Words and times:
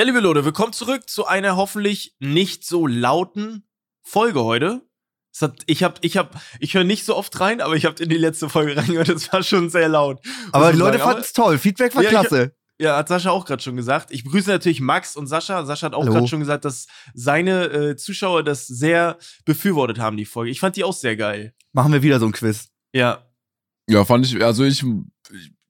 Ja, 0.00 0.06
liebe 0.06 0.20
Leute, 0.20 0.46
willkommen 0.46 0.72
zurück 0.72 1.10
zu 1.10 1.26
einer 1.26 1.56
hoffentlich 1.56 2.16
nicht 2.20 2.64
so 2.64 2.86
lauten 2.86 3.68
Folge 4.02 4.42
heute. 4.42 4.80
Hat, 5.42 5.62
ich 5.66 5.82
hab, 5.82 6.02
ich 6.02 6.16
hab, 6.16 6.40
ich 6.58 6.72
höre 6.72 6.84
nicht 6.84 7.04
so 7.04 7.14
oft 7.14 7.38
rein, 7.38 7.60
aber 7.60 7.76
ich 7.76 7.84
habe 7.84 8.02
in 8.02 8.08
die 8.08 8.16
letzte 8.16 8.48
Folge 8.48 8.78
reingehört. 8.78 9.10
Es 9.10 9.30
war 9.30 9.42
schon 9.42 9.68
sehr 9.68 9.90
laut. 9.90 10.18
Aber 10.52 10.72
die 10.72 10.78
Leute 10.78 11.00
fanden 11.00 11.20
es 11.20 11.34
toll. 11.34 11.58
Feedback 11.58 11.94
war 11.94 12.02
ja, 12.02 12.08
klasse. 12.08 12.54
Ich, 12.78 12.86
ja, 12.86 12.96
hat 12.96 13.08
Sascha 13.08 13.28
auch 13.28 13.44
gerade 13.44 13.62
schon 13.62 13.76
gesagt. 13.76 14.10
Ich 14.10 14.24
begrüße 14.24 14.48
natürlich 14.48 14.80
Max 14.80 15.16
und 15.16 15.26
Sascha. 15.26 15.66
Sascha 15.66 15.88
hat 15.88 15.94
auch 15.94 16.06
gerade 16.06 16.26
schon 16.28 16.40
gesagt, 16.40 16.64
dass 16.64 16.86
seine 17.12 17.64
äh, 17.64 17.96
Zuschauer 17.96 18.42
das 18.42 18.66
sehr 18.66 19.18
befürwortet 19.44 19.98
haben, 19.98 20.16
die 20.16 20.24
Folge. 20.24 20.50
Ich 20.50 20.60
fand 20.60 20.76
die 20.76 20.84
auch 20.84 20.94
sehr 20.94 21.16
geil. 21.18 21.52
Machen 21.74 21.92
wir 21.92 22.02
wieder 22.02 22.18
so 22.20 22.24
ein 22.24 22.32
Quiz. 22.32 22.70
Ja. 22.94 23.28
Ja, 23.86 24.06
fand 24.06 24.24
ich, 24.24 24.42
also 24.42 24.64
ich, 24.64 24.82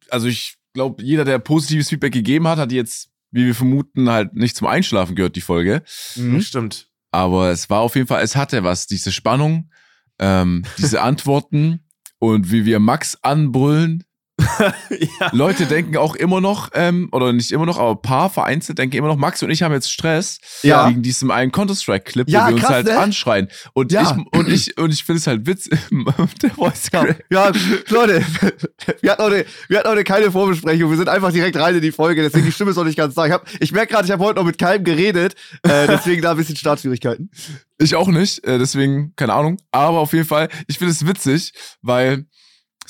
also 0.09 0.29
ich 0.29 0.55
glaube, 0.73 1.03
jeder, 1.03 1.25
der 1.25 1.41
positives 1.41 1.89
Feedback 1.89 2.13
gegeben 2.13 2.47
hat, 2.47 2.59
hat 2.59 2.71
jetzt, 2.71 3.11
wie 3.31 3.47
wir 3.47 3.55
vermuten, 3.55 4.11
halt 4.11 4.35
nicht 4.35 4.57
zum 4.57 4.67
Einschlafen 4.67 5.15
gehört, 5.15 5.37
die 5.37 5.41
Folge. 5.41 5.83
Mhm. 6.17 6.41
Stimmt. 6.41 6.89
Aber 7.11 7.51
es 7.51 7.71
war 7.71 7.81
auf 7.81 7.97
jeden 7.97 8.07
Fall, 8.07 8.23
es 8.23 8.37
hatte 8.37 8.63
was, 8.65 8.87
diese 8.87 9.13
Spannung, 9.13 9.71
ähm, 10.19 10.65
diese 10.79 11.03
Antworten 11.03 11.85
und 12.19 12.53
wie 12.53 12.65
wir 12.65 12.79
Max 12.79 13.19
anbrüllen, 13.23 14.05
ja. 14.91 15.31
Leute 15.33 15.67
denken 15.67 15.97
auch 15.97 16.15
immer 16.15 16.41
noch, 16.41 16.71
ähm, 16.75 17.09
oder 17.13 17.33
nicht 17.33 17.53
immer 17.53 17.67
noch, 17.67 17.79
aber 17.79 17.93
ein 17.93 18.03
paar 18.03 18.31
vereinzelt 18.31 18.79
denken 18.79 18.97
immer 18.97 19.09
noch, 19.09 19.17
Max 19.17 19.43
und 19.43 19.51
ich 19.51 19.63
haben 19.63 19.73
jetzt 19.73 19.93
Stress 19.93 20.39
ja. 20.63 20.89
wegen 20.89 21.03
diesem 21.03 21.31
einen 21.31 21.53
Counter-Strike-Clip, 21.53 22.29
ja, 22.29 22.47
wo 22.47 22.55
wir 22.55 22.57
krass, 22.57 22.69
uns 22.69 22.75
halt 22.75 22.87
ne? 22.87 22.99
anschreien. 22.99 23.49
Und 23.73 23.93
ja. 23.93 24.03
ich, 24.03 24.39
und 24.39 24.49
ich, 24.49 24.79
und 24.79 24.93
ich 24.93 25.05
finde 25.05 25.19
es 25.19 25.27
halt 25.27 25.47
witzig, 25.47 25.79
der 26.43 26.51
Voice 26.51 26.89
ja. 26.93 27.07
ja, 27.31 27.53
Leute, 27.89 28.25
wir 29.01 29.13
hatten, 29.13 29.23
heute, 29.23 29.47
wir 29.69 29.79
hatten 29.79 29.89
heute 29.89 30.05
keine 30.05 30.31
Vorbesprechung, 30.31 30.91
wir 30.91 30.97
sind 30.97 31.09
einfach 31.09 31.33
direkt 31.33 31.57
rein 31.57 31.75
in 31.75 31.83
die 31.83 31.93
Folge, 31.93 32.23
deswegen 32.23 32.47
die 32.47 32.53
Stimme 32.53 32.71
ist 32.71 32.77
noch 32.77 32.85
nicht 32.85 32.99
ganz 32.99 33.15
da. 33.15 33.27
Ich, 33.27 33.33
hab, 33.33 33.47
ich 33.61 33.73
merke 33.73 33.93
gerade, 33.93 34.07
ich 34.07 34.13
habe 34.13 34.25
heute 34.25 34.39
noch 34.39 34.47
mit 34.47 34.59
keinem 34.59 34.85
geredet, 34.85 35.35
äh, 35.63 35.87
deswegen 35.87 36.23
da 36.23 36.33
ein 36.33 36.37
bisschen 36.37 36.57
Startschwierigkeiten. 36.57 37.31
Ich 37.79 37.97
auch 37.97 38.09
nicht, 38.09 38.45
äh, 38.45 38.59
deswegen, 38.59 39.15
keine 39.17 39.33
Ahnung. 39.33 39.57
Aber 39.73 40.01
auf 40.01 40.13
jeden 40.13 40.27
Fall, 40.27 40.49
ich 40.67 40.79
finde 40.79 40.93
es 40.93 41.07
witzig, 41.07 41.53
weil 41.81 42.27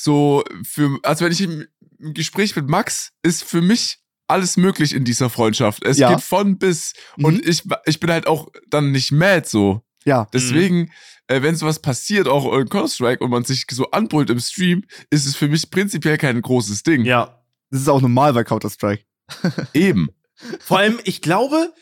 so 0.03 0.45
für, 0.65 0.99
als 1.03 1.21
wenn 1.21 1.33
ich 1.33 1.41
im, 1.43 1.67
Gespräch 1.99 2.57
mit 2.57 2.69
Max 2.69 3.13
ist 3.23 3.45
für 3.45 3.61
mich 3.61 3.99
alles 4.27 4.57
möglich 4.57 4.95
in 4.95 5.05
dieser 5.05 5.29
Freundschaft. 5.29 5.85
Es 5.85 5.99
ja. 5.99 6.15
geht 6.15 6.23
von 6.23 6.59
bis. 6.59 6.95
Mhm. 7.17 7.25
Und 7.25 7.47
ich, 7.47 7.65
ich 7.85 8.01
bin 8.01 8.11
halt 8.11 8.27
auch 8.27 8.49
dann 8.69 8.93
nicht 8.93 9.13
mad 9.13 9.47
so. 9.47 9.83
Ja. 10.05 10.27
Deswegen, 10.33 10.79
mhm. 10.79 10.91
äh, 11.27 11.43
wenn 11.43 11.57
sowas 11.57 11.81
passiert, 11.81 12.27
auch 12.27 12.51
in 12.57 12.69
Counter-Strike 12.69 13.23
und 13.23 13.31
man 13.31 13.45
sich 13.45 13.67
so 13.71 13.91
anbrüllt 13.91 14.31
im 14.31 14.41
Stream, 14.41 14.85
ist 15.11 15.27
es 15.27 15.37
für 15.37 15.49
mich 15.49 15.71
prinzipiell 15.71 16.17
kein 16.17 16.41
großes 16.41 16.83
Ding. 16.83 17.05
Ja. 17.05 17.43
Das 17.71 17.83
ist 17.83 17.89
auch 17.89 18.01
normal 18.01 18.33
bei 18.33 18.45
Counter-Strike. 18.45 19.05
Eben. 19.75 20.09
Vor 20.61 20.79
allem, 20.79 20.99
ich 21.05 21.21
glaube, 21.21 21.73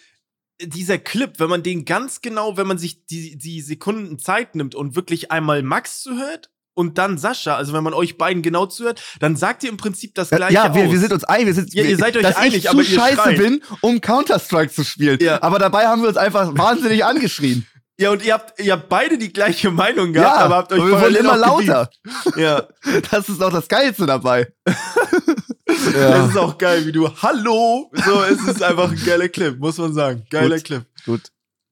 dieser 0.61 0.99
Clip, 0.99 1.39
wenn 1.39 1.49
man 1.49 1.63
den 1.63 1.85
ganz 1.85 2.21
genau, 2.21 2.57
wenn 2.57 2.67
man 2.67 2.79
sich 2.79 3.07
die, 3.07 3.39
die 3.39 3.61
Sekunden 3.61 4.19
Zeit 4.19 4.57
nimmt 4.57 4.75
und 4.75 4.97
wirklich 4.97 5.31
einmal 5.31 5.63
Max 5.63 6.03
zuhört 6.03 6.51
und 6.79 6.97
dann 6.97 7.19
Sascha, 7.19 7.57
also 7.57 7.73
wenn 7.73 7.83
man 7.83 7.93
euch 7.93 8.19
beiden 8.19 8.41
genau 8.41 8.65
zuhört, 8.67 9.03
dann 9.19 9.35
sagt 9.35 9.65
ihr 9.65 9.69
im 9.69 9.77
Prinzip 9.77 10.15
das 10.15 10.31
gleiche. 10.31 10.55
Ja, 10.55 10.73
wir, 10.77 10.91
wir 10.93 10.99
sind 11.01 11.13
uns 11.13 11.25
einig, 11.25 11.47
wir 11.47 11.55
sind, 11.55 11.75
ja, 11.75 11.83
ihr 11.83 11.99
seid 11.99 12.17
euch 12.17 12.23
dass 12.23 12.37
einig, 12.37 12.59
ich 12.59 12.71
aber 12.71 12.85
zu 12.85 12.93
scheiße 12.93 13.17
schreit. 13.17 13.37
bin, 13.37 13.63
um 13.81 14.01
Counter-Strike 14.01 14.73
zu 14.73 14.85
spielen. 14.85 15.19
Ja. 15.21 15.43
Aber 15.43 15.59
dabei 15.59 15.89
haben 15.89 16.03
wir 16.03 16.09
uns 16.09 16.17
einfach 16.17 16.57
wahnsinnig 16.57 17.05
angeschrien. 17.05 17.67
Ja, 18.01 18.13
und 18.13 18.25
ihr 18.25 18.33
habt, 18.33 18.61
ihr 18.61 18.75
habt 18.75 18.89
beide 18.89 19.19
die 19.19 19.33
gleiche 19.33 19.73
Meinung 19.73 20.13
gehabt, 20.13 20.39
ja, 20.39 20.45
aber 20.45 20.55
habt 20.55 20.73
euch 20.73 20.79
wir 20.79 21.01
wurden 21.01 21.17
immer 21.17 21.37
lauter. 21.37 21.91
Ja. 22.37 22.69
Das 23.11 23.29
ist 23.29 23.43
auch 23.43 23.51
das 23.51 23.67
Geilste 23.67 24.07
dabei. 24.07 24.53
ja. 24.69 26.11
Das 26.11 26.29
ist 26.29 26.37
auch 26.37 26.57
geil, 26.59 26.87
wie 26.87 26.93
du 26.93 27.11
Hallo. 27.21 27.91
So, 28.07 28.23
es 28.23 28.41
ist 28.47 28.63
einfach 28.63 28.93
ein 28.93 29.05
geiler 29.05 29.29
Clip, 29.29 29.59
muss 29.59 29.79
man 29.79 29.95
sagen. 29.95 30.25
Geiler 30.31 30.59
Gut. 30.59 30.65
Clip. 30.65 30.85
Gut. 31.07 31.23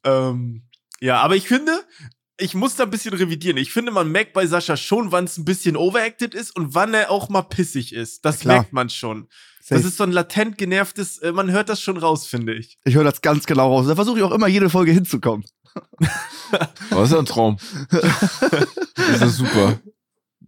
Ähm, 0.04 0.64
ja, 0.98 1.20
aber 1.20 1.36
ich 1.36 1.46
finde, 1.46 1.84
ich 2.38 2.54
muss 2.54 2.76
da 2.76 2.84
ein 2.84 2.90
bisschen 2.90 3.14
revidieren. 3.14 3.56
Ich 3.56 3.72
finde, 3.72 3.92
man 3.92 4.10
merkt 4.10 4.32
bei 4.32 4.46
Sascha 4.46 4.76
schon, 4.76 5.12
wann 5.12 5.24
es 5.24 5.38
ein 5.38 5.44
bisschen 5.44 5.76
overacted 5.76 6.34
ist 6.34 6.54
und 6.54 6.74
wann 6.74 6.92
er 6.94 7.10
auch 7.10 7.28
mal 7.28 7.42
pissig 7.42 7.94
ist. 7.94 8.24
Das 8.24 8.40
Klar. 8.40 8.56
merkt 8.56 8.72
man 8.72 8.90
schon. 8.90 9.28
Safe. 9.60 9.80
Das 9.80 9.84
ist 9.84 9.96
so 9.96 10.04
ein 10.04 10.12
latent 10.12 10.58
genervtes, 10.58 11.18
äh, 11.18 11.32
man 11.32 11.50
hört 11.50 11.68
das 11.68 11.80
schon 11.80 11.96
raus, 11.96 12.26
finde 12.26 12.54
ich. 12.54 12.78
Ich 12.84 12.94
höre 12.94 13.04
das 13.04 13.20
ganz 13.20 13.46
genau 13.46 13.72
raus. 13.72 13.86
Da 13.86 13.94
versuche 13.94 14.18
ich 14.18 14.24
auch 14.24 14.32
immer 14.32 14.48
jede 14.48 14.70
Folge 14.70 14.92
hinzukommen. 14.92 15.44
das 16.90 17.04
ist 17.04 17.12
ja 17.12 17.18
ein 17.18 17.26
Traum. 17.26 17.56
das 17.90 19.22
ist 19.22 19.36
super. 19.36 19.80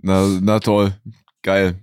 Na, 0.01 0.27
na 0.41 0.61
toll. 0.61 0.95
Geil. 1.43 1.83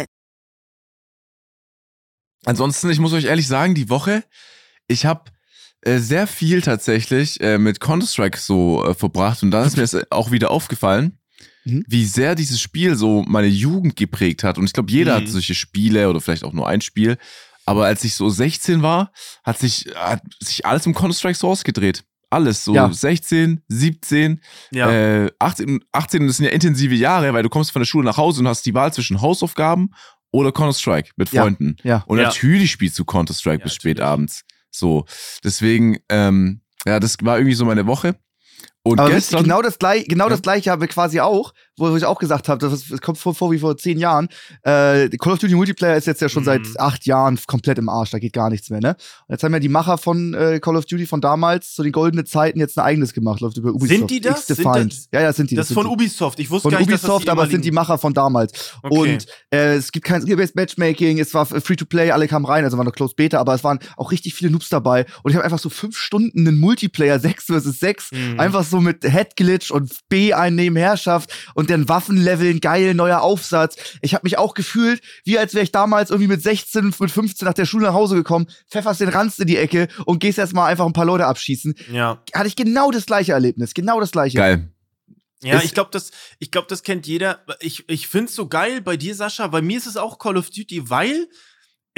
Ansonsten, 2.45 2.89
ich 2.89 2.99
muss 2.99 3.13
euch 3.13 3.25
ehrlich 3.25 3.47
sagen, 3.47 3.75
die 3.75 3.89
Woche, 3.89 4.23
ich 4.87 5.05
habe 5.05 5.31
äh, 5.81 5.99
sehr 5.99 6.27
viel 6.27 6.61
tatsächlich 6.61 7.39
äh, 7.41 7.57
mit 7.57 7.79
Counter-Strike 7.79 8.37
so 8.37 8.85
äh, 8.85 8.93
verbracht 8.93 9.41
und 9.43 9.51
da 9.51 9.63
ist 9.63 9.77
mir 9.77 10.05
auch 10.09 10.31
wieder 10.31 10.51
aufgefallen, 10.51 11.17
mhm. 11.65 11.83
wie 11.87 12.05
sehr 12.05 12.35
dieses 12.35 12.61
Spiel 12.61 12.95
so 12.95 13.23
meine 13.27 13.47
Jugend 13.47 13.95
geprägt 13.95 14.43
hat. 14.43 14.57
Und 14.57 14.65
ich 14.65 14.73
glaube, 14.73 14.91
jeder 14.91 15.19
mhm. 15.19 15.23
hat 15.23 15.29
solche 15.29 15.55
Spiele 15.55 16.09
oder 16.09 16.21
vielleicht 16.21 16.43
auch 16.43 16.53
nur 16.53 16.67
ein 16.67 16.81
Spiel. 16.81 17.17
Aber 17.65 17.85
als 17.85 18.03
ich 18.03 18.15
so 18.15 18.29
16 18.29 18.81
war, 18.81 19.11
hat 19.43 19.59
sich, 19.59 19.87
hat 19.95 20.21
sich 20.39 20.65
alles 20.65 20.85
um 20.87 20.93
Counter-Strike 20.93 21.37
Source 21.37 21.63
gedreht. 21.63 22.03
Alles, 22.29 22.63
so 22.63 22.73
ja. 22.73 22.91
16, 22.91 23.61
17, 23.67 24.39
ja. 24.71 24.89
äh, 24.89 25.31
18, 25.39 25.83
18, 25.91 26.27
das 26.27 26.37
sind 26.37 26.45
ja 26.45 26.51
intensive 26.51 26.95
Jahre, 26.95 27.33
weil 27.33 27.43
du 27.43 27.49
kommst 27.49 27.71
von 27.71 27.81
der 27.81 27.87
Schule 27.87 28.05
nach 28.05 28.17
Hause 28.17 28.39
und 28.39 28.47
hast 28.47 28.65
die 28.65 28.73
Wahl 28.73 28.93
zwischen 28.93 29.19
Hausaufgaben 29.19 29.93
oder 30.31 30.51
Counter-Strike 30.51 31.11
mit 31.17 31.29
Freunden. 31.29 31.75
Ja, 31.83 31.89
ja. 31.89 32.03
Und 32.07 32.17
natürlich 32.17 32.71
spielst 32.71 32.97
du 32.97 33.05
Counter-Strike 33.05 33.59
ja, 33.59 33.63
bis 33.63 33.75
spät 33.75 33.99
abends. 33.99 34.43
So. 34.69 35.05
Deswegen, 35.43 35.97
ähm, 36.09 36.61
ja, 36.85 36.99
das 36.99 37.17
war 37.21 37.37
irgendwie 37.37 37.55
so 37.55 37.65
meine 37.65 37.85
Woche. 37.85 38.15
Und 38.83 38.99
Aber 38.99 39.11
gestern, 39.11 39.43
genau 39.43 39.61
das 39.61 39.77
gleiche, 39.77 40.05
genau 40.05 40.25
ja. 40.25 40.29
das 40.31 40.41
gleiche 40.41 40.71
haben 40.71 40.81
wir 40.81 40.87
quasi 40.87 41.19
auch, 41.19 41.53
wo 41.77 41.95
ich 41.95 42.05
auch 42.05 42.19
gesagt 42.19 42.49
habe, 42.49 42.59
das, 42.59 42.87
das 42.87 43.01
kommt 43.01 43.17
vor, 43.17 43.33
vor, 43.33 43.51
wie 43.51 43.59
vor 43.59 43.77
zehn 43.77 43.97
Jahren. 43.97 44.27
Äh, 44.63 45.09
Call 45.17 45.33
of 45.33 45.39
Duty 45.39 45.55
Multiplayer 45.55 45.97
ist 45.97 46.07
jetzt 46.07 46.21
ja 46.21 46.29
schon 46.29 46.43
mhm. 46.43 46.45
seit 46.45 46.79
acht 46.79 47.05
Jahren 47.05 47.39
komplett 47.47 47.77
im 47.77 47.89
Arsch, 47.89 48.11
da 48.11 48.19
geht 48.19 48.33
gar 48.33 48.49
nichts 48.49 48.69
mehr, 48.69 48.81
ne? 48.81 48.89
Und 49.27 49.33
jetzt 49.33 49.43
haben 49.43 49.53
ja 49.53 49.59
die 49.59 49.69
Macher 49.69 49.97
von 49.97 50.33
äh, 50.33 50.59
Call 50.59 50.75
of 50.75 50.85
Duty 50.85 51.05
von 51.05 51.21
damals, 51.21 51.73
zu 51.73 51.83
den 51.83 51.91
goldenen 51.91 52.25
Zeiten, 52.25 52.59
jetzt 52.59 52.77
ein 52.77 52.85
eigenes 52.85 53.13
gemacht, 53.13 53.39
läuft 53.41 53.57
über 53.57 53.69
Ubisoft. 53.69 53.99
Sind 53.99 54.11
die 54.11 54.21
das? 54.21 54.47
Sind 54.47 54.65
das? 54.65 55.07
Ja, 55.11 55.21
ja, 55.21 55.33
sind 55.33 55.51
die. 55.51 55.55
Das, 55.55 55.67
das 55.67 55.71
ist 55.71 55.75
von 55.75 55.87
die. 55.87 55.93
Ubisoft. 55.93 56.39
Ich 56.39 56.49
wusste 56.49 56.63
von 56.63 56.71
gar 56.71 56.79
nicht, 56.79 56.89
Ubisoft, 56.89 57.21
dass 57.21 57.25
das 57.25 57.31
aber 57.31 57.43
es 57.43 57.51
sind 57.51 57.65
die 57.65 57.71
Macher 57.71 57.97
von 57.97 58.13
damals. 58.13 58.73
Okay. 58.83 59.13
Und 59.13 59.25
äh, 59.51 59.75
es 59.75 59.91
gibt 59.91 60.05
kein 60.05 60.21
Skill-Based 60.21 60.55
Matchmaking, 60.55 61.19
es 61.19 61.33
war 61.33 61.45
Free-to-Play, 61.45 62.11
alle 62.11 62.27
kamen 62.27 62.45
rein, 62.45 62.63
also 62.63 62.77
war 62.77 62.85
noch 62.85 62.93
Closed 62.93 63.15
Beta, 63.15 63.39
aber 63.39 63.53
es 63.53 63.63
waren 63.63 63.79
auch 63.97 64.11
richtig 64.11 64.33
viele 64.33 64.51
Noobs 64.51 64.69
dabei. 64.69 65.05
Und 65.23 65.31
ich 65.31 65.35
habe 65.35 65.45
einfach 65.45 65.59
so 65.59 65.69
fünf 65.69 65.97
Stunden 65.97 66.47
einen 66.47 66.59
Multiplayer 66.59 67.19
6 67.19 67.45
vs 67.45 67.79
6, 67.79 68.11
mhm. 68.11 68.39
einfach 68.39 68.63
so 68.63 68.81
mit 68.81 69.03
Head 69.03 69.35
Glitch 69.35 69.71
und 69.71 69.91
B 70.09 70.33
einnehmen 70.33 70.77
Herrschaft 70.77 71.33
und 71.55 71.60
dann 71.69 71.87
Waffenleveln, 71.89 72.59
geil, 72.59 72.93
neuer 72.93 73.21
Aufsatz. 73.21 73.75
Ich 74.01 74.13
habe 74.13 74.25
mich 74.25 74.37
auch 74.37 74.53
gefühlt, 74.53 75.01
wie 75.23 75.37
als 75.37 75.53
wäre 75.53 75.63
ich 75.63 75.71
damals 75.71 76.09
irgendwie 76.09 76.27
mit 76.27 76.41
16, 76.41 76.93
mit 76.99 77.11
15 77.11 77.45
nach 77.45 77.53
der 77.53 77.65
Schule 77.65 77.87
nach 77.87 77.93
Hause 77.93 78.15
gekommen, 78.15 78.47
pfefferst 78.69 79.01
den 79.01 79.09
Ranz 79.09 79.39
in 79.39 79.47
die 79.47 79.57
Ecke 79.57 79.87
und 80.05 80.19
gehst 80.19 80.37
erstmal 80.37 80.69
einfach 80.69 80.85
ein 80.85 80.93
paar 80.93 81.05
Leute 81.05 81.25
abschießen. 81.25 81.75
Ja. 81.91 82.21
Hatte 82.33 82.47
ich 82.47 82.55
genau 82.55 82.91
das 82.91 83.05
gleiche 83.05 83.33
Erlebnis, 83.33 83.73
genau 83.73 83.99
das 83.99 84.11
gleiche. 84.11 84.37
Geil. 84.37 84.71
Ja, 85.43 85.61
ich 85.63 85.73
glaube, 85.73 85.89
das, 85.91 86.11
ich 86.37 86.51
glaube, 86.51 86.67
das 86.69 86.83
kennt 86.83 87.07
jeder. 87.07 87.43
Ich, 87.59 87.83
ich 87.89 88.07
find's 88.07 88.35
so 88.35 88.47
geil 88.47 88.79
bei 88.81 88.95
dir, 88.95 89.15
Sascha. 89.15 89.47
Bei 89.47 89.61
mir 89.61 89.77
ist 89.77 89.87
es 89.87 89.97
auch 89.97 90.19
Call 90.19 90.37
of 90.37 90.51
Duty, 90.51 90.89
weil 90.89 91.27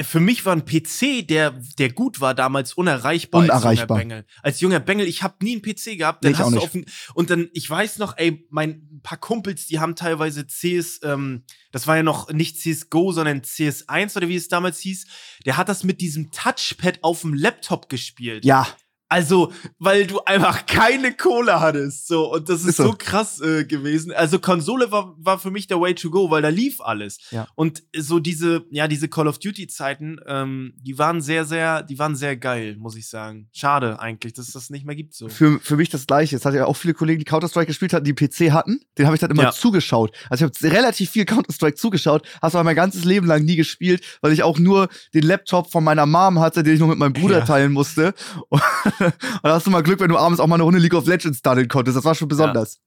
für 0.02 0.18
mich 0.18 0.44
war 0.44 0.54
ein 0.54 0.64
PC, 0.64 1.26
der, 1.26 1.52
der 1.78 1.92
gut 1.92 2.20
war, 2.20 2.34
damals 2.34 2.74
unerreichbar, 2.74 3.42
unerreichbar. 3.42 3.68
als 3.68 3.78
junger 3.78 3.86
Bengel. 3.86 4.26
Als 4.42 4.60
junger 4.60 4.80
Bengel, 4.80 5.06
ich 5.06 5.22
habe 5.22 5.36
nie 5.42 5.52
einen 5.52 5.62
PC 5.62 5.96
gehabt. 5.96 6.24
Dann 6.24 6.32
nee, 6.32 6.38
hast 6.38 6.52
du 6.52 6.58
auf 6.58 6.72
und 7.14 7.30
dann, 7.30 7.48
ich 7.52 7.70
weiß 7.70 7.98
noch, 7.98 8.16
ey, 8.16 8.44
mein 8.50 9.00
paar 9.04 9.18
Kumpels, 9.18 9.66
die 9.66 9.78
haben 9.78 9.94
teilweise 9.94 10.46
CS, 10.46 11.00
ähm, 11.04 11.44
das 11.70 11.86
war 11.86 11.96
ja 11.96 12.02
noch 12.02 12.32
nicht 12.32 12.58
CSGO, 12.58 13.12
sondern 13.12 13.42
CS1 13.42 14.16
oder 14.16 14.28
wie 14.28 14.36
es 14.36 14.48
damals 14.48 14.80
hieß, 14.80 15.06
der 15.46 15.56
hat 15.56 15.68
das 15.68 15.84
mit 15.84 16.00
diesem 16.00 16.32
Touchpad 16.32 16.98
auf 17.02 17.20
dem 17.20 17.34
Laptop 17.34 17.88
gespielt. 17.88 18.44
Ja. 18.44 18.66
Also, 19.14 19.52
weil 19.78 20.08
du 20.08 20.18
einfach 20.24 20.66
keine 20.66 21.14
Kohle 21.14 21.60
hattest. 21.60 22.08
So, 22.08 22.32
und 22.32 22.48
das 22.48 22.62
ist, 22.62 22.70
ist 22.70 22.76
so. 22.78 22.86
so 22.88 22.94
krass 22.98 23.40
äh, 23.40 23.64
gewesen. 23.64 24.12
Also, 24.12 24.40
Konsole 24.40 24.90
war, 24.90 25.14
war 25.18 25.38
für 25.38 25.52
mich 25.52 25.68
der 25.68 25.80
Way 25.80 25.94
to 25.94 26.10
go, 26.10 26.32
weil 26.32 26.42
da 26.42 26.48
lief 26.48 26.80
alles. 26.80 27.18
Ja. 27.30 27.46
Und 27.54 27.84
so 27.96 28.18
diese, 28.18 28.66
ja, 28.72 28.88
diese 28.88 29.06
Call 29.06 29.28
of 29.28 29.38
Duty-Zeiten, 29.38 30.18
ähm, 30.26 30.72
die 30.82 30.98
waren 30.98 31.20
sehr, 31.20 31.44
sehr, 31.44 31.84
die 31.84 31.96
waren 31.96 32.16
sehr 32.16 32.36
geil, 32.36 32.74
muss 32.76 32.96
ich 32.96 33.08
sagen. 33.08 33.48
Schade 33.52 34.00
eigentlich, 34.00 34.32
dass 34.32 34.48
es 34.48 34.54
das 34.54 34.70
nicht 34.70 34.84
mehr 34.84 34.96
gibt. 34.96 35.14
So. 35.14 35.28
Für, 35.28 35.60
für 35.60 35.76
mich 35.76 35.90
das 35.90 36.08
Gleiche. 36.08 36.34
Es 36.34 36.44
hat 36.44 36.54
ja 36.54 36.66
auch 36.66 36.76
viele 36.76 36.94
Kollegen, 36.94 37.20
die 37.20 37.24
Counter-Strike 37.24 37.68
gespielt 37.68 37.92
hatten, 37.92 38.04
die 38.04 38.14
PC 38.14 38.50
hatten. 38.50 38.80
Den 38.98 39.06
habe 39.06 39.14
ich 39.14 39.20
dann 39.20 39.30
immer 39.30 39.44
ja. 39.44 39.52
zugeschaut. 39.52 40.10
Also, 40.28 40.46
ich 40.46 40.60
habe 40.60 40.74
relativ 40.74 41.10
viel 41.10 41.24
Counter-Strike 41.24 41.76
zugeschaut, 41.76 42.26
hast 42.42 42.56
aber 42.56 42.64
mein 42.64 42.74
ganzes 42.74 43.04
Leben 43.04 43.28
lang 43.28 43.44
nie 43.44 43.54
gespielt, 43.54 44.02
weil 44.22 44.32
ich 44.32 44.42
auch 44.42 44.58
nur 44.58 44.88
den 45.14 45.22
Laptop 45.22 45.70
von 45.70 45.84
meiner 45.84 46.04
Mom 46.04 46.40
hatte, 46.40 46.64
den 46.64 46.74
ich 46.74 46.80
nur 46.80 46.88
mit 46.88 46.98
meinem 46.98 47.12
Bruder 47.12 47.38
ja. 47.38 47.44
teilen 47.44 47.70
musste. 47.70 48.12
Und 48.48 48.60
da 49.42 49.54
hast 49.54 49.66
du 49.66 49.70
mal 49.70 49.82
Glück, 49.82 50.00
wenn 50.00 50.08
du 50.08 50.18
abends 50.18 50.40
auch 50.40 50.46
mal 50.46 50.56
eine 50.56 50.64
Runde 50.64 50.78
League 50.78 50.94
of 50.94 51.06
Legends 51.06 51.42
daddeln 51.42 51.68
konntest. 51.68 51.96
Das 51.96 52.04
war 52.04 52.14
schon 52.14 52.28
besonders. 52.28 52.80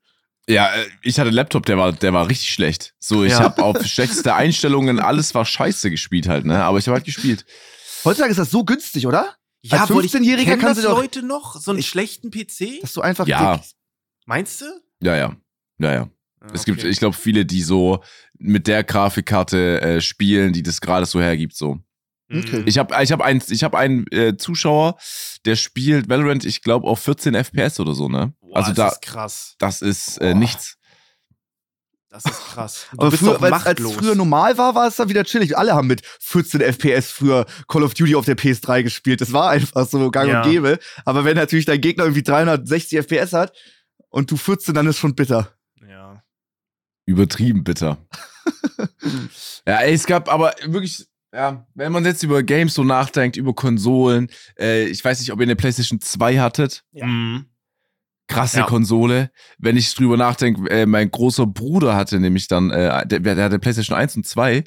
Ja. 0.48 0.56
ja 0.56 0.81
äh, 0.81 0.86
ich 1.02 1.19
hatte 1.19 1.28
einen 1.28 1.36
Laptop, 1.36 1.66
der 1.66 1.78
war, 1.78 1.92
der 1.92 2.14
war 2.14 2.28
richtig 2.28 2.52
schlecht. 2.52 2.96
So, 3.00 3.24
ich 3.24 3.34
ja. 3.34 3.40
habe 3.40 3.64
auf 3.64 3.86
schlechteste 3.86 4.36
Einstellungen, 4.36 5.00
alles 5.00 5.34
war 5.36 5.46
scheiße 5.46 5.90
gespielt 5.90 6.28
halt, 6.28 6.46
ne? 6.46 6.64
Aber 6.64 6.78
ich 6.78 6.88
habe 6.88 6.96
halt 6.96 7.06
gespielt. 7.06 7.46
Heutzutage 8.06 8.31
ist 8.31 8.38
das 8.38 8.52
so 8.52 8.64
günstig, 8.64 9.08
oder? 9.08 9.36
Ja, 9.62 9.81
Als 9.81 9.90
15-Jähriger 9.90 10.58
kannst 10.58 10.84
du 10.84 10.88
Leute 10.88 11.24
noch 11.24 11.60
so 11.60 11.72
einen 11.72 11.80
ich, 11.80 11.88
schlechten 11.88 12.31
PC? 12.31 12.81
Dass 12.81 12.94
du 12.94 13.02
einfach 13.02 13.28
ja. 13.28 13.62
Meinst 14.25 14.62
du? 14.62 14.66
Ja, 15.02 15.16
ja. 15.16 15.36
Ja, 15.80 15.94
ja. 15.94 16.10
Ah, 16.40 16.48
es 16.54 16.66
gibt, 16.66 16.84
ich 16.84 17.00
glaube, 17.00 17.16
viele, 17.16 17.46
die 17.46 17.62
so 17.62 18.04
mit 18.38 18.68
der 18.68 18.84
Grafikkarte 18.84 19.81
äh, 19.81 20.02
spielen, 20.02 20.54
die 20.54 20.64
das 20.64 20.81
gerade 20.81 21.06
so 21.06 21.19
hergibt, 21.19 21.56
so. 21.56 21.80
Okay. 22.30 22.64
Ich 22.66 22.78
habe 22.78 23.02
ich 23.02 23.12
hab 23.12 23.22
einen, 23.22 23.42
ich 23.48 23.64
hab 23.64 23.74
einen 23.74 24.06
äh, 24.12 24.36
Zuschauer, 24.36 24.98
der 25.46 25.56
spielt 25.56 26.10
Valorant, 26.10 26.44
ich 26.44 26.62
glaube, 26.62 26.88
auf 26.88 27.00
14 27.00 27.36
FPS 27.36 27.80
oder 27.80 27.94
so, 27.94 28.10
ne? 28.10 28.34
Boah, 28.42 28.58
also 28.58 28.74
da, 28.74 28.90
ist 28.90 29.02
krass. 29.02 29.56
Das 29.60 29.82
ist 29.82 30.18
äh, 30.18 30.34
nichts. 30.34 30.78
Das 32.10 32.26
ist 32.26 32.40
krass. 32.54 32.88
Du 32.92 33.00
Aber 33.00 33.12
früher, 33.12 33.42
als 33.42 33.80
es 33.80 33.92
früher 33.92 34.16
normal 34.16 34.58
war, 34.58 34.76
war 34.76 34.88
es 34.88 34.96
dann 34.96 35.10
wieder 35.10 35.24
chillig. 35.24 35.58
Alle 35.58 35.76
haben 35.76 35.88
mit 35.88 36.02
14 36.20 36.62
FPS 36.62 37.12
früher 37.12 37.46
Call 37.68 37.84
of 37.84 37.94
Duty 37.94 38.16
auf 38.16 38.26
der 38.26 38.38
PS3 38.38 38.84
gespielt. 38.84 39.22
Das 39.22 39.34
war 39.34 39.50
einfach 39.50 39.88
so 39.88 40.10
gang 40.10 40.30
ja. 40.30 40.42
und 40.42 40.50
gäbe. 40.50 40.80
Aber 41.06 41.26
wenn 41.26 41.36
natürlich 41.36 41.66
dein 41.66 41.82
Gegner 41.82 42.06
irgendwie 42.06 42.24
360 42.24 43.00
FPS 43.00 43.34
hat 43.34 43.54
und 44.10 44.32
du 44.32 44.38
14, 44.38 44.74
dann 44.74 44.88
ist 44.88 44.98
schon 44.98 45.16
bitter. 45.16 45.54
Ja. 45.88 46.24
Übertrieben 47.06 47.64
bitter. 47.64 47.98
ja, 49.68 49.80
ey, 49.82 49.94
es 49.94 50.06
gab 50.06 50.32
aber 50.32 50.56
wirklich 50.66 51.08
ja, 51.34 51.68
wenn 51.74 51.92
man 51.92 52.06
jetzt 52.06 52.24
über 52.24 52.44
Games 52.44 52.74
so 52.74 52.84
nachdenkt, 52.84 53.38
über 53.38 53.54
Konsolen, 53.54 54.30
äh, 54.60 54.86
ich 54.86 55.04
weiß 55.04 55.20
nicht, 55.20 55.32
ob 55.32 55.40
ihr 55.40 55.44
eine 55.44 55.56
PlayStation 55.56 56.00
2 56.00 56.40
hattet. 56.40 56.84
Ja. 56.92 57.06
Mhm. 57.06 57.46
Krasse 58.28 58.60
ja. 58.60 58.66
Konsole. 58.66 59.32
Wenn 59.58 59.78
ich 59.78 59.94
drüber 59.94 60.18
nachdenke, 60.18 60.70
äh, 60.70 60.86
mein 60.86 61.10
großer 61.10 61.48
Bruder 61.48 61.96
hatte 61.96 62.20
nämlich 62.20 62.48
dann, 62.48 62.72
äh, 62.72 63.08
der, 63.08 63.20
der 63.20 63.44
hatte 63.44 63.60
PlayStation 63.60 63.98
1 63.98 64.18
und 64.18 64.26
2. 64.26 64.64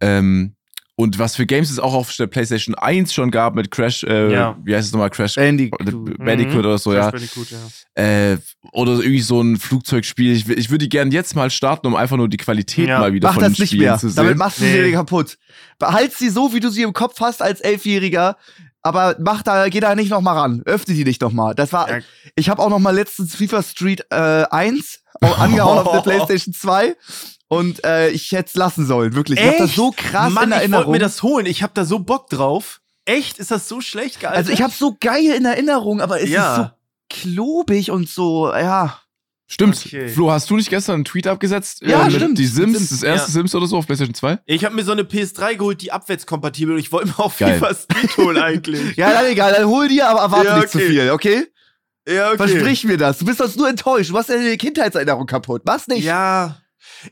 Ähm, 0.00 0.56
und 1.00 1.18
was 1.18 1.34
für 1.34 1.46
Games 1.46 1.70
es 1.70 1.78
auch 1.78 1.94
auf 1.94 2.14
der 2.14 2.26
PlayStation 2.26 2.74
1 2.74 3.14
schon 3.14 3.30
gab 3.30 3.54
mit 3.54 3.70
Crash, 3.70 4.04
äh, 4.04 4.32
ja. 4.32 4.58
wie 4.62 4.74
heißt 4.74 4.86
es 4.86 4.92
nochmal? 4.92 5.08
Crash 5.08 5.36
Bandicoot, 5.36 6.18
Bandicoot 6.18 6.52
mhm. 6.52 6.58
oder 6.58 6.76
so, 6.76 6.90
Crash 6.90 7.04
ja. 7.04 7.10
Bandicoot, 7.10 7.46
ja. 7.50 8.32
Äh, 8.32 8.38
oder 8.72 8.92
irgendwie 8.92 9.22
so 9.22 9.40
ein 9.40 9.56
Flugzeugspiel. 9.56 10.32
Ich, 10.32 10.46
ich 10.46 10.68
würde 10.68 10.84
die 10.84 10.88
gerne 10.90 11.10
jetzt 11.10 11.34
mal 11.34 11.48
starten, 11.48 11.86
um 11.86 11.96
einfach 11.96 12.18
nur 12.18 12.28
die 12.28 12.36
Qualität 12.36 12.88
ja. 12.88 12.98
mal 12.98 13.14
wieder 13.14 13.28
Mach 13.28 13.34
von 13.36 13.44
das 13.44 13.54
den 13.54 13.62
nicht 13.62 13.78
mehr. 13.78 13.96
zu 13.96 14.10
sehen. 14.10 14.16
Damit 14.16 14.36
machst 14.36 14.60
du 14.60 14.64
nee. 14.64 14.84
sie 14.84 14.92
kaputt. 14.92 15.38
Behalt 15.78 16.12
sie 16.12 16.28
so, 16.28 16.52
wie 16.52 16.60
du 16.60 16.68
sie 16.68 16.82
im 16.82 16.92
Kopf 16.92 17.18
hast 17.20 17.40
als 17.40 17.60
Elfjähriger. 17.60 18.36
Aber 18.82 19.16
mach 19.18 19.42
da, 19.42 19.68
geh 19.68 19.80
da 19.80 19.94
nicht 19.94 20.10
noch 20.10 20.22
mal 20.22 20.38
ran. 20.38 20.62
Öffne 20.64 20.94
die 20.94 21.04
nicht 21.04 21.20
noch 21.20 21.32
mal. 21.32 21.54
Das 21.54 21.72
war, 21.72 21.90
ja. 21.90 21.98
ich 22.34 22.48
habe 22.48 22.62
auch 22.62 22.70
noch 22.70 22.78
mal 22.78 22.94
letztens 22.94 23.34
FIFA 23.34 23.62
Street 23.62 24.06
äh, 24.10 24.44
1 24.50 25.00
angehauen 25.20 25.78
auf 25.78 25.92
der 25.92 26.00
PlayStation 26.10 26.54
2 26.54 26.96
und 27.48 27.84
äh, 27.84 28.10
ich 28.10 28.30
hätte 28.32 28.48
es 28.48 28.54
lassen 28.54 28.86
sollen, 28.86 29.14
wirklich. 29.14 29.38
Echt? 29.38 29.48
Ich 29.48 29.60
hab 29.60 29.66
das 29.66 29.74
so 29.74 29.92
krass 29.94 30.32
Mann, 30.32 30.44
in 30.44 30.52
Erinnerung. 30.52 30.82
Ich 30.82 30.86
wollte 30.86 30.90
mir 30.90 30.98
das 31.00 31.22
holen. 31.22 31.46
Ich 31.46 31.62
habe 31.62 31.72
da 31.74 31.84
so 31.84 31.98
Bock 31.98 32.30
drauf. 32.30 32.80
Echt? 33.04 33.38
Ist 33.38 33.50
das 33.50 33.68
so 33.68 33.80
schlecht 33.80 34.20
gealtert? 34.20 34.38
Also 34.38 34.52
ich 34.52 34.62
habe 34.62 34.72
so 34.72 34.96
geil 34.98 35.32
in 35.32 35.44
Erinnerung, 35.44 36.00
aber 36.00 36.20
es 36.22 36.30
ja. 36.30 36.52
ist 36.52 36.56
so 36.56 36.70
klobig 37.08 37.90
und 37.90 38.08
so, 38.08 38.54
ja. 38.54 39.00
Stimmt. 39.52 39.84
Okay. 39.84 40.08
Flo, 40.08 40.30
hast 40.30 40.48
du 40.48 40.56
nicht 40.56 40.70
gestern 40.70 40.94
einen 40.94 41.04
Tweet 41.04 41.26
abgesetzt? 41.26 41.82
Ja, 41.82 42.06
äh, 42.06 42.10
stimmt. 42.10 42.38
Die 42.38 42.46
Sims, 42.46 42.78
Sims, 42.78 42.90
das 42.90 43.02
erste 43.02 43.30
ja. 43.30 43.32
Sims 43.32 43.52
oder 43.52 43.66
so 43.66 43.78
auf 43.78 43.86
PlayStation 43.86 44.14
2? 44.14 44.38
Ich 44.46 44.64
habe 44.64 44.76
mir 44.76 44.84
so 44.84 44.92
eine 44.92 45.02
PS3 45.02 45.56
geholt, 45.56 45.82
die 45.82 45.90
abwärtskompatibel 45.90 46.74
und 46.74 46.80
ich 46.80 46.92
wollte 46.92 47.08
mir 47.08 47.18
auch 47.18 47.32
FIFA 47.32 47.74
Street 47.74 48.16
holen 48.16 48.38
eigentlich. 48.38 48.94
ja, 48.96 49.12
dann 49.12 49.26
egal, 49.26 49.52
dann 49.52 49.66
hol 49.66 49.88
dir, 49.88 50.08
aber 50.08 50.20
erwarte 50.20 50.46
ja, 50.46 50.52
okay. 50.52 50.60
nicht 50.60 50.70
zu 50.70 50.78
viel, 50.78 51.10
okay? 51.10 51.46
Ja, 52.06 52.28
okay. 52.28 52.36
Versprich 52.36 52.84
mir 52.84 52.96
das. 52.96 53.18
Du 53.18 53.24
bist 53.24 53.38
sonst 53.38 53.56
nur 53.56 53.68
enttäuscht. 53.68 54.10
Du 54.10 54.14
machst 54.14 54.30
deine 54.30 54.56
Kindheitserinnerung 54.56 55.26
kaputt. 55.26 55.62
Mach's 55.64 55.88
nicht. 55.88 56.04
Ja. 56.04 56.60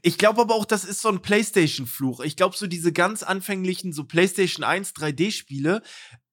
Ich 0.03 0.17
glaube 0.17 0.41
aber 0.41 0.55
auch, 0.55 0.65
das 0.65 0.85
ist 0.85 1.03
so 1.03 1.09
ein 1.09 1.21
PlayStation-Fluch. 1.21 2.21
Ich 2.21 2.37
glaube, 2.37 2.57
so 2.57 2.69
diese 2.69 2.93
ganz 2.93 3.25
anfänglichen, 3.25 3.93
so 3.93 4.05
PlayStation 4.05 4.65
1 4.65 4.93
3D-Spiele, 4.95 5.83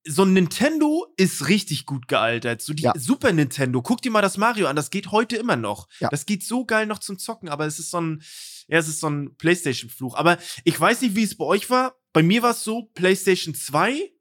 so 0.08 0.24
ein 0.24 0.34
Nintendo 0.34 1.08
ist 1.18 1.48
richtig 1.48 1.86
gut 1.86 2.08
gealtert. 2.08 2.62
So 2.62 2.74
die 2.74 2.84
ja. 2.84 2.94
Super 2.96 3.34
Nintendo, 3.34 3.82
guck 3.82 4.02
dir 4.02 4.12
mal 4.12 4.22
das 4.22 4.38
Mario 4.38 4.68
an, 4.68 4.76
das 4.76 4.92
geht 4.92 5.12
heute 5.12 5.36
immer 5.36 5.56
noch. 5.56 5.88
Ja. 6.00 6.10
Das 6.10 6.26
geht 6.26 6.44
so 6.44 6.66
geil 6.66 6.86
noch 6.86 7.00
zum 7.00 7.18
Zocken, 7.18 7.50
aber 7.50 7.66
es 7.66 7.80
ist 7.80 7.92
so 7.92 8.00
ein, 8.00 8.22
ja, 8.68 8.78
es 8.78 8.88
ist 8.88 9.00
so 9.00 9.08
ein 9.08 9.36
PlayStation-Fluch. 9.36 10.16
Aber 10.16 10.38
ich 10.64 10.80
weiß 10.80 11.02
nicht, 11.02 11.16
wie 11.16 11.24
es 11.24 11.38
bei 11.38 11.46
euch 11.46 11.70
war. 11.70 11.96
Bei 12.14 12.24
mir 12.24 12.44
war 12.44 12.52
es 12.52 12.64
so, 12.64 12.84
PlayStation 12.94 13.54
2, 13.54 14.12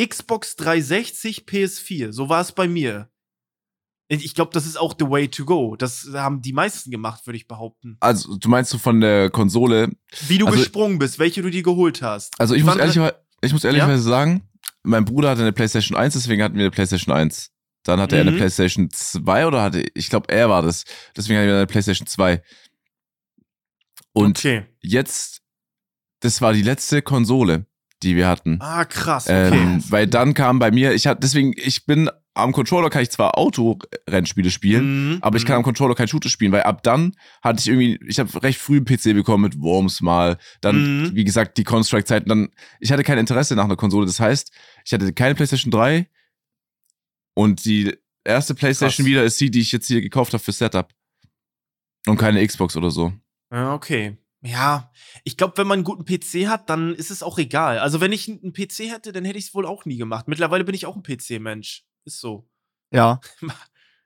Xbox 0.00 0.56
360, 0.56 1.44
PS4. 1.46 2.12
So 2.12 2.28
war 2.28 2.40
es 2.40 2.52
bei 2.52 2.66
mir. 2.66 3.10
Ich 4.08 4.34
glaube, 4.34 4.50
das 4.52 4.66
ist 4.66 4.76
auch 4.76 4.96
the 4.98 5.08
way 5.08 5.28
to 5.28 5.44
go. 5.44 5.76
Das 5.76 6.08
haben 6.12 6.42
die 6.42 6.52
meisten 6.52 6.90
gemacht, 6.90 7.24
würde 7.26 7.36
ich 7.36 7.46
behaupten. 7.46 7.96
Also, 8.00 8.36
du 8.36 8.48
meinst 8.48 8.72
du 8.72 8.78
von 8.78 9.00
der 9.00 9.30
Konsole? 9.30 9.92
Wie 10.26 10.38
du 10.38 10.46
also, 10.46 10.58
gesprungen 10.58 10.98
bist, 10.98 11.20
welche 11.20 11.42
du 11.42 11.50
dir 11.50 11.62
geholt 11.62 12.02
hast. 12.02 12.34
Also, 12.40 12.56
ich, 12.56 12.64
muss, 12.64 12.76
ehrlich, 12.76 12.98
ich 13.40 13.52
muss 13.52 13.62
ehrlicherweise 13.62 14.02
ja? 14.02 14.08
sagen, 14.08 14.49
mein 14.82 15.04
Bruder 15.04 15.30
hatte 15.30 15.42
eine 15.42 15.52
PlayStation 15.52 15.96
1, 15.96 16.14
deswegen 16.14 16.42
hatten 16.42 16.56
wir 16.56 16.62
eine 16.62 16.70
PlayStation 16.70 17.14
1. 17.14 17.50
Dann 17.84 18.00
hatte 18.00 18.16
mhm. 18.16 18.18
er 18.18 18.22
eine 18.22 18.30
mhm. 18.32 18.36
PlayStation 18.36 18.90
2 18.90 19.46
oder 19.46 19.62
hatte, 19.62 19.84
ich 19.94 20.10
glaube, 20.10 20.32
er 20.32 20.48
war 20.48 20.62
das. 20.62 20.84
Deswegen 21.16 21.38
hatten 21.38 21.48
wir 21.48 21.56
eine 21.56 21.66
PlayStation 21.66 22.06
2. 22.06 22.42
Und 24.12 24.38
okay. 24.38 24.66
jetzt, 24.80 25.40
das 26.20 26.42
war 26.42 26.52
die 26.52 26.62
letzte 26.62 27.02
Konsole, 27.02 27.66
die 28.02 28.16
wir 28.16 28.28
hatten. 28.28 28.58
Ah, 28.60 28.84
krass. 28.84 29.26
Okay. 29.26 29.56
Ähm, 29.56 29.84
weil 29.88 30.06
dann 30.06 30.34
kam 30.34 30.58
bei 30.58 30.70
mir, 30.70 30.92
ich 30.92 31.06
hatte, 31.06 31.20
deswegen, 31.20 31.54
ich 31.56 31.86
bin 31.86 32.10
am 32.34 32.52
Controller 32.52 32.90
kann 32.90 33.02
ich 33.02 33.10
zwar 33.10 33.36
Autorennspiele 33.36 34.50
spielen, 34.50 35.14
mhm. 35.14 35.18
aber 35.20 35.36
ich 35.36 35.44
kann 35.44 35.56
am 35.56 35.62
mhm. 35.62 35.64
Controller 35.64 35.94
kein 35.94 36.08
Shooter 36.08 36.28
spielen, 36.28 36.52
weil 36.52 36.62
ab 36.62 36.82
dann 36.82 37.16
hatte 37.42 37.60
ich 37.60 37.68
irgendwie, 37.68 37.98
ich 38.06 38.18
habe 38.18 38.42
recht 38.42 38.60
früh 38.60 38.76
einen 38.76 38.84
PC 38.84 39.14
bekommen 39.14 39.42
mit 39.42 39.60
Worms 39.60 40.00
mal, 40.00 40.38
dann, 40.60 41.02
mhm. 41.02 41.14
wie 41.14 41.24
gesagt, 41.24 41.58
die 41.58 41.64
Construct-Zeiten, 41.64 42.28
dann, 42.28 42.50
ich 42.78 42.92
hatte 42.92 43.02
kein 43.02 43.18
Interesse 43.18 43.56
nach 43.56 43.64
einer 43.64 43.76
Konsole. 43.76 44.06
Das 44.06 44.20
heißt, 44.20 44.52
ich 44.84 44.92
hatte 44.92 45.12
keine 45.12 45.34
PlayStation 45.34 45.70
3 45.70 46.08
und 47.34 47.64
die 47.64 47.96
erste 48.24 48.54
PlayStation 48.54 49.04
Krass. 49.04 49.10
wieder 49.10 49.24
ist 49.24 49.40
die, 49.40 49.50
die 49.50 49.60
ich 49.60 49.72
jetzt 49.72 49.88
hier 49.88 50.00
gekauft 50.00 50.32
habe 50.32 50.42
für 50.42 50.52
Setup. 50.52 50.92
Und 52.06 52.16
keine 52.16 52.46
Xbox 52.46 52.76
oder 52.76 52.90
so. 52.90 53.12
Ja, 53.52 53.74
okay. 53.74 54.16
Ja, 54.42 54.90
ich 55.24 55.36
glaube, 55.36 55.58
wenn 55.58 55.66
man 55.66 55.80
einen 55.80 55.84
guten 55.84 56.06
PC 56.06 56.48
hat, 56.48 56.70
dann 56.70 56.94
ist 56.94 57.10
es 57.10 57.22
auch 57.22 57.38
egal. 57.38 57.78
Also, 57.78 58.00
wenn 58.00 58.10
ich 58.10 58.26
einen 58.26 58.54
PC 58.54 58.90
hätte, 58.90 59.12
dann 59.12 59.26
hätte 59.26 59.38
ich 59.38 59.48
es 59.48 59.54
wohl 59.54 59.66
auch 59.66 59.84
nie 59.84 59.98
gemacht. 59.98 60.28
Mittlerweile 60.28 60.64
bin 60.64 60.74
ich 60.74 60.86
auch 60.86 60.96
ein 60.96 61.02
PC-Mensch. 61.02 61.84
Ist 62.04 62.20
so. 62.20 62.46
Ja. 62.90 63.20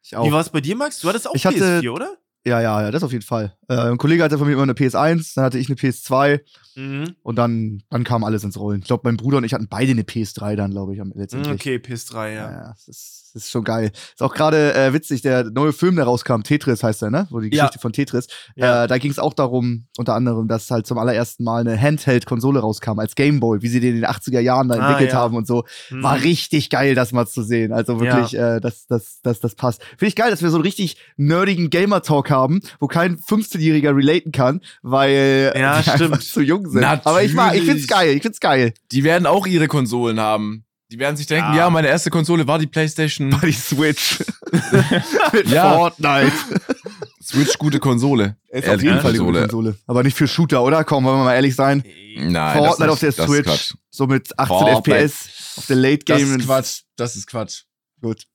Ich 0.07 0.15
auch. 0.15 0.27
Wie 0.27 0.33
war 0.33 0.43
es 0.43 0.51
bei 0.51 0.61
dir, 0.61 0.77
Max? 0.77 1.01
Du 1.01 1.09
hattest 1.09 1.27
auch 1.27 1.35
ich 1.35 1.47
PS4, 1.47 1.77
hatte, 1.79 1.91
oder? 1.91 2.19
Ja, 2.47 2.61
ja, 2.61 2.83
ja, 2.83 2.91
das 2.91 3.03
auf 3.03 3.13
jeden 3.13 3.25
Fall. 3.25 3.55
Äh, 3.69 3.75
ein 3.75 3.97
Kollege 3.97 4.23
hatte 4.23 4.37
von 4.37 4.47
mir 4.47 4.53
immer 4.53 4.65
eine 4.65 4.75
PS1, 4.75 5.33
dann 5.35 5.45
hatte 5.45 5.59
ich 5.59 5.69
eine 5.69 5.77
PS2 5.77 6.41
mhm. 6.77 7.15
und 7.23 7.37
dann, 7.37 7.83
dann 7.89 8.05
kam 8.05 8.23
alles 8.23 8.45
ins 8.45 8.59
Rollen. 8.59 8.81
Ich 8.81 8.87
glaube, 8.87 9.03
mein 9.05 9.17
Bruder 9.17 9.39
und 9.39 9.45
ich 9.45 9.55
hatten 9.55 9.69
beide 9.69 9.93
eine 9.93 10.03
PS3 10.03 10.55
dann, 10.55 10.71
glaube 10.71 10.95
ich, 10.95 11.01
letztendlich. 11.15 11.55
Okay, 11.55 11.77
PS3, 11.77 12.29
ja. 12.29 12.35
ja, 12.35 12.51
ja 12.51 12.69
das, 12.73 12.87
ist, 12.87 13.31
das, 13.33 13.45
ist, 13.45 13.51
schon 13.51 13.65
geil. 13.65 13.93
Ist 14.13 14.23
auch 14.23 14.35
gerade 14.35 14.75
äh, 14.75 14.93
witzig, 14.93 15.23
der 15.23 15.45
neue 15.45 15.73
Film, 15.73 15.97
der 15.97 16.05
rauskam, 16.05 16.43
Tetris 16.43 16.83
heißt 16.83 17.03
der, 17.03 17.11
ne? 17.11 17.27
Wo 17.31 17.41
die 17.41 17.49
Geschichte 17.49 17.77
ja. 17.77 17.81
von 17.81 17.93
Tetris. 17.93 18.27
Ja. 18.57 18.85
Äh, 18.85 18.89
da 18.89 18.99
ging 18.99 19.11
es 19.11 19.19
auch 19.19 19.33
darum, 19.33 19.87
unter 19.97 20.15
anderem, 20.15 20.47
dass 20.47 20.71
halt 20.71 20.87
zum 20.87 20.99
allerersten 20.99 21.45
Mal 21.45 21.61
eine 21.61 21.81
Handheld-Konsole 21.81 22.61
rauskam 22.61 22.99
als 22.99 23.15
Gameboy, 23.15 23.63
wie 23.63 23.69
sie 23.69 23.81
den 23.81 23.95
in 23.95 24.03
den 24.03 24.11
80er 24.11 24.41
Jahren 24.41 24.69
da 24.69 24.75
ah, 24.75 24.91
entwickelt 24.91 25.15
haben 25.15 25.35
und 25.35 25.47
so. 25.47 25.65
Mhm. 25.91 26.03
War 26.03 26.21
richtig 26.21 26.69
geil, 26.69 26.95
das 26.95 27.13
mal 27.13 27.27
zu 27.27 27.43
sehen. 27.43 27.73
Also 27.73 28.01
wirklich, 28.01 28.35
äh, 28.35 28.61
das, 28.61 28.87
das, 28.87 29.21
das, 29.23 29.41
das 29.41 29.55
passt. 29.55 29.83
Finde 29.83 30.07
ich 30.07 30.17
geil, 30.17 30.31
dass 30.31 30.43
wir 30.43 30.51
so 30.51 30.57
einen 30.57 30.65
richtig 30.65 30.99
nerdigen 31.17 31.71
Gamer-Talk 31.71 32.31
haben, 32.31 32.34
wo 32.81 32.87
kein 32.87 33.17
15-Jähriger 33.17 33.97
relaten 33.97 34.33
kann, 34.33 34.61
weil 34.83 35.53
ja, 35.57 35.83
die 35.83 35.91
stimmt. 35.91 36.23
zu 36.23 36.41
jung 36.41 36.69
sind. 36.69 36.81
Natürlich. 36.81 37.07
Aber 37.07 37.23
ich 37.23 37.35
mag, 37.35 37.55
ich 37.55 37.65
find's 37.65 37.87
geil, 37.87 38.17
ich 38.17 38.23
find's 38.23 38.41
geil. 38.41 38.73
Die 38.93 39.05
werden 39.05 39.27
auch 39.27 39.47
ihre 39.47 39.69
Konsolen 39.69 40.21
haben. 40.21 40.65
Die 40.91 40.99
werden 40.99 41.17
sich 41.17 41.27
denken, 41.27 41.53
ja, 41.53 41.65
ja 41.65 41.71
meine 41.71 41.89
erste 41.89 42.11
Konsole 42.11 42.47
war 42.47 42.59
die 42.59 42.67
PlayStation. 42.67 43.33
War 43.33 43.41
die 43.41 43.53
Switch. 43.53 44.23
Mit 45.33 45.49
ja. 45.49 45.75
Fortnite. 45.75 46.33
Switch, 47.23 47.59
gute 47.59 47.81
Konsole. 47.81 48.37
Ist 48.51 48.69
auf 48.69 48.83
jeden 48.83 49.01
Fall 49.01 49.13
die 49.13 49.19
gute 49.19 49.41
Konsole. 49.41 49.77
Aber 49.87 50.03
nicht 50.03 50.17
für 50.17 50.29
Shooter, 50.29 50.63
oder? 50.63 50.85
Komm, 50.85 51.05
wollen 51.05 51.19
wir 51.19 51.25
mal 51.25 51.35
ehrlich 51.35 51.57
sein. 51.57 51.83
Nein. 52.17 52.59
Fortnite 52.59 52.93
auf 52.93 53.01
der 53.01 53.13
Switch. 53.13 53.75
So 53.91 54.07
mit 54.07 54.39
18 54.39 54.57
Fortnite. 54.57 55.09
FPS 55.09 55.57
auf 55.57 55.67
der 55.67 55.77
Late 55.77 56.05
Game. 56.05 56.19
Das 56.19 56.37
ist 56.37 56.47
Quatsch. 56.47 56.81
Das 56.97 57.17
ist 57.17 57.27
Quatsch. 57.27 57.63
Gut. 58.01 58.27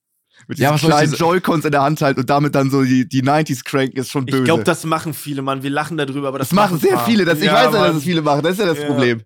Mit 0.49 0.57
diesen 0.57 0.71
ja, 0.71 0.77
kleinen 0.79 1.13
Joy-Cons 1.13 1.63
in 1.63 1.71
der 1.71 1.83
Hand 1.83 2.01
halt 2.01 2.17
und 2.17 2.27
damit 2.27 2.55
dann 2.55 2.71
so 2.71 2.81
die, 2.81 3.07
die 3.07 3.21
90s 3.21 3.63
cranken, 3.63 3.99
ist 3.99 4.09
schon 4.09 4.25
böse. 4.25 4.39
Ich 4.39 4.45
glaube, 4.45 4.63
das 4.63 4.83
machen 4.83 5.13
viele, 5.13 5.43
Mann. 5.43 5.61
Wir 5.61 5.69
lachen 5.69 5.95
darüber, 5.95 6.29
aber 6.29 6.39
das, 6.39 6.49
das 6.49 6.55
machen 6.55 6.79
sehr 6.79 6.97
viele. 7.01 7.23
Das, 7.23 7.37
ich 7.37 7.45
ja, 7.45 7.53
weiß 7.53 7.71
ja, 7.71 7.87
dass 7.87 7.97
es 7.97 8.03
viele 8.03 8.23
machen. 8.23 8.41
Das 8.41 8.53
ist 8.53 8.59
ja 8.59 8.65
das 8.65 8.79
ja. 8.79 8.87
Problem. 8.87 9.21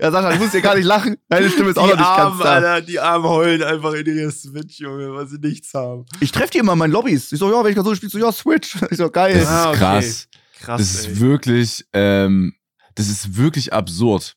Ja, 0.00 0.10
Sascha, 0.10 0.32
du 0.32 0.38
musst 0.38 0.54
ja 0.54 0.60
gar 0.60 0.76
nicht 0.76 0.86
lachen. 0.86 1.16
Deine 1.28 1.50
Stimme 1.50 1.70
ist 1.70 1.78
auch 1.78 1.84
die 1.84 1.90
noch 1.90 1.98
nicht 1.98 2.06
Armen, 2.06 2.38
ganz 2.38 2.42
da. 2.42 2.54
Alter, 2.54 2.86
die 2.86 2.98
Armen 2.98 3.28
heulen 3.28 3.62
einfach 3.62 3.92
in 3.92 4.06
ihre 4.06 4.30
Switch, 4.30 4.80
Junge, 4.80 5.12
weil 5.12 5.26
sie 5.26 5.36
nichts 5.36 5.74
haben. 5.74 6.06
Ich 6.20 6.32
treffe 6.32 6.52
die 6.52 6.58
immer 6.58 6.72
in 6.72 6.78
meinen 6.78 6.92
Lobbys. 6.92 7.32
Ich 7.32 7.38
so, 7.38 7.52
ja, 7.52 7.62
wenn 7.62 7.70
ich 7.70 7.78
so 7.78 7.94
spiele, 7.94 8.10
so, 8.10 8.18
ja, 8.18 8.32
Switch. 8.32 8.78
Ich 8.90 8.96
so, 8.96 9.10
geil. 9.10 9.34
Das 9.34 9.42
ist 9.42 9.48
ah, 9.50 9.68
okay. 9.68 9.78
krass. 9.78 10.28
Krass. 10.58 10.80
Das 10.80 10.94
ist 10.94 11.06
ey. 11.08 11.20
wirklich, 11.20 11.84
ähm, 11.92 12.54
das 12.94 13.10
ist 13.10 13.36
wirklich 13.36 13.74
absurd. 13.74 14.36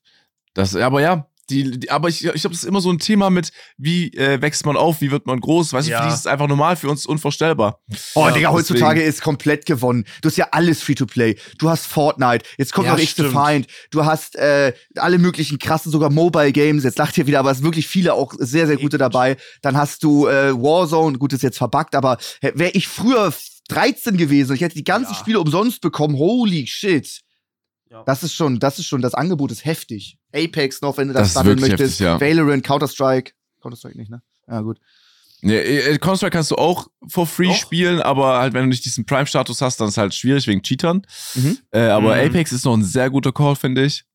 Das, 0.53 0.75
aber 0.75 0.99
ja, 0.99 1.29
die, 1.49 1.79
die, 1.79 1.91
aber 1.91 2.09
ich, 2.09 2.25
ich 2.25 2.41
glaube, 2.41 2.53
das 2.53 2.63
ist 2.63 2.65
immer 2.65 2.81
so 2.81 2.91
ein 2.91 2.99
Thema 2.99 3.29
mit, 3.29 3.51
wie 3.77 4.13
äh, 4.13 4.41
wächst 4.41 4.65
man 4.65 4.77
auf, 4.77 5.01
wie 5.01 5.11
wird 5.11 5.25
man 5.25 5.39
groß. 5.39 5.73
Weißt 5.73 5.87
ja. 5.87 5.97
du, 5.97 6.03
für 6.03 6.09
die 6.09 6.13
ist 6.13 6.19
es 6.21 6.27
einfach 6.27 6.47
normal, 6.47 6.75
für 6.75 6.89
uns 6.89 7.05
unvorstellbar. 7.05 7.79
Oh, 8.15 8.27
ja, 8.27 8.31
Digga, 8.31 8.51
heutzutage 8.51 9.01
ist 9.01 9.21
komplett 9.21 9.65
gewonnen. 9.65 10.05
Du 10.21 10.29
hast 10.29 10.37
ja 10.37 10.47
alles 10.51 10.81
Free-to-Play. 10.81 11.37
Du 11.57 11.69
hast 11.69 11.85
Fortnite, 11.85 12.45
jetzt 12.57 12.73
kommt 12.73 12.87
ja, 12.87 12.93
noch 12.93 12.99
X-Defined, 12.99 13.67
du 13.91 14.05
hast 14.05 14.35
äh, 14.35 14.73
alle 14.95 15.17
möglichen 15.17 15.59
krassen, 15.59 15.91
sogar 15.91 16.09
Mobile-Games. 16.09 16.83
Jetzt 16.83 16.97
lacht 16.97 17.17
ihr 17.17 17.27
wieder, 17.27 17.39
aber 17.39 17.51
es 17.51 17.57
sind 17.57 17.65
wirklich 17.65 17.87
viele 17.87 18.13
auch 18.13 18.33
sehr, 18.37 18.67
sehr 18.67 18.77
gute 18.77 18.97
dabei. 18.97 19.37
Dann 19.61 19.77
hast 19.77 20.03
du 20.03 20.27
äh, 20.27 20.53
Warzone, 20.53 21.17
gut, 21.17 21.33
ist 21.33 21.43
jetzt 21.43 21.57
verbuggt, 21.57 21.95
aber 21.95 22.17
wäre 22.41 22.71
ich 22.71 22.87
früher 22.87 23.33
13 23.69 24.17
gewesen, 24.17 24.55
ich 24.55 24.61
hätte 24.61 24.75
die 24.75 24.83
ganzen 24.83 25.13
ja. 25.13 25.19
Spiele 25.19 25.39
umsonst 25.39 25.81
bekommen. 25.81 26.15
Holy 26.17 26.67
shit. 26.67 27.21
Ja. 27.89 28.03
Das 28.03 28.23
ist 28.23 28.33
schon, 28.33 28.59
das 28.59 28.77
ist 28.77 28.85
schon, 28.85 29.01
das 29.01 29.13
Angebot 29.13 29.51
ist 29.51 29.65
heftig. 29.65 30.17
Apex 30.33 30.81
noch, 30.81 30.97
wenn 30.97 31.07
du 31.07 31.13
das, 31.13 31.29
das 31.29 31.33
sammeln 31.33 31.59
möchtest. 31.59 31.99
Heftig, 31.99 32.05
ja. 32.05 32.21
Valorant, 32.21 32.63
Counter-Strike. 32.63 33.31
Counter-Strike 33.61 33.97
nicht, 33.97 34.11
ne? 34.11 34.21
Ja, 34.47 34.61
gut. 34.61 34.79
Nee, 35.41 35.55
äh, 35.55 35.97
Counter-Strike 35.97 36.31
kannst 36.31 36.51
du 36.51 36.55
auch 36.55 36.87
for 37.07 37.25
free 37.25 37.47
Doch. 37.47 37.55
spielen, 37.55 38.01
aber 38.01 38.39
halt, 38.39 38.53
wenn 38.53 38.63
du 38.63 38.69
nicht 38.69 38.85
diesen 38.85 39.05
Prime-Status 39.05 39.61
hast, 39.61 39.79
dann 39.79 39.87
ist 39.87 39.93
es 39.93 39.97
halt 39.97 40.13
schwierig 40.13 40.45
wegen 40.47 40.61
Cheatern. 40.61 41.01
Mhm. 41.33 41.57
Äh, 41.71 41.79
aber 41.87 42.15
mhm. 42.15 42.29
Apex 42.29 42.51
ist 42.51 42.65
noch 42.65 42.75
ein 42.75 42.83
sehr 42.83 43.09
guter 43.09 43.31
Call, 43.31 43.55
finde 43.55 43.85
ich. 43.85 44.05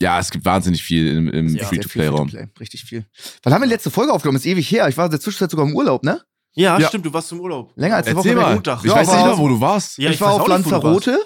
Ja, 0.00 0.18
es 0.18 0.30
gibt 0.30 0.44
wahnsinnig 0.44 0.82
viel 0.82 1.06
im, 1.06 1.28
im 1.28 1.54
ja, 1.54 1.64
Free-to-Play-Raum. 1.66 2.30
Free 2.30 2.46
richtig 2.58 2.84
viel. 2.84 3.06
Wann 3.44 3.54
haben 3.54 3.60
wir 3.60 3.66
die 3.66 3.74
letzte 3.74 3.90
Folge 3.90 4.12
aufgenommen? 4.12 4.38
Ist 4.38 4.46
ewig 4.46 4.68
her. 4.70 4.88
Ich 4.88 4.96
war 4.96 5.04
in 5.04 5.10
der 5.12 5.20
Zwischenzeit 5.20 5.50
sogar 5.50 5.66
im 5.66 5.76
Urlaub, 5.76 6.02
ne? 6.02 6.20
Ja, 6.54 6.78
ja. 6.78 6.88
stimmt, 6.88 7.06
du 7.06 7.12
warst 7.12 7.30
im 7.30 7.40
Urlaub. 7.40 7.72
Länger 7.76 7.96
als 7.96 8.08
eine 8.08 8.16
Woche 8.16 8.34
mal. 8.34 8.58
Ich 8.58 8.66
ja, 8.66 8.94
weiß 8.94 9.06
nicht 9.06 9.24
mehr, 9.24 9.38
wo 9.38 9.48
du 9.48 9.60
warst. 9.60 9.98
Ja, 9.98 10.08
ich, 10.08 10.16
ich 10.16 10.20
war 10.20 10.32
auf 10.32 10.48
Lanzarote. 10.48 11.18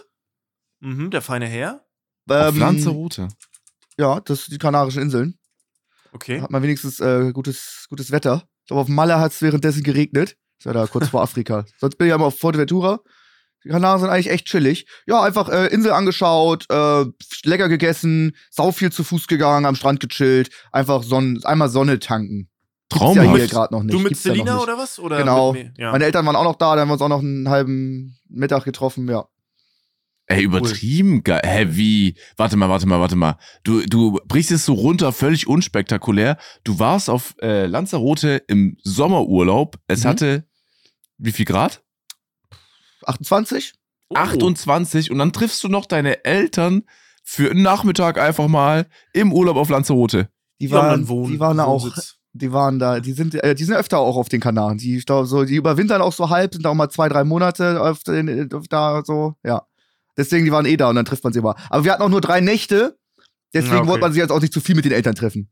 Mhm, 0.80 1.11
der 1.11 1.23
feine 1.23 1.47
Herr. 1.47 1.85
Ähm, 2.28 2.49
auf 2.49 2.56
Lanzarote. 2.56 3.28
Ja, 3.99 4.21
das 4.21 4.45
sind 4.45 4.52
die 4.54 4.59
Kanarischen 4.59 5.02
Inseln. 5.02 5.38
Okay. 6.12 6.40
Hat 6.40 6.50
man 6.50 6.62
wenigstens 6.62 7.00
äh, 7.00 7.33
gutes, 7.33 7.87
gutes 7.88 8.11
Wetter. 8.11 8.42
Ich 8.62 8.68
glaube, 8.68 8.83
auf 8.83 8.88
Malle 8.88 9.18
hat 9.18 9.33
es 9.33 9.42
währenddessen 9.42 9.83
geregnet. 9.83 10.37
Das 10.59 10.66
war 10.66 10.75
da 10.75 10.87
kurz 10.87 11.09
vor 11.09 11.23
Afrika. 11.23 11.64
Sonst 11.78 11.97
bin 11.97 12.06
ich 12.06 12.11
ja 12.11 12.16
immer 12.16 12.26
auf 12.26 12.38
Fuerteventura. 12.38 13.00
Die 13.64 13.68
Kanaren 13.68 14.00
sind 14.00 14.11
eigentlich 14.11 14.30
echt 14.30 14.47
chillig. 14.47 14.87
Ja, 15.06 15.23
einfach 15.23 15.49
äh, 15.49 15.66
Insel 15.66 15.92
angeschaut, 15.92 16.66
äh, 16.71 17.04
lecker 17.45 17.68
gegessen, 17.68 18.37
sau 18.50 18.71
viel 18.71 18.92
zu 18.92 19.02
Fuß 19.02 19.26
gegangen, 19.26 19.66
am 19.66 19.75
Strand 19.75 20.00
gechillt, 20.00 20.50
einfach 20.71 21.02
Sonn 21.02 21.40
einmal 21.45 21.68
Sonne 21.68 21.99
tanken. 21.99 22.49
Traumhaft. 22.88 23.16
Ja 23.26 23.35
hier 23.35 23.47
gerade 23.49 23.75
noch 23.75 23.83
nicht. 23.83 23.92
Du 23.92 23.99
mit 23.99 24.16
Selina 24.16 24.61
oder 24.61 24.78
was? 24.78 24.99
Oder 25.00 25.18
genau. 25.18 25.56
Ja. 25.76 25.90
Meine 25.90 26.04
Eltern 26.04 26.25
waren 26.26 26.37
auch 26.37 26.45
noch 26.45 26.54
da, 26.54 26.76
da 26.76 26.83
haben 26.83 26.88
wir 26.88 26.92
uns 26.92 27.02
auch 27.02 27.09
noch 27.09 27.18
einen 27.18 27.49
halben 27.49 28.16
Mittag 28.28 28.64
getroffen, 28.64 29.09
ja. 29.09 29.26
Ey, 30.28 30.42
übertrieben 30.42 31.23
geil. 31.23 31.42
Hä, 31.45 31.66
wie? 31.71 32.16
Warte 32.37 32.56
mal, 32.56 32.68
warte 32.68 32.87
mal, 32.87 32.99
warte 33.00 33.14
mal. 33.14 33.38
Du, 33.62 33.87
du 33.87 34.18
brichst 34.26 34.50
es 34.50 34.64
so 34.64 34.75
runter, 34.75 35.12
völlig 35.12 35.47
unspektakulär. 35.47 36.37
Du 36.64 36.78
warst 36.78 37.09
auf 37.09 37.35
äh, 37.40 37.66
Lanzarote 37.66 38.42
im 38.49 38.76
Sommerurlaub. 38.83 39.78
Es 39.87 40.02
mhm. 40.02 40.09
hatte 40.09 40.45
wie 41.18 41.33
viel 41.33 41.45
Grad? 41.45 41.83
28. 43.04 43.75
Oh. 44.09 44.14
28 44.16 45.11
und 45.11 45.18
dann 45.18 45.33
triffst 45.33 45.62
du 45.64 45.68
noch 45.68 45.87
deine 45.87 46.25
Eltern 46.25 46.85
für 47.25 47.50
einen 47.50 47.62
Nachmittag 47.62 48.18
einfach 48.18 48.47
mal 48.47 48.87
im 49.12 49.33
Urlaub 49.33 49.56
auf 49.56 49.68
Lanzarote. 49.68 50.28
Die 50.61 50.71
waren, 50.71 51.04
ja, 51.04 51.26
die 51.28 51.40
waren 51.40 51.59
auch, 51.61 51.90
die 52.33 52.52
waren 52.52 52.78
da, 52.78 53.00
die 53.00 53.12
sind, 53.12 53.35
äh, 53.35 53.54
die 53.54 53.64
sind 53.64 53.75
öfter 53.75 53.99
auch 53.99 54.16
auf 54.16 54.28
den 54.28 54.40
Kanaren. 54.40 54.78
Die, 54.78 55.02
so, 55.06 55.45
die 55.45 55.56
überwintern 55.56 56.00
auch 56.02 56.12
so 56.12 56.30
halb, 56.30 56.54
sind 56.54 56.64
da 56.64 56.71
auch 56.71 56.75
mal 56.75 56.88
zwei, 56.88 57.09
drei 57.09 57.25
Monate 57.25 57.80
auf 57.80 58.04
den, 58.04 58.52
auf 58.52 58.68
da 58.68 59.02
so, 59.04 59.35
ja. 59.45 59.66
Deswegen, 60.16 60.44
die 60.44 60.52
waren 60.52 60.66
eh 60.66 60.76
da 60.76 60.88
und 60.88 60.96
dann 60.96 61.04
trifft 61.04 61.25
man 61.25 61.32
sie 61.32 61.40
immer. 61.40 61.56
Aber 61.70 61.85
wir 61.85 61.92
hatten 61.92 62.02
auch 62.02 62.08
nur 62.08 62.20
drei 62.20 62.40
Nächte, 62.40 62.99
deswegen 63.52 63.76
okay. 63.76 63.88
wollte 63.88 64.00
man 64.00 64.12
sich 64.12 64.20
jetzt 64.20 64.30
auch 64.30 64.40
nicht 64.40 64.52
zu 64.52 64.61
viel 64.61 64.75
mit 64.75 64.85
den 64.85 64.92
Eltern 64.92 65.14
treffen. 65.14 65.50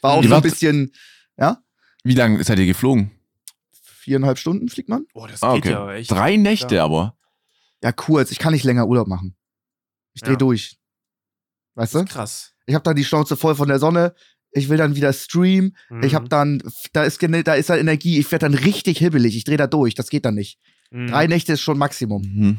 War 0.00 0.12
auch 0.12 0.22
die 0.22 0.28
so 0.28 0.34
ein 0.34 0.42
bisschen, 0.42 0.92
ja? 1.36 1.62
Wie 2.04 2.14
lange 2.14 2.42
seid 2.44 2.58
ihr 2.58 2.66
geflogen? 2.66 3.10
Viereinhalb 3.72 4.38
Stunden 4.38 4.68
fliegt 4.68 4.88
man. 4.88 5.06
Boah, 5.12 5.28
das 5.28 5.42
ah, 5.42 5.54
geht 5.54 5.66
okay. 5.66 5.72
ja 5.72 5.92
echt. 5.92 6.10
Drei 6.10 6.36
Nächte 6.36 6.76
ja. 6.76 6.84
aber. 6.84 7.16
Ja, 7.82 7.92
kurz. 7.92 8.30
Ich 8.30 8.38
kann 8.38 8.52
nicht 8.52 8.64
länger 8.64 8.86
Urlaub 8.86 9.06
machen. 9.06 9.36
Ich 10.14 10.22
dreh 10.22 10.32
ja. 10.32 10.36
durch. 10.36 10.78
Weißt 11.74 11.94
du? 11.94 12.04
Krass. 12.06 12.54
Ich 12.66 12.74
habe 12.74 12.82
da 12.82 12.94
die 12.94 13.04
Schnauze 13.04 13.36
voll 13.36 13.54
von 13.54 13.68
der 13.68 13.78
Sonne. 13.78 14.14
Ich 14.50 14.68
will 14.68 14.78
dann 14.78 14.96
wieder 14.96 15.12
streamen. 15.12 15.76
Mhm. 15.90 16.02
Ich 16.02 16.14
habe 16.14 16.28
dann, 16.28 16.62
da 16.92 17.04
ist, 17.04 17.22
da 17.22 17.54
ist 17.54 17.70
halt 17.70 17.80
Energie. 17.80 18.18
Ich 18.18 18.32
werde 18.32 18.48
dann 18.48 18.54
richtig 18.54 18.98
hibbelig. 18.98 19.36
Ich 19.36 19.44
drehe 19.44 19.58
da 19.58 19.66
durch. 19.66 19.94
Das 19.94 20.08
geht 20.08 20.24
dann 20.24 20.34
nicht. 20.34 20.58
Mhm. 20.90 21.08
Drei 21.08 21.26
Nächte 21.26 21.52
ist 21.52 21.60
schon 21.60 21.78
Maximum. 21.78 22.22
Mhm. 22.22 22.58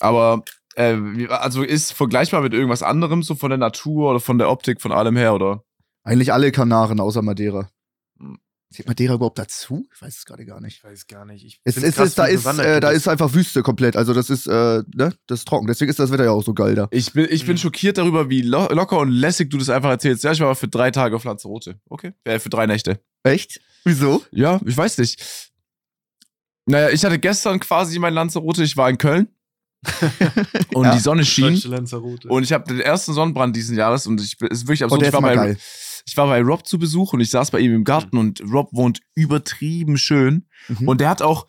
Aber 0.00 0.44
äh, 0.80 1.26
also 1.28 1.62
ist 1.62 1.92
vergleichbar 1.92 2.42
mit 2.42 2.54
irgendwas 2.54 2.82
anderem, 2.82 3.22
so 3.22 3.34
von 3.34 3.50
der 3.50 3.58
Natur 3.58 4.10
oder 4.10 4.20
von 4.20 4.38
der 4.38 4.50
Optik, 4.50 4.80
von 4.80 4.92
allem 4.92 5.16
her, 5.16 5.34
oder? 5.34 5.64
Eigentlich 6.02 6.32
alle 6.32 6.52
Kanaren 6.52 7.00
außer 7.00 7.22
Madeira. 7.22 7.70
Hm. 8.18 8.38
Zählt 8.72 8.86
Madeira 8.86 9.14
überhaupt 9.14 9.38
dazu? 9.38 9.88
Ich 9.92 10.00
weiß 10.00 10.18
es 10.18 10.24
gerade 10.24 10.46
gar 10.46 10.60
nicht. 10.60 10.76
Ich 10.78 10.84
weiß 10.84 11.08
gar 11.08 11.24
nicht. 11.24 11.44
Ich 11.44 11.60
es, 11.64 11.76
es 11.76 11.98
ist, 11.98 12.18
da, 12.18 12.26
ist, 12.26 12.46
äh, 12.46 12.78
da 12.78 12.90
ist 12.90 13.08
einfach 13.08 13.34
Wüste 13.34 13.62
komplett. 13.62 13.96
Also 13.96 14.14
das 14.14 14.30
ist, 14.30 14.46
äh, 14.46 14.82
ne, 14.94 15.12
das 15.26 15.40
ist 15.40 15.48
trocken. 15.48 15.66
Deswegen 15.66 15.90
ist 15.90 15.98
das 15.98 16.12
Wetter 16.12 16.24
ja 16.24 16.30
auch 16.30 16.44
so 16.44 16.54
geil 16.54 16.76
da. 16.76 16.86
Ich 16.92 17.12
bin, 17.12 17.26
ich 17.28 17.44
bin 17.44 17.54
mhm. 17.54 17.58
schockiert 17.58 17.98
darüber, 17.98 18.30
wie 18.30 18.42
lo 18.42 18.68
locker 18.72 18.98
und 19.00 19.10
lässig 19.10 19.50
du 19.50 19.58
das 19.58 19.70
einfach 19.70 19.90
erzählst. 19.90 20.22
Ja, 20.22 20.30
ich 20.30 20.40
war 20.40 20.54
für 20.54 20.68
drei 20.68 20.92
Tage 20.92 21.16
auf 21.16 21.24
Lanzarote. 21.24 21.80
Okay. 21.88 22.12
Äh, 22.22 22.38
für 22.38 22.48
drei 22.48 22.66
Nächte. 22.66 23.00
Echt? 23.24 23.60
Wieso? 23.84 24.22
Ja, 24.30 24.60
ich 24.64 24.76
weiß 24.76 24.98
nicht. 24.98 25.50
Naja, 26.66 26.90
ich 26.90 27.04
hatte 27.04 27.18
gestern 27.18 27.58
quasi 27.58 27.98
mein 27.98 28.14
Lanzarote. 28.14 28.62
Ich 28.62 28.76
war 28.76 28.88
in 28.88 28.98
Köln. 28.98 29.28
und 30.74 30.84
ja, 30.84 30.94
die 30.94 30.98
Sonne 30.98 31.24
schien. 31.24 31.58
Und 32.28 32.42
ich 32.42 32.52
habe 32.52 32.64
den 32.64 32.80
ersten 32.80 33.12
Sonnenbrand 33.12 33.56
diesen 33.56 33.76
Jahres 33.76 34.06
und 34.06 34.20
ich 34.20 34.40
ist 34.40 34.66
wirklich 34.66 34.84
absurd. 34.84 35.02
Oh, 35.02 35.06
ich, 35.06 35.12
war 35.12 35.22
bei, 35.22 35.56
ich 36.06 36.16
war 36.16 36.26
bei 36.26 36.42
Rob 36.42 36.66
zu 36.66 36.78
Besuch 36.78 37.12
und 37.14 37.20
ich 37.20 37.30
saß 37.30 37.50
bei 37.50 37.60
ihm 37.60 37.74
im 37.74 37.84
Garten 37.84 38.16
mhm. 38.16 38.20
und 38.20 38.42
Rob 38.52 38.68
wohnt 38.72 39.00
übertrieben 39.14 39.96
schön. 39.96 40.46
Mhm. 40.68 40.88
Und 40.88 41.00
der 41.00 41.08
hat 41.08 41.22
auch 41.22 41.46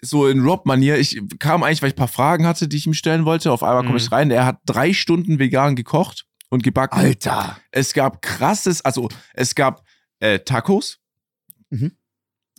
so 0.00 0.26
in 0.26 0.40
Rob-Manier, 0.40 0.98
ich 0.98 1.20
kam 1.38 1.62
eigentlich, 1.62 1.82
weil 1.82 1.88
ich 1.88 1.94
ein 1.94 1.98
paar 1.98 2.08
Fragen 2.08 2.46
hatte, 2.46 2.68
die 2.68 2.76
ich 2.76 2.86
ihm 2.86 2.94
stellen 2.94 3.24
wollte. 3.24 3.52
Auf 3.52 3.62
einmal 3.62 3.82
komme 3.82 3.92
mhm. 3.92 3.96
ich 3.96 4.12
rein. 4.12 4.30
Er 4.30 4.46
hat 4.46 4.60
drei 4.64 4.92
Stunden 4.92 5.38
vegan 5.38 5.76
gekocht 5.76 6.26
und 6.48 6.62
gebacken. 6.62 6.98
Alter! 6.98 7.58
Es 7.70 7.92
gab 7.92 8.22
krasses, 8.22 8.84
also 8.84 9.08
es 9.34 9.54
gab 9.54 9.84
äh, 10.20 10.38
Tacos. 10.38 10.98
Mhm. 11.70 11.92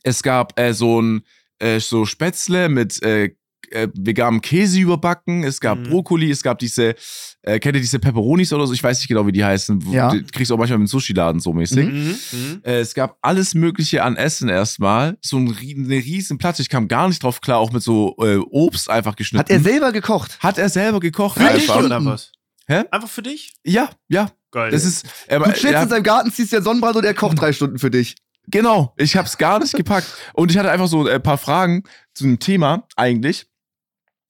Es 0.03 0.21
gab 0.23 0.59
äh, 0.59 0.73
so 0.73 1.01
ein 1.01 1.23
äh, 1.59 1.79
so 1.79 2.05
Spätzle 2.05 2.69
mit 2.69 3.01
äh, 3.01 3.35
äh, 3.71 3.87
veganem 3.93 4.41
Käse 4.41 4.79
überbacken, 4.79 5.43
es 5.43 5.59
gab 5.59 5.79
mhm. 5.79 5.83
Brokkoli, 5.83 6.31
es 6.31 6.43
gab 6.43 6.59
diese, 6.59 6.95
äh, 7.41 7.59
kennt 7.59 7.75
ihr 7.75 7.81
diese 7.81 7.99
Pepperonis 7.99 8.53
oder 8.53 8.67
so? 8.67 8.73
Ich 8.73 8.83
weiß 8.83 8.99
nicht 8.99 9.07
genau, 9.07 9.25
wie 9.27 9.31
die 9.31 9.43
heißen. 9.43 9.91
Ja. 9.91 10.11
Die 10.11 10.23
kriegst 10.23 10.49
du 10.49 10.55
auch 10.55 10.59
manchmal 10.59 10.79
im 10.79 10.87
Sushi-Laden 10.87 11.39
so 11.39 11.53
mäßig. 11.53 11.87
Mhm. 11.87 12.15
Mhm. 12.31 12.61
Äh, 12.63 12.79
es 12.79 12.93
gab 12.93 13.17
alles 13.21 13.53
Mögliche 13.53 14.03
an 14.03 14.15
Essen 14.15 14.49
erstmal. 14.49 15.17
So 15.21 15.37
ein, 15.37 15.47
eine 15.47 15.95
riesen 15.95 16.37
Platte. 16.37 16.61
Ich 16.61 16.69
kam 16.69 16.87
gar 16.87 17.07
nicht 17.07 17.23
drauf 17.23 17.41
klar, 17.41 17.59
auch 17.59 17.71
mit 17.71 17.83
so 17.83 18.15
äh, 18.19 18.37
Obst 18.37 18.89
einfach 18.89 19.15
geschnitten. 19.15 19.39
Hat 19.39 19.49
er 19.49 19.59
selber 19.59 19.91
gekocht? 19.91 20.39
Hat 20.39 20.57
er 20.57 20.69
selber 20.69 20.99
gekocht. 20.99 21.37
Für 21.37 21.53
dich 21.53 21.69
oder 21.69 22.03
was? 22.03 22.31
Hä? 22.67 22.83
Einfach 22.91 23.09
für 23.09 23.21
dich? 23.21 23.53
Ja, 23.63 23.89
ja. 24.09 24.29
Geil. 24.51 24.71
Das 24.71 24.85
ist, 24.85 25.05
er, 25.27 25.39
du 25.39 25.51
chillst 25.53 25.83
in 25.83 25.89
seinem 25.89 26.03
Garten, 26.03 26.31
ziehst 26.31 26.51
dir 26.51 26.61
Sonnenbrand 26.61 26.95
und 26.95 27.03
er 27.03 27.13
kocht 27.13 27.39
drei 27.39 27.53
Stunden 27.53 27.79
für 27.79 27.91
dich. 27.91 28.15
Genau, 28.49 28.93
ich 28.95 29.17
hab's 29.17 29.37
gar 29.37 29.59
nicht 29.59 29.73
gepackt. 29.73 30.07
Und 30.33 30.51
ich 30.51 30.57
hatte 30.57 30.71
einfach 30.71 30.87
so 30.87 31.01
ein 31.01 31.07
äh, 31.07 31.19
paar 31.19 31.37
Fragen 31.37 31.83
zu 32.13 32.23
dem 32.23 32.39
Thema 32.39 32.87
eigentlich. 32.95 33.47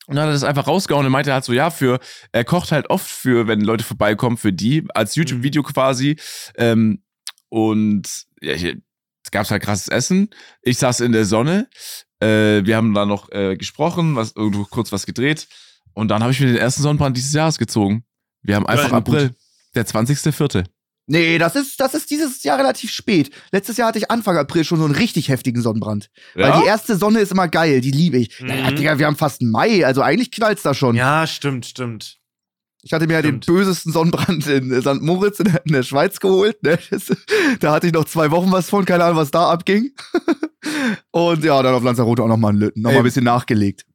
Und 0.08 0.16
dann 0.16 0.24
hat 0.24 0.30
er 0.30 0.34
das 0.34 0.44
einfach 0.44 0.68
rausgehauen 0.68 1.06
und 1.06 1.12
meinte 1.12 1.34
halt 1.34 1.44
so, 1.44 1.54
ja, 1.54 1.70
für, 1.70 2.00
er 2.32 2.46
kocht 2.46 2.72
halt 2.72 2.90
oft 2.90 3.10
für, 3.10 3.48
wenn 3.48 3.62
Leute 3.62 3.84
vorbeikommen, 3.84 4.38
für 4.38 4.54
die, 4.54 4.88
als 4.96 5.16
mhm. 5.16 5.22
YouTube-Video 5.22 5.64
quasi. 5.64 6.18
Ähm, 6.56 7.04
und 7.50 8.26
ja, 8.42 8.54
es 8.54 9.32
gab 9.32 9.50
halt 9.50 9.62
krasses 9.62 9.90
Essen. 9.90 10.30
Ich 10.62 10.78
saß 10.78 11.02
in 11.02 11.12
der 11.12 11.26
Sonne. 11.26 11.68
Äh, 12.22 12.66
wir 12.66 12.78
haben 12.78 12.94
da 12.94 13.06
noch 13.06 13.30
äh, 13.32 13.58
gesprochen, 13.58 14.16
was, 14.16 14.34
kurz 14.70 14.94
was 14.94 15.06
gedreht. 15.06 15.48
Und 15.94 16.08
dann 16.08 16.22
habe 16.22 16.32
ich 16.32 16.40
mir 16.40 16.48
den 16.48 16.58
ersten 16.58 16.84
Sonnenbrand 16.84 17.18
dieses 17.18 17.34
Jahres 17.34 17.58
gezogen. 17.58 18.06
Wir 18.42 18.56
haben 18.56 18.66
einfach 18.66 18.92
ja, 18.92 18.98
April, 18.98 19.36
der 19.76 19.86
20.04. 19.86 20.66
Nee, 21.10 21.38
das 21.38 21.56
ist, 21.56 21.80
das 21.80 21.94
ist 21.94 22.12
dieses 22.12 22.44
Jahr 22.44 22.60
relativ 22.60 22.92
spät. 22.92 23.32
Letztes 23.52 23.78
Jahr 23.78 23.88
hatte 23.88 23.98
ich 23.98 24.12
Anfang 24.12 24.38
April 24.38 24.66
schon 24.66 24.78
so 24.78 24.86
einen 24.86 24.94
richtig 24.94 25.30
heftigen 25.30 25.62
Sonnenbrand. 25.62 26.10
Ja? 26.36 26.54
Weil 26.54 26.62
die 26.62 26.68
erste 26.68 26.98
Sonne 26.98 27.20
ist 27.22 27.32
immer 27.32 27.48
geil, 27.48 27.80
die 27.80 27.92
liebe 27.92 28.18
ich. 28.18 28.42
Mhm. 28.42 28.50
Ja, 28.50 28.72
Digga, 28.72 29.00
wir 29.00 29.06
haben 29.08 29.16
fast 29.16 29.42
Mai, 29.42 29.86
also 29.86 30.02
eigentlich 30.02 30.32
knallt's 30.32 30.64
da 30.64 30.74
schon. 30.74 30.96
Ja, 30.96 31.26
stimmt, 31.26 31.66
stimmt. 31.66 32.20
Ich 32.84 32.94
hatte 32.94 33.08
mir 33.08 33.14
ja 33.14 33.22
den 33.22 33.40
bösesten 33.40 33.92
Sonnenbrand 33.92 34.48
in 34.48 34.82
St. 34.82 35.02
Moritz 35.02 35.40
in 35.40 35.74
der 35.74 35.84
Schweiz 35.84 36.20
geholt. 36.20 36.62
Ne? 36.62 36.78
da 37.60 37.74
hatte 37.74 37.88
ich 37.88 37.94
noch 37.94 38.06
zwei 38.06 38.30
Wochen 38.32 38.52
was 38.52 38.70
von, 38.70 38.86
keine 38.86 39.04
Ahnung, 39.06 39.18
was 39.18 39.32
da 39.32 39.50
abging. 39.50 39.92
Und 41.12 41.44
ja, 41.44 41.62
dann 41.64 41.74
auf 41.74 41.84
Lanzarote 41.84 42.22
auch 42.24 42.28
nochmal 42.28 42.54
ein, 42.54 42.72
noch 42.76 42.92
mal 42.92 42.98
ein 42.98 43.04
bisschen 43.04 43.24
nachgelegt. 43.24 43.86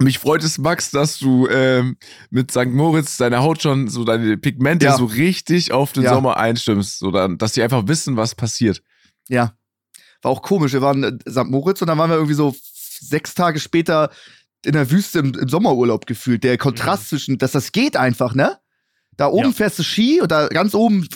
Mich 0.00 0.18
freut 0.20 0.44
es, 0.44 0.58
Max, 0.58 0.90
dass 0.92 1.18
du 1.18 1.48
ähm, 1.48 1.96
mit 2.30 2.52
St. 2.52 2.66
Moritz 2.66 3.16
deine 3.16 3.40
Haut 3.40 3.62
schon, 3.62 3.88
so 3.88 4.04
deine 4.04 4.36
Pigmente 4.36 4.86
ja. 4.86 4.96
so 4.96 5.04
richtig 5.04 5.72
auf 5.72 5.92
den 5.92 6.04
ja. 6.04 6.14
Sommer 6.14 6.36
einstimmst, 6.36 7.00
so 7.00 7.10
dann, 7.10 7.36
dass 7.36 7.52
die 7.52 7.62
einfach 7.62 7.88
wissen, 7.88 8.16
was 8.16 8.36
passiert. 8.36 8.82
Ja. 9.28 9.54
War 10.22 10.30
auch 10.30 10.42
komisch. 10.42 10.72
Wir 10.72 10.82
waren 10.82 11.02
in 11.02 11.20
St. 11.28 11.46
Moritz 11.46 11.80
und 11.80 11.88
dann 11.88 11.98
waren 11.98 12.10
wir 12.10 12.16
irgendwie 12.16 12.34
so 12.34 12.54
sechs 13.00 13.34
Tage 13.34 13.58
später 13.58 14.10
in 14.64 14.72
der 14.72 14.90
Wüste 14.90 15.18
im, 15.18 15.34
im 15.34 15.48
Sommerurlaub 15.48 16.06
gefühlt. 16.06 16.44
Der 16.44 16.58
Kontrast 16.58 17.04
mhm. 17.04 17.06
zwischen, 17.08 17.38
dass 17.38 17.52
das 17.52 17.72
geht 17.72 17.96
einfach, 17.96 18.34
ne? 18.34 18.58
Da 19.16 19.26
oben 19.26 19.46
ja. 19.46 19.52
fährst 19.52 19.80
du 19.80 19.82
Ski 19.82 20.20
und 20.20 20.30
da 20.30 20.46
ganz 20.46 20.74
oben, 20.74 21.08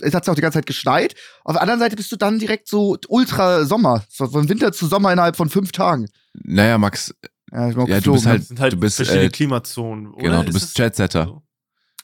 es 0.00 0.14
hat 0.14 0.26
auch 0.26 0.34
die 0.34 0.40
ganze 0.40 0.56
Zeit 0.56 0.66
geschneit. 0.66 1.14
Auf 1.44 1.52
der 1.52 1.62
anderen 1.62 1.78
Seite 1.78 1.94
bist 1.94 2.10
du 2.10 2.16
dann 2.16 2.38
direkt 2.38 2.68
so 2.68 2.96
ultra 3.08 3.66
Sommer. 3.66 4.02
Von 4.10 4.48
Winter 4.48 4.72
zu 4.72 4.86
Sommer 4.86 5.12
innerhalb 5.12 5.36
von 5.36 5.50
fünf 5.50 5.70
Tagen. 5.70 6.08
Naja, 6.32 6.78
Max, 6.78 7.14
ja, 7.52 7.68
ich 7.68 7.76
ja 7.76 8.00
du 8.00 8.12
bist 8.12 8.26
halt, 8.26 8.44
sind 8.44 8.60
halt 8.60 8.72
du 8.72 8.76
bist, 8.76 8.96
verschiedene 8.96 9.24
äh, 9.24 9.30
Klimazonen. 9.30 10.12
Oder? 10.12 10.22
Genau, 10.22 10.42
du 10.42 10.52
bist 10.52 10.78
Jetsetter. 10.78 11.24
So? 11.24 11.42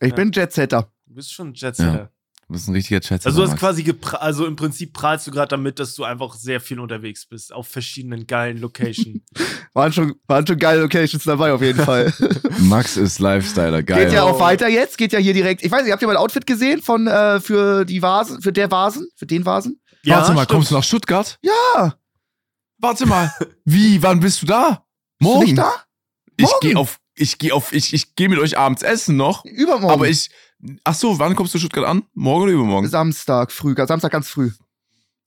Ich 0.01 0.11
ja. 0.11 0.15
bin 0.15 0.33
Jetsetter. 0.33 0.91
Du 1.07 1.15
bist 1.15 1.33
schon 1.33 1.55
Jetsetter. 1.55 1.95
Ja. 1.95 2.11
Du 2.49 2.53
bist 2.53 2.69
ein 2.69 2.75
richtiger 2.75 2.97
Jetsetter. 2.97 3.27
Also 3.27 3.45
du 3.45 3.51
hast 3.51 3.59
quasi 3.59 3.93
also 4.13 4.47
im 4.47 4.55
Prinzip 4.55 4.93
prahlst 4.93 5.27
du 5.27 5.33
gerade 5.33 5.49
damit, 5.49 5.81
dass 5.81 5.95
du 5.95 6.05
einfach 6.05 6.35
sehr 6.35 6.61
viel 6.61 6.79
unterwegs 6.79 7.27
bist 7.27 7.53
auf 7.53 7.67
verschiedenen 7.67 8.27
geilen 8.27 8.59
Locations. 8.59 9.21
waren, 9.75 9.93
schon, 9.93 10.15
waren 10.29 10.47
schon 10.47 10.59
geile 10.59 10.83
Locations 10.83 11.25
dabei 11.25 11.53
auf 11.53 11.61
jeden 11.61 11.83
Fall. 11.83 12.13
Max 12.61 12.97
ist 12.97 13.19
Lifestyler, 13.19 13.83
geil. 13.83 14.05
Geht 14.05 14.15
ja 14.15 14.23
auch 14.23 14.39
weiter 14.39 14.69
jetzt, 14.69 14.97
geht 14.97 15.13
ja 15.13 15.19
hier 15.19 15.35
direkt. 15.35 15.65
Ich 15.65 15.73
weiß 15.73 15.83
nicht, 15.83 15.93
habt 15.93 16.03
ihr 16.03 16.09
mein 16.09 16.17
Outfit 16.17 16.47
gesehen 16.47 16.83
von 16.83 17.09
äh, 17.09 17.41
für 17.41 17.85
die 17.85 18.01
Vasen, 18.01 18.41
für 18.41 18.53
der 18.53 18.71
Vasen, 18.71 19.09
für 19.17 19.27
den 19.27 19.45
Vasen? 19.45 19.81
Ja, 20.05 20.19
Warte 20.19 20.35
mal, 20.35 20.45
stimmt. 20.45 20.49
kommst 20.51 20.71
du 20.71 20.77
nach 20.77 20.85
Stuttgart? 20.85 21.39
Ja. 21.43 21.95
Warte 22.79 23.07
mal. 23.07 23.33
Wie, 23.65 24.01
wann 24.03 24.21
bist 24.21 24.43
du 24.43 24.47
da? 24.47 24.86
Morgen? 25.19 25.41
Bist 25.41 25.59
du 25.59 25.63
nicht 25.63 25.67
da? 25.67 25.83
Ich 26.37 26.61
gehe 26.61 26.77
auf, 26.77 27.01
ich 27.15 27.39
gehe 27.39 27.55
auf, 27.55 27.73
ich, 27.73 27.95
ich 27.95 28.15
gehe 28.15 28.29
mit 28.29 28.39
euch 28.39 28.59
abends 28.59 28.83
essen 28.83 29.17
noch. 29.17 29.45
Übermorgen. 29.45 29.91
Aber 29.93 30.09
ich, 30.09 30.31
ach 30.85 30.95
so, 30.95 31.19
wann 31.19 31.35
kommst 31.35 31.55
du 31.55 31.59
Stuttgart 31.59 31.87
an? 31.87 32.03
Morgen 32.15 32.45
oder 32.45 32.53
übermorgen? 32.53 32.89
Samstag 32.89 33.53
früh, 33.53 33.75
Samstag 33.77 34.13
ganz 34.13 34.29
früh. 34.29 34.51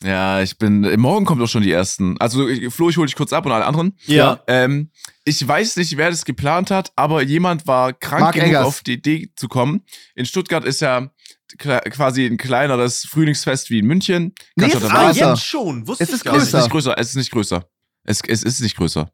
Ja, 0.02 0.42
ich 0.42 0.58
bin, 0.58 0.82
morgen 0.98 1.26
kommt 1.26 1.42
auch 1.42 1.50
schon 1.50 1.64
die 1.64 1.72
ersten. 1.72 2.18
Also, 2.20 2.48
Flo, 2.70 2.90
ich 2.90 2.96
hole 2.96 3.08
dich 3.08 3.18
kurz 3.18 3.34
ab 3.34 3.46
und 3.46 3.52
alle 3.52 3.66
anderen. 3.66 3.98
Ja. 4.06 4.42
Ähm, 4.48 4.92
ich 5.26 5.46
weiß 5.46 5.76
nicht, 5.76 5.98
wer 5.98 6.10
das 6.10 6.24
geplant 6.24 6.72
hat, 6.72 6.94
aber 6.96 7.22
jemand 7.22 7.68
war 7.68 7.92
krank 7.92 8.22
Mark 8.22 8.36
genug, 8.36 8.48
Eggers. 8.48 8.66
auf 8.66 8.82
die 8.82 8.94
Idee 8.94 9.32
zu 9.36 9.50
kommen. 9.50 9.84
In 10.16 10.26
Stuttgart 10.26 10.64
ist 10.64 10.80
ja 10.80 11.12
quasi 11.58 12.26
ein 12.26 12.38
kleineres 12.38 13.06
Frühlingsfest 13.08 13.72
wie 13.72 13.80
in 13.80 13.88
München. 13.88 14.34
Nee, 14.56 14.68
es 14.68 14.76
ist 14.76 14.90
ah, 14.90 15.12
jetzt 15.12 15.44
schon. 15.44 15.86
Wusste 15.86 16.04
es 16.06 16.12
ist 16.12 16.24
größer. 16.24 16.38
Es 16.38 16.48
ist 16.48 16.54
nicht 16.54 16.72
größer. 16.72 16.98
Es 16.98 17.10
ist 17.10 17.16
nicht 17.16 17.32
größer. 17.32 17.70
Es, 18.06 18.22
es 18.26 18.44
ist 18.44 18.62
nicht 18.62 18.78
größer. 18.78 19.12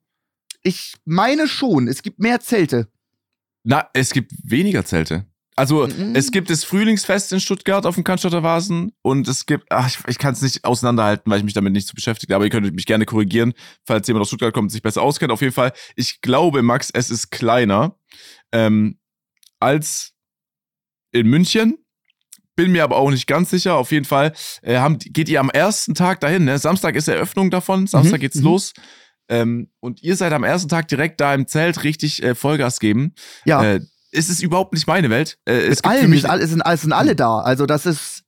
Ich 0.66 0.96
meine 1.06 1.48
schon, 1.48 1.88
es 1.88 2.02
gibt 2.02 2.18
mehr 2.18 2.40
Zelte. 2.40 2.88
Na, 3.64 3.88
es 3.94 4.10
gibt 4.12 4.32
weniger 4.44 4.84
Zelte. 4.84 5.28
Also 5.56 5.88
mhm. 5.88 6.16
es 6.16 6.32
gibt 6.32 6.50
das 6.50 6.64
Frühlingsfest 6.64 7.32
in 7.34 7.40
Stuttgart 7.40 7.86
auf 7.86 7.94
dem 7.94 8.04
Cannstatter 8.04 8.42
Vasen 8.42 8.92
und 9.04 9.28
es 9.28 9.46
gibt, 9.46 9.68
ach, 9.70 9.88
ich, 9.88 10.00
ich 10.08 10.18
kann 10.18 10.34
es 10.34 10.42
nicht 10.42 10.66
auseinanderhalten, 10.66 11.32
weil 11.32 11.38
ich 11.38 11.46
mich 11.46 11.54
damit 11.54 11.72
nicht 11.72 11.88
so 11.88 11.94
beschäftige, 11.94 12.36
aber 12.36 12.46
ihr 12.46 12.50
könnt 12.50 12.74
mich 12.74 12.88
gerne 12.88 13.06
korrigieren, 13.06 13.54
falls 13.86 14.08
jemand 14.08 14.24
aus 14.24 14.30
Stuttgart 14.30 14.54
kommt 14.56 14.66
und 14.66 14.70
sich 14.72 14.82
besser 14.82 15.04
auskennt. 15.04 15.32
Auf 15.32 15.42
jeden 15.42 15.54
Fall, 15.54 15.72
ich 15.96 16.20
glaube, 16.22 16.64
Max, 16.64 16.90
es 16.92 17.12
ist 17.12 17.30
kleiner 17.30 17.96
ähm, 18.52 18.98
als 19.60 20.14
in 21.12 21.28
München. 21.28 21.78
Bin 22.56 22.72
mir 22.72 22.84
aber 22.84 22.96
auch 22.96 23.12
nicht 23.12 23.28
ganz 23.28 23.52
sicher. 23.52 23.76
Auf 23.76 23.92
jeden 23.92 24.06
Fall 24.06 24.34
äh, 24.64 24.78
haben, 24.78 24.98
geht 24.98 25.30
ihr 25.30 25.40
am 25.40 25.52
ersten 25.52 25.94
Tag 25.94 26.22
dahin. 26.22 26.46
Ne? 26.46 26.58
Samstag 26.58 26.96
ist 26.96 27.08
Eröffnung 27.08 27.52
davon. 27.52 27.86
Samstag 27.86 28.18
mhm. 28.18 28.22
geht's 28.22 28.38
mhm. 28.38 28.46
los. 28.46 28.74
Ähm, 29.30 29.70
und 29.80 30.04
ihr 30.04 30.16
seid 30.16 30.34
am 30.34 30.44
ersten 30.44 30.70
Tag 30.70 30.88
direkt 30.88 31.20
da 31.20 31.34
im 31.34 31.48
Zelt 31.48 31.84
richtig 31.84 32.22
äh, 32.24 32.36
Vollgas 32.36 32.80
geben. 32.80 33.14
Ja. 33.46 33.64
Äh, 33.64 33.82
es 34.12 34.30
ist 34.30 34.42
überhaupt 34.42 34.74
nicht 34.74 34.88
meine 34.88 35.10
Welt. 35.10 35.38
Äh, 35.46 35.54
es 35.54 35.78
Mit 35.78 35.86
allen, 35.86 36.14
es, 36.14 36.24
es, 36.24 36.50
sind, 36.50 36.62
es 36.66 36.82
sind 36.82 36.94
alle 36.94 37.16
da. 37.16 37.40
Also 37.40 37.66
das 37.66 37.86
ist. 37.86 38.24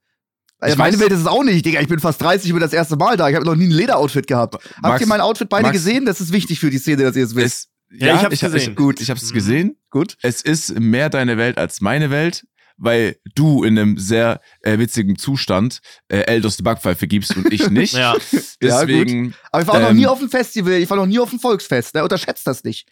Ich 0.65 0.75
meine 0.75 0.93
weiß, 0.93 1.01
Welt 1.01 1.11
ist 1.11 1.19
es 1.19 1.27
auch 1.27 1.43
nicht, 1.43 1.63
Digga. 1.65 1.81
Ich 1.81 1.87
bin 1.87 1.99
fast 1.99 2.19
30, 2.19 2.47
ich 2.47 2.51
bin 2.51 2.61
das 2.61 2.73
erste 2.73 2.95
Mal 2.95 3.15
da. 3.15 3.29
Ich 3.29 3.35
habe 3.35 3.45
noch 3.45 3.55
nie 3.55 3.65
ein 3.67 3.71
Lederoutfit 3.71 4.25
gehabt. 4.25 4.55
Max, 4.55 4.65
Habt 4.83 5.01
ihr 5.01 5.07
mein 5.07 5.21
Outfit 5.21 5.49
beide 5.49 5.67
Max, 5.67 5.73
gesehen? 5.77 6.05
Das 6.05 6.19
ist 6.19 6.33
wichtig 6.33 6.59
für 6.59 6.71
die 6.71 6.79
Szene, 6.79 7.03
dass 7.03 7.15
ihr 7.15 7.25
es 7.25 7.35
wisst. 7.35 7.69
ja, 7.91 8.15
ich 8.15 8.23
habe 8.23 8.33
es 8.33 8.41
gesehen. 8.41 8.71
Ich, 8.71 8.75
gut, 8.75 8.99
ich 8.99 9.11
habe 9.11 9.19
es 9.19 9.31
gesehen. 9.31 9.77
Gut. 9.91 10.17
Es 10.23 10.41
ist 10.41 10.79
mehr 10.79 11.11
deine 11.11 11.37
Welt 11.37 11.59
als 11.59 11.79
meine 11.79 12.09
Welt 12.09 12.47
weil 12.77 13.17
du 13.35 13.63
in 13.63 13.77
einem 13.77 13.97
sehr 13.97 14.39
äh, 14.61 14.77
witzigen 14.77 15.17
Zustand 15.17 15.81
äh, 16.07 16.19
Eldos 16.19 16.57
die 16.57 16.63
Backpfeife 16.63 17.07
gibst 17.07 17.35
und 17.35 17.51
ich 17.51 17.69
nicht. 17.69 17.93
ja. 17.93 18.15
Deswegen, 18.61 19.25
ja, 19.25 19.29
gut. 19.31 19.35
Aber 19.51 19.61
ich 19.61 19.67
war 19.67 19.75
ähm, 19.75 19.83
noch 19.83 19.93
nie 19.93 20.07
auf 20.07 20.19
dem 20.19 20.29
Festival, 20.29 20.73
ich 20.73 20.89
war 20.89 20.97
noch 20.97 21.05
nie 21.05 21.19
auf 21.19 21.29
dem 21.29 21.39
Volksfest, 21.39 21.95
ne? 21.95 22.03
unterschätzt 22.03 22.45
das 22.47 22.63
nicht. 22.63 22.87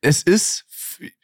Es 0.00 0.22
ist, 0.22 0.64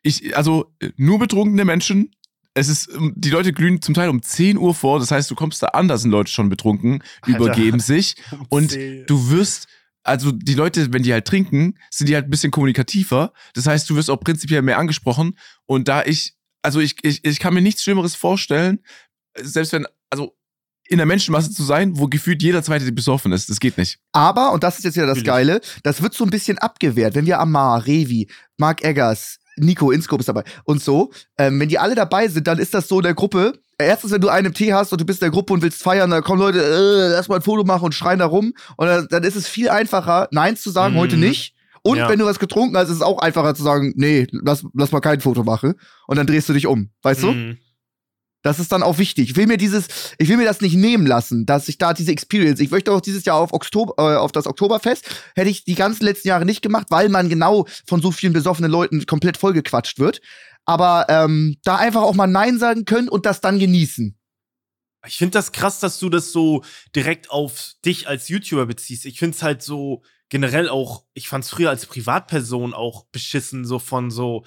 ich, 0.02 0.36
also 0.36 0.72
nur 0.96 1.18
betrunkene 1.18 1.64
Menschen. 1.64 2.10
Es 2.54 2.68
ist, 2.68 2.88
ähm, 2.94 3.12
die 3.16 3.30
Leute 3.30 3.52
glühen 3.52 3.80
zum 3.80 3.94
Teil 3.94 4.08
um 4.08 4.22
10 4.22 4.58
Uhr 4.58 4.74
vor, 4.74 4.98
das 4.98 5.10
heißt, 5.10 5.30
du 5.30 5.34
kommst 5.34 5.62
da 5.62 5.68
an, 5.68 5.88
da 5.88 5.96
sind 5.98 6.10
Leute 6.10 6.30
schon 6.30 6.48
betrunken, 6.48 7.02
Alter. 7.22 7.38
übergeben 7.38 7.80
sich 7.80 8.16
und 8.48 8.74
du 8.74 9.30
wirst 9.30 9.68
also 10.06 10.30
die 10.30 10.54
Leute, 10.54 10.92
wenn 10.92 11.02
die 11.02 11.12
halt 11.12 11.26
trinken, 11.26 11.74
sind 11.90 12.08
die 12.08 12.14
halt 12.14 12.26
ein 12.26 12.30
bisschen 12.30 12.52
kommunikativer. 12.52 13.32
Das 13.54 13.66
heißt, 13.66 13.90
du 13.90 13.96
wirst 13.96 14.08
auch 14.08 14.20
prinzipiell 14.20 14.62
mehr 14.62 14.78
angesprochen. 14.78 15.36
Und 15.66 15.88
da 15.88 16.04
ich 16.04 16.35
also 16.66 16.80
ich, 16.80 16.96
ich, 17.02 17.24
ich 17.24 17.38
kann 17.38 17.54
mir 17.54 17.62
nichts 17.62 17.84
Schlimmeres 17.84 18.16
vorstellen, 18.16 18.80
selbst 19.40 19.72
wenn, 19.72 19.86
also 20.10 20.36
in 20.88 20.96
der 20.96 21.06
Menschenmasse 21.06 21.52
zu 21.52 21.62
sein, 21.62 21.96
wo 21.96 22.08
gefühlt 22.08 22.42
jeder 22.42 22.60
zweite 22.62 22.90
besoffen 22.90 23.30
ist. 23.30 23.48
Das 23.48 23.60
geht 23.60 23.78
nicht. 23.78 23.98
Aber, 24.10 24.52
und 24.52 24.64
das 24.64 24.78
ist 24.78 24.84
jetzt 24.84 24.96
wieder 24.96 25.06
das 25.06 25.22
Geile, 25.22 25.60
das 25.84 26.02
wird 26.02 26.14
so 26.14 26.24
ein 26.24 26.30
bisschen 26.30 26.58
abgewehrt. 26.58 27.14
Wenn 27.14 27.26
wir 27.26 27.38
Amar, 27.38 27.86
Revi, 27.86 28.28
Mark 28.56 28.82
Eggers, 28.82 29.38
Nico 29.56 29.92
Inscope 29.92 30.20
ist 30.20 30.28
dabei 30.28 30.42
und 30.64 30.82
so, 30.82 31.12
ähm, 31.38 31.60
wenn 31.60 31.68
die 31.68 31.78
alle 31.78 31.94
dabei 31.94 32.26
sind, 32.26 32.48
dann 32.48 32.58
ist 32.58 32.74
das 32.74 32.88
so 32.88 32.98
in 32.98 33.04
der 33.04 33.14
Gruppe. 33.14 33.60
Erstens, 33.78 34.10
wenn 34.10 34.20
du 34.20 34.28
einen 34.28 34.52
Tee 34.52 34.72
hast 34.72 34.90
und 34.90 35.00
du 35.00 35.04
bist 35.04 35.22
in 35.22 35.26
der 35.26 35.30
Gruppe 35.30 35.52
und 35.52 35.62
willst 35.62 35.82
feiern, 35.84 36.10
dann 36.10 36.24
kommen 36.24 36.40
Leute, 36.40 36.64
äh, 36.64 37.12
lass 37.12 37.28
mal 37.28 37.36
ein 37.36 37.42
Foto 37.42 37.62
machen 37.62 37.84
und 37.84 37.94
schreien 37.94 38.18
da 38.18 38.26
rum. 38.26 38.54
Und 38.76 38.86
dann, 38.86 39.06
dann 39.08 39.22
ist 39.22 39.36
es 39.36 39.46
viel 39.46 39.68
einfacher, 39.68 40.28
Nein 40.32 40.56
zu 40.56 40.70
sagen, 40.70 40.94
mhm. 40.94 40.98
heute 40.98 41.16
nicht 41.16 41.55
und 41.86 41.98
ja. 41.98 42.08
wenn 42.08 42.18
du 42.18 42.24
was 42.24 42.38
getrunken 42.38 42.76
hast, 42.76 42.88
ist 42.88 42.96
es 42.96 43.02
auch 43.02 43.18
einfacher 43.18 43.54
zu 43.54 43.62
sagen, 43.62 43.92
nee, 43.96 44.26
lass, 44.30 44.64
lass 44.74 44.92
mal 44.92 45.00
kein 45.00 45.20
Foto 45.20 45.44
machen. 45.44 45.74
Und 46.06 46.16
dann 46.16 46.26
drehst 46.26 46.48
du 46.48 46.52
dich 46.52 46.66
um. 46.66 46.90
Weißt 47.02 47.22
mhm. 47.22 47.26
du? 47.26 47.56
Das 48.42 48.60
ist 48.60 48.70
dann 48.70 48.82
auch 48.82 48.98
wichtig. 48.98 49.30
Ich 49.30 49.36
will 49.36 49.46
mir 49.46 49.56
dieses, 49.56 49.88
ich 50.18 50.28
will 50.28 50.36
mir 50.36 50.44
das 50.44 50.60
nicht 50.60 50.76
nehmen 50.76 51.06
lassen, 51.06 51.46
dass 51.46 51.68
ich 51.68 51.78
da 51.78 51.92
diese 51.94 52.12
Experience. 52.12 52.60
Ich 52.60 52.70
möchte 52.70 52.92
auch 52.92 53.00
dieses 53.00 53.24
Jahr 53.24 53.38
auf 53.38 53.52
Oktober, 53.52 53.94
äh, 53.98 54.16
auf 54.16 54.30
das 54.30 54.46
Oktoberfest. 54.46 55.04
Hätte 55.34 55.50
ich 55.50 55.64
die 55.64 55.74
ganzen 55.74 56.04
letzten 56.04 56.28
Jahre 56.28 56.44
nicht 56.44 56.62
gemacht, 56.62 56.86
weil 56.90 57.08
man 57.08 57.28
genau 57.28 57.66
von 57.86 58.00
so 58.00 58.12
vielen 58.12 58.32
besoffenen 58.32 58.70
Leuten 58.70 59.04
komplett 59.06 59.36
vollgequatscht 59.36 59.98
wird. 59.98 60.20
Aber 60.64 61.06
ähm, 61.08 61.56
da 61.64 61.76
einfach 61.76 62.02
auch 62.02 62.14
mal 62.14 62.26
Nein 62.26 62.58
sagen 62.58 62.84
können 62.84 63.08
und 63.08 63.26
das 63.26 63.40
dann 63.40 63.58
genießen. 63.58 64.16
Ich 65.06 65.16
finde 65.16 65.32
das 65.32 65.52
krass, 65.52 65.80
dass 65.80 65.98
du 65.98 66.08
das 66.08 66.32
so 66.32 66.62
direkt 66.94 67.30
auf 67.30 67.74
dich 67.84 68.08
als 68.08 68.28
YouTuber 68.28 68.66
beziehst. 68.66 69.06
Ich 69.06 69.18
finde 69.18 69.36
es 69.36 69.42
halt 69.42 69.62
so, 69.62 70.02
generell 70.28 70.68
auch, 70.68 71.04
ich 71.14 71.28
fand 71.28 71.44
es 71.44 71.50
früher 71.50 71.70
als 71.70 71.86
Privatperson 71.86 72.74
auch 72.74 73.06
beschissen, 73.06 73.64
so 73.64 73.78
von 73.78 74.10
so, 74.10 74.44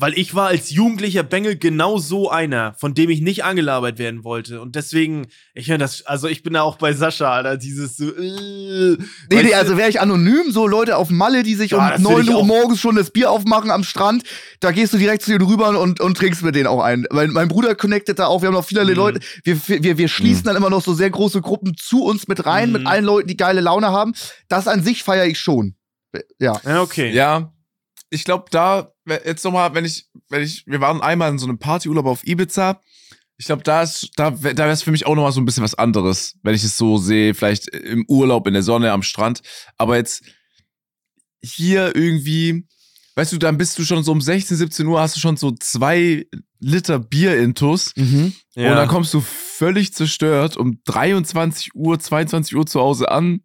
weil 0.00 0.18
ich 0.18 0.34
war 0.34 0.48
als 0.48 0.70
jugendlicher 0.70 1.22
Bengel 1.22 1.58
genau 1.58 1.98
so 1.98 2.30
einer, 2.30 2.74
von 2.74 2.94
dem 2.94 3.10
ich 3.10 3.20
nicht 3.20 3.44
angelabert 3.44 3.98
werden 3.98 4.24
wollte. 4.24 4.62
Und 4.62 4.74
deswegen, 4.74 5.26
ich 5.52 5.68
meine, 5.68 5.80
das, 5.80 6.06
also 6.06 6.26
ich 6.26 6.42
bin 6.42 6.54
da 6.54 6.62
auch 6.62 6.76
bei 6.76 6.94
Sascha, 6.94 7.30
Alter, 7.30 7.58
dieses 7.58 7.98
so, 7.98 8.08
äh, 8.08 8.96
Nee, 9.30 9.42
nee, 9.42 9.54
also 9.54 9.76
wäre 9.76 9.90
ich 9.90 10.00
anonym, 10.00 10.52
so 10.52 10.66
Leute 10.66 10.96
auf 10.96 11.10
Malle, 11.10 11.42
die 11.42 11.54
sich 11.54 11.72
ja, 11.72 11.96
um 11.96 12.02
9 12.02 12.28
Uhr 12.30 12.44
morgens 12.46 12.80
schon 12.80 12.96
das 12.96 13.10
Bier 13.10 13.30
aufmachen 13.30 13.70
am 13.70 13.84
Strand, 13.84 14.22
da 14.60 14.70
gehst 14.70 14.94
du 14.94 14.98
direkt 14.98 15.22
zu 15.22 15.32
denen 15.32 15.44
rüber 15.44 15.78
und, 15.78 16.00
und 16.00 16.16
trinkst 16.16 16.42
mit 16.42 16.54
denen 16.54 16.66
auch 16.66 16.82
ein. 16.82 17.06
Weil 17.10 17.28
mein 17.28 17.48
Bruder 17.48 17.74
connectet 17.74 18.18
da 18.18 18.26
auch, 18.26 18.40
wir 18.40 18.48
haben 18.48 18.54
noch 18.54 18.64
viele 18.64 18.84
mhm. 18.84 18.94
Leute, 18.94 19.20
wir, 19.44 19.60
wir, 19.68 19.98
wir 19.98 20.08
schließen 20.08 20.42
mhm. 20.42 20.46
dann 20.46 20.56
immer 20.56 20.70
noch 20.70 20.82
so 20.82 20.94
sehr 20.94 21.10
große 21.10 21.42
Gruppen 21.42 21.74
zu 21.76 22.04
uns 22.04 22.26
mit 22.26 22.46
rein, 22.46 22.68
mhm. 22.70 22.72
mit 22.72 22.86
allen 22.86 23.04
Leuten, 23.04 23.28
die 23.28 23.36
geile 23.36 23.60
Laune 23.60 23.88
haben. 23.88 24.14
Das 24.48 24.66
an 24.66 24.82
sich 24.82 25.02
feiere 25.02 25.26
ich 25.26 25.38
schon. 25.38 25.74
Ja. 26.38 26.58
Ja, 26.64 26.80
okay. 26.80 27.12
Ja, 27.12 27.52
ich 28.10 28.24
glaube, 28.24 28.46
da, 28.50 28.92
jetzt 29.10 29.44
nochmal, 29.44 29.74
wenn 29.74 29.84
ich, 29.84 30.06
wenn 30.28 30.42
ich, 30.42 30.66
wir 30.66 30.80
waren 30.80 31.00
einmal 31.00 31.30
in 31.30 31.38
so 31.38 31.46
einem 31.46 31.58
Partyurlaub 31.58 32.06
auf 32.06 32.26
Ibiza. 32.26 32.80
Ich 33.36 33.46
glaube, 33.46 33.62
da 33.62 33.82
ist, 33.82 34.10
da, 34.16 34.30
da 34.30 34.40
wäre 34.40 34.70
es 34.70 34.82
für 34.82 34.90
mich 34.90 35.06
auch 35.06 35.14
nochmal 35.14 35.32
so 35.32 35.40
ein 35.40 35.46
bisschen 35.46 35.62
was 35.62 35.74
anderes, 35.74 36.36
wenn 36.42 36.54
ich 36.54 36.62
es 36.62 36.76
so 36.76 36.98
sehe, 36.98 37.34
vielleicht 37.34 37.68
im 37.68 38.04
Urlaub, 38.06 38.46
in 38.46 38.52
der 38.52 38.62
Sonne, 38.62 38.92
am 38.92 39.02
Strand. 39.02 39.40
Aber 39.78 39.96
jetzt 39.96 40.22
hier 41.42 41.96
irgendwie, 41.96 42.66
weißt 43.14 43.32
du, 43.32 43.38
dann 43.38 43.56
bist 43.56 43.78
du 43.78 43.84
schon 43.84 44.04
so 44.04 44.12
um 44.12 44.20
16, 44.20 44.56
17 44.58 44.86
Uhr, 44.86 45.00
hast 45.00 45.16
du 45.16 45.20
schon 45.20 45.38
so 45.38 45.52
zwei 45.52 46.26
Liter 46.58 46.98
Bier 46.98 47.38
intus. 47.38 47.94
Mhm. 47.96 48.34
Ja. 48.54 48.70
Und 48.70 48.76
dann 48.76 48.88
kommst 48.88 49.14
du 49.14 49.20
völlig 49.20 49.94
zerstört 49.94 50.58
um 50.58 50.82
23 50.84 51.74
Uhr, 51.74 51.98
22 51.98 52.54
Uhr 52.56 52.66
zu 52.66 52.80
Hause 52.80 53.10
an 53.10 53.40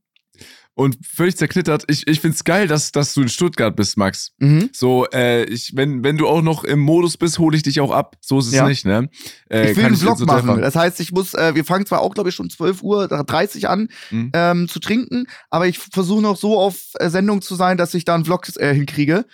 und 0.75 0.97
völlig 1.05 1.37
zerknittert. 1.37 1.85
Ich, 1.87 2.05
ich 2.07 2.19
find's 2.19 2.43
geil, 2.43 2.67
dass, 2.67 2.91
dass 2.91 3.13
du 3.13 3.21
in 3.21 3.29
Stuttgart 3.29 3.75
bist, 3.75 3.97
Max. 3.97 4.33
Mhm. 4.39 4.69
So, 4.73 5.07
äh, 5.07 5.45
ich, 5.45 5.71
wenn, 5.75 6.03
wenn 6.03 6.17
du 6.17 6.27
auch 6.27 6.41
noch 6.41 6.63
im 6.65 6.79
Modus 6.79 7.17
bist, 7.17 7.39
hole 7.39 7.55
ich 7.55 7.63
dich 7.63 7.79
auch 7.79 7.91
ab. 7.91 8.17
So 8.21 8.39
ist 8.39 8.47
es 8.47 8.53
ja. 8.53 8.67
nicht, 8.67 8.85
ne? 8.85 9.09
Äh, 9.49 9.71
ich 9.71 9.77
will 9.77 9.85
einen 9.85 9.95
Vlog 9.95 10.19
machen. 10.19 10.47
Treffen. 10.47 10.61
Das 10.61 10.75
heißt, 10.75 10.99
ich 10.99 11.13
muss, 11.13 11.33
äh, 11.33 11.55
wir 11.55 11.63
fangen 11.63 11.85
zwar 11.85 12.01
auch, 12.01 12.13
glaube 12.13 12.29
ich, 12.29 12.35
schon 12.35 12.49
12 12.49 12.83
Uhr 12.83 13.07
30 13.07 13.69
an 13.69 13.87
mhm. 14.11 14.31
ähm, 14.33 14.67
zu 14.67 14.79
trinken, 14.79 15.27
aber 15.49 15.67
ich 15.67 15.79
versuche 15.79 16.21
noch 16.21 16.35
so 16.35 16.59
auf 16.59 16.77
äh, 16.99 17.09
Sendung 17.09 17.41
zu 17.41 17.55
sein, 17.55 17.77
dass 17.77 17.93
ich 17.93 18.03
da 18.03 18.13
einen 18.13 18.25
Vlog 18.25 18.47
äh, 18.57 18.73
hinkriege. 18.73 19.25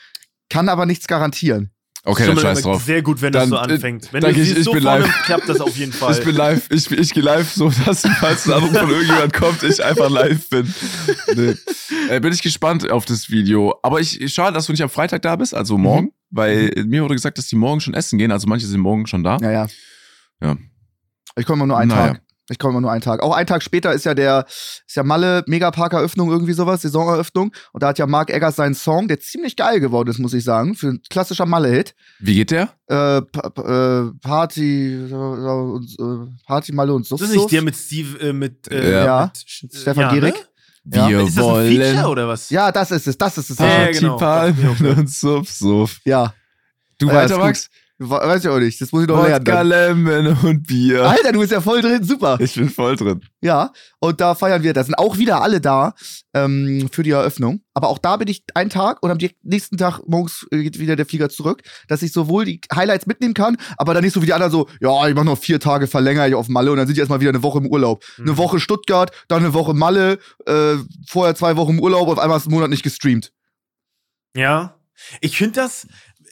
Kann 0.49 0.69
aber 0.69 0.86
nichts 0.86 1.08
garantieren. 1.08 1.71
Okay, 2.03 2.25
dann 2.25 2.37
scheiß 2.37 2.63
drauf. 2.63 2.83
Sehr 2.83 3.03
gut, 3.03 3.21
wenn 3.21 3.31
dann, 3.31 3.51
das 3.51 3.59
so 3.59 3.69
äh, 3.69 3.73
anfängt. 3.73 4.11
Wenn 4.11 4.21
du 4.21 4.31
ich, 4.31 4.57
ich 4.57 4.63
so 4.63 4.71
bin 4.71 4.81
live. 4.81 5.07
klappt 5.25 5.47
das 5.47 5.61
auf 5.61 5.75
jeden 5.77 5.93
Fall. 5.93 6.17
Ich 6.17 6.23
bin 6.23 6.35
live. 6.35 6.67
Ich, 6.71 6.89
ich 6.89 7.13
gehe 7.13 7.21
live, 7.21 7.51
so 7.51 7.71
dass 7.85 8.01
falls 8.19 8.47
ein 8.47 8.53
Anruf 8.53 8.75
von 8.75 8.89
irgendjemand 8.89 9.33
kommt, 9.33 9.61
ich 9.61 9.83
einfach 9.83 10.09
live 10.09 10.49
bin. 10.49 10.73
Nee. 11.35 11.55
Äh, 12.09 12.19
bin 12.19 12.33
ich 12.33 12.41
gespannt 12.41 12.89
auf 12.89 13.05
das 13.05 13.29
Video. 13.29 13.77
Aber 13.83 13.99
ich 13.99 14.33
schade, 14.33 14.53
dass 14.55 14.65
du 14.65 14.71
nicht 14.71 14.81
am 14.81 14.89
Freitag 14.89 15.21
da 15.21 15.35
bist, 15.35 15.53
also 15.53 15.77
morgen, 15.77 16.05
mhm. 16.05 16.11
weil 16.31 16.71
mhm. 16.75 16.89
mir 16.89 17.03
wurde 17.03 17.13
gesagt, 17.13 17.37
dass 17.37 17.47
die 17.47 17.55
morgen 17.55 17.81
schon 17.81 17.93
essen 17.93 18.17
gehen. 18.17 18.31
Also 18.31 18.47
manche 18.47 18.65
sind 18.65 18.81
morgen 18.81 19.05
schon 19.05 19.23
da. 19.23 19.37
Ja, 19.39 19.51
ja. 19.51 19.67
Ja. 20.41 20.57
Ich 21.35 21.45
komme 21.45 21.67
nur 21.67 21.77
einen 21.77 21.89
naja. 21.89 22.13
Tag. 22.13 22.21
Ich 22.51 22.59
komme 22.59 22.73
immer 22.73 22.81
nur 22.81 22.91
einen 22.91 23.01
Tag. 23.01 23.23
Auch 23.23 23.35
einen 23.35 23.47
Tag 23.47 23.63
später 23.63 23.93
ist 23.93 24.05
ja 24.05 24.13
der, 24.13 24.45
ist 24.47 24.95
ja 24.95 25.03
Malle 25.03 25.43
Megapark-Eröffnung, 25.47 26.29
irgendwie 26.29 26.53
sowas, 26.53 26.81
Saisoneröffnung. 26.81 27.53
Und 27.71 27.83
da 27.83 27.87
hat 27.87 27.99
ja 27.99 28.05
Mark 28.07 28.29
Eggers 28.29 28.57
seinen 28.57 28.75
Song, 28.75 29.07
der 29.07 29.19
ziemlich 29.19 29.55
geil 29.55 29.79
geworden 29.79 30.09
ist, 30.09 30.19
muss 30.19 30.33
ich 30.33 30.43
sagen. 30.43 30.75
Für 30.75 30.89
ein 30.89 31.01
klassischer 31.09 31.45
Malle-Hit. 31.45 31.95
Wie 32.19 32.35
geht 32.35 32.51
der? 32.51 32.69
Äh, 32.89 33.17
äh, 33.17 34.11
Party, 34.21 34.93
äh, 34.93 36.27
Party 36.45 36.73
Malle 36.73 36.93
und 36.93 37.05
so. 37.05 37.17
Das 37.17 37.29
ist 37.29 37.35
nicht 37.35 37.51
der 37.51 37.61
mit 37.61 37.75
Steve, 37.75 38.19
äh, 38.19 38.33
mit, 38.33 38.69
äh, 38.71 38.91
ja. 38.91 39.05
ja. 39.05 39.31
mit 39.61 39.73
Stefan 39.73 40.03
ja, 40.03 40.13
Gehrig? 40.13 40.33
Ne? 40.33 40.41
Wir 40.83 41.09
ja. 41.09 41.21
Ist 41.21 41.37
das 41.37 41.45
ein 41.45 41.67
Feature 41.67 42.07
oder 42.07 42.27
was? 42.27 42.49
Ja, 42.49 42.71
das 42.71 42.91
ist 42.91 43.07
es, 43.07 43.17
das 43.17 43.37
ist 43.37 43.51
es. 43.51 43.59
Ja, 43.59 43.83
ja 43.83 43.91
genau. 43.91 44.17
Palmen 44.17 44.97
und 44.97 45.09
Suff, 45.09 45.49
Suff. 45.49 45.99
Ja. 46.05 46.33
Du 46.97 47.07
weiter, 47.07 47.37
Max? 47.37 47.69
Weiß 48.03 48.43
ich 48.43 48.49
auch 48.49 48.57
nicht. 48.57 48.81
Das 48.81 48.91
muss 48.91 49.03
ich 49.03 49.07
noch 49.07 49.17
Wodka, 49.17 49.61
lernen. 49.61 50.05
Lemon 50.05 50.37
und 50.43 50.67
Bier. 50.67 51.03
Alter, 51.03 51.31
du 51.33 51.39
bist 51.39 51.51
ja 51.51 51.61
voll 51.61 51.81
drin. 51.81 52.03
Super. 52.03 52.39
Ich 52.39 52.55
bin 52.55 52.67
voll 52.67 52.95
drin. 52.95 53.21
Ja, 53.41 53.71
und 53.99 54.19
da 54.19 54.33
feiern 54.33 54.63
wir. 54.63 54.73
Da 54.73 54.83
sind 54.83 54.95
auch 54.95 55.19
wieder 55.19 55.43
alle 55.43 55.61
da 55.61 55.93
ähm, 56.33 56.89
für 56.91 57.03
die 57.03 57.11
Eröffnung. 57.11 57.61
Aber 57.75 57.89
auch 57.89 57.99
da 57.99 58.17
bin 58.17 58.27
ich 58.27 58.43
einen 58.55 58.71
Tag 58.71 59.03
und 59.03 59.11
am 59.11 59.19
nächsten 59.43 59.77
Tag 59.77 60.01
morgens 60.07 60.47
geht 60.49 60.79
wieder 60.79 60.95
der 60.95 61.05
Flieger 61.05 61.29
zurück, 61.29 61.61
dass 61.87 62.01
ich 62.01 62.11
sowohl 62.11 62.45
die 62.45 62.59
Highlights 62.73 63.05
mitnehmen 63.05 63.35
kann, 63.35 63.57
aber 63.77 63.93
dann 63.93 64.03
nicht 64.03 64.13
so 64.13 64.21
wie 64.23 64.25
die 64.25 64.33
anderen 64.33 64.51
so, 64.51 64.67
ja, 64.79 65.07
ich 65.07 65.13
mach 65.13 65.23
noch 65.23 65.37
vier 65.37 65.59
Tage, 65.59 65.85
verlängere 65.85 66.27
ich 66.27 66.35
auf 66.35 66.47
Malle 66.47 66.71
und 66.71 66.77
dann 66.77 66.87
sind 66.87 66.95
ich 66.95 66.99
erstmal 66.99 67.21
wieder 67.21 67.29
eine 67.29 67.43
Woche 67.43 67.59
im 67.59 67.67
Urlaub. 67.67 68.03
Mhm. 68.17 68.29
Eine 68.29 68.37
Woche 68.37 68.59
Stuttgart, 68.59 69.11
dann 69.27 69.43
eine 69.43 69.53
Woche 69.53 69.75
Malle, 69.75 70.17
äh, 70.47 70.75
vorher 71.07 71.35
zwei 71.35 71.55
Wochen 71.55 71.73
im 71.73 71.79
Urlaub 71.79 72.07
und 72.07 72.17
auf 72.17 72.19
einmal 72.19 72.37
ist 72.37 72.47
ein 72.47 72.51
Monat 72.51 72.69
nicht 72.69 72.83
gestreamt. 72.83 73.31
Ja. 74.35 74.75
Ich 75.19 75.37
finde 75.37 75.53
das, 75.53 75.87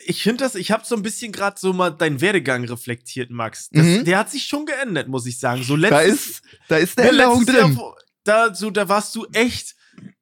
ich 0.10 0.24
finde 0.24 0.44
das, 0.44 0.56
ich 0.56 0.72
habe 0.72 0.84
so 0.86 0.96
ein 0.96 1.04
bisschen 1.04 1.32
gerade 1.32 1.60
so 1.60 1.72
mal 1.72 1.92
deinen 1.92 2.20
Werdegang 2.20 2.66
reflektiert, 2.66 3.30
Max. 3.30 3.70
Das, 3.72 3.86
mhm. 3.86 4.06
Der 4.06 4.18
hat 4.18 4.32
sich 4.32 4.46
schon 4.46 4.66
geändert, 4.66 5.08
muss 5.08 5.28
ich 5.28 5.40
sagen. 5.40 5.62
So 5.62 5.76
letztes, 5.76 6.42
da 6.68 6.78
ist, 6.78 6.98
da 6.98 7.00
ist 7.00 7.00
eine 7.00 7.10
Änderung 7.10 7.46
drin. 7.46 7.78
Jahr, 7.78 7.96
da, 8.24 8.56
so, 8.56 8.72
da 8.72 8.90
warst 8.90 9.16
du 9.16 9.28
echt 9.34 9.76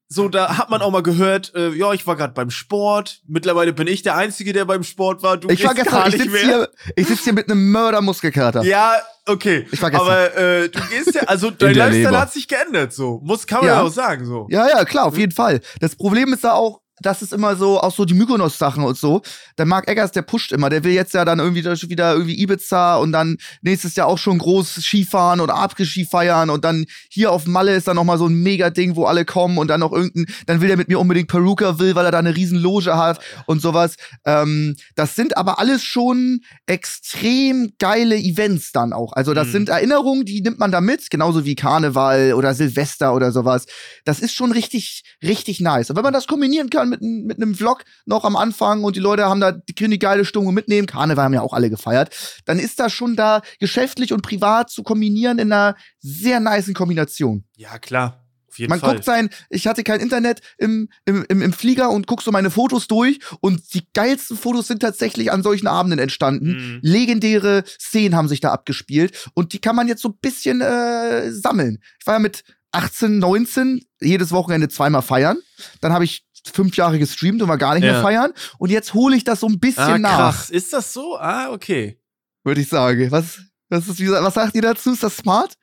so, 0.09 0.27
da 0.29 0.57
hat 0.57 0.69
man 0.69 0.81
auch 0.81 0.91
mal 0.91 1.03
gehört, 1.03 1.53
äh, 1.55 1.69
ja, 1.71 1.93
ich 1.93 2.05
war 2.05 2.17
gerade 2.17 2.33
beim 2.33 2.49
Sport. 2.49 3.21
Mittlerweile 3.27 3.71
bin 3.73 3.87
ich 3.87 4.03
der 4.03 4.15
Einzige, 4.15 4.51
der 4.53 4.65
beim 4.65 4.83
Sport 4.83 5.23
war. 5.23 5.37
Du 5.37 5.49
ich 5.49 5.65
war 5.65 5.73
gestern, 5.73 6.13
ich 6.13 6.21
sitze 6.21 6.37
hier, 6.37 6.69
ich 6.95 7.07
sitz 7.07 7.23
hier 7.23 7.33
mit 7.33 7.49
einem 7.49 7.71
Mördermuskelkater. 7.71 8.63
Ja, 8.63 8.93
okay. 9.25 9.67
Ich 9.71 9.81
war 9.81 9.91
gestern. 9.91 10.07
Aber 10.07 10.37
äh, 10.37 10.69
du 10.69 10.79
gehst 10.89 11.15
ja, 11.15 11.23
also 11.23 11.49
dein 11.57 11.75
Lifestyle 11.75 12.05
Leber. 12.05 12.21
hat 12.21 12.33
sich 12.33 12.47
geändert, 12.47 12.93
so. 12.93 13.21
Muss, 13.23 13.47
kann 13.47 13.59
man 13.59 13.67
ja. 13.67 13.81
auch 13.81 13.91
sagen, 13.91 14.25
so. 14.25 14.47
Ja, 14.49 14.67
ja, 14.67 14.85
klar, 14.85 15.05
auf 15.05 15.17
jeden 15.17 15.33
Fall. 15.33 15.61
Das 15.79 15.95
Problem 15.95 16.31
ist 16.31 16.43
da 16.43 16.53
auch, 16.53 16.81
das 16.99 17.21
ist 17.21 17.33
immer 17.33 17.55
so, 17.55 17.79
auch 17.79 17.93
so 17.93 18.05
die 18.05 18.13
Mykonos-Sachen 18.15 18.83
und 18.83 18.97
so. 18.97 19.21
Der 19.57 19.65
Mark 19.65 19.87
Eggers, 19.87 20.11
der 20.11 20.23
pusht 20.23 20.51
immer. 20.51 20.69
Der 20.69 20.83
will 20.83 20.93
jetzt 20.93 21.13
ja 21.13 21.25
dann 21.25 21.39
irgendwie 21.39 21.63
wieder 21.63 22.13
irgendwie 22.13 22.41
Ibiza 22.41 22.95
und 22.97 23.11
dann 23.11 23.37
nächstes 23.61 23.95
Jahr 23.95 24.07
auch 24.07 24.17
schon 24.17 24.39
groß 24.39 24.75
Skifahren 24.75 25.39
oder 25.39 25.55
Après-Ski 25.55 26.05
feiern 26.05 26.49
und 26.49 26.65
dann 26.65 26.85
hier 27.09 27.31
auf 27.31 27.45
Malle 27.45 27.75
ist 27.75 27.87
dann 27.87 27.95
nochmal 27.95 28.17
so 28.17 28.27
ein 28.27 28.41
Mega-Ding, 28.41 28.95
wo 28.95 29.05
alle 29.05 29.25
kommen 29.25 29.57
und 29.57 29.67
dann 29.67 29.79
noch 29.79 29.91
irgendein, 29.91 30.25
dann 30.47 30.61
will 30.61 30.69
er 30.69 30.77
mit 30.77 30.87
mir 30.87 30.99
unbedingt 30.99 31.27
Peruka 31.27 31.77
will, 31.79 31.95
weil 31.95 32.05
er 32.05 32.11
da 32.11 32.19
eine 32.19 32.35
riesen 32.35 32.57
Loge 32.57 32.97
hat 32.97 33.19
und 33.45 33.61
sowas. 33.61 33.95
Ähm, 34.25 34.75
das 34.95 35.15
sind 35.15 35.37
aber 35.37 35.59
alles 35.59 35.83
schon 35.83 36.41
extrem 36.65 37.73
geile 37.79 38.17
Events 38.17 38.71
dann 38.71 38.93
auch. 38.93 39.13
Also 39.13 39.33
das 39.33 39.47
mhm. 39.47 39.51
sind 39.51 39.69
Erinnerungen, 39.69 40.25
die 40.25 40.41
nimmt 40.41 40.59
man 40.59 40.71
da 40.71 40.81
mit, 40.81 41.09
genauso 41.11 41.45
wie 41.45 41.55
Karneval 41.55 42.33
oder 42.33 42.53
Silvester 42.55 43.13
oder 43.13 43.31
sowas. 43.31 43.67
Das 44.03 44.19
ist 44.19 44.33
schon 44.33 44.51
richtig, 44.51 45.03
richtig 45.21 45.59
nice. 45.59 45.89
Und 45.89 45.95
wenn 45.95 46.03
man 46.03 46.13
das 46.13 46.27
kombinieren 46.27 46.69
kann 46.69 46.86
mit, 46.89 47.01
mit 47.01 47.37
einem 47.37 47.55
Vlog 47.55 47.83
noch 48.05 48.23
am 48.23 48.35
Anfang 48.35 48.83
und 48.83 48.95
die 48.95 49.01
Leute 49.01 49.25
haben 49.25 49.39
da, 49.39 49.51
die 49.51 49.73
können 49.73 49.91
die 49.91 49.99
geile 49.99 50.25
Stimmung 50.25 50.53
mitnehmen. 50.53 50.87
Karneval 50.87 51.25
haben 51.25 51.33
ja 51.33 51.41
auch 51.41 51.53
alle 51.53 51.69
gefeiert. 51.69 52.15
Dann 52.45 52.59
ist 52.59 52.79
das 52.79 52.93
schon 52.93 53.15
da 53.15 53.41
geschäftlich 53.59 54.13
und 54.13 54.21
privat 54.21 54.69
zu 54.69 54.83
kombinieren 54.83 55.39
in 55.39 55.51
einer 55.51 55.75
sehr 55.99 56.39
niceen 56.39 56.73
Kombination. 56.73 57.43
Ja, 57.55 57.79
klar. 57.79 58.23
Man 58.67 58.79
Fall. 58.79 58.93
guckt 58.93 59.05
sein, 59.05 59.29
ich 59.49 59.67
hatte 59.67 59.83
kein 59.83 59.99
Internet 59.99 60.41
im, 60.57 60.89
im, 61.05 61.25
im, 61.29 61.43
im 61.43 61.53
Flieger 61.53 61.91
und 61.91 62.07
guck 62.07 62.23
so 62.23 62.31
meine 62.31 62.49
Fotos 62.49 62.87
durch 62.87 63.19
und 63.39 63.73
die 63.75 63.83
geilsten 63.93 64.35
Fotos 64.35 64.67
sind 64.67 64.81
tatsächlich 64.81 65.31
an 65.31 65.43
solchen 65.43 65.67
Abenden 65.67 65.99
entstanden. 65.99 66.53
Mhm. 66.53 66.79
Legendäre 66.81 67.63
Szenen 67.79 68.15
haben 68.15 68.27
sich 68.27 68.39
da 68.39 68.51
abgespielt 68.51 69.29
und 69.35 69.53
die 69.53 69.59
kann 69.59 69.75
man 69.75 69.87
jetzt 69.87 70.01
so 70.01 70.09
ein 70.09 70.17
bisschen 70.19 70.61
äh, 70.61 71.31
sammeln. 71.31 71.79
Ich 71.99 72.07
war 72.07 72.15
ja 72.15 72.19
mit 72.19 72.43
18, 72.71 73.19
19 73.19 73.81
jedes 74.01 74.31
Wochenende 74.31 74.69
zweimal 74.69 75.01
feiern. 75.01 75.37
Dann 75.81 75.93
habe 75.93 76.03
ich 76.03 76.25
fünf 76.53 76.75
Jahre 76.75 76.99
gestreamt 76.99 77.41
und 77.41 77.47
war 77.47 77.57
gar 77.57 77.75
nicht 77.75 77.83
ja. 77.83 77.93
mehr 77.93 78.01
feiern. 78.01 78.33
Und 78.57 78.69
jetzt 78.69 78.93
hole 78.93 79.15
ich 79.15 79.23
das 79.23 79.39
so 79.39 79.47
ein 79.47 79.59
bisschen 79.59 79.83
ah, 79.83 79.97
nach. 79.97 80.17
Krass. 80.17 80.49
Ist 80.49 80.73
das 80.73 80.93
so? 80.93 81.17
Ah, 81.17 81.51
okay. 81.51 81.99
Würde 82.43 82.61
ich 82.61 82.69
sagen. 82.69 83.11
Was, 83.11 83.39
was, 83.69 83.87
ist, 83.87 83.99
was 83.99 84.33
sagt 84.33 84.55
ihr 84.55 84.61
dazu? 84.61 84.91
Ist 84.91 85.03
das 85.03 85.17
smart? 85.17 85.57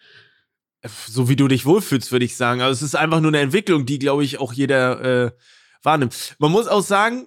So 1.08 1.28
wie 1.28 1.36
du 1.36 1.48
dich 1.48 1.64
wohlfühlst, 1.64 2.12
würde 2.12 2.26
ich 2.26 2.36
sagen. 2.36 2.60
Also 2.60 2.78
es 2.78 2.82
ist 2.82 2.94
einfach 2.94 3.20
nur 3.20 3.30
eine 3.30 3.40
Entwicklung, 3.40 3.86
die, 3.86 3.98
glaube 3.98 4.24
ich, 4.24 4.38
auch 4.38 4.52
jeder 4.52 5.26
äh, 5.26 5.30
wahrnimmt. 5.82 6.36
Man 6.38 6.52
muss 6.52 6.66
auch 6.66 6.82
sagen, 6.82 7.26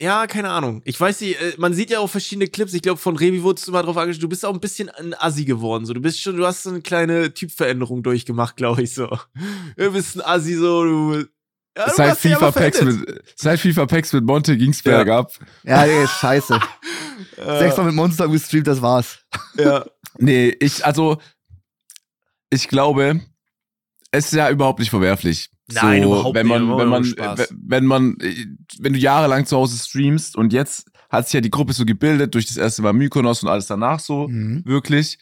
ja, 0.00 0.26
keine 0.26 0.50
Ahnung. 0.50 0.82
Ich 0.84 1.00
weiß 1.00 1.20
nicht, 1.20 1.40
äh, 1.40 1.54
man 1.56 1.72
sieht 1.72 1.90
ja 1.90 2.00
auch 2.00 2.08
verschiedene 2.08 2.48
Clips. 2.48 2.74
Ich 2.74 2.82
glaube, 2.82 2.98
von 2.98 3.16
Revi 3.16 3.42
wurdest 3.42 3.68
du 3.68 3.72
mal 3.72 3.82
drauf 3.82 3.96
angesprochen. 3.96 4.22
Du 4.22 4.28
bist 4.28 4.44
auch 4.44 4.52
ein 4.52 4.60
bisschen 4.60 4.88
ein 4.88 5.14
Assi 5.14 5.44
geworden. 5.44 5.86
So, 5.86 5.92
du 5.92 6.00
bist 6.00 6.20
schon, 6.20 6.36
du 6.36 6.46
hast 6.46 6.64
so 6.64 6.70
eine 6.70 6.80
kleine 6.80 7.32
Typveränderung 7.32 8.02
durchgemacht, 8.02 8.56
glaube 8.56 8.82
ich 8.82 8.94
so. 8.94 9.08
Du 9.76 9.92
bist 9.92 10.16
ein 10.16 10.22
Assi, 10.22 10.54
so, 10.54 10.84
du 10.84 11.24
ja, 11.76 11.90
seit, 11.90 12.18
FIFA 12.18 12.52
Packs 12.52 12.82
mit, 12.82 13.22
seit 13.36 13.60
FIFA 13.60 13.86
Packs 13.86 14.12
mit 14.12 14.24
Monte 14.24 14.56
Gingsberg 14.56 15.08
ja. 15.08 15.18
ab. 15.18 15.32
Ja, 15.64 15.84
nee, 15.84 16.06
scheiße. 16.06 16.60
Sechsmal 17.36 17.86
mit 17.86 17.94
Monster 17.94 18.28
gestreamt, 18.28 18.66
das 18.66 18.80
war's. 18.80 19.18
Ja. 19.56 19.84
nee, 20.18 20.56
ich, 20.60 20.84
also, 20.86 21.18
ich 22.50 22.68
glaube, 22.68 23.20
es 24.12 24.26
ist 24.26 24.34
ja 24.34 24.50
überhaupt 24.50 24.78
nicht 24.78 24.90
verwerflich. 24.90 25.50
Nein, 25.72 26.02
so, 26.02 26.08
überhaupt 26.08 26.34
wenn 26.34 26.46
man, 26.46 26.62
nicht. 26.66 26.78
Wenn 26.78 26.88
man, 26.88 27.06
wenn 27.66 27.84
man, 27.86 28.16
wenn 28.78 28.92
du 28.92 28.98
jahrelang 28.98 29.46
zu 29.46 29.56
Hause 29.56 29.76
streamst 29.76 30.36
und 30.36 30.52
jetzt 30.52 30.90
hat 31.08 31.26
sich 31.26 31.34
ja 31.34 31.40
die 31.40 31.50
Gruppe 31.50 31.72
so 31.72 31.84
gebildet 31.84 32.34
durch 32.34 32.46
das 32.46 32.56
erste 32.56 32.82
Mal 32.82 32.92
Mykonos 32.92 33.42
und 33.42 33.48
alles 33.48 33.66
danach 33.66 34.00
so, 34.00 34.28
mhm. 34.28 34.62
wirklich 34.64 35.18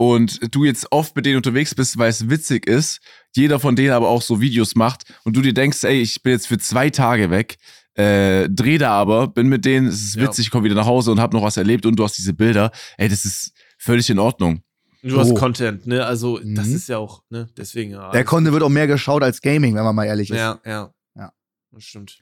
und 0.00 0.54
du 0.54 0.64
jetzt 0.64 0.90
oft 0.92 1.14
mit 1.14 1.26
denen 1.26 1.36
unterwegs 1.36 1.74
bist, 1.74 1.98
weil 1.98 2.08
es 2.08 2.30
witzig 2.30 2.66
ist, 2.66 3.00
jeder 3.36 3.60
von 3.60 3.76
denen 3.76 3.90
aber 3.90 4.08
auch 4.08 4.22
so 4.22 4.40
Videos 4.40 4.74
macht 4.74 5.04
und 5.24 5.36
du 5.36 5.42
dir 5.42 5.52
denkst, 5.52 5.84
ey, 5.84 6.00
ich 6.00 6.22
bin 6.22 6.32
jetzt 6.32 6.46
für 6.46 6.56
zwei 6.56 6.88
Tage 6.88 7.28
weg, 7.28 7.58
äh, 7.96 8.48
dreh 8.48 8.78
da 8.78 8.92
aber, 8.92 9.28
bin 9.28 9.48
mit 9.48 9.66
denen, 9.66 9.88
es 9.88 10.00
ist 10.00 10.16
witzig, 10.18 10.46
ja. 10.46 10.52
komm 10.52 10.64
wieder 10.64 10.74
nach 10.74 10.86
Hause 10.86 11.10
und 11.10 11.20
hab 11.20 11.34
noch 11.34 11.42
was 11.42 11.58
erlebt 11.58 11.84
und 11.84 11.96
du 11.96 12.04
hast 12.04 12.16
diese 12.16 12.32
Bilder, 12.32 12.70
ey, 12.96 13.10
das 13.10 13.26
ist 13.26 13.52
völlig 13.76 14.08
in 14.08 14.18
Ordnung. 14.18 14.62
Du 15.02 15.18
hast 15.18 15.32
oh. 15.32 15.34
Content, 15.34 15.86
ne? 15.86 16.06
Also, 16.06 16.40
mhm. 16.42 16.54
das 16.54 16.68
ist 16.68 16.88
ja 16.88 16.96
auch, 16.96 17.22
ne? 17.28 17.50
Deswegen, 17.58 17.90
ja. 17.90 18.10
Der 18.10 18.24
Content 18.24 18.54
wird 18.54 18.62
auch 18.62 18.70
mehr 18.70 18.86
geschaut 18.86 19.22
als 19.22 19.42
Gaming, 19.42 19.74
wenn 19.74 19.84
man 19.84 19.94
mal 19.94 20.06
ehrlich 20.06 20.30
ist. 20.30 20.36
Ja, 20.38 20.60
ja. 20.64 20.94
Ja. 21.14 21.30
Das 21.72 21.84
stimmt. 21.84 22.20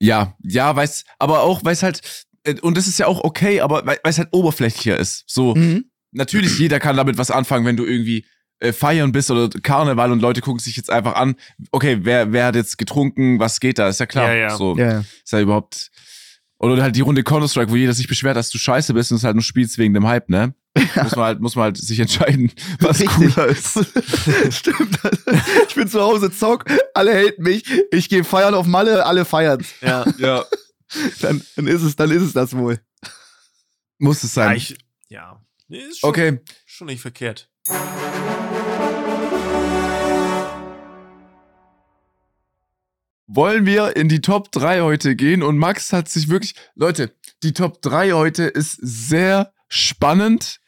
Ja, 0.00 0.36
ja, 0.44 0.76
weiß, 0.76 1.06
aber 1.18 1.42
auch, 1.42 1.64
weiß 1.64 1.82
halt, 1.82 2.26
äh, 2.44 2.54
und 2.60 2.76
das 2.76 2.86
ist 2.86 3.00
ja 3.00 3.08
auch 3.08 3.24
okay, 3.24 3.60
aber 3.60 3.84
weil 3.84 3.98
es 4.04 4.18
halt 4.18 4.28
oberflächlicher 4.30 4.96
ist. 4.96 5.24
So, 5.26 5.56
mhm 5.56 5.86
natürlich, 6.12 6.58
jeder 6.58 6.80
kann 6.80 6.96
damit 6.96 7.18
was 7.18 7.30
anfangen, 7.30 7.66
wenn 7.66 7.76
du 7.76 7.84
irgendwie 7.84 8.24
äh, 8.60 8.72
feiern 8.72 9.12
bist 9.12 9.30
oder 9.30 9.48
Karneval 9.48 10.12
und 10.12 10.20
Leute 10.20 10.40
gucken 10.40 10.60
sich 10.60 10.76
jetzt 10.76 10.90
einfach 10.90 11.14
an, 11.14 11.34
okay, 11.72 11.98
wer, 12.02 12.32
wer 12.32 12.46
hat 12.46 12.54
jetzt 12.54 12.78
getrunken, 12.78 13.38
was 13.38 13.60
geht 13.60 13.78
da? 13.78 13.88
Ist 13.88 14.00
ja 14.00 14.06
klar. 14.06 14.28
Ja, 14.28 14.34
ja. 14.34 14.56
So, 14.56 14.76
ja, 14.76 15.00
Ist 15.00 15.32
ja 15.32 15.40
überhaupt. 15.40 15.90
Oder 16.58 16.80
halt 16.80 16.94
die 16.94 17.00
Runde 17.00 17.24
Counter-Strike, 17.24 17.72
wo 17.72 17.76
jeder 17.76 17.92
sich 17.92 18.06
beschwert, 18.06 18.36
dass 18.36 18.50
du 18.50 18.58
scheiße 18.58 18.94
bist 18.94 19.10
und 19.10 19.16
es 19.16 19.24
halt 19.24 19.34
nur 19.34 19.42
spielst 19.42 19.78
wegen 19.78 19.94
dem 19.94 20.06
Hype, 20.06 20.28
ne? 20.28 20.54
Ja. 20.94 21.02
Muss 21.02 21.16
man 21.16 21.24
halt, 21.24 21.40
muss 21.40 21.56
man 21.56 21.64
halt 21.64 21.76
sich 21.76 21.98
entscheiden, 21.98 22.52
was 22.78 23.00
Richtig. 23.00 23.34
cooler 23.34 23.46
ist. 23.48 23.78
Stimmt. 24.50 24.98
Ich 25.68 25.74
bin 25.74 25.88
zu 25.88 26.00
Hause, 26.00 26.30
zock, 26.30 26.64
alle 26.94 27.14
haten 27.14 27.42
mich, 27.42 27.64
ich 27.90 28.08
gehe 28.08 28.22
feiern 28.22 28.54
auf 28.54 28.66
Malle, 28.66 29.04
alle 29.04 29.24
feiern. 29.24 29.64
Ja, 29.80 30.04
ja. 30.18 30.44
Dann, 31.22 31.40
dann 31.56 31.66
ist 31.66 31.80
es, 31.80 31.96
dann 31.96 32.10
ist 32.10 32.20
es 32.20 32.34
das 32.34 32.54
wohl. 32.54 32.78
Muss 33.96 34.22
es 34.24 34.34
sein. 34.34 34.50
Ja, 34.50 34.56
ich, 34.56 34.76
ja. 35.08 35.40
Nee, 35.72 35.78
ist 35.78 36.00
schon, 36.00 36.10
okay. 36.10 36.38
schon 36.66 36.88
nicht 36.88 37.00
verkehrt. 37.00 37.48
wollen 43.26 43.64
wir 43.64 43.96
in 43.96 44.10
die 44.10 44.20
Top 44.20 44.52
3 44.52 44.82
heute 44.82 45.16
gehen 45.16 45.42
und 45.42 45.56
Max 45.56 45.94
hat 45.94 46.10
sich 46.10 46.28
wirklich, 46.28 46.54
Leute, 46.74 47.16
die 47.42 47.54
Top 47.54 47.80
3 47.80 48.12
heute 48.12 48.42
ist 48.42 48.76
sehr 48.82 49.54
spannend. 49.68 50.60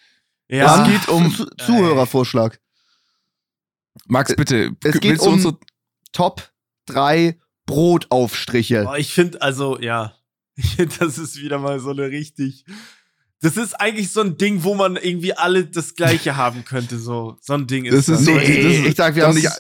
Ja. 0.49 0.83
Es 0.83 0.91
geht 0.91 1.09
um 1.11 1.37
Zuhörervorschlag. 1.59 2.59
Max, 4.07 4.35
bitte. 4.35 4.75
Es 4.83 4.99
geht 5.01 5.21
um 5.21 5.35
unsere 5.35 5.59
Top 6.13 6.51
3 6.87 7.39
Brotaufstriche. 7.67 8.87
Oh, 8.89 8.95
ich 8.95 9.13
finde, 9.13 9.43
also, 9.43 9.79
ja. 9.79 10.17
Das 10.99 11.19
ist 11.19 11.37
wieder 11.37 11.59
mal 11.59 11.79
so 11.81 11.91
eine 11.91 12.09
richtig. 12.09 12.65
Das 13.45 13.59
ist 13.59 13.75
eigentlich 13.79 14.11
so 14.11 14.23
ein 14.23 14.39
Ding, 14.39 14.65
wo 14.65 14.75
man 14.75 14.97
irgendwie 14.97 15.35
alle 15.35 15.67
das 15.67 15.95
Gleiche 15.95 16.39
haben 16.39 16.65
könnte. 16.65 16.99
So, 16.99 17.37
so 17.43 17.53
ein 17.53 17.67
Ding 17.67 17.85
ist 17.85 17.95
das. 17.95 18.07
das. 18.07 18.21
Ist 18.21 18.27
so, 18.27 18.33
nee, 18.33 18.63
das 18.63 18.73
ist, 18.73 18.87
ich 18.87 18.97
sag, 18.97 19.15
wir 19.15 19.27
haben 19.27 19.35
nicht 19.35 19.51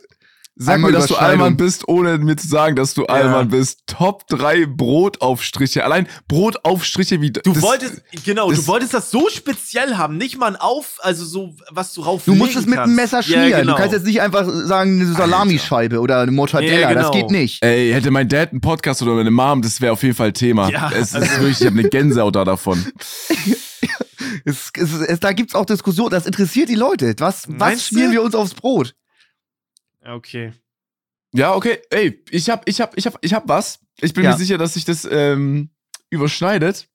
Sag 0.56 0.80
mir, 0.80 0.92
dass 0.92 1.06
du 1.06 1.16
Allmann 1.16 1.56
bist, 1.56 1.88
ohne 1.88 2.18
mir 2.18 2.36
zu 2.36 2.46
sagen, 2.46 2.76
dass 2.76 2.94
du 2.94 3.02
ja. 3.02 3.08
Allmann 3.08 3.48
bist. 3.48 3.80
Top 3.86 4.28
3 4.28 4.66
Brotaufstriche. 4.66 5.84
Allein 5.84 6.06
Brotaufstriche 6.28 7.20
wie 7.20 7.32
Du 7.32 7.40
das, 7.52 7.60
wolltest, 7.60 8.02
genau, 8.24 8.52
du 8.52 8.66
wolltest 8.68 8.94
das 8.94 9.10
so 9.10 9.28
speziell 9.28 9.96
haben. 9.96 10.16
Nicht 10.16 10.38
mal 10.38 10.46
ein 10.46 10.56
Auf, 10.56 10.98
also 11.00 11.24
so, 11.24 11.56
was 11.70 11.92
du 11.92 12.02
rauf 12.02 12.24
Du 12.24 12.36
musst 12.36 12.54
es 12.54 12.66
mit 12.66 12.78
einem 12.78 12.94
Messer 12.94 13.24
schmieren. 13.24 13.48
Ja, 13.48 13.60
genau. 13.60 13.72
Du 13.72 13.78
kannst 13.78 13.94
jetzt 13.94 14.06
nicht 14.06 14.20
einfach 14.20 14.46
sagen, 14.48 15.00
eine 15.00 15.12
Salamischeibe 15.12 15.98
oder 15.98 16.20
eine 16.20 16.30
Mortadella. 16.30 16.78
Ja, 16.78 16.88
genau. 16.90 17.02
Das 17.02 17.10
geht 17.10 17.30
nicht. 17.32 17.64
Ey, 17.64 17.90
hätte 17.92 18.12
mein 18.12 18.28
Dad 18.28 18.52
einen 18.52 18.60
Podcast 18.60 19.02
oder 19.02 19.14
meine 19.14 19.32
Mom, 19.32 19.60
das 19.60 19.80
wäre 19.80 19.92
auf 19.92 20.04
jeden 20.04 20.14
Fall 20.14 20.32
Thema. 20.32 20.70
Ja, 20.70 20.92
es 20.94 21.16
also 21.16 21.26
ist 21.26 21.40
wirklich, 21.40 21.60
ich 21.60 21.66
habe 21.66 21.80
eine 21.80 21.88
Gänsehaut 21.88 22.36
da 22.36 22.44
davon. 22.44 22.84
es, 24.44 24.70
es, 24.76 24.92
es, 24.92 25.20
da 25.20 25.32
gibt's 25.32 25.56
auch 25.56 25.66
Diskussionen. 25.66 26.10
Das 26.10 26.26
interessiert 26.26 26.68
die 26.68 26.76
Leute. 26.76 27.12
Was, 27.18 27.48
was 27.48 27.86
schmieren 27.86 28.12
wir 28.12 28.22
uns 28.22 28.36
aufs 28.36 28.54
Brot? 28.54 28.94
Okay. 30.04 30.52
Ja, 31.32 31.54
okay. 31.54 31.78
Ey, 31.90 32.22
ich 32.30 32.48
hab, 32.50 32.68
ich 32.68 32.80
hab, 32.80 32.96
ich 32.96 33.06
hab, 33.06 33.18
ich 33.20 33.34
hab 33.34 33.48
was. 33.48 33.80
Ich 34.00 34.12
bin 34.12 34.24
ja. 34.24 34.30
mir 34.30 34.36
sicher, 34.36 34.58
dass 34.58 34.74
sich 34.74 34.84
das 34.84 35.06
ähm, 35.10 35.70
überschneidet. 36.10 36.88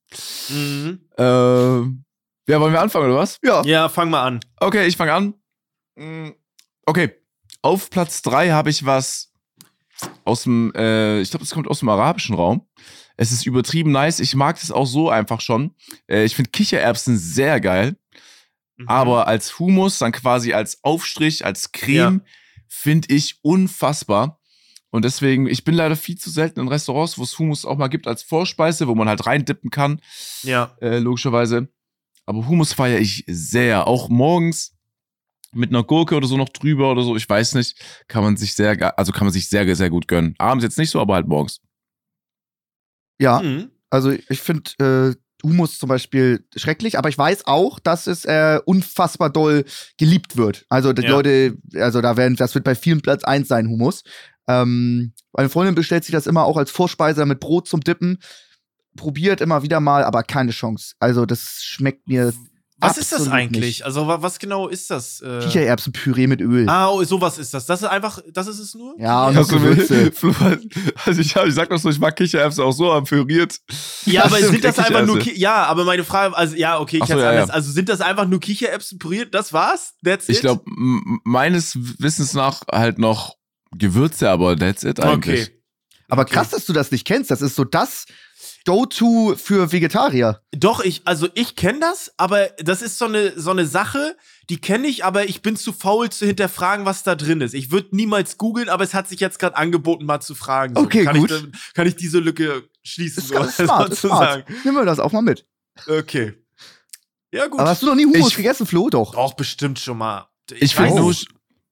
Mhm. 0.50 1.02
Äh, 1.18 1.24
ja, 1.24 2.60
wollen 2.60 2.74
wir 2.74 2.82
anfangen 2.82 3.06
oder 3.06 3.18
was? 3.18 3.38
Ja. 3.44 3.64
Ja, 3.64 3.90
fang 3.90 4.10
mal 4.10 4.24
an. 4.24 4.40
Okay, 4.60 4.88
ich 4.88 4.98
fange 4.98 5.14
an. 5.14 5.34
Mm, 5.96 6.30
okay. 6.86 7.16
Auf 7.62 7.90
Platz 7.90 8.22
3 8.22 8.52
habe 8.52 8.70
ich 8.70 8.86
was 8.86 9.34
aus 10.24 10.44
dem, 10.44 10.74
äh, 10.76 11.20
ich 11.20 11.30
glaube, 11.30 11.44
das 11.44 11.54
kommt 11.54 11.68
aus 11.68 11.80
dem 11.80 11.90
arabischen 11.90 12.36
Raum. 12.36 12.68
Es 13.18 13.34
ist 13.34 13.46
übertrieben 13.46 13.92
nice. 13.92 14.22
Ich 14.22 14.36
mag 14.36 14.60
das 14.60 14.72
auch 14.72 14.86
so 14.86 15.10
einfach 15.10 15.42
schon. 15.42 15.76
Äh, 16.08 16.24
ich 16.24 16.36
finde 16.36 16.52
Kichererbsen 16.52 17.18
sehr 17.18 17.60
geil. 17.60 17.98
Mhm. 18.78 18.88
Aber 18.88 19.28
als 19.28 19.60
Humus, 19.60 20.00
dann 20.00 20.14
quasi 20.14 20.54
als 20.54 20.84
Aufstrich, 20.84 21.46
als 21.46 21.74
Creme, 21.74 22.22
ja 22.24 22.32
finde 22.80 23.14
ich 23.14 23.40
unfassbar. 23.42 24.40
Und 24.90 25.06
deswegen, 25.06 25.48
ich 25.48 25.64
bin 25.64 25.76
leider 25.76 25.96
viel 25.96 26.18
zu 26.18 26.30
selten 26.30 26.62
in 26.62 26.68
Restaurants, 26.68 27.18
wo 27.18 27.24
es 27.24 27.38
Hummus 27.38 27.66
auch 27.66 27.78
mal 27.78 27.90
gibt 27.90 28.08
als 28.08 28.24
Vorspeise, 28.24 28.88
wo 28.88 28.96
man 28.96 29.08
halt 29.08 29.26
reindippen 29.26 29.70
kann. 29.70 30.02
Ja. 30.42 30.76
Äh, 30.82 30.98
logischerweise. 31.00 31.68
Aber 32.26 32.48
Hummus 32.48 32.74
feiere 32.74 33.00
ich 33.00 33.24
sehr. 33.28 33.88
Auch 33.88 34.10
morgens 34.10 34.76
mit 35.52 35.70
einer 35.70 35.84
Gurke 35.84 36.16
oder 36.16 36.28
so 36.28 36.38
noch 36.38 36.50
drüber 36.50 36.92
oder 36.92 37.02
so, 37.02 37.16
ich 37.16 37.28
weiß 37.28 37.56
nicht, 37.56 37.76
kann 38.08 38.24
man 38.24 38.38
sich 38.38 38.54
sehr, 38.54 38.98
also 39.00 39.12
kann 39.12 39.26
man 39.26 39.34
sich 39.34 39.50
sehr, 39.50 39.76
sehr 39.76 39.90
gut 39.90 40.08
gönnen. 40.08 40.36
Abends 40.38 40.64
jetzt 40.64 40.78
nicht 40.78 40.92
so, 40.92 41.02
aber 41.02 41.16
halt 41.16 41.28
morgens. 41.28 41.60
Ja, 43.20 43.42
mhm. 43.42 43.72
also 43.90 44.12
ich 44.12 44.40
finde, 44.40 44.72
äh, 44.80 45.16
Humus 45.44 45.80
zum 45.80 45.90
Beispiel 45.90 46.46
schrecklich, 46.56 46.98
aber 46.98 47.10
ich 47.10 47.18
weiß 47.18 47.48
auch, 47.48 47.80
dass 47.80 48.08
es 48.08 48.26
äh, 48.26 48.60
unfassbar 48.66 49.30
doll 49.30 49.66
geliebt 49.98 50.38
wird. 50.38 50.66
Also 50.70 50.94
die 50.94 51.04
ja. 51.04 51.10
Leute, 51.10 51.58
also 51.76 52.02
da 52.02 52.18
werden, 52.18 52.36
das 52.36 52.56
wird 52.56 52.66
bei 52.66 52.76
vielen 52.76 53.02
Platz 53.02 53.24
eins 53.24 53.48
sein, 53.48 53.68
Humus. 53.68 54.04
Ähm, 54.48 55.14
meine 55.32 55.50
Freundin 55.50 55.76
bestellt 55.76 56.04
sich 56.04 56.14
das 56.14 56.28
immer 56.28 56.44
auch 56.44 56.58
als 56.58 56.72
Vorspeise 56.72 57.26
mit 57.26 57.40
Brot 57.40 57.68
zum 57.68 57.82
Dippen. 57.82 58.18
Probiert 58.96 59.42
immer 59.42 59.64
wieder 59.64 59.80
mal, 59.80 60.04
aber 60.04 60.24
keine 60.24 60.52
Chance. 60.52 60.96
Also 61.00 61.26
das 61.26 61.62
schmeckt 61.62 62.08
mir 62.08 62.34
was 62.82 62.98
ist 62.98 63.12
das 63.12 63.28
eigentlich? 63.28 63.62
Nicht. 63.62 63.86
Also 63.86 64.08
was 64.08 64.40
genau 64.40 64.68
ist 64.68 64.90
das? 64.90 65.22
Äh 65.22 65.40
Kichererbsenpüree 65.42 66.28
mit 66.28 66.42
Öl. 66.42 66.68
Ah, 66.70 66.90
oh, 66.90 67.04
sowas 67.04 67.38
ist 67.38 67.54
das. 67.54 67.66
Das 67.66 67.82
ist 67.82 67.88
einfach, 67.88 68.20
das 68.32 68.48
ist 68.48 68.60
es 68.60 68.76
nur? 68.76 68.96
Ja, 69.00 69.28
und 69.28 69.36
das 69.36 69.48
Gewürze. 69.50 70.12
also 71.06 71.22
ich, 71.22 71.36
hab, 71.36 71.46
ich 71.46 71.54
sag 71.54 71.70
doch 71.70 71.78
so, 71.78 71.90
ich 71.90 72.00
mag 72.00 72.16
Kichererbsen 72.16 72.64
auch 72.64 72.72
so 72.72 73.02
püriert. 73.02 73.60
Ja, 74.06 74.26
aber 74.26 74.38
sind 74.38 74.64
das 74.64 74.80
einfach 74.80 75.06
nur, 75.06 75.20
Ki 75.20 75.38
ja, 75.38 75.66
aber 75.66 75.84
meine 75.84 76.04
Frage, 76.04 76.36
also 76.36 76.56
ja, 76.56 76.80
okay, 76.80 77.00
ich 77.02 77.06
so, 77.06 77.18
ja, 77.18 77.34
ja. 77.34 77.46
Also 77.46 77.72
sind 77.72 77.90
das 77.90 78.02
einfach 78.02 78.28
nur 78.28 78.40
Kichererbsen 78.40 78.98
püriert? 78.98 79.34
Das 79.34 79.52
war's? 79.52 79.94
That's 80.04 80.30
it? 80.30 80.36
Ich 80.36 80.42
glaube, 80.42 80.64
meines 80.66 81.78
Wissens 82.00 82.34
nach 82.34 82.62
halt 82.72 82.98
noch 82.98 83.36
Gewürze, 83.78 84.30
aber 84.30 84.56
that's 84.58 84.84
it 84.84 85.00
eigentlich. 85.00 85.48
Okay. 85.48 85.56
Aber 86.10 86.24
okay. 86.24 86.34
krass, 86.34 86.50
dass 86.50 86.66
du 86.66 86.74
das 86.74 86.92
nicht 86.92 87.06
kennst. 87.06 87.30
Das 87.30 87.42
ist 87.42 87.56
so 87.56 87.64
das 87.64 88.06
Go-To 88.66 89.36
für 89.36 89.72
Vegetarier. 89.72 90.42
Doch, 90.52 90.82
ich, 90.82 91.02
also 91.06 91.28
ich 91.34 91.56
kenne 91.56 91.80
das, 91.80 92.12
aber 92.18 92.48
das 92.58 92.82
ist 92.82 92.98
so 92.98 93.06
eine, 93.06 93.40
so 93.40 93.52
eine 93.52 93.66
Sache, 93.66 94.16
die 94.50 94.60
kenne 94.60 94.88
ich, 94.88 95.06
aber 95.06 95.28
ich 95.28 95.42
bin 95.42 95.56
zu 95.56 95.74
faul 95.74 96.10
zu 96.10 96.26
hinterfragen, 96.26 96.86
was 96.86 97.04
da 97.04 97.16
drin 97.16 97.42
ist. 97.42 97.54
Ich 97.54 97.72
würde 97.72 97.96
niemals 97.96 98.38
googeln, 98.38 98.70
aber 98.70 98.84
es 98.84 98.94
hat 98.94 99.08
sich 99.08 99.20
jetzt 99.20 99.40
gerade 99.40 99.56
angeboten, 99.56 100.06
mal 100.06 100.22
zu 100.22 100.36
fragen. 100.36 100.76
So. 100.76 100.82
Okay, 100.82 101.06
kann 101.06 101.18
gut. 101.18 101.32
Ich, 101.32 101.74
kann 101.74 101.88
ich 101.88 101.96
diese 101.96 102.20
Lücke 102.20 102.64
schließen? 102.84 103.24
Ist 103.24 103.32
ganz 103.32 103.58
so, 103.58 103.64
smart, 103.66 103.92
ist 103.92 104.02
smart. 104.02 104.50
Nehmen 104.64 104.78
wir 104.78 104.86
das 104.86 105.00
auch 105.00 105.12
mal 105.12 105.22
mit. 105.22 105.46
Okay. 105.88 106.34
Ja, 107.32 107.48
gut. 107.48 107.60
Aber 107.60 107.70
hast 107.70 107.82
du 107.84 107.88
noch 107.88 107.96
nie 107.96 108.06
Hummus 108.06 108.30
ich, 108.30 108.38
gegessen, 108.38 108.66
Flo? 108.66 108.90
Doch. 108.90 109.16
Auch 109.16 109.34
bestimmt 109.34 109.80
schon 109.80 109.98
mal. 109.98 110.28
Ich, 110.52 110.62
ich 110.62 110.76
finde 110.76 110.96
nur, 110.96 111.16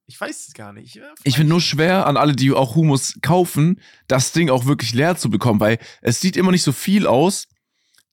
ich 0.08 0.20
weiß 0.20 0.48
es 0.48 0.54
gar 0.54 0.74
nicht. 0.74 0.96
Ja, 0.96 1.13
ich 1.24 1.36
finde 1.36 1.50
nur 1.50 1.62
schwer 1.62 2.08
an 2.08 2.17
alle, 2.17 2.34
die 2.34 2.52
auch 2.52 2.76
Humus 2.76 3.20
kaufen, 3.22 3.82
das 4.08 4.32
Ding 4.32 4.50
auch 4.50 4.65
wirklich 4.65 4.93
leer 4.93 5.17
zu 5.17 5.30
bekommen, 5.30 5.60
weil 5.60 5.80
es 6.02 6.22
sieht 6.22 6.38
immer 6.38 6.52
nicht 6.52 6.63
so 6.63 6.72
viel 6.72 7.06
aus. 7.06 7.48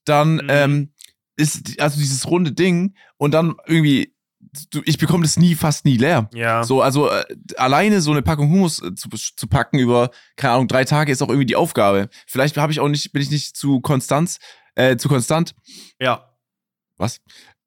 Dann 0.04 0.34
mhm. 0.34 0.46
ähm, 0.48 0.92
ist 1.36 1.80
also 1.80 1.98
dieses 1.98 2.26
runde 2.28 2.52
Ding 2.52 2.94
und 3.16 3.32
dann 3.32 3.54
irgendwie 3.66 4.14
ich 4.84 4.98
bekomme 4.98 5.24
das 5.24 5.36
nie, 5.36 5.54
fast 5.54 5.84
nie 5.84 5.96
leer. 5.96 6.28
Ja. 6.32 6.64
So, 6.64 6.82
also 6.82 7.10
äh, 7.10 7.24
alleine 7.56 8.00
so 8.00 8.10
eine 8.10 8.22
Packung 8.22 8.50
Humus 8.50 8.82
äh, 8.82 8.94
zu, 8.94 9.08
zu 9.08 9.46
packen 9.48 9.78
über, 9.78 10.10
keine 10.36 10.54
Ahnung, 10.54 10.68
drei 10.68 10.84
Tage 10.84 11.10
ist 11.10 11.22
auch 11.22 11.28
irgendwie 11.28 11.46
die 11.46 11.56
Aufgabe. 11.56 12.08
Vielleicht 12.26 12.56
habe 12.56 12.70
ich 12.70 12.78
auch 12.78 12.88
nicht, 12.88 13.12
bin 13.12 13.22
ich 13.22 13.30
nicht 13.30 13.56
zu 13.56 13.80
konstant, 13.80 14.38
äh, 14.74 14.96
zu 14.96 15.08
konstant. 15.08 15.54
Ja. 15.98 16.30
Was? 16.96 17.20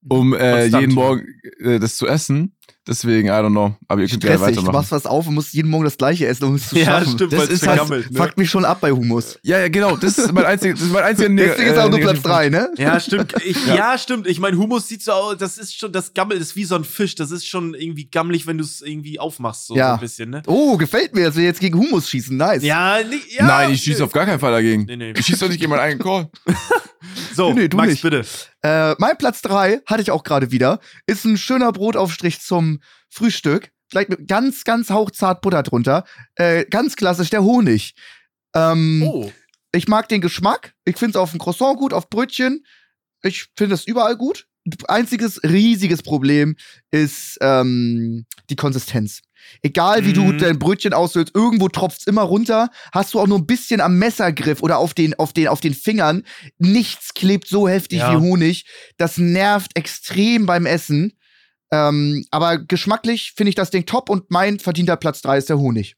Um 0.07 0.33
äh, 0.33 0.65
jeden 0.65 0.93
Morgen 0.93 1.25
äh, 1.59 1.79
das 1.79 1.97
zu 1.97 2.07
essen. 2.07 2.55
Deswegen, 2.87 3.27
I 3.27 3.31
don't 3.31 3.51
know. 3.51 3.75
Aber 3.87 4.01
ihr 4.01 4.07
könnt 4.07 4.21
gerne 4.21 4.39
weitermachen. 4.39 4.65
Du 4.65 4.71
machst 4.71 4.91
was 4.91 5.05
auf 5.05 5.27
und 5.27 5.35
musst 5.35 5.53
jeden 5.53 5.69
Morgen 5.69 5.83
das 5.83 5.97
gleiche 5.97 6.25
essen, 6.25 6.45
um 6.45 6.55
es 6.55 6.69
zu 6.69 6.77
ja, 6.77 6.85
schaffen. 6.85 7.13
Stimmt, 7.13 7.33
das 7.33 7.49
ist 7.49 7.67
halt, 7.67 7.89
ne? 7.89 8.03
fuckt 8.13 8.37
mich 8.37 8.49
schon 8.49 8.63
ab 8.63 8.79
bei 8.79 8.91
Humus. 8.91 9.37
Ja, 9.43 9.59
ja, 9.59 9.67
genau. 9.67 9.97
Das 9.97 10.17
ist 10.17 10.31
mein 10.31 10.45
einziger, 10.45 10.73
das 10.73 10.83
ist 10.83 10.91
mein 10.93 11.03
einziger 11.03 11.29
Deswegen 11.35 11.69
ist 11.69 11.77
auch 11.77 11.89
nur 11.89 11.99
Platz 11.99 12.21
drei, 12.21 12.49
ne? 12.49 12.69
Ja, 12.77 12.99
stimmt. 12.99 13.35
Ich, 13.43 13.65
ja. 13.67 13.75
ja. 13.75 13.97
stimmt. 13.97 14.27
Ich 14.27 14.39
meine, 14.39 14.57
Humus 14.57 14.87
sieht 14.87 15.03
so 15.03 15.11
aus, 15.11 15.37
das 15.37 15.57
ist 15.57 15.77
schon, 15.77 15.91
das 15.91 16.13
Gammel 16.13 16.37
ist 16.37 16.55
wie 16.55 16.63
so 16.63 16.75
ein 16.75 16.85
Fisch. 16.85 17.15
Das 17.15 17.31
ist 17.31 17.45
schon 17.45 17.73
irgendwie 17.73 18.05
gammelig, 18.05 18.47
wenn 18.47 18.57
du 18.57 18.63
es 18.63 18.81
irgendwie 18.81 19.19
aufmachst, 19.19 19.67
so, 19.67 19.75
ja. 19.75 19.89
so 19.89 19.93
ein 19.95 19.99
bisschen, 19.99 20.29
ne? 20.29 20.43
Oh, 20.47 20.77
gefällt 20.77 21.13
mir, 21.13 21.25
dass 21.25 21.35
wir 21.35 21.43
jetzt 21.43 21.59
gegen 21.59 21.77
Humus 21.77 22.09
schießen. 22.09 22.37
Nice. 22.37 22.63
Ja, 22.63 22.99
ja 22.99 23.45
Nein, 23.45 23.73
ich 23.73 23.81
schieße 23.81 24.03
auf 24.03 24.13
gar 24.13 24.25
keinen 24.25 24.39
Fall 24.39 24.51
dagegen. 24.51 24.85
Nee, 24.85 24.95
nee. 24.95 25.13
Ich 25.17 25.25
schieße 25.25 25.41
doch 25.41 25.49
nicht 25.49 25.59
gegen 25.59 25.71
meinen 25.71 25.81
eigenen 25.81 26.03
Call. 26.03 26.29
so, 27.37 27.53
nee, 27.53 27.69
Max, 27.73 27.91
nicht. 27.91 28.01
bitte. 28.01 28.25
Äh, 28.63 28.95
mein 28.97 29.17
Platz 29.17 29.41
drei 29.41 29.81
hatte 29.85 30.01
ich 30.01 30.11
auch 30.11 30.23
gerade 30.23 30.51
wieder. 30.51 30.79
Ist 31.05 31.23
ein 31.23 31.37
schöner 31.37 31.71
Brotaufstrich 31.71 32.41
zum 32.41 32.81
Frühstück. 33.09 33.71
Vielleicht 33.89 34.09
mit 34.09 34.27
ganz, 34.27 34.63
ganz 34.63 34.89
hauchzart 34.89 35.41
Butter 35.41 35.63
drunter. 35.63 36.03
Äh, 36.35 36.65
ganz 36.65 36.95
klassisch 36.95 37.29
der 37.29 37.43
Honig. 37.43 37.95
Ähm, 38.53 39.03
oh. 39.05 39.31
Ich 39.71 39.87
mag 39.87 40.09
den 40.09 40.21
Geschmack. 40.21 40.73
Ich 40.83 40.97
finde 40.97 41.11
es 41.11 41.15
auf 41.21 41.31
dem 41.31 41.39
Croissant 41.39 41.77
gut, 41.77 41.93
auf 41.93 42.09
Brötchen. 42.09 42.65
Ich 43.21 43.47
finde 43.55 43.75
es 43.75 43.85
überall 43.85 44.17
gut. 44.17 44.47
Einziges 44.87 45.41
riesiges 45.43 46.03
Problem 46.03 46.55
ist 46.91 47.37
ähm, 47.41 48.25
die 48.49 48.55
Konsistenz. 48.55 49.21
Egal 49.61 50.05
wie 50.05 50.09
mhm. 50.09 50.13
du 50.13 50.31
dein 50.33 50.59
Brötchen 50.59 50.93
aushöhlst, 50.93 51.35
irgendwo 51.35 51.69
tropft's 51.69 52.05
immer 52.05 52.23
runter. 52.23 52.69
Hast 52.91 53.13
du 53.13 53.19
auch 53.19 53.27
nur 53.27 53.39
ein 53.39 53.45
bisschen 53.45 53.81
am 53.81 53.97
Messergriff 53.97 54.61
oder 54.61 54.77
auf 54.77 54.93
den, 54.93 55.13
auf 55.15 55.33
den, 55.33 55.47
auf 55.47 55.61
den 55.61 55.73
Fingern. 55.73 56.23
Nichts 56.57 57.13
klebt 57.13 57.47
so 57.47 57.67
heftig 57.67 57.99
ja. 57.99 58.13
wie 58.13 58.17
Honig. 58.17 58.65
Das 58.97 59.17
nervt 59.17 59.75
extrem 59.75 60.45
beim 60.45 60.65
Essen. 60.65 61.13
Ähm, 61.71 62.25
aber 62.31 62.59
geschmacklich 62.59 63.33
finde 63.35 63.49
ich 63.49 63.55
das 63.55 63.71
Ding 63.71 63.85
top 63.85 64.09
und 64.09 64.31
mein 64.31 64.59
verdienter 64.59 64.95
Platz 64.95 65.21
3 65.21 65.37
ist 65.37 65.49
der 65.49 65.59
Honig. 65.59 65.95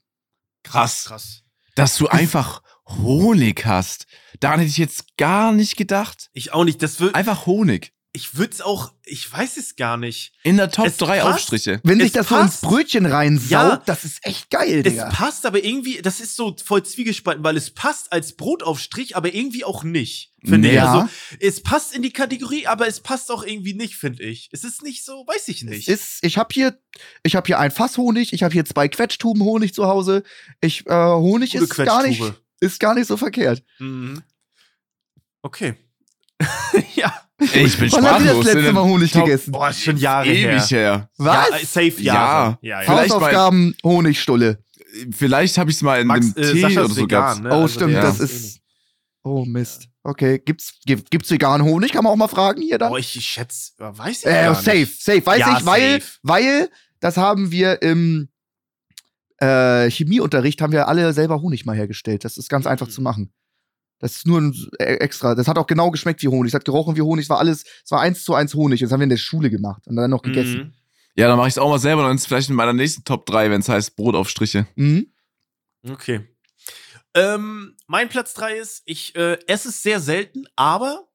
Krass. 0.63 1.06
Krass. 1.06 1.43
Dass 1.75 1.95
du 1.97 2.08
einfach 2.08 2.62
Honig 2.86 3.65
hast. 3.65 4.06
Daran 4.39 4.60
hätte 4.60 4.71
ich 4.71 4.78
jetzt 4.78 5.15
gar 5.17 5.52
nicht 5.52 5.78
gedacht. 5.78 6.30
Ich 6.34 6.54
auch 6.54 6.63
nicht. 6.63 6.82
Das 6.82 6.99
wird 6.99 7.13
einfach 7.13 7.45
Honig 7.45 7.93
ich 8.12 8.36
würde 8.36 8.54
es 8.54 8.62
auch, 8.62 8.93
ich 9.06 9.32
weiß 9.32 9.58
es 9.58 9.76
gar 9.76 9.98
nicht. 9.98 10.34
In 10.43 10.58
der 10.58 10.72
Top 10.72 10.95
3 10.95 11.24
Aufstriche. 11.24 11.80
Wenn 11.84 12.00
sich 12.00 12.12
das 12.12 12.28
passt. 12.28 12.62
so 12.62 12.67
ins 12.67 12.74
Brötchen 12.74 13.06
reinsaugt, 13.06 13.52
ja, 13.52 13.82
das 13.86 14.04
ist 14.04 14.26
echt 14.26 14.50
geil, 14.50 14.84
Digga. 14.84 15.10
Es 15.10 15.13
passt, 15.13 15.45
aber 15.45 15.63
irgendwie, 15.63 16.02
das 16.02 16.19
ist 16.19 16.36
so 16.36 16.56
voll 16.63 16.84
zwiegespalten, 16.84 17.43
weil 17.43 17.56
es 17.58 17.72
passt 17.72 18.12
als 18.12 18.36
Brotaufstrich, 18.36 19.15
aber 19.15 19.34
irgendwie 19.34 19.63
auch 19.63 19.84
nicht, 19.84 20.34
finde 20.43 20.69
nee. 20.69 20.76
ich. 20.76 20.82
Also, 20.82 21.10
es 21.39 21.62
passt 21.62 21.95
in 21.95 22.02
die 22.02 22.12
Kategorie, 22.12 22.65
aber 22.67 22.88
es 22.88 23.00
passt 23.00 23.32
auch 23.32 23.43
irgendwie 23.43 23.74
nicht, 23.74 23.95
finde 23.95 24.24
ich. 24.24 24.50
Es 24.52 24.63
ist 24.63 24.82
nicht 24.82 25.06
so, 25.06 25.26
weiß 25.28 25.48
ich 25.50 25.63
nicht. 25.63 25.88
Es 25.88 26.02
ist, 26.02 26.24
ich 26.24 26.38
habe 26.38 26.50
hier, 26.52 26.80
ich 27.24 27.36
habe 27.36 27.45
hier 27.45 27.60
ein 27.60 27.72
Fass 27.72 27.98
Honig, 27.98 28.34
ich 28.34 28.43
habe 28.43 28.54
hier 28.54 28.65
zwei 28.65 28.88
Quetschtuben 28.88 29.43
Honig 29.43 29.74
zu 29.74 29.86
Hause. 29.86 30.24
Ich, 30.62 30.88
äh, 30.88 30.93
Honig 30.93 31.52
Gute 31.52 31.65
ist 31.65 31.76
gar 31.76 32.04
nicht 32.04 32.22
ist 32.60 32.80
gar 32.80 32.93
nicht 32.93 33.08
so 33.08 33.17
verkehrt. 33.17 33.63
Mhm. 33.80 34.22
Okay. 35.41 35.76
ja. 36.95 37.29
Ey, 37.54 37.65
ich 37.65 37.78
bin 37.78 37.91
Wann 37.91 38.06
habt 38.06 38.19
ihr 38.21 38.25
das 38.28 38.36
sprachlos. 38.38 38.54
letzte 38.54 38.73
Mal 38.73 38.84
Honig 38.84 39.12
Top- 39.12 39.25
gegessen? 39.25 39.52
Boah, 39.52 39.69
ist 39.69 39.82
schon 39.84 39.97
Jahre 39.97 40.28
Ewig 40.28 40.69
her. 40.71 40.80
her. 40.80 41.10
Was? 41.17 41.49
Ja, 41.49 41.56
äh, 41.58 41.65
safe 41.65 42.02
Jahre. 42.02 42.58
Ja, 42.62 42.82
ja. 42.82 42.82
Vielleicht 42.86 43.12
Hausaufgaben, 43.13 43.75
Honigstulle. 43.84 44.63
Vielleicht 45.12 45.58
habe 45.58 45.69
ich 45.69 45.75
es 45.78 45.82
mal 45.82 46.02
in 46.02 46.08
Max, 46.08 46.36
einem 46.36 46.45
äh, 46.45 46.52
Tee 46.54 46.62
Sascha 46.62 46.80
oder 46.82 46.89
so 46.93 47.02
vegan, 47.04 47.08
gehabt. 47.23 47.43
ne? 47.43 47.49
Oh, 47.52 47.62
Also 47.62 47.67
stimmt, 47.75 47.95
das 47.95 48.19
ist. 48.19 48.60
Oh, 49.23 49.45
Mist. 49.45 49.88
Okay, 50.04 50.39
gibt's, 50.43 50.73
gibt, 50.86 51.12
gibt's 51.12 51.30
veganen 51.30 51.65
Honig? 51.67 51.91
Kann 51.91 52.04
man 52.04 52.13
auch 52.13 52.17
mal 52.17 52.28
fragen 52.30 52.62
hier 52.62 52.78
dann? 52.78 52.89
Boah, 52.89 52.97
ich, 52.99 53.12
schätze, 53.12 53.71
weiß 53.78 54.19
ich 54.21 54.25
äh, 54.25 54.32
gar 54.45 54.56
safe, 54.56 54.78
nicht. 54.78 55.04
safe, 55.04 55.25
weiß 55.25 55.39
Ja, 55.39 55.58
ich, 55.60 55.65
weil, 55.65 56.02
safe. 56.02 56.12
weil, 56.23 56.69
das 56.99 57.17
haben 57.17 57.52
wir 57.52 57.82
im 57.82 58.30
äh, 59.38 59.89
Chemieunterricht 59.89 60.62
haben 60.62 60.73
wir 60.73 60.88
alle 60.88 61.13
selber 61.13 61.41
Honig 61.41 61.65
mal 61.65 61.75
hergestellt. 61.75 62.25
Das 62.25 62.38
ist 62.38 62.49
ganz 62.49 62.65
einfach 62.65 62.88
Mhm. 62.88 62.91
zu 62.91 63.02
machen. 63.02 63.34
Das 63.99 64.15
ist 64.15 64.27
nur 64.27 64.39
ein 64.39 64.55
äh, 64.79 64.95
extra. 64.95 65.35
Das 65.35 65.47
hat 65.47 65.57
auch 65.57 65.67
genau 65.67 65.91
geschmeckt 65.91 66.23
wie 66.23 66.27
Honig. 66.27 66.51
Es 66.51 66.55
hat 66.55 66.65
gerochen 66.65 66.95
wie 66.95 67.01
Honig. 67.01 67.25
Es 67.25 67.29
war 67.29 67.39
alles, 67.39 67.65
es 67.83 67.91
war 67.91 68.01
eins 68.01 68.23
zu 68.23 68.33
eins 68.33 68.53
Honig. 68.53 68.79
Das 68.79 68.91
haben 68.91 68.99
wir 69.01 69.03
in 69.03 69.09
der 69.09 69.17
Schule 69.17 69.49
gemacht 69.49 69.88
und 69.88 69.95
dann 69.95 70.09
noch 70.09 70.21
gegessen. 70.21 70.57
Mhm. 70.57 70.73
Ja, 71.15 71.27
dann 71.27 71.38
mache 71.38 71.49
ich 71.49 71.55
es 71.55 71.57
auch 71.57 71.69
mal 71.69 71.79
selber. 71.79 72.03
Dann 72.03 72.15
ist 72.15 72.21
es 72.21 72.27
vielleicht 72.27 72.49
in 72.49 72.55
meiner 72.55 72.73
nächsten 72.73 73.03
Top 73.03 73.25
3, 73.25 73.51
wenn 73.51 73.62
es 73.62 73.69
heißt 73.69 73.95
Brotaufstriche. 73.95 74.67
Mhm. 74.75 75.12
Okay. 75.88 76.27
Ähm, 77.13 77.75
mein 77.88 78.09
Platz 78.09 78.33
3 78.35 78.57
ist, 78.57 78.83
ich 78.85 79.15
äh, 79.15 79.38
esse 79.47 79.69
es 79.69 79.81
sehr 79.81 79.99
selten, 79.99 80.45
aber 80.55 81.07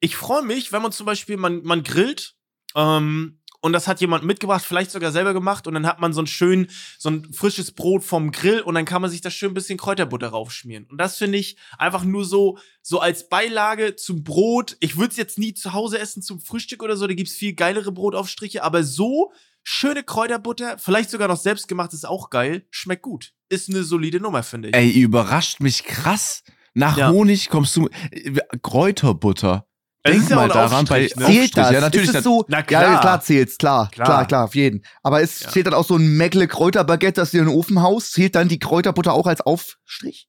ich 0.00 0.16
freue 0.16 0.42
mich, 0.42 0.72
wenn 0.72 0.82
man 0.82 0.92
zum 0.92 1.06
Beispiel, 1.06 1.36
man, 1.36 1.62
man 1.62 1.82
grillt 1.82 2.36
ähm, 2.74 3.40
und 3.64 3.72
das 3.72 3.88
hat 3.88 4.02
jemand 4.02 4.24
mitgebracht, 4.24 4.62
vielleicht 4.62 4.90
sogar 4.90 5.10
selber 5.10 5.32
gemacht 5.32 5.66
und 5.66 5.72
dann 5.72 5.86
hat 5.86 5.98
man 5.98 6.12
so 6.12 6.20
ein 6.20 6.26
schön, 6.26 6.68
so 6.98 7.08
ein 7.08 7.32
frisches 7.32 7.72
Brot 7.72 8.04
vom 8.04 8.30
Grill 8.30 8.60
und 8.60 8.74
dann 8.74 8.84
kann 8.84 9.00
man 9.00 9.10
sich 9.10 9.22
da 9.22 9.30
schön 9.30 9.52
ein 9.52 9.54
bisschen 9.54 9.78
Kräuterbutter 9.78 10.28
raufschmieren. 10.28 10.84
Und 10.84 10.98
das 10.98 11.16
finde 11.16 11.38
ich 11.38 11.56
einfach 11.78 12.04
nur 12.04 12.26
so, 12.26 12.58
so 12.82 13.00
als 13.00 13.30
Beilage 13.30 13.96
zum 13.96 14.22
Brot. 14.22 14.76
Ich 14.80 14.98
würde 14.98 15.12
es 15.12 15.16
jetzt 15.16 15.38
nie 15.38 15.54
zu 15.54 15.72
Hause 15.72 15.98
essen 15.98 16.20
zum 16.22 16.40
Frühstück 16.40 16.82
oder 16.82 16.98
so, 16.98 17.06
da 17.06 17.14
gibt 17.14 17.30
es 17.30 17.36
viel 17.36 17.54
geilere 17.54 17.90
Brotaufstriche, 17.90 18.62
aber 18.62 18.84
so 18.84 19.32
schöne 19.62 20.02
Kräuterbutter, 20.02 20.76
vielleicht 20.76 21.08
sogar 21.08 21.28
noch 21.28 21.38
selbstgemacht, 21.40 21.94
ist 21.94 22.06
auch 22.06 22.28
geil, 22.28 22.66
schmeckt 22.70 23.00
gut. 23.02 23.32
Ist 23.48 23.70
eine 23.70 23.82
solide 23.82 24.20
Nummer, 24.20 24.42
finde 24.42 24.68
ich. 24.68 24.74
Ey, 24.76 24.90
überrascht 24.90 25.60
mich 25.60 25.84
krass. 25.84 26.42
Nach 26.74 26.98
Ja. 26.98 27.10
Honig 27.10 27.48
kommst 27.48 27.74
du. 27.76 27.88
äh, 28.10 28.40
Kräuterbutter. 28.62 29.66
Denk 30.06 30.28
ja 30.28 30.36
mal 30.36 30.48
daran 30.48 30.84
bei 30.84 31.04
Aufstrich, 31.06 31.16
ne? 31.16 31.26
Zählt 31.26 31.56
das? 31.56 31.70
Ja, 31.72 31.80
natürlich. 31.80 32.04
Ist 32.08 32.08
es 32.10 32.14
das- 32.16 32.24
so? 32.24 32.44
Na 32.48 32.58
Ja, 32.58 32.62
klar. 32.62 33.00
klar 33.00 33.20
zählt's, 33.22 33.56
klar, 33.56 33.90
Klar. 33.90 34.06
klar, 34.06 34.26
klar, 34.26 34.44
auf 34.44 34.54
jeden. 34.54 34.84
Aber 35.02 35.22
es 35.22 35.40
Ja. 35.40 35.48
zählt 35.50 35.66
dann 35.66 35.74
auch 35.74 35.86
so 35.86 35.96
ein 35.96 36.16
Meckle 36.16 36.46
Kräuterbaguette, 36.46 37.20
das 37.20 37.30
du 37.30 37.38
in 37.38 37.46
den 37.46 37.54
Ofen 37.54 37.80
haust. 37.82 38.12
Zählt 38.12 38.34
dann 38.34 38.48
die 38.48 38.58
Kräuterbutter 38.58 39.12
auch 39.14 39.26
als 39.26 39.40
Aufstrich? 39.40 40.28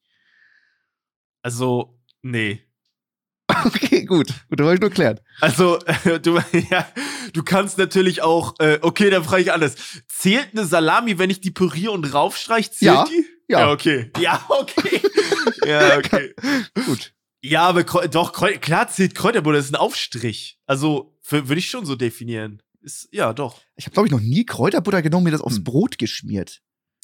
Also, 1.42 1.98
nee. 2.22 2.62
Okay, 3.64 4.04
gut. 4.04 4.28
Gut, 4.48 4.58
das 4.60 4.64
wollte 4.66 4.74
ich 4.76 4.80
nur 4.80 4.90
klären. 4.90 5.20
Also, 5.40 5.78
du, 6.22 6.40
ja, 6.70 6.86
du 7.32 7.42
kannst 7.42 7.78
natürlich 7.78 8.22
auch, 8.22 8.54
äh, 8.58 8.78
okay, 8.82 9.08
dann 9.10 9.24
frage 9.24 9.42
ich 9.42 9.52
alles. 9.52 9.76
Zählt 10.08 10.48
eine 10.52 10.64
Salami, 10.66 11.18
wenn 11.18 11.30
ich 11.30 11.40
die 11.40 11.50
püriere 11.52 11.92
und 11.92 12.12
raufstreich? 12.12 12.72
Zählt 12.72 12.82
Ja. 12.94 13.04
die? 13.04 13.24
Ja. 13.48 13.70
okay. 13.70 14.10
Ja, 14.18 14.44
okay. 14.48 15.00
ja, 15.64 15.96
okay. 15.98 16.34
Gut. 16.86 17.12
Ja, 17.42 17.62
aber 17.68 17.84
doch, 17.84 18.32
klar 18.32 18.88
zählt 18.88 19.14
Kräuterbutter, 19.14 19.56
das 19.56 19.66
ist 19.66 19.72
ein 19.72 19.76
Aufstrich. 19.80 20.58
Also, 20.66 21.16
würde 21.28 21.58
ich 21.58 21.68
schon 21.70 21.84
so 21.86 21.94
definieren. 21.96 22.62
Ist, 22.80 23.08
ja, 23.12 23.32
doch. 23.32 23.60
Ich 23.76 23.86
habe, 23.86 23.94
glaube 23.94 24.08
ich, 24.08 24.12
noch 24.12 24.20
nie 24.20 24.44
Kräuterbutter 24.46 25.02
genommen, 25.02 25.24
mir 25.24 25.30
das 25.32 25.40
aufs 25.40 25.56
Hm. 25.56 25.64
Brot 25.64 25.98
geschmiert. 25.98 26.60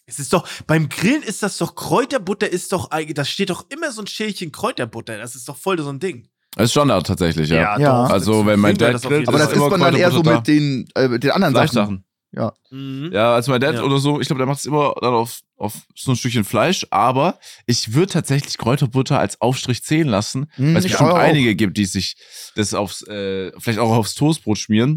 Es 0.06 0.18
ist 0.18 0.32
doch, 0.32 0.48
beim 0.66 0.88
Grillen 0.88 1.22
ist 1.22 1.42
das 1.42 1.58
doch, 1.58 1.74
Kräuterbutter 1.74 2.48
ist 2.48 2.72
doch, 2.72 2.90
eigentlich- 2.90 3.14
da 3.14 3.24
steht 3.24 3.50
doch 3.50 3.66
immer 3.70 3.92
so 3.92 4.00
ein 4.02 4.06
Schälchen 4.06 4.50
Kräuterbutter. 4.52 5.16
Das 5.18 5.34
ist 5.36 5.48
doch 5.48 5.56
voll 5.56 5.78
so 5.78 5.88
ein 5.90 6.00
Ding. 6.00 6.28
Das 6.54 6.66
ist 6.66 6.70
Standard 6.72 7.06
tatsächlich, 7.06 7.48
ja. 7.48 7.78
Ja. 7.78 8.04
Also, 8.04 8.44
wenn 8.46 8.60
mein 8.60 8.76
Dad 8.76 8.94
das 8.94 9.02
grillt, 9.02 9.28
Aber 9.28 9.38
das 9.38 9.52
ist 9.52 9.58
man 9.58 9.80
dann 9.80 9.94
eher 9.96 10.10
so 10.10 10.22
mit 10.22 10.46
den, 10.46 10.86
äh, 10.94 11.08
mit 11.08 11.22
den 11.22 11.30
anderen 11.30 11.54
Sachen. 11.54 12.04
Fleischsachen. 12.32 12.52
Mhm. 12.70 13.10
Ja, 13.12 13.34
als 13.34 13.46
mein 13.48 13.60
Dad 13.60 13.74
Ja. 13.76 13.82
oder 13.82 13.98
so, 13.98 14.20
ich 14.20 14.26
glaube, 14.26 14.38
der 14.38 14.46
macht 14.46 14.58
es 14.60 14.64
immer 14.64 14.94
dann 15.00 15.12
auf, 15.14 15.40
auf 15.56 15.74
so 15.94 16.12
ein 16.12 16.16
Stückchen 16.16 16.44
Fleisch, 16.44 16.86
aber 16.90 17.38
ich 17.66 17.92
würde 17.94 18.12
tatsächlich 18.12 18.58
Kräuterbutter 18.58 19.18
als 19.18 19.40
Aufstrich 19.40 19.82
zählen 19.84 20.08
lassen, 20.08 20.46
Hm, 20.54 20.68
weil 20.74 20.78
es 20.78 20.84
bestimmt 20.84 21.10
auch. 21.10 21.16
einige 21.18 21.54
gibt, 21.54 21.76
die 21.76 21.84
sich 21.84 22.16
das 22.56 22.74
aufs, 22.74 23.02
äh, 23.06 23.52
vielleicht 23.58 23.78
auch 23.78 23.90
aufs 23.90 24.14
Toastbrot 24.14 24.58
schmieren. 24.58 24.94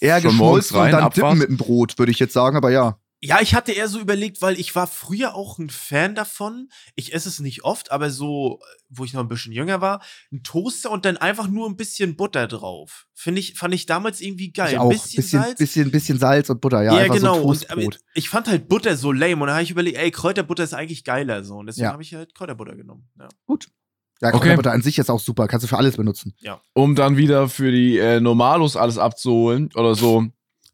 Eher 0.00 0.20
geschmolzen 0.20 0.76
und 0.76 0.82
rein, 0.82 0.92
dann 0.92 1.04
Abfahrt. 1.04 1.32
dippen 1.32 1.38
mit 1.38 1.48
dem 1.48 1.56
Brot, 1.56 1.98
würde 1.98 2.12
ich 2.12 2.18
jetzt 2.18 2.32
sagen, 2.34 2.56
aber 2.56 2.70
ja. 2.70 2.98
Ja, 3.26 3.40
ich 3.40 3.54
hatte 3.54 3.72
eher 3.72 3.88
so 3.88 3.98
überlegt, 4.00 4.42
weil 4.42 4.60
ich 4.60 4.74
war 4.76 4.86
früher 4.86 5.34
auch 5.34 5.58
ein 5.58 5.70
Fan 5.70 6.14
davon. 6.14 6.68
Ich 6.94 7.14
esse 7.14 7.28
es 7.28 7.40
nicht 7.40 7.64
oft, 7.64 7.90
aber 7.90 8.10
so, 8.10 8.60
wo 8.90 9.04
ich 9.04 9.14
noch 9.14 9.22
ein 9.22 9.28
bisschen 9.28 9.52
jünger 9.52 9.80
war, 9.80 10.02
ein 10.30 10.42
Toaster 10.42 10.90
und 10.90 11.06
dann 11.06 11.16
einfach 11.16 11.48
nur 11.48 11.66
ein 11.68 11.76
bisschen 11.76 12.16
Butter 12.16 12.46
drauf. 12.46 13.06
Finde 13.14 13.40
ich, 13.40 13.54
fand 13.54 13.72
ich 13.72 13.86
damals 13.86 14.20
irgendwie 14.20 14.52
geil. 14.52 14.72
Ich 14.72 14.74
ein 14.74 14.80
auch. 14.80 14.90
bisschen, 14.90 15.16
bisschen, 15.16 15.40
Salz. 15.42 15.58
bisschen, 15.58 15.90
bisschen 15.90 16.18
Salz 16.18 16.50
und 16.50 16.60
Butter, 16.60 16.82
ja. 16.82 16.94
Ja, 16.96 17.00
einfach 17.04 17.14
genau. 17.16 17.36
So 17.36 17.44
und, 17.44 17.70
aber 17.70 17.82
ich 18.14 18.28
fand 18.28 18.46
halt 18.46 18.68
Butter 18.68 18.96
so 18.96 19.10
lame 19.10 19.36
und 19.40 19.46
da 19.46 19.54
habe 19.54 19.62
ich 19.62 19.70
überlegt, 19.70 19.96
ey, 19.96 20.10
Kräuterbutter 20.10 20.62
ist 20.64 20.74
eigentlich 20.74 21.02
geiler 21.04 21.44
so. 21.44 21.56
Und 21.56 21.66
deswegen 21.66 21.86
Ja. 21.86 21.92
habe 21.92 22.02
ich 22.02 22.12
halt 22.14 22.34
Kräuterbutter 22.34 22.76
genommen. 22.76 23.08
Ja. 23.18 23.28
Ja, 24.20 24.28
Okay. 24.28 24.38
Kräuterbutter 24.38 24.72
an 24.72 24.82
sich 24.82 24.98
ist 24.98 25.10
auch 25.10 25.20
super. 25.20 25.48
Kannst 25.48 25.64
du 25.64 25.68
für 25.68 25.78
alles 25.78 25.96
benutzen. 25.96 26.34
um 26.74 26.94
dann 26.94 27.16
wieder 27.16 27.48
für 27.48 27.72
die 27.72 27.96
äh, 27.98 28.20
Normalos 28.20 28.76
alles 28.76 28.98
abzuholen 28.98 29.70
oder 29.74 29.94
so, 29.94 30.26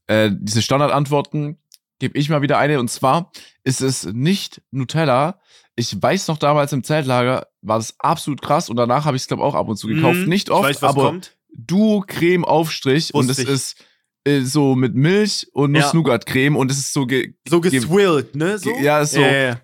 äh, 0.09 0.31
diese 0.37 0.63
Standardantworten, 0.63 1.60
gebe 2.01 2.19
ich 2.19 2.29
mal 2.29 2.43
wieder 2.43 2.59
eine. 2.59 2.81
Und 2.81 2.91
zwar 2.91 3.31
ist 3.63 3.81
es 3.81 4.05
nicht 4.05 4.61
Nutella. 4.73 5.39
Ich 5.77 5.95
weiß 6.03 6.27
noch 6.29 6.39
damals 6.39 6.73
im 6.73 6.83
Zeltlager 6.83 7.47
war 7.63 7.79
das 7.79 7.95
absolut 8.01 8.43
krass 8.43 8.69
und 8.69 8.77
danach 8.77 9.05
habe 9.05 9.17
ich 9.17 9.23
es, 9.23 9.29
glaube 9.29 9.45
auch 9.45 9.55
ab 9.55 9.69
und 9.69 9.77
zu 9.77 9.87
gekauft. 9.87 10.19
Mhm. 10.19 10.29
Nicht 10.29 10.49
Ich 10.49 10.55
oft, 10.55 10.65
weiß, 10.69 10.83
aber 10.83 11.05
kommt. 11.11 11.37
Duo 11.57 12.03
Creme 12.07 12.45
Aufstrich 12.45 13.15
und 13.15 13.31
es 13.31 13.39
Wusste 13.39 13.43
ich. 13.43 13.49
ist 13.51 13.77
äh, 14.25 14.41
so 14.43 14.75
mit 14.75 14.95
Milch 14.95 15.47
und 15.53 15.75
Ja. 15.75 15.83
Nuss-Nougat-Creme 15.83 16.57
und 16.57 16.71
es 16.71 16.79
ist 16.79 16.93
so, 16.93 17.07
ge 17.07 17.35
So 17.49 17.61
geswillt, 17.61 18.35
ne? 18.35 18.59
So? 18.59 18.71
Ja, 18.81 19.01
ist 19.01 19.13
so- 19.15 19.21
ja. 19.21 19.61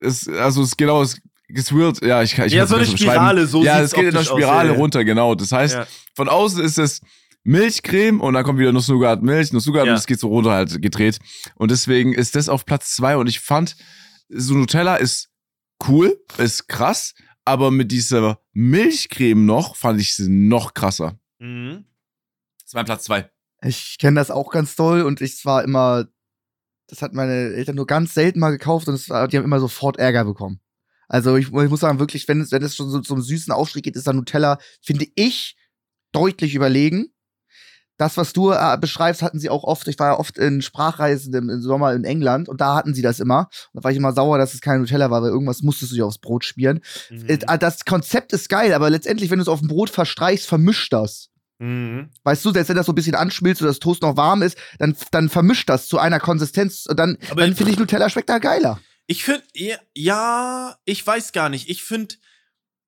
ist, 0.00 0.28
also 0.28 0.62
es 0.62 0.68
ist 0.68 0.78
genau 0.78 1.02
es 1.02 1.20
geswirrt, 1.48 2.00
ja, 2.02 2.22
ich 2.22 2.34
kann 2.34 2.46
ich 2.46 2.54
Ja, 2.54 2.66
so 2.66 2.76
eine. 2.76 2.86
Spirale, 2.86 3.46
so 3.46 3.62
Ja, 3.62 3.80
es 3.80 3.92
geht 3.92 4.04
in 4.06 4.10
der 4.12 4.20
aus, 4.20 4.26
Spirale 4.28 4.70
ja. 4.70 4.76
runter, 4.76 5.04
genau. 5.04 5.34
Das 5.34 5.52
heißt, 5.52 5.74
Ja. 5.74 5.86
von 6.16 6.28
außen 6.28 6.62
ist 6.64 6.78
es 6.78 7.00
Milchcreme 7.44 8.20
und 8.20 8.34
dann 8.34 8.44
kommt 8.44 8.58
wieder 8.58 8.72
Nuss-Nougat, 8.72 9.22
Milch, 9.22 9.52
Nuss-Nougat 9.52 9.86
Ja. 9.86 9.92
und 9.92 9.98
es 9.98 10.06
geht 10.06 10.20
so 10.20 10.28
runter 10.28 10.52
halt 10.52 10.80
gedreht. 10.80 11.18
Und 11.56 11.70
deswegen 11.70 12.12
ist 12.12 12.34
das 12.36 12.48
auf 12.48 12.64
Platz 12.64 12.94
zwei 12.94 13.16
und 13.16 13.26
ich 13.28 13.40
fand, 13.40 13.76
so 14.28 14.54
Nutella 14.54 14.96
ist 14.96 15.28
cool, 15.88 16.18
ist 16.38 16.68
krass, 16.68 17.14
aber 17.44 17.70
mit 17.70 17.90
dieser 17.90 18.40
Milchcreme 18.52 19.44
noch 19.44 19.74
fand 19.76 20.00
ich 20.00 20.14
sie 20.14 20.28
noch 20.28 20.74
krasser. 20.74 21.18
Mhm. 21.38 21.84
Das 22.58 22.66
ist 22.68 22.74
mein 22.74 22.84
Platz 22.84 23.04
zwei. 23.04 23.30
Ich 23.64 23.98
kenne 23.98 24.18
das 24.20 24.30
auch 24.30 24.50
ganz 24.50 24.76
doll 24.76 25.02
und 25.02 25.20
ich 25.20 25.44
war 25.44 25.64
immer, 25.64 26.06
das 26.88 27.02
hat 27.02 27.12
meine 27.14 27.32
Eltern 27.54 27.76
nur 27.76 27.86
ganz 27.86 28.14
selten 28.14 28.38
mal 28.40 28.50
gekauft 28.50 28.86
und 28.88 28.94
es, 28.94 29.08
war- 29.08 29.26
die 29.28 29.36
haben 29.36 29.44
immer 29.44 29.60
sofort 29.60 29.98
Ärger 29.98 30.24
bekommen. 30.24 30.60
Also 31.08 31.36
ich, 31.36 31.46
ich 31.48 31.52
muss 31.52 31.80
sagen, 31.80 31.98
wirklich, 31.98 32.26
wenn 32.28 32.40
es, 32.40 32.52
wenn 32.52 32.62
es 32.62 32.74
schon 32.76 32.88
so 32.90 33.00
zum 33.00 33.20
süßen 33.20 33.52
Aufstrich 33.52 33.82
geht, 33.82 33.96
ist 33.96 34.06
da 34.06 34.12
Nutella, 34.12 34.58
finde 34.80 35.06
ich, 35.14 35.56
deutlich 36.12 36.54
überlegen. 36.54 37.11
Das, 37.98 38.16
was 38.16 38.32
du 38.32 38.50
äh, 38.50 38.78
beschreibst, 38.80 39.22
hatten 39.22 39.38
sie 39.38 39.50
auch 39.50 39.64
oft. 39.64 39.86
Ich 39.86 39.98
war 39.98 40.08
ja 40.12 40.18
oft 40.18 40.38
in 40.38 40.62
Sprachreisen 40.62 41.32
im, 41.34 41.50
im 41.50 41.60
Sommer 41.62 41.92
in 41.92 42.04
England 42.04 42.48
und 42.48 42.60
da 42.60 42.74
hatten 42.74 42.94
sie 42.94 43.02
das 43.02 43.20
immer. 43.20 43.48
Und 43.72 43.80
da 43.80 43.84
war 43.84 43.90
ich 43.90 43.96
immer 43.96 44.12
sauer, 44.12 44.38
dass 44.38 44.54
es 44.54 44.60
kein 44.60 44.80
Nutella 44.80 45.10
war, 45.10 45.22
weil 45.22 45.30
irgendwas 45.30 45.62
musstest 45.62 45.92
du 45.92 45.96
dir 45.96 46.06
aufs 46.06 46.18
Brot 46.18 46.44
spielen. 46.44 46.80
Mhm. 47.10 47.26
Äh, 47.28 47.38
Das 47.58 47.84
Konzept 47.84 48.32
ist 48.32 48.48
geil, 48.48 48.72
aber 48.74 48.90
letztendlich, 48.90 49.30
wenn 49.30 49.38
du 49.38 49.42
es 49.42 49.48
auf 49.48 49.60
dem 49.60 49.68
Brot 49.68 49.90
verstreichst, 49.90 50.46
vermischt 50.46 50.92
das. 50.92 51.28
Mhm. 51.58 52.08
Weißt 52.24 52.44
du, 52.44 52.50
selbst 52.52 52.70
wenn 52.70 52.76
das 52.76 52.86
so 52.86 52.92
ein 52.92 52.96
bisschen 52.96 53.14
anschmilzt 53.14 53.60
oder 53.62 53.70
das 53.70 53.78
Toast 53.78 54.02
noch 54.02 54.16
warm 54.16 54.42
ist, 54.42 54.56
dann, 54.78 54.96
dann 55.12 55.28
vermischt 55.28 55.68
das 55.68 55.86
zu 55.86 55.98
einer 55.98 56.18
Konsistenz. 56.18 56.86
Und 56.86 56.98
dann, 56.98 57.18
Aber- 57.30 57.42
dann 57.42 57.54
finde 57.54 57.72
ich 57.72 57.78
Nutella 57.78 58.08
schmeckt 58.08 58.30
da 58.30 58.38
geiler. 58.38 58.80
Ich 59.06 59.22
finde, 59.24 59.42
ja, 59.94 60.76
ich 60.84 61.06
weiß 61.06 61.32
gar 61.32 61.48
nicht. 61.48 61.68
Ich 61.68 61.82
finde, 61.82 62.14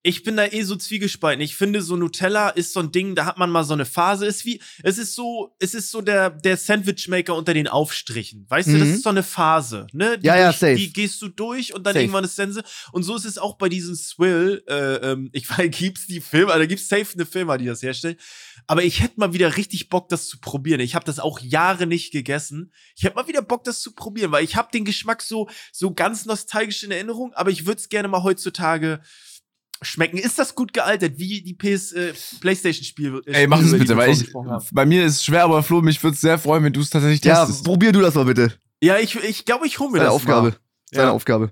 ich 0.06 0.22
bin 0.22 0.36
da 0.36 0.44
eh 0.46 0.62
so 0.64 0.76
zwiegespalten. 0.76 1.40
Ich 1.40 1.56
finde, 1.56 1.80
so 1.80 1.96
Nutella 1.96 2.50
ist 2.50 2.74
so 2.74 2.80
ein 2.80 2.92
Ding, 2.92 3.14
da 3.14 3.24
hat 3.24 3.38
man 3.38 3.48
mal 3.50 3.64
so 3.64 3.72
eine 3.72 3.86
Phase. 3.86 4.26
Ist 4.26 4.44
wie, 4.44 4.60
es 4.82 4.98
ist 4.98 5.14
so, 5.14 5.56
es 5.58 5.72
ist 5.72 5.90
so 5.90 6.02
der, 6.02 6.28
der 6.28 6.58
Sandwichmaker 6.58 7.34
unter 7.34 7.54
den 7.54 7.66
Aufstrichen. 7.68 8.44
Weißt 8.50 8.68
du, 8.68 8.78
das 8.78 8.88
Mhm. 8.88 8.94
ist 8.96 9.02
so 9.02 9.08
eine 9.08 9.22
Phase, 9.22 9.86
ne? 9.92 10.18
Die 10.18 10.26
Ja, 10.26 10.36
ja, 10.36 10.48
durch, 10.50 10.58
safe. 10.58 10.74
Die 10.76 10.92
gehst 10.92 11.22
du 11.22 11.28
durch 11.28 11.72
und 11.74 11.84
dann 11.86 11.94
Safe. 11.94 12.02
irgendwann 12.04 12.24
ist 12.24 12.36
Sense. 12.36 12.62
Und 12.92 13.02
so 13.02 13.16
ist 13.16 13.24
es 13.24 13.38
auch 13.38 13.56
bei 13.56 13.70
diesen 13.70 13.96
Swill, 13.96 14.62
äh, 14.68 14.96
ähm, 15.12 15.30
ich 15.32 15.48
weiß, 15.48 15.70
gibt's 15.70 16.06
die 16.06 16.20
Firma, 16.20 16.58
da 16.58 16.66
gibt's 16.66 16.86
safe 16.86 17.14
eine 17.14 17.24
Firma, 17.24 17.56
die 17.56 17.64
das 17.64 17.82
herstellt. 17.82 18.20
Aber 18.66 18.84
ich 18.84 19.00
hätte 19.00 19.18
mal 19.18 19.32
wieder 19.32 19.56
richtig 19.56 19.88
Bock, 19.88 20.10
das 20.10 20.28
zu 20.28 20.38
probieren. 20.38 20.80
Ich 20.80 20.94
habe 20.94 21.06
das 21.06 21.18
auch 21.18 21.40
Jahre 21.40 21.86
nicht 21.86 22.12
gegessen. 22.12 22.72
Ich 22.94 23.04
hätte 23.04 23.16
mal 23.16 23.26
wieder 23.26 23.40
Bock, 23.40 23.64
das 23.64 23.80
zu 23.80 23.92
probieren, 23.94 24.32
weil 24.32 24.44
ich 24.44 24.54
habe 24.56 24.68
den 24.70 24.84
Geschmack 24.84 25.22
so, 25.22 25.48
so 25.72 25.94
ganz 25.94 26.26
nostalgisch 26.26 26.82
in 26.82 26.90
Erinnerung, 26.90 27.32
aber 27.32 27.50
ich 27.50 27.64
würde 27.64 27.80
es 27.80 27.88
gerne 27.88 28.08
mal 28.08 28.22
heutzutage 28.22 29.00
schmecken. 29.84 30.18
Ist 30.18 30.38
das 30.38 30.54
gut 30.54 30.72
gealtert, 30.72 31.18
wie 31.18 31.42
die 31.42 31.54
PS, 31.54 31.92
äh, 31.92 32.12
PlayStation-Spiele? 32.40 33.22
äh, 33.26 33.32
Ey, 33.42 33.46
mach 33.46 33.60
es 33.60 33.72
bitte, 33.72 33.96
weil 33.96 34.10
ich, 34.10 34.32
bei 34.72 34.86
mir 34.86 35.04
ist 35.04 35.16
es 35.16 35.24
schwer, 35.24 35.44
aber 35.44 35.62
Flo, 35.62 35.80
mich 35.82 36.02
würde 36.02 36.14
es 36.14 36.20
sehr 36.20 36.38
freuen, 36.38 36.64
wenn 36.64 36.72
du 36.72 36.80
es 36.80 36.90
tatsächlich 36.90 37.24
Ja, 37.24 37.44
testest. 37.44 37.64
probier 37.64 37.92
du 37.92 38.00
das 38.00 38.14
mal 38.14 38.24
bitte. 38.24 38.52
Ja, 38.82 38.98
ich, 38.98 39.14
ich 39.16 39.44
glaube, 39.44 39.66
ich 39.66 39.78
hole 39.78 39.90
mir 39.90 39.98
Seine 39.98 40.06
das 40.08 40.14
Aufgabe. 40.14 40.48
Mal. 40.50 40.58
Seine 40.92 41.06
Ja. 41.08 41.12
Aufgabe. 41.12 41.50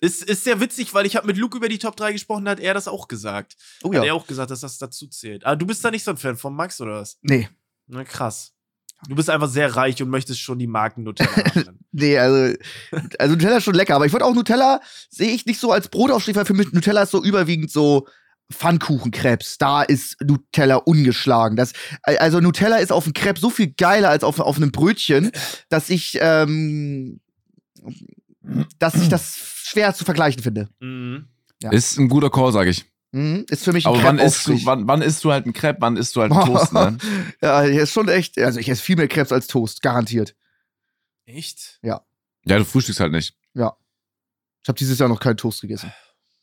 Ist, 0.00 0.24
ist 0.24 0.42
sehr 0.42 0.58
witzig, 0.60 0.92
weil 0.94 1.06
ich 1.06 1.14
habe 1.14 1.28
mit 1.28 1.36
Luke 1.36 1.56
über 1.56 1.68
die 1.68 1.78
Top 1.78 1.94
3 1.96 2.12
gesprochen, 2.12 2.44
da 2.44 2.50
hat 2.52 2.60
er 2.60 2.74
das 2.74 2.88
auch 2.88 3.06
gesagt. 3.06 3.54
Oh 3.84 3.92
ja. 3.92 4.00
Hat 4.00 4.06
er 4.06 4.14
auch 4.16 4.26
gesagt, 4.26 4.50
dass 4.50 4.60
das 4.60 4.78
dazu 4.78 5.06
zählt. 5.06 5.44
Aber 5.46 5.54
du 5.54 5.64
bist 5.66 5.84
da 5.84 5.92
nicht 5.92 6.02
so 6.02 6.10
ein 6.10 6.16
Fan 6.16 6.36
von 6.36 6.54
Max, 6.56 6.80
oder 6.80 6.94
was? 7.00 7.18
Nee. 7.22 7.48
Na 7.86 8.02
krass. 8.02 8.51
Du 9.08 9.14
bist 9.16 9.30
einfach 9.30 9.48
sehr 9.48 9.74
reich 9.74 10.02
und 10.02 10.10
möchtest 10.10 10.40
schon 10.40 10.58
die 10.58 10.66
Marken 10.66 11.02
Nutella 11.02 11.30
haben. 11.54 11.78
nee, 11.90 12.18
also, 12.18 12.56
also 13.18 13.34
Nutella 13.34 13.56
ist 13.56 13.64
schon 13.64 13.74
lecker, 13.74 13.96
aber 13.96 14.06
ich 14.06 14.12
würde 14.12 14.24
auch 14.24 14.34
Nutella 14.34 14.80
sehe 15.10 15.32
ich 15.32 15.46
nicht 15.46 15.60
so 15.60 15.72
als 15.72 15.88
Brotaufstrich, 15.88 16.36
weil 16.36 16.44
für 16.44 16.54
mich 16.54 16.72
Nutella 16.72 17.02
ist 17.02 17.10
so 17.10 17.22
überwiegend 17.22 17.70
so 17.70 18.06
Pfannkuchenkrebs. 18.52 19.58
Da 19.58 19.82
ist 19.82 20.20
Nutella 20.20 20.76
ungeschlagen. 20.76 21.56
Das, 21.56 21.72
also 22.02 22.40
Nutella 22.40 22.76
ist 22.76 22.92
auf 22.92 23.04
dem 23.04 23.12
Crepe 23.12 23.40
so 23.40 23.50
viel 23.50 23.72
geiler 23.72 24.10
als 24.10 24.24
auf, 24.24 24.38
auf 24.38 24.56
einem 24.56 24.72
Brötchen, 24.72 25.32
dass 25.68 25.90
ich 25.90 26.18
ähm, 26.20 27.20
dass 28.78 28.94
ich 28.94 29.08
das 29.08 29.36
schwer 29.64 29.94
zu 29.94 30.04
vergleichen 30.04 30.42
finde. 30.42 30.68
Mhm. 30.80 31.26
Ja. 31.62 31.70
Ist 31.70 31.98
ein 31.98 32.08
guter 32.08 32.30
Call, 32.30 32.52
sag 32.52 32.66
ich. 32.66 32.84
Mhm, 33.12 33.44
ist 33.50 33.64
für 33.64 33.72
mich 33.72 33.86
ein 33.86 33.92
Aber 33.92 34.02
wann 34.02 34.18
isst, 34.18 34.46
du, 34.46 34.64
wann, 34.64 34.88
wann 34.88 35.02
isst 35.02 35.22
du 35.22 35.32
halt 35.32 35.46
ein 35.46 35.52
Crepe, 35.52 35.80
wann 35.80 35.96
isst 35.96 36.16
du 36.16 36.22
halt 36.22 36.32
einen 36.32 36.44
Toast, 36.46 36.72
ne? 36.72 36.96
ja, 37.42 37.60
ist 37.62 37.92
schon 37.92 38.08
echt, 38.08 38.38
also 38.38 38.58
ich 38.58 38.68
esse 38.68 38.82
viel 38.82 38.96
mehr 38.96 39.08
Crepes 39.08 39.32
als 39.32 39.46
Toast, 39.46 39.82
garantiert. 39.82 40.34
Echt? 41.26 41.78
Ja. 41.82 42.04
Ja, 42.46 42.58
du 42.58 42.64
frühstückst 42.64 43.00
halt 43.00 43.12
nicht. 43.12 43.36
Ja. 43.54 43.76
Ich 44.62 44.68
habe 44.68 44.78
dieses 44.78 44.98
Jahr 44.98 45.08
noch 45.08 45.20
keinen 45.20 45.36
Toast 45.36 45.60
gegessen. 45.60 45.92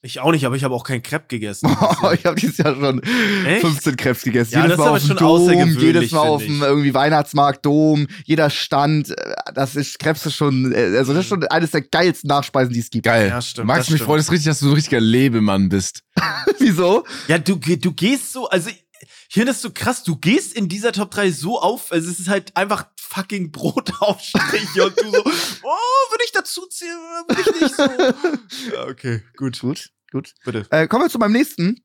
Ich 0.02 0.22
auch 0.22 0.32
nicht, 0.32 0.46
aber 0.46 0.56
ich 0.56 0.64
habe 0.64 0.74
auch 0.74 0.86
keinen 0.86 1.04
Crepe 1.04 1.26
gegessen. 1.28 1.70
ich 2.14 2.26
habe 2.26 2.36
dieses 2.36 2.58
Jahr 2.58 2.74
schon 2.74 3.04
Echt? 3.46 3.62
15 3.62 3.98
Crepes 3.98 4.24
gegessen. 4.24 4.54
Ja, 4.54 4.64
jedes 4.64 4.78
Mal 4.78 4.90
auf 4.90 5.06
dem 5.06 5.18
Dom, 5.18 5.78
jedes 5.78 6.12
Mal 6.12 6.28
auf 6.28 6.42
dem 6.42 6.62
irgendwie 6.62 6.94
Weihnachtsmarkt, 6.94 7.66
Dom, 7.66 8.08
jeder 8.24 8.50
Stand. 8.50 9.10
Äh, 9.10 9.34
das 9.54 9.76
ist 9.76 10.00
Crepes 10.00 10.26
ist 10.26 10.36
schon, 10.36 10.72
äh, 10.72 10.98
also 10.98 11.14
das 11.14 11.26
ist 11.26 11.30
schon 11.30 11.44
eines 11.48 11.72
der 11.72 11.82
geilsten 11.82 12.30
Nachspeisen, 12.30 12.74
die 12.74 12.80
es 12.80 12.90
gibt. 12.90 13.06
Geil. 13.06 13.28
Ja, 13.28 13.42
stimmt. 13.42 13.68
Max, 13.68 13.90
mich 13.90 14.02
freut 14.02 14.22
es 14.22 14.32
richtig, 14.32 14.46
dass 14.46 14.60
du 14.60 14.68
so 14.68 14.72
ein 14.72 14.76
richtiger 14.76 15.02
Lebemann 15.02 15.68
bist. 15.68 16.04
Wieso? 16.60 17.04
Ja, 17.28 17.38
du, 17.38 17.58
du 17.58 17.94
gehst 17.94 18.32
so, 18.32 18.48
also 18.50 18.70
ich 18.70 19.34
finde 19.34 19.52
das 19.52 19.62
so 19.62 19.70
krass, 19.72 20.04
du 20.04 20.16
gehst 20.16 20.54
in 20.54 20.70
dieser 20.70 20.94
Top 20.94 21.12
3 21.12 21.32
so 21.32 21.60
auf, 21.60 21.92
also 21.92 22.10
es 22.10 22.20
ist 22.20 22.30
halt 22.30 22.56
einfach 22.56 22.86
fucking 23.10 23.52
Brotaufstrich 23.52 24.82
und 24.82 25.00
du 25.00 25.12
so, 25.12 25.24
oh, 25.64 26.12
würde 26.12 26.24
ich 26.24 26.32
dazu 26.32 26.66
zählen, 26.68 26.98
würde 27.28 27.42
ich 27.42 27.62
nicht 27.62 27.76
so. 27.76 28.74
Ja, 28.76 28.88
okay, 28.88 29.24
gut. 29.36 29.60
Gut, 29.60 29.90
gut. 30.12 30.34
Bitte. 30.46 30.66
Äh, 30.70 30.88
kommen 30.88 31.06
wir 31.06 31.10
zu 31.10 31.20
meinem 31.20 31.34
nächsten. 31.34 31.84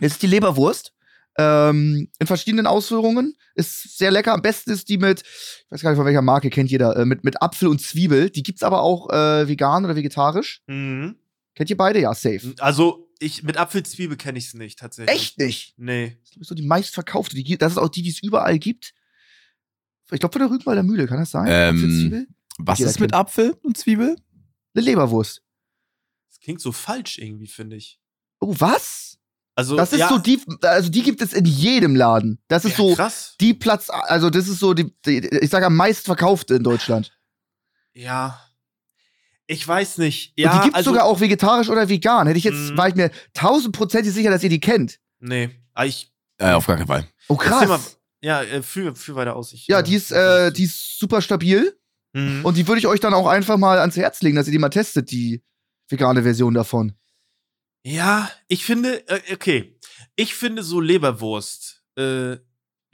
Jetzt 0.00 0.12
ist 0.12 0.22
die 0.22 0.26
Leberwurst. 0.26 0.92
Ähm, 1.38 2.08
in 2.18 2.26
verschiedenen 2.26 2.66
Ausführungen. 2.66 3.36
Ist 3.54 3.96
sehr 3.98 4.10
lecker. 4.10 4.32
Am 4.32 4.42
besten 4.42 4.70
ist 4.70 4.88
die 4.88 4.98
mit, 4.98 5.22
ich 5.22 5.66
weiß 5.70 5.80
gar 5.80 5.90
nicht 5.90 5.96
von 5.96 6.06
welcher 6.06 6.22
Marke, 6.22 6.50
kennt 6.50 6.70
jeder, 6.70 6.96
äh, 6.96 7.04
mit, 7.04 7.24
mit 7.24 7.40
Apfel 7.42 7.68
und 7.68 7.80
Zwiebel. 7.80 8.30
Die 8.30 8.42
gibt's 8.42 8.62
aber 8.62 8.82
auch 8.82 9.10
äh, 9.10 9.48
vegan 9.48 9.84
oder 9.84 9.96
vegetarisch. 9.96 10.62
Mhm. 10.66 11.16
Kennt 11.54 11.70
ihr 11.70 11.76
beide? 11.76 12.00
Ja, 12.00 12.14
safe. 12.14 12.54
Also, 12.58 13.08
ich, 13.18 13.42
mit 13.42 13.56
Apfelzwiebel 13.56 14.18
kenne 14.18 14.38
ich 14.38 14.48
es 14.48 14.54
nicht, 14.54 14.78
tatsächlich. 14.78 15.16
Echt 15.16 15.38
nicht? 15.38 15.74
Nee. 15.78 16.18
Das 16.24 16.36
ist 16.36 16.48
so 16.48 16.54
die 16.54 16.66
meistverkaufte. 16.66 17.34
Die, 17.34 17.56
das 17.56 17.72
ist 17.72 17.78
auch 17.78 17.88
die, 17.88 18.02
die 18.02 18.10
es 18.10 18.22
überall 18.22 18.58
gibt. 18.58 18.92
Ich 20.10 20.20
glaube, 20.20 20.32
von 20.32 20.40
der 20.40 20.50
Rügenwalder 20.50 20.82
Mühle, 20.82 21.06
kann 21.06 21.18
das 21.18 21.30
sein? 21.30 21.46
Ähm, 21.48 22.26
was 22.58 22.80
ist 22.80 23.00
mit 23.00 23.12
Apfel 23.12 23.56
und 23.62 23.76
Zwiebel? 23.76 24.16
Eine 24.74 24.84
Leberwurst. 24.84 25.42
Das 26.28 26.40
klingt 26.40 26.60
so 26.60 26.72
falsch 26.72 27.18
irgendwie, 27.18 27.48
finde 27.48 27.76
ich. 27.76 27.98
Oh, 28.40 28.54
was? 28.58 29.18
Also, 29.54 29.74
das 29.74 29.92
ist 29.92 30.00
ja. 30.00 30.08
so 30.08 30.18
die, 30.18 30.40
also 30.62 30.90
die 30.90 31.02
gibt 31.02 31.22
es 31.22 31.32
in 31.32 31.46
jedem 31.46 31.96
Laden. 31.96 32.38
Das 32.46 32.66
ist 32.66 32.72
ja, 32.72 32.76
so 32.76 32.94
krass. 32.94 33.36
die 33.40 33.54
Platz, 33.54 33.88
also 33.88 34.28
das 34.28 34.48
ist 34.48 34.58
so 34.58 34.74
die, 34.74 34.92
die 35.06 35.26
ich 35.26 35.48
sage 35.48 35.66
am 35.66 35.76
meistverkaufte 35.76 36.54
in 36.54 36.62
Deutschland. 36.62 37.16
Ja. 37.94 38.38
Ich 39.46 39.66
weiß 39.66 39.98
nicht. 39.98 40.34
Ja, 40.36 40.50
und 40.50 40.58
die 40.58 40.62
gibt 40.64 40.74
es 40.74 40.78
also, 40.78 40.90
sogar 40.90 41.06
auch 41.06 41.20
vegetarisch 41.20 41.70
oder 41.70 41.88
vegan. 41.88 42.26
Hätte 42.26 42.36
ich 42.36 42.44
jetzt, 42.44 42.72
mm. 42.72 42.76
war 42.76 42.88
ich 42.88 42.96
mir 42.96 43.10
tausendprozentig 43.32 44.12
sicher, 44.12 44.30
dass 44.30 44.42
ihr 44.42 44.50
die 44.50 44.60
kennt. 44.60 44.98
Nee. 45.20 45.44
Aber 45.72 45.82
ah, 45.82 45.86
ich. 45.86 46.12
Äh, 46.38 46.52
auf 46.52 46.66
gar 46.66 46.76
keinen 46.76 46.88
Fall. 46.88 47.08
Oh, 47.28 47.36
krass. 47.36 47.98
Ja, 48.22 48.42
äh, 48.42 48.62
führ, 48.62 48.96
führ 48.96 49.14
weiter 49.14 49.36
aus. 49.36 49.52
Ich, 49.52 49.66
ja, 49.66 49.82
die 49.82 49.94
ist, 49.94 50.10
äh, 50.10 50.50
die 50.52 50.64
ist 50.64 50.98
super 50.98 51.20
stabil. 51.20 51.78
Mhm. 52.12 52.44
Und 52.44 52.56
die 52.56 52.66
würde 52.66 52.78
ich 52.78 52.86
euch 52.86 53.00
dann 53.00 53.14
auch 53.14 53.26
einfach 53.26 53.58
mal 53.58 53.78
ans 53.78 53.96
Herz 53.96 54.22
legen, 54.22 54.36
dass 54.36 54.46
ihr 54.46 54.52
die 54.52 54.58
mal 54.58 54.70
testet, 54.70 55.10
die 55.10 55.42
vegane 55.88 56.22
Version 56.22 56.54
davon. 56.54 56.94
Ja, 57.84 58.30
ich 58.48 58.64
finde, 58.64 59.06
äh, 59.08 59.34
okay. 59.34 59.78
Ich 60.16 60.34
finde 60.34 60.62
so 60.62 60.80
Leberwurst 60.80 61.84
äh, 61.96 62.36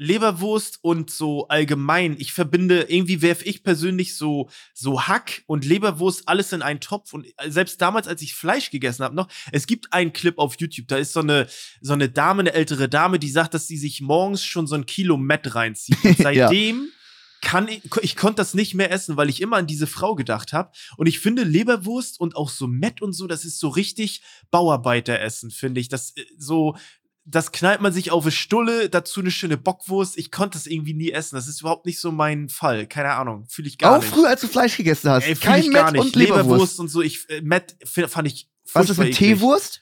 Leberwurst 0.03 0.80
und 0.82 1.11
so 1.11 1.48
allgemein, 1.48 2.16
ich 2.18 2.32
verbinde, 2.32 2.86
irgendwie 2.88 3.22
werfe 3.22 3.44
ich 3.44 3.62
persönlich 3.62 4.16
so, 4.16 4.50
so 4.74 5.03
Hack 5.03 5.44
und 5.46 5.64
Leberwurst 5.64 6.28
alles 6.28 6.53
in 6.53 6.61
einen 6.61 6.80
Topf 6.80 7.12
und 7.12 7.26
äh, 7.26 7.50
selbst 7.50 7.80
damals, 7.80 8.09
als 8.09 8.20
ich 8.20 8.34
Fleisch 8.34 8.70
gegessen 8.70 9.05
habe 9.05 9.14
noch, 9.14 9.28
es 9.53 9.66
gibt 9.66 9.92
einen 9.92 10.12
Clip 10.12 10.38
auf 10.38 10.57
YouTube, 10.59 10.88
da 10.88 10.96
ist 10.96 11.12
so 11.12 11.20
eine, 11.20 11.46
so 11.80 11.92
eine 11.92 12.09
Dame, 12.09 12.40
eine 12.40 12.53
ältere 12.53 12.88
Dame, 12.88 13.18
die 13.18 13.30
sagt, 13.30 13.55
dass 13.55 13.68
sie 13.68 13.76
sich 13.76 14.00
morgens 14.00 14.44
schon 14.44 14.66
so 14.66 14.74
ein 14.74 14.86
Kilo 14.86 15.16
Met 15.16 15.55
reinzieht. 15.55 15.98
Und 16.05 16.18
seitdem 16.18 16.76
ja. 16.76 17.48
kann 17.48 17.68
ich, 17.68 17.82
ich 18.03 18.16
konnte 18.16 18.36
das 18.36 18.55
nicht 18.55 18.74
mehr 18.74 18.90
essen, 18.90 19.16
weil 19.16 19.30
ich 19.30 19.40
immer 19.40 19.57
an 19.57 19.68
diese 19.68 19.86
Frau 19.86 20.16
gedacht 20.16 20.53
habe. 20.53 20.72
Und 20.96 21.07
ich 21.07 21.20
finde 21.20 21.44
Leberwurst 21.44 22.18
und 22.18 22.36
auch 22.36 22.50
so 22.50 22.66
Met 22.66 23.03
und 23.03 23.12
so, 23.12 23.26
das 23.26 23.44
ist 23.44 23.61
so 23.61 23.68
richtig 23.68 24.22
Bauarbeiteressen, 24.50 25.50
finde 25.50 25.80
ich. 25.80 25.88
Das 25.88 26.16
äh, 26.16 26.24
so, 26.36 26.76
das 27.25 27.53
knallt 27.53 27.81
man 27.81 27.93
sich 27.93 28.11
auf 28.11 28.25
eine 28.25 28.33
Stulle, 28.33 28.89
dazu 28.89 29.20
eine 29.20 29.31
schöne 29.31 29.57
Bockwurst. 29.57 30.18
Ich 30.18 30.33
konnte 30.33 30.59
das 30.59 30.66
irgendwie 30.66 30.95
nie 30.95 31.11
essen. 31.11 31.37
Das 31.37 31.47
ist 31.47 31.61
überhaupt 31.61 31.87
nicht 31.87 32.01
so 32.01 32.11
mein 32.11 32.49
Fall. 32.49 32.87
Keine 32.87 33.12
Ahnung. 33.12 33.47
Fühle 33.49 33.68
ich 33.68 33.79
gar 33.79 33.93
Auch 33.93 34.03
nicht. 34.03 34.12
Auch 34.12 34.16
früher, 34.16 34.29
als 34.29 34.41
du 34.41 34.49
Fleisch 34.49 34.77
gegessen 34.77 35.09
hast. 35.09 35.27
Ey, 35.27 35.37
Kein 35.37 35.62
ich 35.62 35.70
gar 35.73 35.93
nicht. 35.93 36.01
und 36.01 36.16
Leberwurst. 36.16 36.45
Leberwurst 36.45 36.81
und 36.81 36.89
so. 36.89 37.01
Ich, 37.01 37.29
äh, 37.31 37.41
Matt 37.43 37.77
fand 37.85 38.27
ich 38.27 38.49
Was 38.73 38.91
ist 38.91 38.99
mit 38.99 39.14
Teewurst? 39.14 39.81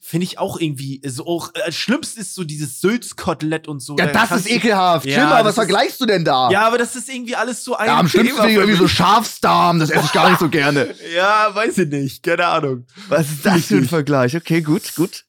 Finde 0.00 0.24
ich 0.24 0.38
auch 0.38 0.60
irgendwie 0.60 1.02
so 1.04 1.26
auch 1.26 1.52
äh, 1.54 1.72
schlimmst 1.72 2.16
ist 2.16 2.34
so 2.34 2.44
dieses 2.44 2.80
Sülzkotelett 2.80 3.66
und 3.68 3.80
so. 3.80 3.96
Ja, 3.98 4.06
da 4.06 4.26
das 4.26 4.40
ist 4.40 4.50
ekelhaft. 4.50 5.04
Ja, 5.04 5.14
Schlimmer, 5.14 5.44
was 5.44 5.56
vergleichst 5.56 6.00
du 6.00 6.06
denn 6.06 6.24
da? 6.24 6.50
Ja, 6.50 6.68
aber 6.68 6.78
das 6.78 6.94
ist 6.94 7.08
irgendwie 7.08 7.34
alles 7.34 7.64
so 7.64 7.74
ein 7.74 7.88
Ja, 7.88 7.98
am 7.98 8.08
schlimmsten 8.08 8.36
finde 8.36 8.54
irgendwie 8.54 8.78
so 8.78 8.86
Schafsdarm, 8.86 9.80
das 9.80 9.90
esse 9.90 10.06
ich 10.06 10.12
gar 10.12 10.30
nicht 10.30 10.38
so 10.38 10.48
gerne. 10.48 10.94
ja, 11.16 11.52
weiß 11.52 11.78
ich 11.78 11.88
nicht, 11.88 12.22
keine 12.22 12.46
Ahnung. 12.46 12.86
Was 13.08 13.28
ist 13.28 13.44
das 13.44 13.66
für 13.66 13.76
ein 13.78 13.88
Vergleich? 13.88 14.36
Okay, 14.36 14.62
gut, 14.62 14.94
gut. 14.94 15.24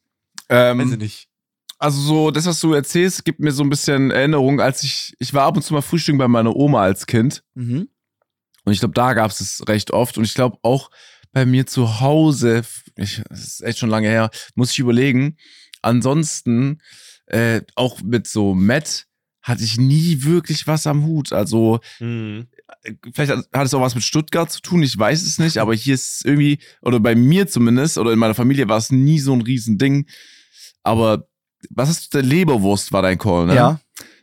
Ähm, 0.50 0.78
weiß 0.78 0.92
ich 0.92 0.98
nicht 1.00 1.29
also 1.80 2.02
so, 2.02 2.32
das, 2.32 2.46
was 2.46 2.60
du 2.60 2.74
erzählst, 2.74 3.24
gibt 3.24 3.40
mir 3.40 3.52
so 3.52 3.64
ein 3.64 3.70
bisschen 3.70 4.12
Erinnerung, 4.12 4.60
als 4.60 4.84
ich, 4.84 5.16
ich 5.18 5.34
war 5.34 5.46
ab 5.46 5.56
und 5.56 5.64
zu 5.64 5.74
mal 5.74 5.82
frühstücken 5.82 6.18
bei 6.18 6.28
meiner 6.28 6.54
Oma 6.54 6.82
als 6.82 7.08
Kind. 7.08 7.44
Mhm. 7.56 7.88
Und 8.66 8.74
ich 8.74 8.80
glaube, 8.80 8.94
da 8.94 9.14
gab 9.14 9.32
es 9.32 9.40
es 9.40 9.68
recht 9.68 9.92
oft. 9.92 10.18
Und 10.18 10.26
ich 10.26 10.34
glaube 10.34 10.58
auch 10.62 10.92
bei 11.32 11.46
mir 11.46 11.66
zu 11.66 12.02
Hause, 12.02 12.64
ich, 12.98 13.22
das 13.30 13.40
ist 13.40 13.64
echt 13.64 13.80
schon 13.80 13.90
lange 13.90 14.10
her, 14.10 14.30
muss 14.56 14.72
ich 14.72 14.80
überlegen. 14.80 15.38
Ansonsten, 15.82 16.82
äh, 17.28 17.62
auch 17.76 18.02
mit 18.02 18.28
so 18.28 18.54
Matt 18.54 19.08
hatte 19.42 19.64
ich 19.64 19.78
nie 19.78 20.24
wirklich 20.24 20.68
was 20.68 20.86
am 20.86 21.06
Hut. 21.06 21.32
Also, 21.32 21.80
mhm. 22.02 22.48
vielleicht 23.14 23.32
hat, 23.32 23.48
hat 23.54 23.66
es 23.66 23.74
auch 23.74 23.82
was 23.82 23.96
mit 23.96 24.04
Stuttgart 24.04 24.52
zu 24.52 24.62
tun, 24.62 24.84
ich 24.84 24.98
weiß 24.98 25.24
es 25.24 25.40
nicht, 25.40 25.60
aber 25.60 25.74
hier 25.74 25.94
ist 25.94 26.26
irgendwie, 26.26 26.60
oder 26.82 27.00
bei 27.00 27.16
mir 27.16 27.48
zumindest, 27.48 27.98
oder 27.98 28.12
in 28.12 28.20
meiner 28.20 28.36
Familie 28.36 28.68
war 28.68 28.78
es 28.78 28.92
nie 28.92 29.20
so 29.20 29.32
ein 29.32 29.42
Riesending. 29.42 30.08
Aber 30.84 31.29
was 31.70 31.90
ist 31.90 32.14
der 32.14 32.24
Leberwurst 32.24 32.92
war 32.92 33.02
dein 33.02 33.18
Call, 33.18 33.46
ne? 33.46 33.56
Ja. 33.56 33.80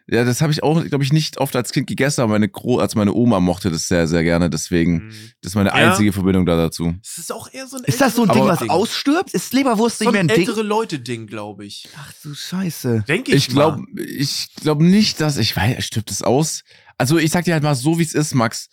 Ja, 0.09 0.25
das 0.25 0.41
habe 0.41 0.53
ich 0.53 0.63
auch, 0.63 0.85
glaube 0.85 1.03
ich, 1.03 1.13
nicht 1.13 1.39
oft 1.39 1.57
als 1.57 1.73
Kind 1.73 1.89
gegessen, 1.89 2.21
aber 2.21 2.33
meine 2.33 2.49
Gro 2.49 2.79
als 2.79 2.95
meine 2.95 3.13
Oma 3.13 3.41
mochte 3.41 3.71
das 3.73 3.89
sehr, 3.89 4.07
sehr 4.07 4.23
gerne. 4.23 4.49
Deswegen, 4.49 5.07
mhm. 5.07 5.11
das 5.41 5.51
ist 5.51 5.57
meine 5.57 5.73
einzige 5.73 6.11
ja. 6.11 6.13
Verbindung 6.13 6.47
da 6.47 6.57
dazu. 6.57 6.95
Das 7.03 7.19
ist 7.19 7.33
auch 7.33 7.53
eher 7.53 7.67
so 7.67 7.77
ein 7.77 7.83
Ist 7.85 8.01
das 8.01 8.15
so 8.15 8.23
ein 8.23 8.29
Ding, 8.29 8.45
was 8.45 8.61
Ding. 8.61 8.71
ausstirbt? 8.71 9.35
Ist 9.35 9.53
Leberwurst 9.53 10.01
nicht 10.01 10.13
mehr 10.13 10.21
ein 10.21 10.29
Ding? 10.29 10.39
ältere 10.39 10.63
Leute-Ding, 10.63 11.27
glaube 11.27 11.67
ich. 11.67 11.89
Ach 11.97 12.13
du 12.23 12.35
Scheiße. 12.35 13.05
Denke 13.09 13.33
ich 13.33 13.49
Ich 13.49 13.49
glaube 13.49 13.83
ich 13.97 14.55
glaub 14.61 14.81
nicht, 14.81 15.21
dass, 15.21 15.39
ich 15.39 15.57
weiß, 15.57 15.85
stirbt 15.85 16.13
es 16.13 16.23
aus? 16.23 16.63
Also, 16.99 17.19
ich 17.19 17.33
sag 17.33 17.45
dir 17.45 17.55
halt 17.55 17.65
mal 17.65 17.75
so, 17.75 17.99
wie 17.99 18.05
es 18.05 18.15
ist, 18.15 18.33
Max. 18.33 18.69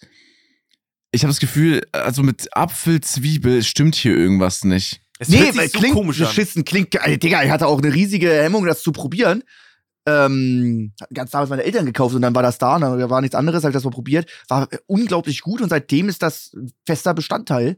Ich 1.12 1.24
habe 1.24 1.32
das 1.32 1.40
Gefühl, 1.40 1.82
also 1.92 2.22
mit 2.22 2.56
Apfel, 2.56 3.02
Zwiebel 3.02 3.64
stimmt 3.64 3.96
hier 3.96 4.16
irgendwas 4.16 4.64
nicht. 4.64 5.03
Es 5.24 5.30
nee, 5.30 5.56
weil 5.56 5.70
so 5.70 5.80
klingt 5.80 5.96
komisch 5.96 6.20
beschissen, 6.20 6.66
klingt 6.66 6.92
geil. 6.92 7.18
Digga, 7.18 7.44
ich 7.44 7.50
hatte 7.50 7.68
auch 7.68 7.78
eine 7.78 7.94
riesige 7.94 8.30
Hemmung, 8.30 8.66
das 8.66 8.82
zu 8.82 8.92
probieren. 8.92 9.44
Ähm, 10.06 10.94
ganz 11.14 11.32
damals 11.32 11.50
meine 11.50 11.64
Eltern 11.64 11.86
gekauft 11.86 12.14
und 12.14 12.22
dann 12.22 12.36
war 12.36 12.44
das 12.44 12.58
da, 12.58 12.76
und 12.76 12.82
da 12.82 13.10
war 13.10 13.22
nichts 13.22 13.36
anderes, 13.36 13.64
ich 13.64 13.72
das 13.72 13.86
mal 13.86 13.90
probiert. 13.90 14.30
War 14.50 14.68
unglaublich 14.86 15.42
gut 15.42 15.62
und 15.62 15.70
seitdem 15.70 16.10
ist 16.10 16.22
das 16.22 16.56
fester 16.86 17.14
Bestandteil. 17.14 17.78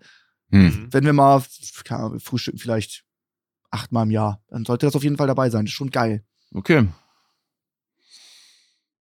Hm. 0.50 0.88
Wenn 0.92 1.06
wir 1.06 1.14
mal, 1.14 1.44
Ahnung, 1.90 2.20
frühstücken 2.20 2.58
vielleicht 2.58 3.04
achtmal 3.70 4.06
im 4.06 4.12
Jahr, 4.12 4.42
dann 4.50 4.66
sollte 4.66 4.88
das 4.88 4.96
auf 4.96 5.04
jeden 5.04 5.18
Fall 5.18 5.28
dabei 5.28 5.52
sein. 5.52 5.66
Das 5.66 5.72
ist 5.72 5.76
schon 5.76 5.92
geil. 5.92 6.24
Okay. 6.54 6.88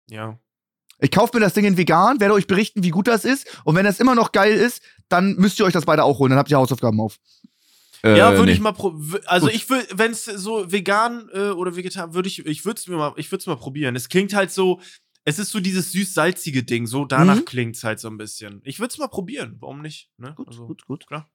Ja. 0.09 0.39
Ich 0.99 1.11
kaufe 1.11 1.37
mir 1.37 1.41
das 1.41 1.55
Ding 1.55 1.65
in 1.65 1.77
vegan, 1.77 2.21
werde 2.21 2.35
euch 2.35 2.47
berichten, 2.47 2.83
wie 2.83 2.91
gut 2.91 3.09
das 3.09 3.25
ist. 3.25 3.61
Und 3.65 3.75
wenn 3.75 3.85
das 3.85 4.01
immer 4.01 4.15
noch 4.15 4.33
geil 4.33 4.55
ist, 4.55 4.83
dann 5.09 5.35
müsst 5.37 5.59
ihr 5.59 5.65
euch 5.65 5.73
das 5.73 5.87
beide 5.87 6.05
auch 6.05 6.19
holen. 6.19 6.31
Dann 6.31 6.39
habt 6.39 6.51
ihr 6.51 6.59
Hausaufgaben 6.59 7.01
auf. 7.01 7.19
Äh, 8.05 8.19
ja, 8.19 8.33
würde 8.33 8.47
nee. 8.47 8.53
ich 8.53 8.61
mal 8.61 8.75
also 9.25 9.47
Gut. 9.47 9.55
ich 9.55 9.71
würde 9.71 9.87
wenn 9.95 10.11
es 10.11 10.27
so 10.27 10.71
vegan 10.71 11.31
äh, 11.33 11.49
oder 11.49 11.75
vegetarisch 11.75 12.15
würde 12.15 12.29
ich 12.29 12.45
ich 12.45 12.67
würde 12.67 12.79
es 12.79 12.87
mir 12.87 12.97
mal 12.97 13.15
ich 13.17 13.33
würde 13.33 13.41
es 13.41 13.47
mal 13.47 13.57
probieren. 13.57 13.97
Es 13.97 14.11
klingt 14.11 14.35
halt 14.35 14.53
so 14.53 14.81
es 15.25 15.39
ist 15.39 15.53
so 15.53 15.61
dieses 15.61 15.91
süß-salzige 15.93 16.65
Ding, 16.65 16.87
so 16.87 17.07
danach 17.07 17.37
mhm. 17.37 17.45
klingt's 17.47 17.83
halt 17.83 17.99
so 17.99 18.09
ein 18.09 18.19
bisschen. 18.19 18.61
Ich 18.65 18.79
würde 18.79 18.93
es 18.93 18.99
mal 18.99 19.09
probieren, 19.09 19.57
warum 19.59 19.81
nicht? 19.81 20.11
Ne? 20.19 20.35
Gut, 20.37 20.49
also, 20.49 20.67
gut, 20.67 20.85
gut. 20.85 21.07
Klar. 21.07 21.31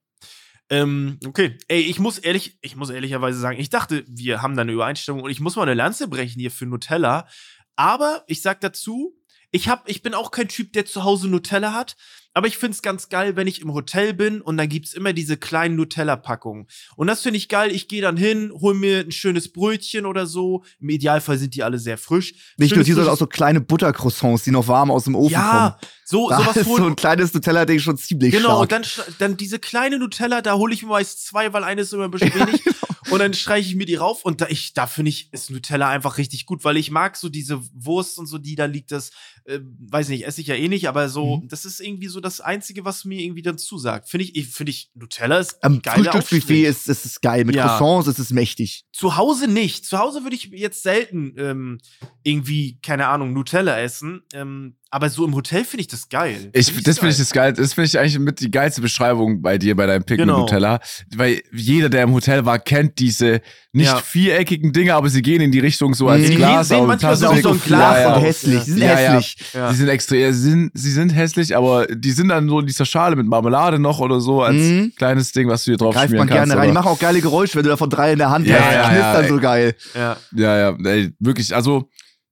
Ähm, 0.68 1.18
okay. 1.26 1.58
Ey, 1.66 1.80
ich 1.80 1.98
muss 1.98 2.18
ehrlich, 2.18 2.56
ich 2.62 2.76
muss 2.76 2.90
ehrlicherweise 2.90 3.40
sagen, 3.40 3.58
ich 3.58 3.68
dachte, 3.68 4.04
wir 4.06 4.42
haben 4.42 4.54
da 4.54 4.62
eine 4.62 4.70
Übereinstimmung 4.70 5.22
und 5.22 5.30
ich 5.32 5.40
muss 5.40 5.56
mal 5.56 5.62
eine 5.62 5.74
Lanze 5.74 6.06
brechen 6.06 6.38
hier 6.38 6.52
für 6.52 6.66
Nutella. 6.66 7.26
Aber 7.74 8.22
ich 8.28 8.42
sag 8.42 8.60
dazu, 8.60 9.16
ich 9.50 9.68
hab, 9.68 9.88
ich 9.88 10.02
bin 10.02 10.14
auch 10.14 10.30
kein 10.30 10.46
Typ, 10.46 10.72
der 10.72 10.86
zu 10.86 11.02
Hause 11.02 11.28
Nutella 11.28 11.72
hat. 11.72 11.96
Aber 12.32 12.46
ich 12.46 12.58
find's 12.58 12.80
ganz 12.80 13.08
geil, 13.08 13.34
wenn 13.34 13.48
ich 13.48 13.60
im 13.60 13.74
Hotel 13.74 14.14
bin 14.14 14.40
und 14.40 14.56
dann 14.56 14.68
gibt's 14.68 14.94
immer 14.94 15.12
diese 15.12 15.36
kleinen 15.36 15.74
Nutella-Packungen. 15.76 16.68
Und 16.94 17.06
das 17.08 17.22
finde 17.22 17.38
ich 17.38 17.48
geil. 17.48 17.72
Ich 17.72 17.88
gehe 17.88 18.02
dann 18.02 18.16
hin, 18.16 18.52
hol 18.54 18.74
mir 18.74 19.00
ein 19.00 19.10
schönes 19.10 19.52
Brötchen 19.52 20.06
oder 20.06 20.26
so. 20.26 20.62
Im 20.78 20.90
Idealfall 20.90 21.38
sind 21.38 21.54
die 21.56 21.64
alle 21.64 21.78
sehr 21.78 21.98
frisch. 21.98 22.34
Nicht 22.56 22.74
nur 22.76 22.84
die, 22.84 22.92
sondern 22.92 23.12
auch 23.12 23.18
so 23.18 23.26
kleine 23.26 23.60
Buttercroissants, 23.60 24.44
die 24.44 24.52
noch 24.52 24.68
warm 24.68 24.90
aus 24.92 25.04
dem 25.04 25.16
Ofen 25.16 25.32
ja, 25.32 25.40
kommen. 25.40 25.60
Ja, 25.60 25.78
so, 26.04 26.28
da 26.28 26.38
sowas 26.38 26.56
ist 26.56 26.66
so 26.66 26.86
ein 26.86 26.96
kleines 26.96 27.34
Nutella-Ding 27.34 27.80
schon 27.80 27.96
ziemlich 27.96 28.32
genau, 28.32 28.64
stark. 28.64 28.68
Genau, 28.68 29.04
dann, 29.06 29.14
dann 29.18 29.36
diese 29.36 29.58
kleine 29.58 29.98
Nutella, 29.98 30.40
da 30.40 30.54
hole 30.54 30.72
ich 30.72 30.82
mir 30.82 30.90
meist 30.90 31.26
zwei, 31.26 31.52
weil 31.52 31.64
eine 31.64 31.82
ist 31.82 31.92
immer 31.92 32.04
ein 32.04 32.10
bisschen 32.12 32.34
wenig. 32.34 32.62
Und 33.10 33.18
dann 33.18 33.34
streiche 33.34 33.68
ich 33.68 33.76
mir 33.76 33.86
die 33.86 33.96
rauf 33.96 34.24
und 34.24 34.40
da, 34.40 34.46
ich, 34.48 34.74
da 34.74 34.86
finde 34.86 35.10
ich, 35.10 35.32
ist 35.32 35.50
Nutella 35.50 35.88
einfach 35.88 36.18
richtig 36.18 36.46
gut, 36.46 36.64
weil 36.64 36.76
ich 36.76 36.90
mag 36.90 37.16
so 37.16 37.28
diese 37.28 37.60
Wurst 37.72 38.18
und 38.18 38.26
so, 38.26 38.38
die 38.38 38.54
da 38.54 38.66
liegt, 38.66 38.92
das, 38.92 39.10
äh, 39.44 39.60
weiß 39.62 40.08
nicht, 40.08 40.26
esse 40.26 40.40
ich 40.40 40.46
ja 40.46 40.54
eh 40.54 40.68
nicht, 40.68 40.88
aber 40.88 41.08
so, 41.08 41.38
mhm. 41.38 41.48
das 41.48 41.64
ist 41.64 41.80
irgendwie 41.80 42.08
so 42.08 42.20
das 42.20 42.40
Einzige, 42.40 42.84
was 42.84 43.04
mir 43.04 43.20
irgendwie 43.20 43.42
dann 43.42 43.58
zusagt. 43.58 44.08
Finde 44.08 44.26
ich, 44.26 44.48
finde 44.48 44.70
ich, 44.70 44.90
Nutella 44.94 45.38
ist 45.38 45.62
Am 45.62 45.80
Frühstücksbuffet 45.82 46.66
ist, 46.66 46.88
ist 46.88 47.04
es 47.04 47.20
geil. 47.20 47.44
Mit 47.44 47.56
ja. 47.56 47.66
Croissants 47.66 48.08
ist 48.08 48.18
es 48.18 48.30
mächtig. 48.30 48.84
Zu 48.92 49.16
Hause 49.16 49.48
nicht. 49.48 49.84
Zu 49.84 49.98
Hause 49.98 50.22
würde 50.22 50.36
ich 50.36 50.50
jetzt 50.52 50.82
selten 50.82 51.34
ähm, 51.36 51.78
irgendwie, 52.22 52.78
keine 52.80 53.08
Ahnung, 53.08 53.32
Nutella 53.32 53.78
essen. 53.80 54.22
Ähm, 54.32 54.76
aber 54.92 55.08
so 55.08 55.24
im 55.24 55.34
Hotel 55.36 55.64
finde 55.64 55.82
ich 55.82 55.88
das 55.88 56.08
geil. 56.08 56.50
Ich, 56.52 56.72
find 56.72 56.86
das 56.86 56.98
finde 56.98 57.12
ich 57.12 57.18
das 57.18 57.32
geil. 57.32 57.52
Das 57.52 57.74
finde 57.74 57.86
ich 57.86 57.98
eigentlich 57.98 58.18
mit 58.18 58.40
die 58.40 58.50
geilste 58.50 58.80
Beschreibung 58.80 59.40
bei 59.40 59.56
dir, 59.56 59.76
bei 59.76 59.86
deinem 59.86 60.02
Pick 60.02 60.18
genau. 60.18 60.40
Nutella. 60.40 60.80
Weil 61.14 61.42
jeder, 61.52 61.88
der 61.88 62.02
im 62.02 62.12
Hotel 62.12 62.44
war, 62.44 62.58
kennt 62.58 62.98
diese 62.98 63.40
nicht 63.72 63.86
ja. 63.86 63.98
viereckigen 63.98 64.72
Dinge, 64.72 64.96
aber 64.96 65.08
sie 65.08 65.22
gehen 65.22 65.40
in 65.40 65.52
die 65.52 65.60
Richtung 65.60 65.94
so 65.94 66.08
als 66.08 66.26
sie 66.26 66.34
Glas. 66.34 66.66
Sie 66.66 66.74
sehen 66.74 66.86
manchmal 66.86 67.14
so, 67.14 67.32
so 67.36 67.50
ein 67.50 67.60
Glas 67.60 67.98
ja, 67.98 68.16
ja. 68.16 68.18
hässlich. 68.18 68.62
Sie 68.62 68.72
sind 68.72 68.82
hässlich. 68.82 69.36
Sie 69.52 69.76
sind 69.76 69.88
extrem, 69.88 70.32
sie 70.32 70.50
sind, 70.50 70.70
sie 70.74 70.90
sind 70.90 71.14
hässlich, 71.14 71.56
aber 71.56 71.86
die 71.86 72.10
sind 72.10 72.28
dann 72.28 72.48
so 72.48 72.58
in 72.58 72.66
dieser 72.66 72.84
Schale 72.84 73.14
mit 73.14 73.26
Marmelade 73.26 73.78
noch 73.78 74.00
oder 74.00 74.20
so 74.20 74.42
als 74.42 74.56
mhm. 74.56 74.92
kleines 74.96 75.30
Ding, 75.30 75.48
was 75.48 75.62
du 75.62 75.70
hier 75.70 75.78
drauf 75.78 75.94
Greift 75.94 76.08
schmieren 76.08 76.26
man 76.26 76.36
kannst. 76.36 76.50
gerne 76.50 76.60
rein. 76.60 76.68
Die 76.70 76.74
machen 76.74 76.88
auch 76.88 76.98
geile 76.98 77.20
Geräusche, 77.20 77.54
wenn 77.54 77.62
du 77.62 77.70
davon 77.70 77.90
drei 77.90 78.12
in 78.12 78.18
der 78.18 78.30
Hand 78.30 78.48
ja, 78.48 78.56
hast. 78.56 78.74
Ja, 78.74 78.82
die 78.82 78.96
knistern 78.96 79.28
so 79.28 79.40
geil. 79.40 79.74
Ja, 79.94 80.16
ja, 80.34 80.58
ja 80.58 80.76
ey, 80.84 81.12
wirklich. 81.20 81.54
Also, 81.54 81.88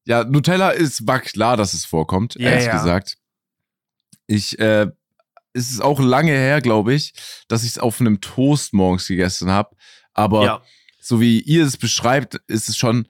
ja, 0.09 0.25
Nutella 0.25 0.71
ist, 0.71 1.07
war 1.07 1.21
klar, 1.21 1.59
dass 1.59 1.75
es 1.75 1.85
vorkommt, 1.85 2.35
ehrlich 2.37 2.71
gesagt. 2.71 3.19
Ich, 4.27 4.59
äh, 4.59 4.87
es 5.53 5.71
ist 5.71 5.83
auch 5.83 6.01
lange 6.01 6.33
her, 6.33 6.63
glaube 6.63 6.95
ich, 6.95 7.13
dass 7.47 7.63
ich 7.63 7.73
es 7.73 7.79
auf 7.79 8.01
einem 8.01 8.23
Toast 8.23 8.73
morgens 8.73 9.07
gegessen 9.07 9.51
habe. 9.51 9.77
Aber 10.15 10.45
ja. 10.45 10.63
so 10.99 11.21
wie 11.21 11.41
ihr 11.41 11.63
es 11.63 11.77
beschreibt, 11.77 12.41
ist 12.47 12.71
es 12.71 12.77
schon 12.79 13.07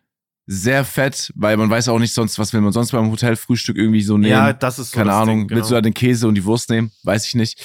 sehr 0.47 0.85
fett, 0.85 1.33
weil 1.37 1.57
man 1.57 1.71
weiß 1.71 1.89
auch 1.89 2.01
nicht 2.01 2.13
sonst, 2.13 2.37
was 2.41 2.53
will 2.53 2.63
man 2.63 2.73
sonst 2.73 2.91
beim 2.91 3.13
Hotelfrühstück 3.13 3.77
irgendwie 3.77 4.03
so 4.03 4.19
nehmen. 4.19 4.33
Ja, 4.33 4.53
das 4.53 4.81
ist 4.81 4.91
so 4.91 4.99
Keine 4.99 5.13
Ahnung, 5.13 5.41
Ding, 5.41 5.49
genau. 5.49 5.59
willst 5.59 5.71
du 5.71 5.75
da 5.75 5.81
den 5.81 5.95
Käse 5.95 6.27
und 6.27 6.35
die 6.35 6.45
Wurst 6.45 6.69
nehmen? 6.69 6.91
Weiß 7.05 7.27
ich 7.27 7.37
nicht. 7.37 7.63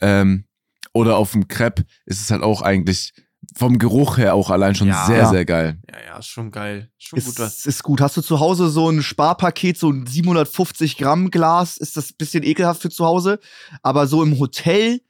Ähm, 0.00 0.44
oder 0.92 1.16
auf 1.16 1.32
dem 1.32 1.48
Crepe 1.48 1.84
ist 2.04 2.20
es 2.20 2.30
halt 2.30 2.42
auch 2.44 2.62
eigentlich 2.62 3.14
vom 3.54 3.78
Geruch 3.78 4.18
her 4.18 4.34
auch 4.34 4.50
allein 4.50 4.74
schon 4.74 4.88
ja. 4.88 5.06
sehr, 5.06 5.28
sehr 5.28 5.44
geil. 5.44 5.78
Ja, 5.90 5.98
ja, 6.06 6.18
ist 6.18 6.26
schon 6.26 6.50
geil. 6.50 6.90
Schon 6.98 7.18
ist, 7.18 7.36
gut. 7.36 7.46
Ist 7.46 7.82
gut. 7.82 8.00
Hast 8.00 8.16
du 8.16 8.22
zu 8.22 8.40
Hause 8.40 8.68
so 8.68 8.90
ein 8.90 9.02
Sparpaket, 9.02 9.78
so 9.78 9.90
ein 9.90 10.06
750 10.06 10.96
Gramm 10.96 11.30
Glas? 11.30 11.76
Ist 11.76 11.96
das 11.96 12.10
ein 12.10 12.16
bisschen 12.18 12.42
ekelhaft 12.42 12.82
für 12.82 12.90
zu 12.90 13.04
Hause? 13.04 13.38
Aber 13.82 14.06
so 14.06 14.22
im 14.22 14.38
Hotel 14.38 15.00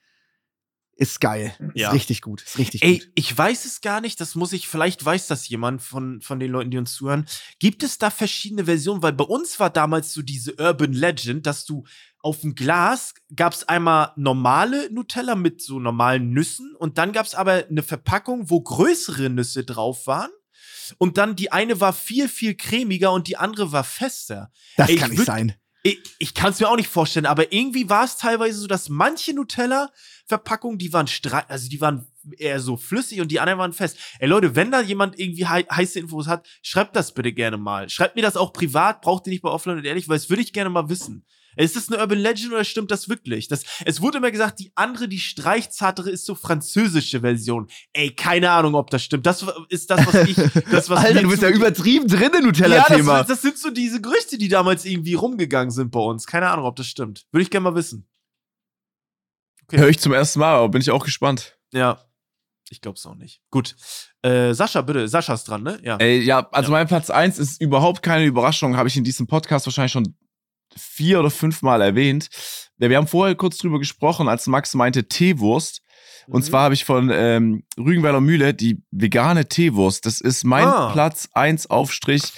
ist 0.96 1.20
geil. 1.20 1.54
Ja. 1.74 1.88
Ist 1.88 1.94
richtig 1.94 2.22
gut. 2.22 2.42
Ist 2.42 2.58
richtig 2.58 2.82
Ey, 2.82 2.98
gut. 2.98 3.08
ich 3.14 3.36
weiß 3.36 3.66
es 3.66 3.80
gar 3.82 4.00
nicht. 4.00 4.20
Das 4.20 4.34
muss 4.34 4.52
ich, 4.52 4.66
vielleicht 4.66 5.04
weiß 5.04 5.26
das 5.26 5.48
jemand 5.48 5.82
von, 5.82 6.20
von 6.22 6.40
den 6.40 6.50
Leuten, 6.50 6.70
die 6.70 6.78
uns 6.78 6.94
zuhören. 6.94 7.26
Gibt 7.58 7.82
es 7.82 7.98
da 7.98 8.10
verschiedene 8.10 8.64
Versionen? 8.64 9.02
Weil 9.02 9.12
bei 9.12 9.24
uns 9.24 9.60
war 9.60 9.70
damals 9.70 10.12
so 10.12 10.22
diese 10.22 10.54
Urban 10.54 10.92
Legend, 10.92 11.46
dass 11.46 11.66
du 11.66 11.84
auf 12.26 12.40
dem 12.40 12.56
Glas 12.56 13.14
gab 13.36 13.52
es 13.52 13.68
einmal 13.68 14.10
normale 14.16 14.90
Nutella 14.90 15.36
mit 15.36 15.62
so 15.62 15.78
normalen 15.78 16.30
Nüssen 16.30 16.74
und 16.74 16.98
dann 16.98 17.12
gab 17.12 17.24
es 17.24 17.36
aber 17.36 17.66
eine 17.70 17.84
Verpackung, 17.84 18.50
wo 18.50 18.60
größere 18.60 19.30
Nüsse 19.30 19.62
drauf 19.62 20.08
waren. 20.08 20.30
Und 20.98 21.18
dann 21.18 21.36
die 21.36 21.52
eine 21.52 21.80
war 21.80 21.92
viel, 21.92 22.28
viel 22.28 22.56
cremiger 22.56 23.12
und 23.12 23.28
die 23.28 23.36
andere 23.36 23.70
war 23.70 23.84
fester. 23.84 24.50
Das 24.76 24.88
Ey, 24.88 24.96
kann 24.96 25.12
nicht 25.12 25.24
sein. 25.24 25.54
Ich, 25.84 26.00
ich 26.18 26.34
kann 26.34 26.50
es 26.50 26.58
mir 26.58 26.68
auch 26.68 26.74
nicht 26.74 26.88
vorstellen, 26.88 27.26
aber 27.26 27.52
irgendwie 27.52 27.88
war 27.88 28.04
es 28.04 28.16
teilweise 28.16 28.58
so, 28.58 28.66
dass 28.66 28.88
manche 28.88 29.32
Nutella-Verpackungen, 29.32 30.78
die 30.78 30.92
waren 30.92 31.08
also 31.46 31.68
die 31.68 31.80
waren 31.80 32.08
eher 32.38 32.58
so 32.58 32.76
flüssig 32.76 33.20
und 33.20 33.30
die 33.30 33.38
anderen 33.38 33.60
waren 33.60 33.72
fest. 33.72 33.98
Ey 34.18 34.26
Leute, 34.26 34.56
wenn 34.56 34.72
da 34.72 34.80
jemand 34.80 35.16
irgendwie 35.16 35.46
hei 35.46 35.62
heiße 35.62 36.00
Infos 36.00 36.26
hat, 36.26 36.44
schreibt 36.62 36.96
das 36.96 37.14
bitte 37.14 37.32
gerne 37.32 37.56
mal. 37.56 37.88
Schreibt 37.88 38.16
mir 38.16 38.22
das 38.22 38.36
auch 38.36 38.52
privat, 38.52 39.00
braucht 39.00 39.28
ihr 39.28 39.30
nicht 39.30 39.42
bei 39.42 39.48
Offline 39.48 39.78
und 39.78 39.84
ehrlich, 39.84 40.08
weil 40.08 40.16
das 40.16 40.28
würde 40.28 40.42
ich 40.42 40.52
gerne 40.52 40.70
mal 40.70 40.88
wissen. 40.88 41.24
Ist 41.56 41.76
das 41.76 41.88
eine 41.88 42.00
Urban 42.00 42.18
Legend 42.18 42.52
oder 42.52 42.64
stimmt 42.64 42.90
das 42.90 43.08
wirklich? 43.08 43.48
Das, 43.48 43.64
es 43.84 44.00
wurde 44.00 44.18
immer 44.18 44.30
gesagt, 44.30 44.60
die 44.60 44.72
andere, 44.74 45.08
die 45.08 45.18
streichzartere, 45.18 46.10
ist 46.10 46.26
so 46.26 46.34
französische 46.34 47.20
Version. 47.20 47.68
Ey, 47.92 48.14
keine 48.14 48.50
Ahnung, 48.50 48.74
ob 48.74 48.90
das 48.90 49.02
stimmt. 49.02 49.26
Das 49.26 49.44
ist 49.70 49.90
das, 49.90 50.06
was 50.06 50.28
ich. 50.28 50.36
Das, 50.70 50.90
was 50.90 51.04
Alter, 51.04 51.22
du 51.22 51.28
bist 51.28 51.42
ja 51.42 51.48
übertrieben 51.48 52.08
drin 52.08 52.30
im 52.38 52.46
Nutella-Thema. 52.46 53.12
Ja, 53.12 53.18
das, 53.18 53.28
das, 53.28 53.42
sind 53.42 53.58
so 53.58 53.70
diese 53.70 54.00
Gerüchte, 54.00 54.36
die 54.36 54.48
damals 54.48 54.84
irgendwie 54.84 55.14
rumgegangen 55.14 55.70
sind 55.70 55.90
bei 55.90 56.00
uns. 56.00 56.26
Keine 56.26 56.50
Ahnung, 56.50 56.64
ob 56.66 56.76
das 56.76 56.86
stimmt. 56.86 57.26
Würde 57.30 57.42
ich 57.42 57.50
gerne 57.50 57.64
mal 57.64 57.74
wissen. 57.74 58.06
Okay. 59.64 59.78
Hör 59.78 59.88
ich 59.88 59.98
zum 59.98 60.12
ersten 60.12 60.40
Mal, 60.40 60.54
aber 60.54 60.68
bin 60.68 60.80
ich 60.80 60.90
auch 60.90 61.04
gespannt. 61.04 61.58
Ja. 61.72 62.00
Ich 62.70 62.80
glaube 62.80 62.96
es 62.96 63.06
auch 63.06 63.14
nicht. 63.14 63.40
Gut. 63.50 63.76
Äh, 64.22 64.52
Sascha, 64.52 64.82
bitte. 64.82 65.06
Sascha 65.08 65.34
ist 65.34 65.44
dran, 65.44 65.62
ne? 65.62 65.78
Ja. 65.82 65.96
Ey, 65.98 66.20
ja, 66.20 66.48
also 66.50 66.72
ja. 66.72 66.78
mein 66.78 66.88
Platz 66.88 67.10
1 67.10 67.38
ist 67.38 67.60
überhaupt 67.60 68.02
keine 68.02 68.24
Überraschung. 68.24 68.76
Habe 68.76 68.88
ich 68.88 68.96
in 68.96 69.04
diesem 69.04 69.26
Podcast 69.26 69.66
wahrscheinlich 69.66 69.92
schon 69.92 70.16
vier 70.76 71.20
oder 71.20 71.30
fünf 71.30 71.62
Mal 71.62 71.82
erwähnt. 71.82 72.28
Wir 72.78 72.96
haben 72.96 73.06
vorher 73.06 73.34
kurz 73.34 73.58
drüber 73.58 73.78
gesprochen, 73.78 74.28
als 74.28 74.46
Max 74.46 74.74
meinte 74.74 75.08
Teewurst. 75.08 75.82
Und 76.26 76.42
mhm. 76.42 76.46
zwar 76.46 76.62
habe 76.64 76.74
ich 76.74 76.84
von 76.84 77.10
ähm, 77.12 77.64
Rügenweiler 77.78 78.20
Mühle 78.20 78.52
die 78.52 78.82
vegane 78.90 79.48
Teewurst. 79.48 80.06
Das 80.06 80.20
ist 80.20 80.44
mein 80.44 80.66
ah. 80.66 80.90
Platz 80.92 81.28
1 81.32 81.70
Aufstrich 81.70 82.32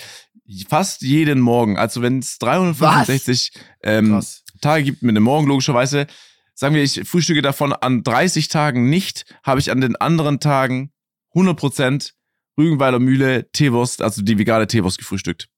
fast 0.68 1.02
jeden 1.02 1.40
Morgen. 1.40 1.78
Also 1.78 2.02
wenn 2.02 2.18
es 2.18 2.38
365 2.38 3.52
ähm, 3.82 4.22
Tage 4.60 4.84
gibt 4.84 5.02
mit 5.02 5.16
dem 5.16 5.22
Morgen, 5.22 5.46
logischerweise, 5.46 6.06
sagen 6.54 6.74
wir, 6.74 6.82
ich 6.82 7.02
frühstücke 7.08 7.42
davon 7.42 7.72
an 7.72 8.02
30 8.02 8.48
Tagen 8.48 8.88
nicht, 8.88 9.24
habe 9.42 9.60
ich 9.60 9.70
an 9.70 9.80
den 9.80 9.96
anderen 9.96 10.40
Tagen 10.40 10.92
100% 11.34 12.12
Rügenweiler 12.56 12.98
Mühle 12.98 13.50
Teewurst, 13.52 14.02
also 14.02 14.22
die 14.22 14.38
vegane 14.38 14.66
Teewurst 14.66 14.98
gefrühstückt. 14.98 15.48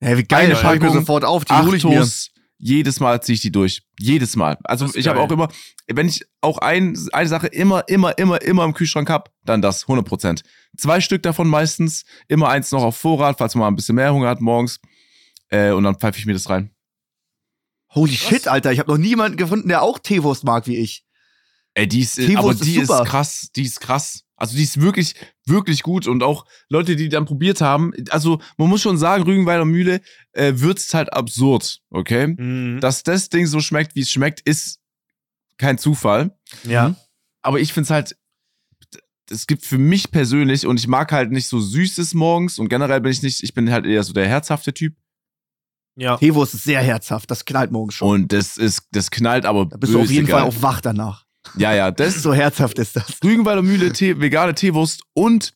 Ja, 0.00 0.16
wie 0.16 0.24
geil, 0.24 0.54
Eine 0.54 0.74
ich 0.74 0.82
mir 0.82 0.92
sofort 0.92 1.24
auf, 1.24 1.44
die 1.44 1.54
hole 1.54 1.76
ich 1.76 1.84
mir. 1.84 2.06
Jedes 2.58 3.00
Mal 3.00 3.22
ziehe 3.22 3.34
ich 3.34 3.42
die 3.42 3.52
durch. 3.52 3.82
Jedes 3.98 4.34
Mal. 4.34 4.56
Also 4.64 4.88
ich 4.94 5.08
habe 5.08 5.20
auch 5.20 5.30
immer, 5.30 5.48
wenn 5.88 6.08
ich 6.08 6.24
auch 6.40 6.56
ein, 6.58 6.98
eine 7.12 7.28
Sache 7.28 7.48
immer, 7.48 7.86
immer, 7.88 8.16
immer, 8.16 8.40
immer 8.40 8.64
im 8.64 8.72
Kühlschrank 8.72 9.10
habe, 9.10 9.30
dann 9.44 9.60
das, 9.60 9.86
100%. 9.86 10.42
Zwei 10.76 11.00
Stück 11.00 11.22
davon 11.22 11.48
meistens, 11.48 12.04
immer 12.28 12.48
eins 12.48 12.72
noch 12.72 12.82
auf 12.82 12.96
Vorrat, 12.96 13.36
falls 13.38 13.54
man 13.54 13.60
mal 13.60 13.68
ein 13.68 13.76
bisschen 13.76 13.96
mehr 13.96 14.12
Hunger 14.12 14.28
hat 14.28 14.40
morgens. 14.40 14.80
Äh, 15.48 15.72
und 15.72 15.84
dann 15.84 15.96
pfeife 15.96 16.18
ich 16.18 16.24
mir 16.24 16.32
das 16.32 16.48
rein. 16.48 16.70
Holy 17.94 18.12
Was? 18.12 18.18
shit, 18.18 18.48
Alter, 18.48 18.72
ich 18.72 18.78
habe 18.78 18.90
noch 18.90 18.98
niemanden 18.98 19.36
gefunden, 19.36 19.68
der 19.68 19.82
auch 19.82 19.98
Teewurst 19.98 20.44
mag 20.44 20.66
wie 20.66 20.76
ich. 20.76 21.04
Ey, 21.74 21.86
die 21.86 22.00
ist, 22.00 22.18
aber 22.18 22.54
die 22.54 22.76
ist, 22.78 22.90
ist 22.90 23.04
krass, 23.04 23.50
die 23.54 23.62
ist 23.64 23.80
krass. 23.80 24.24
Also 24.36 24.56
die 24.56 24.62
ist 24.62 24.80
wirklich, 24.80 25.14
wirklich 25.46 25.82
gut 25.82 26.06
und 26.06 26.22
auch 26.22 26.44
Leute, 26.68 26.96
die 26.96 27.08
dann 27.08 27.24
probiert 27.24 27.60
haben, 27.60 27.92
also 28.10 28.40
man 28.56 28.68
muss 28.68 28.82
schon 28.82 28.98
sagen, 28.98 29.22
Rügenweiler 29.24 29.64
Mühle 29.64 30.00
äh, 30.32 30.54
würzt 30.56 30.92
halt 30.94 31.12
absurd, 31.12 31.80
okay? 31.90 32.28
Mhm. 32.28 32.80
Dass 32.80 33.02
das 33.02 33.28
Ding 33.28 33.46
so 33.46 33.60
schmeckt, 33.60 33.94
wie 33.94 34.00
es 34.00 34.10
schmeckt, 34.10 34.40
ist 34.40 34.80
kein 35.58 35.78
Zufall. 35.78 36.36
Ja. 36.64 36.90
Mhm. 36.90 36.96
Aber 37.42 37.60
ich 37.60 37.72
finde 37.72 37.84
es 37.86 37.90
halt, 37.90 38.16
es 39.30 39.46
gibt 39.46 39.64
für 39.64 39.78
mich 39.78 40.10
persönlich 40.10 40.66
und 40.66 40.78
ich 40.78 40.88
mag 40.88 41.12
halt 41.12 41.30
nicht 41.30 41.48
so 41.48 41.60
Süßes 41.60 42.14
morgens 42.14 42.58
und 42.58 42.68
generell 42.68 43.00
bin 43.00 43.12
ich 43.12 43.22
nicht, 43.22 43.42
ich 43.42 43.54
bin 43.54 43.70
halt 43.70 43.86
eher 43.86 44.02
so 44.02 44.12
der 44.12 44.28
herzhafte 44.28 44.72
Typ. 44.74 44.94
Ja. 45.98 46.16
Teewurst 46.18 46.54
ist 46.54 46.64
sehr 46.64 46.82
herzhaft, 46.82 47.30
das 47.30 47.44
knallt 47.44 47.72
morgens 47.72 47.94
schon. 47.94 48.08
Und 48.08 48.32
das 48.32 48.58
ist, 48.58 48.86
das 48.92 49.10
knallt 49.10 49.46
aber 49.46 49.66
Da 49.66 49.78
bist 49.78 49.94
du 49.94 50.00
auf 50.00 50.10
jeden 50.10 50.26
geil. 50.26 50.40
Fall 50.40 50.48
auch 50.48 50.62
wach 50.62 50.80
danach. 50.80 51.25
Ja, 51.56 51.74
ja, 51.74 51.90
das. 51.90 52.22
so 52.22 52.34
herzhaft 52.34 52.78
ist 52.78 52.96
das. 52.96 53.18
Rügenwalder 53.22 53.62
Mühle, 53.62 53.92
Tee, 53.92 54.20
vegane 54.20 54.54
Teewurst 54.54 55.02
und 55.14 55.54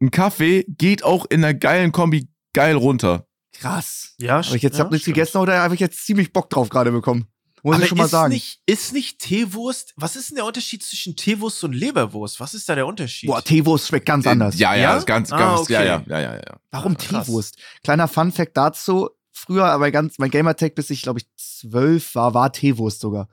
ein 0.00 0.10
Kaffee 0.10 0.64
geht 0.68 1.04
auch 1.04 1.26
in 1.26 1.44
einer 1.44 1.54
geilen 1.54 1.92
Kombi 1.92 2.28
geil 2.52 2.76
runter. 2.76 3.26
Krass. 3.52 4.14
Ja, 4.18 4.38
Aber 4.38 4.54
ich 4.54 4.62
jetzt 4.62 4.78
ja, 4.78 4.84
hab 4.84 4.90
nichts 4.90 5.06
gegessen 5.06 5.38
oder 5.38 5.60
habe 5.60 5.74
ich 5.74 5.80
jetzt 5.80 6.06
ziemlich 6.06 6.32
Bock 6.32 6.48
drauf 6.50 6.68
gerade 6.68 6.92
bekommen. 6.92 7.26
Muss 7.62 7.74
Aber 7.74 7.82
ich 7.82 7.88
schon 7.90 7.98
mal 7.98 8.08
sagen. 8.08 8.32
Nicht, 8.32 8.60
ist 8.64 8.92
nicht 8.92 9.18
Teewurst, 9.18 9.92
was 9.96 10.16
ist 10.16 10.30
denn 10.30 10.36
der 10.36 10.46
Unterschied 10.46 10.82
zwischen 10.82 11.14
Teewurst 11.16 11.62
und 11.62 11.74
Leberwurst? 11.74 12.40
Was 12.40 12.54
ist 12.54 12.68
da 12.68 12.74
der 12.74 12.86
Unterschied? 12.86 13.28
Boah, 13.28 13.44
Teewurst 13.44 13.88
schmeckt 13.88 14.06
ganz 14.06 14.26
anders. 14.26 14.58
Ja, 14.58 14.74
ja, 14.74 14.96
ja? 14.96 15.02
ganz, 15.02 15.30
ganz, 15.30 15.32
ah, 15.32 15.56
okay. 15.58 15.72
ja, 15.74 15.82
ja, 15.82 16.02
ja, 16.06 16.20
ja, 16.20 16.34
ja. 16.36 16.60
Warum 16.70 16.92
ah, 16.92 16.96
Teewurst? 16.96 17.58
Kleiner 17.84 18.08
Fun-Fact 18.08 18.56
dazu. 18.56 19.10
Früher, 19.32 19.66
aber 19.66 19.90
ganz, 19.90 20.18
mein 20.18 20.30
Gamertag, 20.30 20.74
bis 20.74 20.90
ich, 20.90 21.02
glaube 21.02 21.20
ich, 21.20 21.26
zwölf 21.36 22.14
war, 22.14 22.34
war 22.34 22.52
Teewurst 22.52 23.00
sogar. 23.00 23.28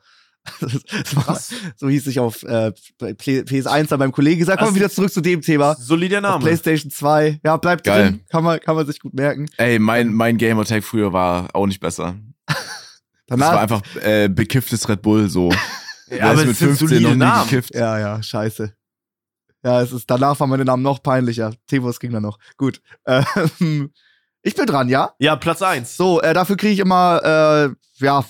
Was? 1.26 1.52
so 1.76 1.90
hieß 1.90 2.08
ich 2.08 2.20
auf 2.20 2.44
äh, 2.44 2.72
PS1 3.00 3.88
dann 3.88 4.00
beim 4.00 4.12
Kollegen 4.12 4.40
gesagt. 4.40 4.60
Kommen 4.60 4.76
wir 4.76 4.82
wieder 4.82 4.90
zurück 4.90 5.12
zu 5.12 5.22
dem 5.22 5.42
Thema. 5.42 5.76
Solider 5.76 6.22
Name. 6.22 6.36
Auf 6.36 6.42
PlayStation 6.42 6.92
2. 6.92 7.40
Ja, 7.44 7.58
bleibt 7.58 7.84
Geil. 7.84 8.04
drin. 8.04 8.22
Kann 8.30 8.44
man, 8.44 8.60
kann 8.60 8.76
man 8.76 8.86
sich 8.86 9.00
gut 9.00 9.14
merken. 9.14 9.48
Ey, 9.58 9.80
mein, 9.80 10.14
mein 10.14 10.38
Gamertag 10.38 10.84
früher 10.84 11.14
war 11.14 11.50
auch 11.54 11.68
nicht 11.68 11.80
besser. 11.80 12.16
Danach, 13.28 13.48
das 13.48 13.56
war 13.56 13.62
einfach 13.62 13.82
äh, 14.04 14.30
bekifftes 14.30 14.88
Red 14.88 15.02
Bull 15.02 15.30
so. 15.30 15.52
ja, 16.10 16.32
aber 16.32 16.46
mit 16.46 16.56
15 16.56 17.02
noch 17.02 17.10
nie 17.12 17.16
Namen. 17.18 17.50
gekifft. 17.50 17.76
Ja, 17.76 18.00
ja, 18.00 18.24
scheiße. 18.24 18.74
Ja, 19.64 19.82
es 19.82 19.92
ist, 19.92 20.10
danach 20.10 20.40
waren 20.40 20.50
meine 20.50 20.64
Namen 20.64 20.84
noch 20.84 21.04
peinlicher. 21.04 21.54
Tevos 21.68 22.00
ging 22.00 22.12
dann 22.12 22.24
noch. 22.24 22.40
Gut. 22.58 22.82
Ähm, 23.06 23.92
ich 24.48 24.56
bin 24.56 24.66
dran, 24.66 24.88
ja? 24.88 25.14
Ja, 25.20 25.36
Platz 25.36 25.62
1. 25.62 25.98
So, 25.98 26.22
äh, 26.22 26.34
dafür 26.34 26.56
kriege 26.56 26.74
ich 26.74 26.80
immer, 26.80 27.22
äh, 27.24 28.04
ja, 28.04 28.24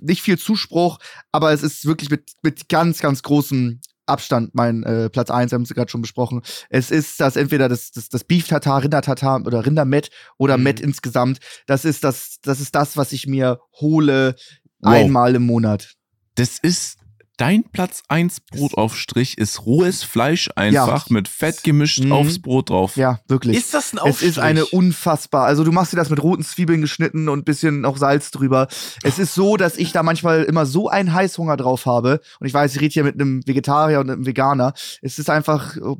nicht 0.00 0.20
viel 0.20 0.36
Zuspruch, 0.36 0.98
aber 1.30 1.52
es 1.52 1.62
ist 1.62 1.86
wirklich 1.86 2.10
mit, 2.10 2.32
mit 2.42 2.68
ganz, 2.68 2.98
ganz 3.00 3.22
großem 3.22 3.80
Abstand 4.06 4.52
mein 4.54 4.82
äh, 4.82 5.08
Platz 5.08 5.30
1, 5.30 5.52
haben 5.52 5.64
Sie 5.64 5.74
gerade 5.74 5.90
schon 5.90 6.02
besprochen. 6.02 6.42
Es 6.68 6.90
ist 6.90 7.20
das 7.20 7.36
entweder 7.36 7.68
das, 7.68 7.92
das, 7.92 8.08
das 8.08 8.24
Beef 8.24 8.48
Tartar, 8.48 8.82
Rinder 8.82 9.02
Tartar 9.02 9.46
oder 9.46 9.64
Rindermet 9.64 10.10
oder 10.38 10.58
mhm. 10.58 10.64
Met 10.64 10.80
insgesamt. 10.80 11.38
Das 11.66 11.84
ist 11.84 12.02
das, 12.02 12.38
das 12.42 12.60
ist 12.60 12.74
das, 12.74 12.96
was 12.96 13.12
ich 13.12 13.28
mir 13.28 13.60
hole 13.80 14.34
wow. 14.80 14.94
einmal 14.94 15.36
im 15.36 15.46
Monat. 15.46 15.94
Das 16.34 16.58
ist 16.58 16.98
dein 17.40 17.64
Platz 17.64 18.02
1 18.08 18.40
Brotaufstrich 18.40 19.38
ist 19.38 19.64
rohes 19.64 20.02
Fleisch 20.02 20.50
einfach 20.56 21.08
ja. 21.08 21.14
mit 21.14 21.26
Fett 21.26 21.62
gemischt 21.64 22.04
mhm. 22.04 22.12
aufs 22.12 22.40
Brot 22.40 22.68
drauf. 22.68 22.96
Ja, 22.96 23.20
wirklich. 23.28 23.56
Ist 23.56 23.72
das 23.72 23.94
ein 23.94 23.98
Aufstrich? 23.98 24.30
Es 24.30 24.36
ist 24.36 24.42
eine 24.42 24.66
unfassbar. 24.66 25.46
Also 25.46 25.64
du 25.64 25.72
machst 25.72 25.92
dir 25.92 25.96
das 25.96 26.10
mit 26.10 26.22
roten 26.22 26.44
Zwiebeln 26.44 26.82
geschnitten 26.82 27.30
und 27.30 27.40
ein 27.40 27.44
bisschen 27.44 27.80
noch 27.80 27.96
Salz 27.96 28.30
drüber. 28.30 28.68
Es 29.02 29.18
ist 29.18 29.34
so, 29.34 29.56
dass 29.56 29.78
ich 29.78 29.92
da 29.92 30.02
manchmal 30.02 30.42
immer 30.44 30.66
so 30.66 30.88
einen 30.88 31.14
Heißhunger 31.14 31.56
drauf 31.56 31.86
habe. 31.86 32.20
Und 32.40 32.46
ich 32.46 32.52
weiß, 32.52 32.74
ich 32.74 32.80
rede 32.80 32.92
hier 32.92 33.04
mit 33.04 33.14
einem 33.14 33.46
Vegetarier 33.46 34.00
und 34.00 34.10
einem 34.10 34.26
Veganer. 34.26 34.74
Es 35.00 35.18
ist 35.18 35.30
einfach 35.30 35.76
äh, 35.76 35.96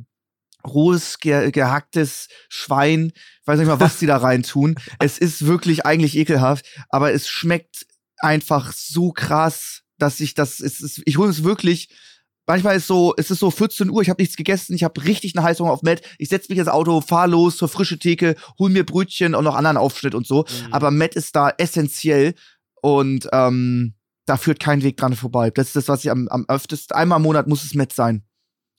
rohes, 0.67 1.21
ge 1.21 1.51
gehacktes 1.51 2.29
Schwein. 2.51 3.13
Ich 3.15 3.47
weiß 3.47 3.59
nicht 3.59 3.69
mal, 3.69 3.81
was 3.81 3.99
die 3.99 4.07
da 4.07 4.19
rein 4.19 4.43
tun. 4.43 4.75
Es 4.99 5.17
ist 5.17 5.47
wirklich 5.47 5.87
eigentlich 5.87 6.19
ekelhaft, 6.19 6.67
aber 6.91 7.15
es 7.15 7.29
schmeckt 7.29 7.87
einfach 8.19 8.73
so 8.73 9.13
krass 9.13 9.85
dass 10.03 10.21
ich 10.21 10.35
das, 10.35 10.61
es 10.61 10.81
ist, 10.81 11.03
ich 11.05 11.19
hole 11.19 11.31
es 11.31 11.45
wirklich. 11.45 11.89
Manchmal 12.47 12.77
ist 12.77 12.89
so, 12.89 13.15
es 13.17 13.31
ist 13.31 13.39
so 13.39 13.51
14 13.51 13.91
Uhr, 13.91 14.03
ich 14.03 14.11
habe 14.11 14.21
nichts 14.21 14.37
gegessen, 14.37 14.75
ich 14.75 14.83
habe 14.83 15.05
richtig 15.05 15.37
eine 15.37 15.47
Heißhunger 15.47 15.71
auf 15.71 15.83
Matt. 15.83 16.03
Ich 16.19 16.31
setze 16.31 16.51
mich 16.51 16.59
ins 16.59 16.69
Auto, 16.69 17.01
fahr 17.01 17.29
los 17.29 17.57
zur 17.57 17.69
frische 17.69 17.99
Theke, 17.99 18.35
hol 18.59 18.71
mir 18.71 18.85
Brötchen 18.85 19.35
und 19.35 19.45
noch 19.45 19.55
anderen 19.55 19.77
Aufschnitt 19.77 20.15
und 20.15 20.27
so. 20.27 20.45
Mhm. 20.45 20.73
Aber 20.73 20.91
Matt 20.91 21.15
ist 21.15 21.37
da 21.37 21.51
essentiell 21.59 22.35
und 22.83 23.29
ähm, 23.33 23.95
da 24.27 24.37
führt 24.37 24.59
kein 24.59 24.83
Weg 24.83 24.97
dran 24.97 25.15
vorbei. 25.15 25.51
Das 25.51 25.69
ist 25.69 25.77
das, 25.77 25.89
was 25.89 26.05
ich 26.05 26.11
am, 26.11 26.29
am 26.29 26.45
öftesten, 26.49 26.97
einmal 26.97 27.19
im 27.19 27.23
Monat 27.23 27.47
muss 27.47 27.65
es 27.65 27.75
Matt 27.75 27.93
sein. 27.93 28.25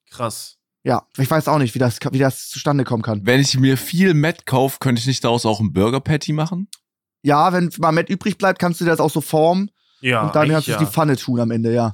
Krass. 0.10 0.58
Ja, 0.84 1.08
ich 1.18 1.30
weiß 1.30 1.48
auch 1.48 1.60
nicht, 1.60 1.76
wie 1.76 1.80
das, 1.80 2.00
wie 2.12 2.20
das 2.20 2.50
zustande 2.50 2.84
kommen 2.84 3.04
kann. 3.04 3.26
Wenn 3.26 3.40
ich 3.40 3.58
mir 3.58 3.78
viel 3.78 4.14
Matt 4.14 4.46
kaufe, 4.46 4.80
könnte 4.80 5.00
ich 5.00 5.08
nicht 5.08 5.24
daraus 5.24 5.46
auch 5.46 5.60
ein 5.60 5.72
Burger 5.72 6.02
Patty 6.02 6.34
machen? 6.34 6.68
Ja, 7.22 7.54
wenn 7.54 7.70
mal 7.78 7.92
Matt 7.92 8.10
übrig 8.10 8.38
bleibt, 8.38 8.60
kannst 8.60 8.82
du 8.82 8.86
das 8.86 9.00
auch 9.00 9.12
so 9.12 9.22
formen 9.22 9.70
ja. 10.02 10.24
Und 10.24 10.36
dann 10.36 10.50
kannst 10.50 10.68
du 10.68 10.72
ja. 10.72 10.78
die 10.78 10.86
Pfanne 10.86 11.16
tun 11.16 11.40
am 11.40 11.52
Ende, 11.52 11.74
ja. 11.74 11.94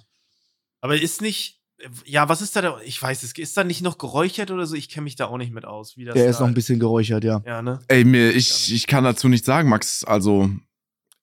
Aber 0.82 1.00
ist 1.00 1.22
nicht, 1.22 1.60
ja, 2.06 2.30
was 2.30 2.42
ist 2.42 2.56
da, 2.56 2.62
da 2.62 2.80
ich 2.84 3.02
weiß 3.02 3.24
es, 3.24 3.34
ist 3.34 3.58
da 3.58 3.64
nicht 3.64 3.82
noch 3.82 3.98
geräuchert 3.98 4.52
oder 4.52 4.66
so? 4.66 4.76
Ich 4.76 4.90
kenne 4.90 5.04
mich 5.06 5.16
da 5.16 5.28
auch 5.28 5.38
nicht 5.38 5.54
mit 5.54 5.66
aus. 5.66 5.98
Wie 5.98 6.06
das 6.06 6.16
Der 6.16 6.30
ist 6.30 6.40
noch 6.40 6.48
ein 6.48 6.54
bisschen 6.54 6.80
geräuchert, 6.80 7.24
ja. 7.24 7.42
Ja, 7.46 7.62
ne? 7.62 7.80
Ey, 7.88 8.04
mir, 8.04 8.32
ich, 8.32 8.74
ich 8.74 8.88
kann 8.88 9.04
dazu 9.04 9.28
nichts 9.30 9.46
sagen, 9.46 9.70
Max. 9.70 10.04
Also, 10.04 10.50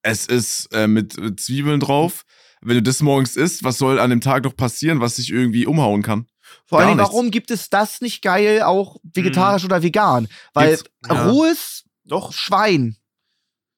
es 0.02 0.26
ist 0.26 0.68
äh, 0.72 0.86
mit 0.86 1.40
Zwiebeln 1.40 1.80
drauf. 1.80 2.24
Wenn 2.60 2.76
du 2.76 2.82
das 2.82 3.02
morgens 3.02 3.36
isst, 3.36 3.62
was 3.62 3.78
soll 3.78 3.98
an 3.98 4.10
dem 4.10 4.20
Tag 4.20 4.44
noch 4.44 4.56
passieren, 4.56 5.00
was 5.00 5.16
dich 5.16 5.30
irgendwie 5.30 5.66
umhauen 5.66 6.02
kann? 6.02 6.26
Vor 6.66 6.80
allem, 6.80 6.98
warum 6.98 7.30
gibt 7.30 7.50
es 7.50 7.68
das 7.68 8.00
nicht 8.00 8.22
geil, 8.22 8.62
auch 8.62 8.96
vegetarisch 9.02 9.64
mm. 9.64 9.66
oder 9.66 9.82
vegan? 9.82 10.28
Weil 10.54 10.78
ja. 11.06 11.28
rohes 11.28 11.84
Doch. 12.04 12.32
Schwein 12.32 12.96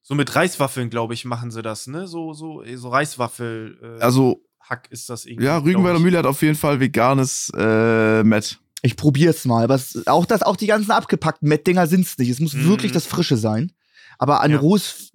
so 0.09 0.15
mit 0.15 0.37
Reiswaffeln, 0.37 0.89
glaube 0.89 1.15
ich, 1.15 1.25
machen 1.25 1.51
sie 1.51 1.63
das, 1.63 1.89
ne? 1.89 2.07
So, 2.07 2.33
so, 2.33 2.63
eh, 2.63 2.77
so 2.77 2.91
Reiswaffel. 2.91 3.99
Äh, 3.99 4.03
also. 4.03 4.41
Hack 4.61 4.89
ist 4.91 5.09
das 5.11 5.27
irgendwie. 5.27 5.47
Ja, 5.47 5.59
Rügenwalder 5.59 5.99
Mühle 5.99 6.19
hat 6.19 6.27
auf 6.27 6.43
jeden 6.43 6.57
Fall 6.57 6.79
veganes 6.79 7.53
äh, 7.57 8.23
Met. 8.23 8.61
Ich 8.83 8.97
probier's 8.97 9.45
mal, 9.45 9.65
aber 9.65 9.75
es, 9.75 10.07
auch 10.07 10.27
das, 10.27 10.43
auch 10.43 10.57
die 10.57 10.67
ganzen 10.67 10.93
abgepackten 10.93 11.49
Met-Dinger 11.49 11.89
sind's 11.89 12.19
nicht. 12.19 12.31
Es 12.31 12.41
muss 12.41 12.55
mm. 12.55 12.69
wirklich 12.69 12.93
das 12.93 13.07
Frische 13.07 13.37
sein. 13.37 13.73
Aber 14.19 14.41
ein 14.41 14.53
ja. 14.53 14.59
rohes 14.59 15.11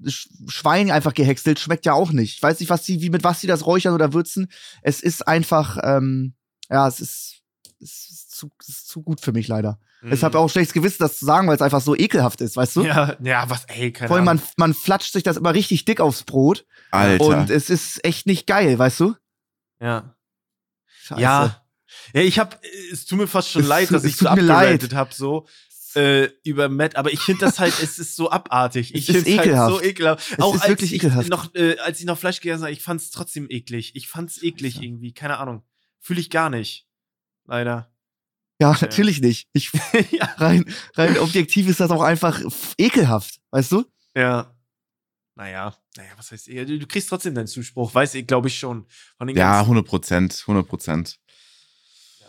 Schwein 0.48 0.92
einfach 0.92 1.14
gehäckselt 1.14 1.60
schmeckt 1.60 1.86
ja 1.86 1.94
auch 1.94 2.12
nicht. 2.12 2.36
Ich 2.36 2.44
weiß 2.44 2.60
nicht, 2.60 2.70
was 2.70 2.84
die, 2.84 3.02
wie 3.02 3.10
mit 3.10 3.24
was 3.24 3.42
sie 3.42 3.48
das 3.48 3.66
räuchern 3.66 3.94
oder 3.94 4.14
würzen. 4.14 4.48
Es 4.82 5.02
ist 5.02 5.28
einfach, 5.28 5.78
ähm, 5.84 6.34
ja, 6.70 6.88
es 6.88 7.00
ist, 7.00 7.42
es 7.80 8.10
ist, 8.10 8.31
zu, 8.42 8.52
ist 8.68 8.88
zu 8.88 9.04
gut 9.04 9.22
für 9.22 9.32
mich 9.32 9.48
leider. 9.48 9.80
Mhm. 10.02 10.14
Ich 10.14 10.24
habe 10.24 10.40
auch 10.40 10.50
schlechtes 10.50 10.74
Gewissen, 10.74 10.98
das 11.00 11.20
zu 11.20 11.26
sagen, 11.26 11.48
weil 11.48 11.56
es 11.56 11.62
einfach 11.62 11.82
so 11.82 11.96
ekelhaft 11.96 12.42
ist, 12.42 12.58
weißt 12.58 12.76
du? 12.76 12.84
Ja, 12.84 13.16
ja, 13.22 13.50
was, 13.50 13.66
ey, 13.66 13.92
keine 13.92 14.08
Vor 14.08 14.18
allem, 14.18 14.26
man, 14.26 14.42
man 14.58 14.74
flatscht 14.74 15.14
sich 15.14 15.24
das 15.24 15.38
immer 15.38 15.54
richtig 15.54 15.86
dick 15.86 16.02
aufs 16.02 16.24
Brot. 16.24 16.66
Alter. 16.90 17.24
Und 17.24 17.50
es 17.50 17.70
ist 17.70 18.04
echt 18.04 18.26
nicht 18.26 18.48
geil, 18.48 18.78
weißt 18.78 19.00
du? 19.00 19.16
Ja. 19.80 20.16
Scheiße. 21.04 21.22
Ja. 21.22 21.64
Ja, 22.14 22.22
ich 22.22 22.40
hab, 22.40 22.60
es 22.92 23.06
tut 23.06 23.20
mir 23.20 23.28
fast 23.28 23.50
schon 23.50 23.64
es, 23.64 23.68
leid, 23.68 23.92
dass 23.92 24.04
ich 24.04 24.16
so 24.16 24.28
abgeleitet 24.28 24.94
habe, 24.94 25.14
so. 25.14 25.46
Äh, 25.94 26.30
über 26.46 26.70
Matt, 26.70 26.96
aber 26.96 27.12
ich 27.12 27.20
finde 27.20 27.46
das 27.46 27.60
halt, 27.60 27.74
es 27.84 28.00
ist 28.00 28.16
so 28.16 28.32
abartig. 28.32 28.96
Ich 28.96 29.08
finde 29.08 29.20
es 29.20 29.26
halt 29.26 29.48
ekelhaft. 29.48 29.74
so 29.74 29.82
ekelhaft. 29.82 30.32
Es 30.32 30.40
auch 30.40 30.56
ist 30.56 30.68
wirklich 30.70 30.94
ekelhaft. 30.94 31.28
Noch, 31.28 31.54
äh, 31.54 31.78
als 31.80 32.00
ich 32.00 32.06
noch 32.06 32.18
Fleisch 32.18 32.40
gegessen 32.40 32.62
habe, 32.62 32.72
ich 32.72 32.82
fand 32.82 33.02
es 33.02 33.12
trotzdem 33.12 33.48
eklig. 33.50 33.94
Ich 33.94 34.08
fand 34.08 34.30
es 34.30 34.42
eklig 34.42 34.76
ja. 34.76 34.84
irgendwie, 34.84 35.14
keine 35.14 35.38
Ahnung. 35.38 35.64
Fühle 36.00 36.22
ich 36.22 36.30
gar 36.30 36.50
nicht. 36.50 36.88
Leider. 37.46 37.91
Ja, 38.62 38.78
natürlich 38.80 39.22
nicht. 39.22 39.48
Ich, 39.54 39.72
ja. 40.12 40.26
rein, 40.38 40.66
rein 40.94 41.18
objektiv 41.18 41.68
ist 41.68 41.80
das 41.80 41.90
auch 41.90 42.04
einfach 42.04 42.40
ekelhaft, 42.78 43.40
weißt 43.50 43.72
du? 43.72 43.86
Ja. 44.16 44.56
Naja, 45.36 45.76
naja, 45.98 46.12
was 46.16 46.32
heißt, 46.32 46.48
du, 46.48 46.78
du 46.78 46.86
kriegst 46.86 47.10
trotzdem 47.10 47.34
deinen 47.34 47.48
Zuspruch, 47.48 47.96
weiß 47.96 48.14
ich, 48.16 48.28
glaube 48.28 48.50
ich 48.50 48.60
schon. 48.60 48.86
ja, 49.34 49.62
100 49.62 49.86
Prozent, 49.86 50.44
100 50.46 50.68
Prozent. 50.68 51.18
Ja. 52.20 52.28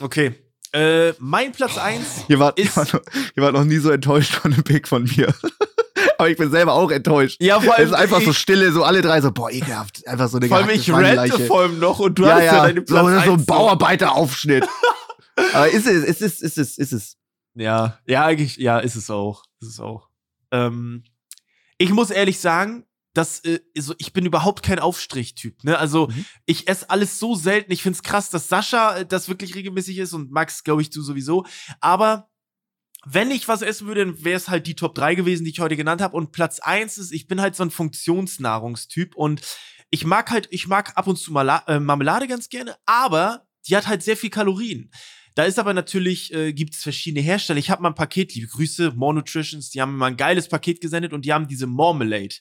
Okay, 0.00 0.34
äh, 0.72 1.12
mein 1.18 1.52
Platz 1.52 1.76
1 1.76 2.26
ihr 2.28 2.38
wart, 2.38 2.58
ist. 2.58 2.68
Ihr 2.68 2.76
wart, 2.76 2.92
noch, 2.94 3.02
ihr 3.36 3.42
wart 3.42 3.52
noch 3.54 3.64
nie 3.64 3.78
so 3.78 3.90
enttäuscht 3.90 4.32
von 4.32 4.52
einem 4.52 4.62
Pick 4.62 4.86
von 4.86 5.04
mir. 5.04 5.34
Aber 6.18 6.28
ich 6.28 6.36
bin 6.36 6.50
selber 6.50 6.74
auch 6.74 6.90
enttäuscht. 6.90 7.36
Ja, 7.40 7.60
vor 7.60 7.74
allem. 7.74 7.84
Es 7.84 7.90
ist 7.90 7.96
einfach 7.96 8.22
so 8.22 8.32
stille, 8.32 8.72
so 8.72 8.84
alle 8.84 9.02
drei 9.02 9.20
so, 9.20 9.32
boah, 9.32 9.50
ekelhaft. 9.50 10.06
Einfach 10.06 10.28
so 10.28 10.36
eine 10.36 10.48
Vor 10.48 10.58
allem, 10.58 10.70
ich 10.70 10.92
rente 10.92 11.38
vor 11.46 11.62
allem 11.62 11.78
noch 11.80 11.98
und 11.98 12.18
du 12.18 12.24
ja, 12.24 12.34
hast 12.34 12.44
ja, 12.44 12.44
ja 12.44 12.62
deine 12.62 12.82
Platz 12.82 13.24
so, 13.24 13.30
so 13.30 13.32
ein 13.32 13.44
Bauarbeiteraufschnitt. 13.46 14.66
Aber 15.52 15.68
ist 15.68 15.86
es, 15.86 16.04
ist 16.04 16.22
es, 16.22 16.40
ist 16.40 16.58
es, 16.58 16.78
ist 16.78 16.92
es. 16.92 17.16
Ja, 17.54 17.98
ja, 18.06 18.24
eigentlich, 18.24 18.56
ja, 18.56 18.78
ist 18.78 18.96
es 18.96 19.10
auch. 19.10 19.44
Ist 19.60 19.68
es 19.68 19.80
auch. 19.80 20.08
Ähm, 20.50 21.04
ich 21.78 21.90
muss 21.90 22.10
ehrlich 22.10 22.38
sagen, 22.38 22.86
dass 23.14 23.40
äh, 23.40 23.60
so, 23.76 23.94
ich 23.98 24.12
bin 24.12 24.26
überhaupt 24.26 24.62
kein 24.62 24.78
Aufstrichtyp. 24.78 25.64
Ne? 25.64 25.78
Also 25.78 26.08
mhm. 26.08 26.24
ich 26.46 26.68
esse 26.68 26.88
alles 26.90 27.18
so 27.18 27.34
selten. 27.34 27.72
Ich 27.72 27.82
find's 27.82 28.02
krass, 28.02 28.30
dass 28.30 28.48
Sascha 28.48 28.98
äh, 28.98 29.06
das 29.06 29.28
wirklich 29.28 29.54
regelmäßig 29.54 29.98
ist 29.98 30.12
und 30.12 30.30
Max, 30.30 30.62
glaube 30.62 30.82
ich, 30.82 30.90
du 30.90 31.02
sowieso. 31.02 31.44
Aber 31.80 32.30
wenn 33.04 33.30
ich 33.30 33.48
was 33.48 33.62
essen 33.62 33.86
würde, 33.86 34.04
dann 34.04 34.24
wäre 34.24 34.36
es 34.36 34.48
halt 34.48 34.66
die 34.66 34.76
Top 34.76 34.94
3 34.94 35.14
gewesen, 35.14 35.44
die 35.44 35.50
ich 35.50 35.60
heute 35.60 35.76
genannt 35.76 36.02
habe. 36.02 36.16
Und 36.16 36.32
Platz 36.32 36.60
1 36.60 36.98
ist, 36.98 37.12
ich 37.12 37.26
bin 37.26 37.40
halt 37.40 37.56
so 37.56 37.62
ein 37.62 37.70
Funktionsnahrungstyp 37.70 39.16
und 39.16 39.40
ich 39.90 40.04
mag 40.04 40.30
halt, 40.30 40.48
ich 40.50 40.68
mag 40.68 40.96
ab 40.96 41.06
und 41.06 41.16
zu 41.16 41.32
Marla 41.32 41.64
äh, 41.66 41.80
Marmelade 41.80 42.28
ganz 42.28 42.48
gerne, 42.48 42.76
aber 42.86 43.46
die 43.66 43.76
hat 43.76 43.88
halt 43.88 44.02
sehr 44.02 44.16
viel 44.16 44.30
Kalorien. 44.30 44.90
Da 45.34 45.44
ist 45.44 45.58
aber 45.58 45.74
natürlich, 45.74 46.32
äh, 46.34 46.52
gibt 46.52 46.74
es 46.74 46.82
verschiedene 46.82 47.22
Hersteller. 47.22 47.58
Ich 47.58 47.70
habe 47.70 47.82
mal 47.82 47.90
ein 47.90 47.94
Paket, 47.94 48.34
liebe 48.34 48.48
Grüße, 48.48 48.92
More 48.96 49.14
Nutritions, 49.14 49.70
die 49.70 49.80
haben 49.80 49.92
mir 49.92 49.98
mal 49.98 50.06
ein 50.08 50.16
geiles 50.16 50.48
Paket 50.48 50.80
gesendet 50.80 51.12
und 51.12 51.24
die 51.24 51.32
haben 51.32 51.46
diese 51.46 51.66
Marmalade. 51.66 52.36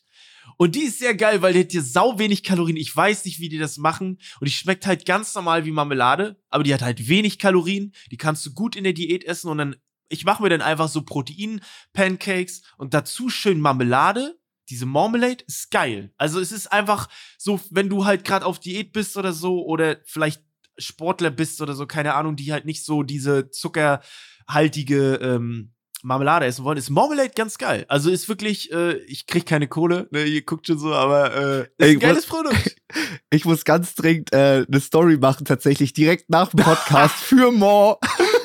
Und 0.57 0.75
die 0.75 0.81
ist 0.81 0.99
sehr 0.99 1.15
geil, 1.15 1.41
weil 1.41 1.53
die 1.53 1.59
hat 1.59 1.71
hier 1.71 1.81
sau 1.81 2.17
wenig 2.19 2.43
Kalorien. 2.43 2.77
Ich 2.77 2.95
weiß 2.95 3.25
nicht, 3.25 3.39
wie 3.39 3.49
die 3.49 3.57
das 3.57 3.77
machen. 3.77 4.19
Und 4.39 4.47
die 4.47 4.51
schmeckt 4.51 4.85
halt 4.85 5.05
ganz 5.05 5.33
normal 5.35 5.65
wie 5.65 5.71
Marmelade, 5.71 6.41
aber 6.49 6.63
die 6.63 6.73
hat 6.73 6.81
halt 6.81 7.07
wenig 7.07 7.39
Kalorien. 7.39 7.93
Die 8.11 8.17
kannst 8.17 8.45
du 8.45 8.53
gut 8.53 8.75
in 8.75 8.83
der 8.83 8.93
Diät 8.93 9.23
essen 9.23 9.49
und 9.49 9.57
dann, 9.57 9.75
ich 10.09 10.25
mache 10.25 10.41
mir 10.41 10.49
dann 10.49 10.61
einfach 10.61 10.89
so 10.89 11.03
Protein-Pancakes 11.03 12.63
und 12.77 12.93
dazu 12.93 13.29
schön 13.29 13.61
Marmelade. 13.61 14.39
Diese 14.69 14.85
Marmalade 14.85 15.43
ist 15.47 15.71
geil. 15.71 16.13
Also 16.17 16.39
es 16.39 16.51
ist 16.51 16.67
einfach 16.71 17.09
so, 17.37 17.59
wenn 17.71 17.89
du 17.89 18.05
halt 18.05 18.23
gerade 18.23 18.45
auf 18.45 18.59
Diät 18.59 18.91
bist 18.91 19.17
oder 19.17 19.33
so 19.33 19.63
oder 19.65 19.97
vielleicht 20.05 20.43
Sportler 20.79 21.31
bist 21.31 21.61
oder 21.61 21.73
so, 21.73 21.85
keine 21.85 22.15
Ahnung, 22.15 22.35
die 22.35 22.51
halt 22.51 22.65
nicht 22.65 22.83
so 22.83 23.03
diese 23.03 23.49
zuckerhaltige 23.51 25.15
ähm, 25.15 25.73
Marmelade 26.01 26.45
essen 26.45 26.63
wollen, 26.63 26.77
ist 26.77 26.89
Marmelade 26.89 27.31
ganz 27.35 27.57
geil. 27.57 27.85
Also 27.89 28.09
ist 28.09 28.29
wirklich, 28.29 28.71
äh, 28.71 28.97
ich 28.99 29.27
krieg 29.27 29.45
keine 29.45 29.67
Kohle, 29.67 30.07
ne, 30.11 30.23
ihr 30.23 30.43
guckt 30.43 30.67
schon 30.67 30.79
so, 30.79 30.93
aber 30.93 31.35
äh, 31.35 31.61
ist 31.61 31.69
Ey, 31.77 31.91
ein 31.93 31.99
geiles 31.99 32.25
Produkt. 32.25 32.75
Ich 33.29 33.45
muss 33.45 33.65
ganz 33.65 33.93
dringend 33.93 34.33
äh, 34.33 34.65
eine 34.67 34.79
Story 34.79 35.17
machen, 35.17 35.45
tatsächlich 35.45 35.93
direkt 35.93 36.31
nach 36.31 36.49
dem 36.49 36.63
Podcast 36.63 37.13
für 37.17 37.51
More. 37.51 37.99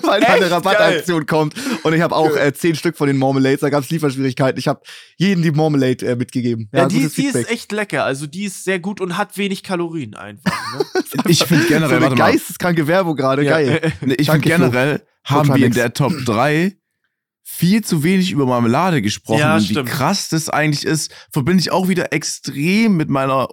weil 0.07 0.21
da 0.21 0.29
eine 0.29 0.51
Rabattaktion 0.51 1.27
kommt. 1.27 1.55
Und 1.83 1.93
ich 1.95 2.01
habe 2.01 2.15
auch 2.15 2.37
äh, 2.37 2.53
zehn 2.53 2.75
Stück 2.75 2.97
von 2.97 3.07
den 3.07 3.19
Marmalades, 3.19 3.61
da 3.61 3.71
gab 3.71 3.85
es 3.85 3.91
Lieferschwierigkeiten. 3.91 4.59
Ich 4.59 4.69
habe 4.69 4.81
jeden 5.17 5.43
die 5.43 5.51
Marmalade 5.51 6.07
äh, 6.07 6.17
mitgegeben. 6.17 6.69
Ja, 6.73 6.81
ja 6.81 6.89
die, 6.89 7.09
die 7.09 7.27
ist 7.27 7.51
echt 7.51 7.73
lecker. 7.73 8.05
Also 8.05 8.27
die 8.27 8.45
ist 8.45 8.65
sehr 8.65 8.79
gut 8.79 9.01
und 9.01 9.17
hat 9.17 9.37
wenig 9.37 9.63
Kalorien 9.63 10.15
einfach. 10.15 10.53
Ne? 10.79 10.85
ich 11.29 11.45
finde 11.45 11.67
generell, 11.67 12.01
so 12.01 12.07
eine 12.07 12.15
geisteskranke 12.15 12.87
Werbung 12.87 13.17
gerade, 13.17 13.43
ja. 13.43 13.53
geil. 13.53 13.93
Nee, 14.01 14.15
ich 14.19 14.31
finde 14.31 14.49
generell 14.49 15.03
haben 15.25 15.55
wir 15.55 15.67
in 15.67 15.73
der 15.73 15.93
Top 15.95 16.13
3 16.27 16.77
viel 17.43 17.85
zu 17.85 18.03
wenig 18.03 18.33
über 18.33 18.47
Marmelade 18.47 19.01
gesprochen. 19.03 19.39
Ja, 19.39 19.57
und 19.57 19.69
wie 19.69 19.85
krass 19.85 20.29
das 20.29 20.49
eigentlich 20.49 20.85
ist, 20.85 21.13
verbinde 21.31 21.61
ich 21.61 21.71
auch 21.71 21.89
wieder 21.89 22.13
extrem 22.13 22.97
mit 22.97 23.09
meiner 23.09 23.49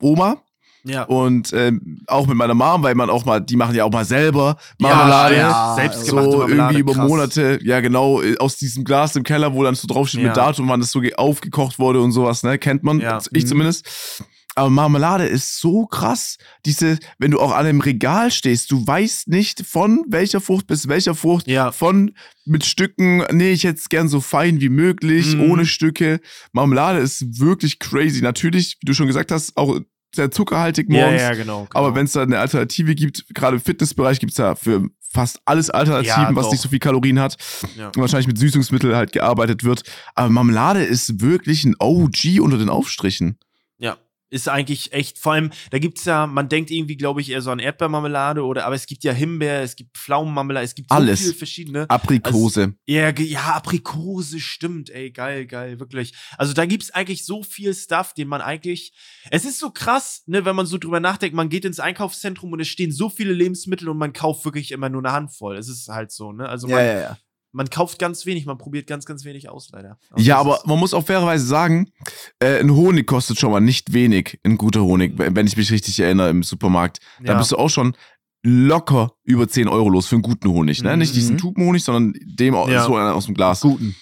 Oma. 0.00 0.42
Ja. 0.86 1.02
Und 1.02 1.52
ähm, 1.52 1.98
auch 2.06 2.26
mit 2.26 2.36
meiner 2.36 2.54
Mom, 2.54 2.82
weil 2.82 2.94
man 2.94 3.10
auch 3.10 3.24
mal, 3.24 3.40
die 3.40 3.56
machen 3.56 3.74
ja 3.74 3.84
auch 3.84 3.92
mal 3.92 4.04
selber 4.04 4.56
Marmelade. 4.78 5.36
Ja, 5.36 5.40
ja. 5.40 5.74
Selbstgemachte 5.74 6.30
so 6.30 6.38
Marmelade, 6.38 6.60
irgendwie 6.60 6.80
über 6.80 6.92
krass. 6.94 7.08
Monate, 7.08 7.58
ja 7.62 7.80
genau, 7.80 8.22
aus 8.38 8.56
diesem 8.56 8.84
Glas 8.84 9.16
im 9.16 9.24
Keller, 9.24 9.52
wo 9.54 9.62
dann 9.62 9.74
so 9.74 9.86
draufsteht 9.88 10.20
ja. 10.20 10.28
mit 10.28 10.36
Datum, 10.36 10.68
wann 10.68 10.80
das 10.80 10.92
so 10.92 11.00
aufgekocht 11.16 11.78
wurde 11.78 12.00
und 12.00 12.12
sowas, 12.12 12.42
ne? 12.42 12.58
Kennt 12.58 12.82
man, 12.82 13.00
ja. 13.00 13.18
ich 13.32 13.44
mhm. 13.44 13.48
zumindest. 13.48 14.22
Aber 14.56 14.70
Marmelade 14.70 15.26
ist 15.26 15.60
so 15.60 15.84
krass. 15.84 16.38
Diese, 16.64 16.98
wenn 17.18 17.30
du 17.30 17.40
auch 17.40 17.52
an 17.52 17.66
einem 17.66 17.82
Regal 17.82 18.30
stehst, 18.30 18.70
du 18.70 18.86
weißt 18.86 19.28
nicht 19.28 19.66
von 19.66 20.02
welcher 20.08 20.40
Frucht 20.40 20.66
bis 20.66 20.88
welcher 20.88 21.14
Frucht, 21.14 21.46
ja. 21.46 21.72
von 21.72 22.12
mit 22.46 22.64
Stücken, 22.64 23.22
nee, 23.32 23.50
ich 23.50 23.64
hätte 23.64 23.78
es 23.78 23.90
gern 23.90 24.08
so 24.08 24.22
fein 24.22 24.60
wie 24.62 24.70
möglich, 24.70 25.36
mm. 25.36 25.50
ohne 25.50 25.66
Stücke. 25.66 26.20
Marmelade 26.52 27.00
ist 27.00 27.38
wirklich 27.38 27.78
crazy. 27.78 28.22
Natürlich, 28.22 28.78
wie 28.80 28.86
du 28.86 28.94
schon 28.94 29.08
gesagt 29.08 29.30
hast, 29.30 29.58
auch 29.58 29.78
sehr 30.16 30.30
zuckerhaltig 30.30 30.88
morgens. 30.88 31.20
Ja, 31.20 31.30
ja, 31.30 31.34
genau, 31.34 31.64
genau. 31.64 31.68
Aber 31.72 31.94
wenn 31.94 32.06
es 32.06 32.12
da 32.12 32.22
eine 32.22 32.38
Alternative 32.38 32.94
gibt, 32.94 33.26
gerade 33.34 33.56
im 33.56 33.62
Fitnessbereich 33.62 34.18
gibt 34.18 34.32
es 34.32 34.38
ja 34.38 34.54
für 34.54 34.88
fast 35.08 35.40
alles 35.44 35.70
Alternativen, 35.70 36.34
ja, 36.34 36.36
was 36.36 36.50
nicht 36.50 36.60
so 36.60 36.68
viel 36.68 36.78
Kalorien 36.78 37.18
hat. 37.20 37.36
Ja. 37.76 37.86
Und 37.88 37.96
wahrscheinlich 37.96 38.26
mit 38.26 38.38
Süßungsmitteln 38.38 38.94
halt 38.94 39.12
gearbeitet 39.12 39.64
wird. 39.64 39.82
Aber 40.14 40.28
Marmelade 40.30 40.82
ist 40.82 41.20
wirklich 41.20 41.64
ein 41.64 41.74
OG 41.78 42.40
unter 42.40 42.58
den 42.58 42.68
Aufstrichen. 42.68 43.38
Ja, 43.78 43.96
ist 44.30 44.48
eigentlich 44.48 44.92
echt, 44.92 45.18
vor 45.18 45.32
allem, 45.32 45.50
da 45.70 45.78
gibt 45.78 45.98
es 45.98 46.04
ja, 46.04 46.26
man 46.26 46.48
denkt 46.48 46.70
irgendwie, 46.70 46.96
glaube 46.96 47.20
ich, 47.20 47.30
eher 47.30 47.42
so 47.42 47.50
an 47.50 47.58
Erdbeermarmelade 47.58 48.44
oder, 48.44 48.66
aber 48.66 48.74
es 48.74 48.86
gibt 48.86 49.04
ja 49.04 49.12
Himbeer, 49.12 49.62
es 49.62 49.76
gibt 49.76 49.96
Pflaumenmarmelade, 49.96 50.64
es 50.64 50.74
gibt 50.74 50.90
so 50.90 50.96
Alles. 50.96 51.20
viele 51.20 51.34
verschiedene. 51.34 51.88
Aprikose. 51.88 52.62
Also, 52.62 52.74
ja, 52.86 53.10
ja, 53.10 53.54
Aprikose, 53.54 54.40
stimmt, 54.40 54.90
ey, 54.90 55.10
geil, 55.10 55.46
geil, 55.46 55.78
wirklich. 55.78 56.14
Also 56.38 56.52
da 56.52 56.66
gibt 56.66 56.82
es 56.82 56.90
eigentlich 56.90 57.24
so 57.24 57.42
viel 57.42 57.74
Stuff, 57.74 58.14
den 58.14 58.28
man 58.28 58.40
eigentlich, 58.40 58.92
es 59.30 59.44
ist 59.44 59.58
so 59.58 59.70
krass, 59.70 60.22
ne, 60.26 60.44
wenn 60.44 60.56
man 60.56 60.66
so 60.66 60.78
drüber 60.78 61.00
nachdenkt, 61.00 61.36
man 61.36 61.48
geht 61.48 61.64
ins 61.64 61.80
Einkaufszentrum 61.80 62.52
und 62.52 62.60
es 62.60 62.68
stehen 62.68 62.92
so 62.92 63.08
viele 63.08 63.32
Lebensmittel 63.32 63.88
und 63.88 63.98
man 63.98 64.12
kauft 64.12 64.44
wirklich 64.44 64.72
immer 64.72 64.88
nur 64.88 65.04
eine 65.04 65.12
Handvoll. 65.12 65.56
Es 65.56 65.68
ist 65.68 65.88
halt 65.88 66.10
so, 66.10 66.32
ne, 66.32 66.48
also 66.48 66.66
man, 66.66 66.78
ja, 66.78 66.84
ja, 66.84 67.00
ja 67.00 67.18
man 67.56 67.70
kauft 67.70 67.98
ganz 67.98 68.26
wenig, 68.26 68.44
man 68.44 68.58
probiert 68.58 68.86
ganz, 68.86 69.06
ganz 69.06 69.24
wenig 69.24 69.48
aus, 69.48 69.70
leider. 69.72 69.98
Aber 70.10 70.20
ja, 70.20 70.38
aber 70.38 70.60
man 70.66 70.78
muss 70.78 70.92
auch 70.92 71.06
fairerweise 71.06 71.46
sagen, 71.46 71.90
äh, 72.38 72.60
ein 72.60 72.70
Honig 72.70 73.06
kostet 73.06 73.38
schon 73.38 73.50
mal 73.50 73.60
nicht 73.60 73.94
wenig, 73.94 74.38
ein 74.44 74.58
guter 74.58 74.82
Honig, 74.82 75.18
mhm. 75.18 75.34
wenn 75.34 75.46
ich 75.46 75.56
mich 75.56 75.72
richtig 75.72 75.98
erinnere 75.98 76.28
im 76.28 76.42
Supermarkt. 76.42 76.98
Da 77.20 77.32
ja. 77.32 77.38
bist 77.38 77.52
du 77.52 77.56
auch 77.56 77.70
schon 77.70 77.96
locker 78.42 79.14
über 79.24 79.48
10 79.48 79.68
Euro 79.68 79.88
los 79.88 80.06
für 80.06 80.16
einen 80.16 80.22
guten 80.22 80.50
Honig. 80.50 80.82
Ne? 80.82 80.92
Mhm. 80.92 80.98
Nicht 80.98 81.16
diesen 81.16 81.36
mhm. 81.36 81.38
Tubenhonig, 81.38 81.82
sondern 81.82 82.12
dem 82.22 82.52
ja. 82.52 82.84
so 82.84 82.98
aus 82.98 83.24
dem 83.24 83.34
Glas. 83.34 83.62
Guten. 83.62 83.96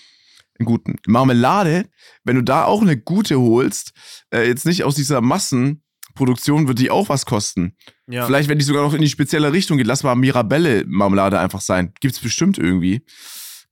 Einen 0.58 0.66
guten. 0.66 0.96
Marmelade, 1.06 1.88
wenn 2.24 2.36
du 2.36 2.42
da 2.42 2.64
auch 2.64 2.82
eine 2.82 2.96
gute 2.96 3.40
holst, 3.40 3.92
äh, 4.32 4.48
jetzt 4.48 4.66
nicht 4.66 4.82
aus 4.82 4.96
dieser 4.96 5.20
Massenproduktion, 5.20 6.66
wird 6.66 6.80
die 6.80 6.90
auch 6.90 7.08
was 7.08 7.24
kosten. 7.24 7.76
Ja. 8.08 8.26
Vielleicht, 8.26 8.48
wenn 8.48 8.58
die 8.58 8.64
sogar 8.64 8.82
noch 8.82 8.94
in 8.94 9.00
die 9.00 9.08
spezielle 9.08 9.52
Richtung 9.52 9.78
geht, 9.78 9.86
lass 9.86 10.02
mal 10.02 10.16
Mirabelle-Marmelade 10.16 11.38
einfach 11.38 11.60
sein. 11.60 11.92
Gibt's 12.00 12.18
bestimmt 12.18 12.58
irgendwie. 12.58 13.04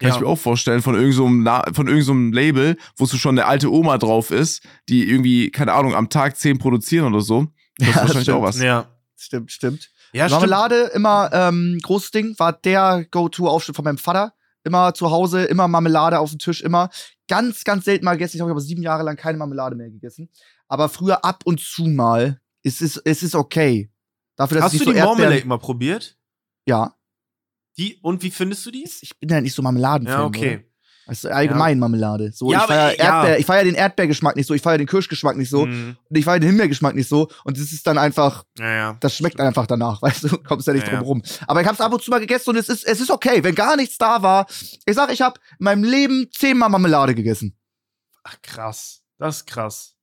Kann 0.03 0.09
ja. 0.09 0.17
ich 0.17 0.21
mir 0.21 0.27
auch 0.27 0.39
vorstellen, 0.39 0.83
von 0.83 0.97
irgendeinem 0.97 1.45
so 1.45 1.75
von 1.75 1.87
irgendeinem 1.87 2.33
so 2.33 2.37
Label, 2.37 2.77
wo 2.97 3.07
so 3.07 3.17
schon 3.17 3.39
eine 3.39 3.47
alte 3.47 3.71
Oma 3.73 3.99
drauf 3.99 4.33
ist, 4.33 4.61
die 4.89 5.09
irgendwie, 5.09 5.53
keine 5.53 5.75
Ahnung, 5.75 5.95
am 5.95 6.09
Tag 6.09 6.37
zehn 6.37 6.59
produzieren 6.59 7.07
oder 7.07 7.21
so. 7.21 7.47
Das 7.77 7.87
ja, 7.87 7.91
ist 7.91 7.97
wahrscheinlich 7.97 8.23
stimmt. 8.25 8.39
auch 8.39 8.43
was. 8.43 8.61
Ja, 8.61 8.87
stimmt, 9.17 9.53
stimmt. 9.53 9.91
Ja, 10.13 10.29
Marmelade, 10.29 10.87
stimmt. 10.87 10.97
immer 10.97 11.31
ähm, 11.33 11.79
großes 11.81 12.11
Ding, 12.11 12.37
war 12.37 12.53
der 12.53 13.07
Go-To-Aufschnitt 13.13 13.77
von 13.77 13.85
meinem 13.85 13.99
Vater. 13.99 14.35
Immer 14.65 14.93
zu 14.93 15.13
Hause, 15.13 15.45
immer 15.45 15.69
Marmelade 15.69 16.19
auf 16.19 16.31
dem 16.31 16.41
Tisch, 16.41 16.63
immer. 16.63 16.91
Ganz, 17.29 17.63
ganz 17.63 17.85
selten 17.85 18.05
mal 18.05 18.15
gegessen. 18.15 18.39
Ich 18.39 18.41
habe 18.41 18.51
aber 18.51 18.61
sieben 18.61 18.83
Jahre 18.83 19.05
lang 19.05 19.15
keine 19.15 19.39
Marmelade 19.39 19.77
mehr 19.77 19.89
gegessen. 19.89 20.31
Aber 20.67 20.89
früher 20.89 21.25
ab 21.25 21.43
und 21.45 21.61
zu 21.61 21.85
mal. 21.85 22.41
Es 22.65 22.81
ist, 22.81 23.01
es 23.05 23.23
ist 23.23 23.37
okay. 23.37 23.89
Dafür, 24.35 24.57
dass 24.57 24.65
Hast 24.65 24.81
du 24.81 24.85
so 24.85 24.93
die 24.93 24.99
Marmelade 24.99 25.47
mal 25.47 25.59
probiert? 25.59 26.17
Ja. 26.67 26.97
Die, 27.79 27.99
und 28.03 28.23
wie 28.23 28.31
findest 28.31 28.67
du 28.67 28.71
die? 28.71 28.89
Ich 29.01 29.19
bin 29.19 29.29
ja 29.29 29.41
nicht 29.41 29.55
so 29.55 29.63
Marmeladen. 29.63 30.07
Ja, 30.07 30.25
okay. 30.25 30.57
Oder? 30.57 30.73
Also 31.07 31.29
allgemein 31.31 31.77
ja. 31.77 31.81
Marmelade. 31.81 32.33
So, 32.33 32.53
ja, 32.53 32.61
ich 32.61 32.67
feiere 32.67 32.99
ja. 32.99 33.37
ich 33.37 33.47
feiere 33.47 33.65
den 33.65 33.75
Erdbeergeschmack 33.75 34.37
nicht 34.37 34.47
so, 34.47 34.55
ich 34.55 34.63
feiere 34.63 34.79
den 34.79 34.87
Kirschgeschmack 34.87 35.37
nicht 35.37 35.51
so 35.51 35.67
mhm. 35.67 35.97
und 36.09 36.17
ich 36.17 36.25
feiere 36.25 36.39
den 36.39 36.51
Himbeergeschmack 36.51 36.95
nicht 36.95 37.09
so 37.09 37.29
und 37.45 37.59
das 37.59 37.73
ist 37.73 37.87
dann 37.87 37.99
einfach, 37.99 38.45
ja, 38.59 38.97
das 39.01 39.17
schmeckt 39.17 39.41
einfach 39.41 39.67
danach, 39.67 40.01
weißt 40.03 40.25
du, 40.25 40.39
kommst 40.39 40.69
ja 40.69 40.73
nicht 40.73 40.87
drum 40.87 41.01
rum. 41.01 41.23
Aber 41.47 41.61
ich 41.61 41.67
habe 41.67 41.75
es 41.75 41.81
ab 41.81 41.93
und 41.93 42.03
zu 42.03 42.11
mal 42.11 42.21
gegessen 42.21 42.51
und 42.51 42.57
es 42.57 42.69
ist, 42.69 42.85
es 42.85 43.01
ist 43.01 43.11
okay, 43.11 43.43
wenn 43.43 43.55
gar 43.55 43.77
nichts 43.77 43.99
da 43.99 44.23
war. 44.23 44.47
Ich 44.87 44.95
sag, 44.95 45.13
ich 45.13 45.21
habe 45.21 45.41
in 45.59 45.65
meinem 45.65 45.85
Leben 45.85 46.29
zehnmal 46.33 46.69
Marmelade 46.69 47.15
gegessen. 47.15 47.59
Ach 48.23 48.37
krass, 48.41 49.03
das 49.19 49.39
ist 49.39 49.47
krass. 49.47 49.97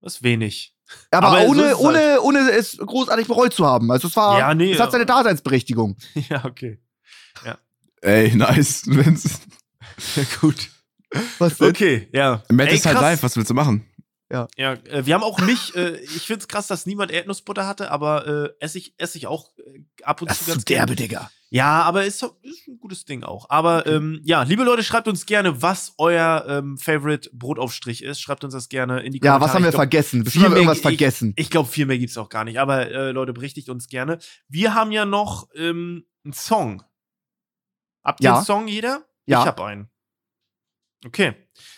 Das 0.00 0.16
ist 0.16 0.22
wenig. 0.22 0.71
Aber, 1.10 1.28
aber 1.28 1.46
ohne, 1.46 1.70
so 1.70 1.78
ohne, 1.78 1.98
halt. 1.98 2.20
ohne 2.20 2.50
es 2.50 2.76
großartig 2.76 3.26
bereut 3.26 3.52
zu 3.52 3.66
haben. 3.66 3.90
Also 3.90 4.08
es 4.08 4.16
war, 4.16 4.38
ja, 4.38 4.54
nee, 4.54 4.72
es 4.72 4.80
hat 4.80 4.92
seine 4.92 5.06
Daseinsberechtigung. 5.06 5.96
Ja, 6.28 6.44
okay. 6.44 6.78
Ja. 7.44 7.58
Ey, 8.00 8.34
nice. 8.34 8.82
Gut. 10.40 10.70
Was 11.38 11.58
denn? 11.58 11.68
Okay, 11.68 12.08
ja. 12.12 12.42
Matt 12.50 12.72
ist 12.72 12.86
halt 12.86 13.00
live, 13.00 13.22
was 13.22 13.36
willst 13.36 13.50
du 13.50 13.54
machen? 13.54 13.86
Ja. 14.30 14.48
ja, 14.56 14.72
äh, 14.72 15.04
wir 15.04 15.14
haben 15.14 15.22
auch 15.22 15.38
mich, 15.40 15.76
äh, 15.76 15.96
ich 15.98 16.22
finde 16.22 16.40
es 16.40 16.48
krass, 16.48 16.66
dass 16.66 16.86
niemand 16.86 17.10
Erdnussbutter 17.10 17.66
hatte, 17.66 17.90
aber 17.90 18.26
äh, 18.26 18.64
esse 18.64 18.78
ich, 18.78 18.94
esse 18.96 19.18
ich 19.18 19.26
auch 19.26 19.50
äh, 19.58 19.80
ab 20.04 20.22
und 20.22 20.30
das 20.30 20.38
zu 20.38 20.46
ganz 20.46 20.58
ist 20.58 20.70
derbe, 20.70 20.96
Digga. 20.96 21.30
Ja, 21.52 21.82
aber 21.82 22.06
ist, 22.06 22.22
ist 22.40 22.66
ein 22.66 22.78
gutes 22.80 23.04
Ding 23.04 23.24
auch. 23.24 23.50
Aber 23.50 23.86
ähm, 23.86 24.22
ja, 24.24 24.42
liebe 24.42 24.64
Leute, 24.64 24.82
schreibt 24.82 25.06
uns 25.06 25.26
gerne, 25.26 25.60
was 25.60 25.92
euer 25.98 26.46
ähm, 26.48 26.78
Favorite 26.78 27.28
Brotaufstrich 27.34 28.02
ist. 28.02 28.22
Schreibt 28.22 28.42
uns 28.42 28.54
das 28.54 28.70
gerne 28.70 29.00
in 29.00 29.12
die 29.12 29.20
Kommentare. 29.20 29.38
Ja, 29.38 29.46
was 29.46 29.54
haben 29.54 29.62
wir 29.62 29.70
glaub, 29.70 29.80
vergessen? 29.80 30.24
Bestimmt 30.24 30.46
haben 30.46 30.52
wir 30.52 30.62
irgendwas 30.62 30.80
vergessen. 30.80 31.34
Ich, 31.36 31.44
ich 31.44 31.50
glaube, 31.50 31.68
viel 31.68 31.84
mehr 31.84 31.98
gibt's 31.98 32.16
auch 32.16 32.30
gar 32.30 32.44
nicht. 32.44 32.58
Aber 32.58 32.90
äh, 32.90 33.10
Leute, 33.10 33.34
berichtigt 33.34 33.68
uns 33.68 33.88
gerne. 33.88 34.18
Wir 34.48 34.72
haben 34.72 34.92
ja 34.92 35.04
noch 35.04 35.48
ähm, 35.54 36.06
einen 36.24 36.32
Song. 36.32 36.84
Habt 38.02 38.22
ihr 38.22 38.30
ja. 38.30 38.36
einen 38.36 38.46
Song 38.46 38.66
jeder? 38.66 39.04
Ja. 39.26 39.40
Ich 39.40 39.46
hab 39.46 39.60
einen. 39.60 39.90
Okay. 41.04 41.34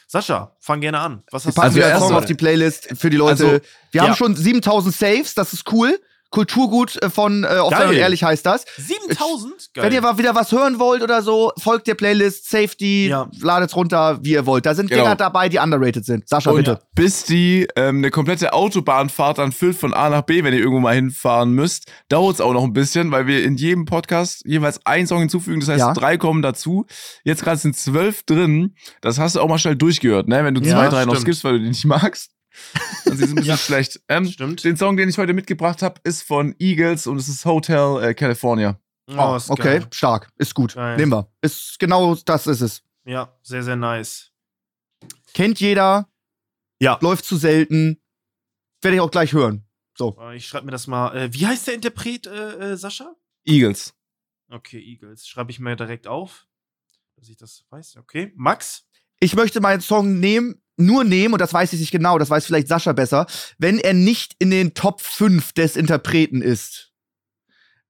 Sascha, 0.06 0.56
fang 0.60 0.80
gerne 0.82 1.00
an. 1.00 1.24
Was 1.32 1.46
hast 1.46 1.56
wir 1.56 1.62
packen 1.62 1.74
du? 1.74 1.84
Also 1.84 2.06
Song 2.06 2.16
auf 2.16 2.26
die 2.26 2.34
Playlist 2.34 2.96
für 2.96 3.10
die 3.10 3.16
Leute. 3.16 3.44
Also, 3.44 3.50
wir 3.90 4.02
ja. 4.02 4.04
haben 4.04 4.14
schon 4.14 4.36
7000 4.36 4.94
Saves, 4.94 5.34
das 5.34 5.52
ist 5.52 5.72
cool. 5.72 5.98
Kulturgut 6.34 7.00
äh, 7.00 7.10
von 7.10 7.44
äh, 7.44 7.46
Offen 7.46 7.90
und 7.90 7.94
Ehrlich 7.94 8.24
heißt 8.24 8.44
das. 8.44 8.64
7000? 8.76 9.70
Geil. 9.72 9.84
Wenn 9.84 9.92
ihr 9.92 10.00
mal 10.00 10.18
wieder 10.18 10.34
was 10.34 10.50
hören 10.50 10.80
wollt 10.80 11.00
oder 11.00 11.22
so, 11.22 11.52
folgt 11.58 11.86
der 11.86 11.94
Playlist, 11.94 12.50
Safety, 12.50 13.06
ja. 13.08 13.30
ladet 13.40 13.74
runter, 13.76 14.18
wie 14.22 14.32
ihr 14.32 14.44
wollt. 14.44 14.66
Da 14.66 14.74
sind 14.74 14.90
genau. 14.90 15.04
Dinger 15.04 15.14
dabei, 15.14 15.48
die 15.48 15.58
underrated 15.58 16.04
sind. 16.04 16.28
Sascha, 16.28 16.50
und 16.50 16.56
bitte. 16.56 16.80
Bis 16.96 17.24
die 17.24 17.68
ähm, 17.76 17.98
eine 17.98 18.10
komplette 18.10 18.52
Autobahnfahrt 18.52 19.38
dann 19.38 19.52
füllt 19.52 19.76
von 19.76 19.94
A 19.94 20.10
nach 20.10 20.22
B, 20.22 20.42
wenn 20.42 20.52
ihr 20.52 20.58
irgendwo 20.58 20.80
mal 20.80 20.96
hinfahren 20.96 21.52
müsst, 21.52 21.88
dauert 22.08 22.34
es 22.34 22.40
auch 22.40 22.52
noch 22.52 22.64
ein 22.64 22.72
bisschen, 22.72 23.12
weil 23.12 23.28
wir 23.28 23.44
in 23.44 23.54
jedem 23.54 23.84
Podcast 23.84 24.42
jeweils 24.44 24.84
einen 24.84 25.06
Song 25.06 25.20
hinzufügen. 25.20 25.60
Das 25.60 25.68
heißt, 25.68 25.78
ja. 25.78 25.92
drei 25.92 26.16
kommen 26.16 26.42
dazu. 26.42 26.84
Jetzt 27.22 27.44
gerade 27.44 27.58
sind 27.58 27.76
zwölf 27.76 28.24
drin. 28.24 28.74
Das 29.02 29.20
hast 29.20 29.36
du 29.36 29.40
auch 29.40 29.48
mal 29.48 29.58
schnell 29.58 29.76
durchgehört, 29.76 30.26
ne? 30.26 30.44
Wenn 30.44 30.54
du 30.54 30.62
zwei, 30.62 30.88
drei 30.88 31.02
stimmt. 31.02 31.14
noch 31.14 31.20
skippst, 31.20 31.44
weil 31.44 31.52
du 31.52 31.60
die 31.60 31.68
nicht 31.68 31.84
magst. 31.84 32.32
Also 33.06 33.18
sie 33.18 33.26
sind 33.26 33.32
ein 33.32 33.34
bisschen 33.36 33.50
ja, 33.50 33.56
schlecht. 33.56 34.00
Ähm, 34.08 34.26
stimmt. 34.26 34.64
Den 34.64 34.76
Song, 34.76 34.96
den 34.96 35.08
ich 35.08 35.18
heute 35.18 35.34
mitgebracht 35.34 35.82
habe, 35.82 36.00
ist 36.04 36.22
von 36.22 36.54
Eagles 36.58 37.06
und 37.06 37.18
es 37.18 37.28
ist 37.28 37.44
Hotel 37.44 38.02
äh, 38.02 38.14
California. 38.14 38.80
Oh, 39.08 39.14
oh 39.16 39.40
okay, 39.48 39.80
geil. 39.80 39.86
stark. 39.90 40.30
Ist 40.36 40.54
gut. 40.54 40.74
Geil. 40.74 40.96
Nehmen 40.96 41.12
wir. 41.12 41.30
Ist 41.42 41.78
genau 41.78 42.14
das 42.14 42.46
ist 42.46 42.62
es. 42.62 42.82
Ja, 43.04 43.36
sehr, 43.42 43.62
sehr 43.62 43.76
nice. 43.76 44.32
Kennt 45.34 45.60
jeder. 45.60 46.08
Ja. 46.80 46.98
Läuft 47.02 47.24
zu 47.24 47.36
selten. 47.36 48.00
Werde 48.80 48.96
ich 48.96 49.00
auch 49.00 49.10
gleich 49.10 49.32
hören. 49.32 49.66
So. 49.96 50.16
Äh, 50.20 50.36
ich 50.36 50.46
schreibe 50.46 50.66
mir 50.66 50.72
das 50.72 50.86
mal. 50.86 51.14
Äh, 51.14 51.34
wie 51.34 51.46
heißt 51.46 51.66
der 51.66 51.74
Interpret, 51.74 52.26
äh, 52.26 52.72
äh, 52.72 52.76
Sascha? 52.76 53.14
Eagles. 53.44 53.94
Okay, 54.50 54.80
Eagles. 54.80 55.26
Schreibe 55.26 55.50
ich 55.50 55.60
mir 55.60 55.76
direkt 55.76 56.06
auf, 56.06 56.46
dass 57.16 57.28
ich 57.28 57.36
das 57.36 57.64
weiß. 57.70 57.98
Okay. 57.98 58.32
Max? 58.36 58.86
Ich 59.20 59.34
möchte 59.34 59.60
meinen 59.60 59.80
Song 59.80 60.18
nehmen, 60.18 60.62
nur 60.76 61.04
nehmen, 61.04 61.34
und 61.34 61.40
das 61.40 61.52
weiß 61.52 61.72
ich 61.72 61.80
nicht 61.80 61.92
genau, 61.92 62.18
das 62.18 62.30
weiß 62.30 62.46
vielleicht 62.46 62.68
Sascha 62.68 62.92
besser, 62.92 63.26
wenn 63.58 63.78
er 63.78 63.94
nicht 63.94 64.34
in 64.38 64.50
den 64.50 64.74
Top 64.74 65.00
5 65.00 65.52
des 65.52 65.76
Interpreten 65.76 66.42
ist. 66.42 66.92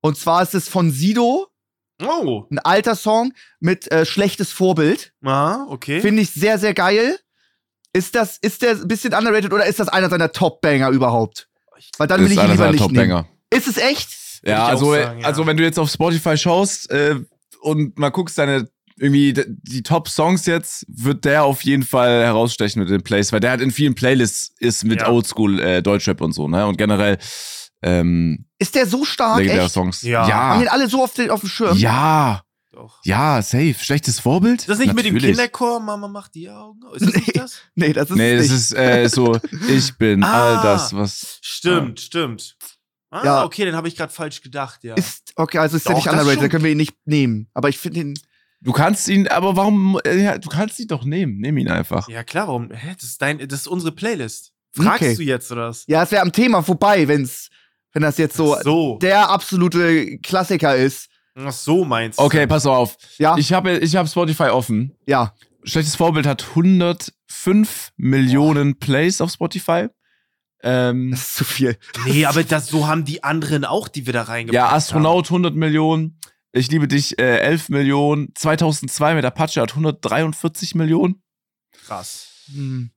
Und 0.00 0.18
zwar 0.18 0.42
ist 0.42 0.54
es 0.54 0.68
von 0.68 0.90
Sido. 0.90 1.48
Oh. 2.02 2.44
Ein 2.50 2.58
alter 2.58 2.96
Song 2.96 3.32
mit 3.60 3.90
äh, 3.90 4.04
schlechtes 4.04 4.52
Vorbild. 4.52 5.12
Ah, 5.24 5.64
okay. 5.68 6.00
Finde 6.00 6.22
ich 6.22 6.32
sehr, 6.32 6.58
sehr 6.58 6.74
geil. 6.74 7.18
Ist 7.92 8.14
das, 8.14 8.36
ist 8.38 8.62
der 8.62 8.72
ein 8.72 8.88
bisschen 8.88 9.14
underrated 9.14 9.52
oder 9.52 9.66
ist 9.66 9.78
das 9.78 9.88
einer 9.88 10.10
seiner 10.10 10.32
Top-Banger 10.32 10.90
überhaupt? 10.90 11.48
Weil 11.96 12.08
dann 12.08 12.20
will 12.20 12.32
ich 12.32 12.38
ihn 12.38 12.50
lieber 12.50 12.70
nicht 12.70 12.90
nehmen. 12.90 13.24
Ist 13.50 13.68
es 13.68 13.76
echt? 13.76 14.10
Ja, 14.42 14.66
also, 14.66 14.92
sagen, 14.92 15.20
ja. 15.20 15.26
also 15.26 15.46
wenn 15.46 15.56
du 15.56 15.62
jetzt 15.62 15.78
auf 15.78 15.90
Spotify 15.90 16.36
schaust 16.36 16.90
äh, 16.90 17.16
und 17.60 17.98
mal 17.98 18.10
guckst, 18.10 18.36
deine 18.36 18.68
irgendwie 18.98 19.34
die 19.34 19.82
Top-Songs 19.82 20.46
jetzt, 20.46 20.84
wird 20.88 21.24
der 21.24 21.44
auf 21.44 21.62
jeden 21.62 21.82
Fall 21.82 22.22
herausstechen 22.22 22.80
mit 22.80 22.90
den 22.90 23.02
Plays, 23.02 23.32
weil 23.32 23.40
der 23.40 23.50
halt 23.50 23.60
in 23.60 23.70
vielen 23.70 23.94
Playlists 23.94 24.52
ist 24.58 24.84
mit 24.84 25.00
ja. 25.00 25.08
Oldschool 25.08 25.60
äh, 25.60 25.82
Deutschrap 25.82 26.20
und 26.20 26.32
so, 26.32 26.48
ne? 26.48 26.66
Und 26.66 26.78
generell 26.78 27.18
ähm, 27.82 28.46
ist 28.58 28.74
der 28.74 28.86
so 28.86 29.04
stark? 29.04 29.38
Legendäre 29.38 29.66
echt? 29.66 29.74
Songs. 29.74 30.02
Ja. 30.02 30.26
ja. 30.26 30.34
Haben 30.34 30.60
den 30.60 30.68
alle 30.68 30.88
so 30.88 31.02
auf, 31.02 31.12
den, 31.12 31.30
auf 31.30 31.40
dem 31.40 31.48
Schirm? 31.48 31.76
Ja. 31.76 32.42
Doch. 32.72 32.98
Ja, 33.04 33.40
safe. 33.40 33.76
Schlechtes 33.78 34.18
Vorbild? 34.18 34.62
Ist 34.62 34.68
das 34.68 34.78
nicht 34.78 34.88
Natürlich. 34.88 35.12
mit 35.12 35.22
dem 35.22 35.28
Kinderchor, 35.28 35.80
Mama 35.80 36.08
macht 36.08 36.34
die 36.34 36.50
Augen? 36.50 36.80
Ist 36.94 37.06
das 37.06 37.14
nee, 37.14 37.32
das? 37.32 37.60
Nee, 37.74 37.92
das 37.92 38.10
ist 38.10 38.16
Nee, 38.16 38.36
das 38.36 38.50
ist 38.50 38.72
äh, 38.72 39.08
so, 39.08 39.38
ich 39.68 39.96
bin 39.96 40.24
ah, 40.24 40.56
all 40.56 40.62
das, 40.62 40.92
was. 40.92 41.38
Stimmt, 41.40 42.00
ja. 42.00 42.06
stimmt. 42.06 42.56
Ah, 43.10 43.24
ja. 43.24 43.44
okay, 43.44 43.64
den 43.64 43.76
habe 43.76 43.86
ich 43.86 43.94
gerade 43.94 44.12
falsch 44.12 44.40
gedacht, 44.40 44.82
ja. 44.82 44.94
Ist, 44.94 45.32
okay, 45.36 45.58
also 45.58 45.76
ist 45.76 45.88
der 45.88 45.94
nicht 45.94 46.08
underrated, 46.08 46.42
da 46.42 46.48
können 46.48 46.64
wir 46.64 46.72
ihn 46.72 46.78
nicht 46.78 46.96
nehmen. 47.04 47.48
Aber 47.54 47.68
ich 47.68 47.78
finde 47.78 48.00
ihn. 48.00 48.14
Du 48.64 48.72
kannst 48.72 49.08
ihn, 49.08 49.28
aber 49.28 49.56
warum, 49.56 50.00
äh, 50.06 50.22
ja, 50.22 50.38
du 50.38 50.48
kannst 50.48 50.80
ihn 50.80 50.88
doch 50.88 51.04
nehmen. 51.04 51.38
Nimm 51.38 51.58
ihn 51.58 51.68
einfach. 51.68 52.08
Ja, 52.08 52.24
klar, 52.24 52.48
warum? 52.48 52.70
Hä, 52.72 52.94
das 52.94 53.04
ist, 53.04 53.22
dein, 53.22 53.38
das 53.38 53.60
ist 53.60 53.66
unsere 53.66 53.92
Playlist. 53.92 54.52
Fragst 54.72 55.02
okay. 55.02 55.14
du 55.16 55.22
jetzt 55.22 55.52
oder 55.52 55.68
was? 55.68 55.84
Ja, 55.86 56.02
es 56.02 56.10
wäre 56.10 56.22
am 56.22 56.32
Thema 56.32 56.62
vorbei, 56.62 57.06
wenn's, 57.06 57.50
wenn 57.92 58.02
das 58.02 58.16
jetzt 58.16 58.36
so, 58.36 58.56
so, 58.62 58.98
der 59.00 59.28
absolute 59.28 60.18
Klassiker 60.18 60.74
ist. 60.74 61.08
Ach 61.36 61.52
so 61.52 61.84
meinst 61.84 62.18
du. 62.18 62.22
Okay, 62.22 62.46
pass 62.46 62.64
auf. 62.64 62.96
Ja. 63.18 63.36
Ich 63.36 63.52
habe 63.52 63.78
ich 63.78 63.94
hab 63.96 64.08
Spotify 64.08 64.44
offen. 64.44 64.96
Ja. 65.06 65.34
Schlechtes 65.64 65.96
Vorbild 65.96 66.26
hat 66.26 66.44
105 66.50 67.92
Millionen 67.96 68.78
Plays 68.78 69.20
auf 69.20 69.30
Spotify. 69.30 69.88
Ähm, 70.62 71.10
das 71.10 71.20
ist 71.20 71.36
zu 71.36 71.44
viel. 71.44 71.76
Nee, 72.06 72.24
aber 72.24 72.42
das, 72.42 72.68
so 72.68 72.86
haben 72.86 73.04
die 73.04 73.22
anderen 73.22 73.64
auch, 73.64 73.88
die 73.88 74.06
wir 74.06 74.14
da 74.14 74.22
reingebracht 74.22 74.62
haben. 74.62 74.70
Ja, 74.70 74.76
Astronaut 74.76 75.26
haben. 75.26 75.44
100 75.44 75.54
Millionen. 75.54 76.18
Ich 76.56 76.70
liebe 76.70 76.86
dich 76.86 77.18
äh, 77.18 77.38
11 77.40 77.68
Millionen. 77.68 78.28
2002 78.36 79.16
mit 79.16 79.24
Apache 79.24 79.60
hat 79.60 79.70
143 79.70 80.76
Millionen. 80.76 81.20
Krass. 81.72 82.28
Hm. 82.52 82.92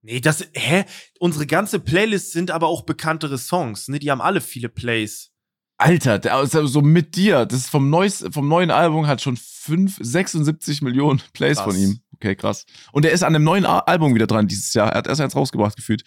Nee, 0.00 0.20
das, 0.20 0.48
hä? 0.54 0.86
Unsere 1.20 1.46
ganze 1.46 1.78
Playlist 1.78 2.32
sind 2.32 2.50
aber 2.50 2.68
auch 2.68 2.82
bekanntere 2.82 3.36
Songs, 3.36 3.88
ne? 3.88 3.98
Die 3.98 4.10
haben 4.10 4.22
alle 4.22 4.40
viele 4.40 4.70
Plays. 4.70 5.30
Alter, 5.76 6.18
der, 6.18 6.36
also 6.36 6.66
so 6.66 6.80
mit 6.80 7.16
dir, 7.16 7.44
das 7.44 7.60
ist 7.60 7.68
vom, 7.68 7.90
Neues, 7.90 8.24
vom 8.30 8.48
neuen 8.48 8.70
Album 8.70 9.06
hat 9.06 9.20
schon 9.20 9.36
5, 9.36 9.98
76 10.00 10.80
Millionen 10.80 11.20
Plays 11.34 11.58
krass. 11.58 11.66
von 11.66 11.76
ihm. 11.76 12.00
Okay, 12.14 12.34
krass. 12.34 12.64
Und 12.92 13.04
er 13.04 13.10
ist 13.10 13.22
an 13.22 13.34
einem 13.34 13.44
neuen 13.44 13.66
Album 13.66 14.14
wieder 14.14 14.26
dran 14.26 14.48
dieses 14.48 14.72
Jahr. 14.72 14.92
Er 14.92 14.98
hat 14.98 15.06
erst 15.06 15.20
eins 15.20 15.36
rausgebracht 15.36 15.76
gefühlt. 15.76 16.02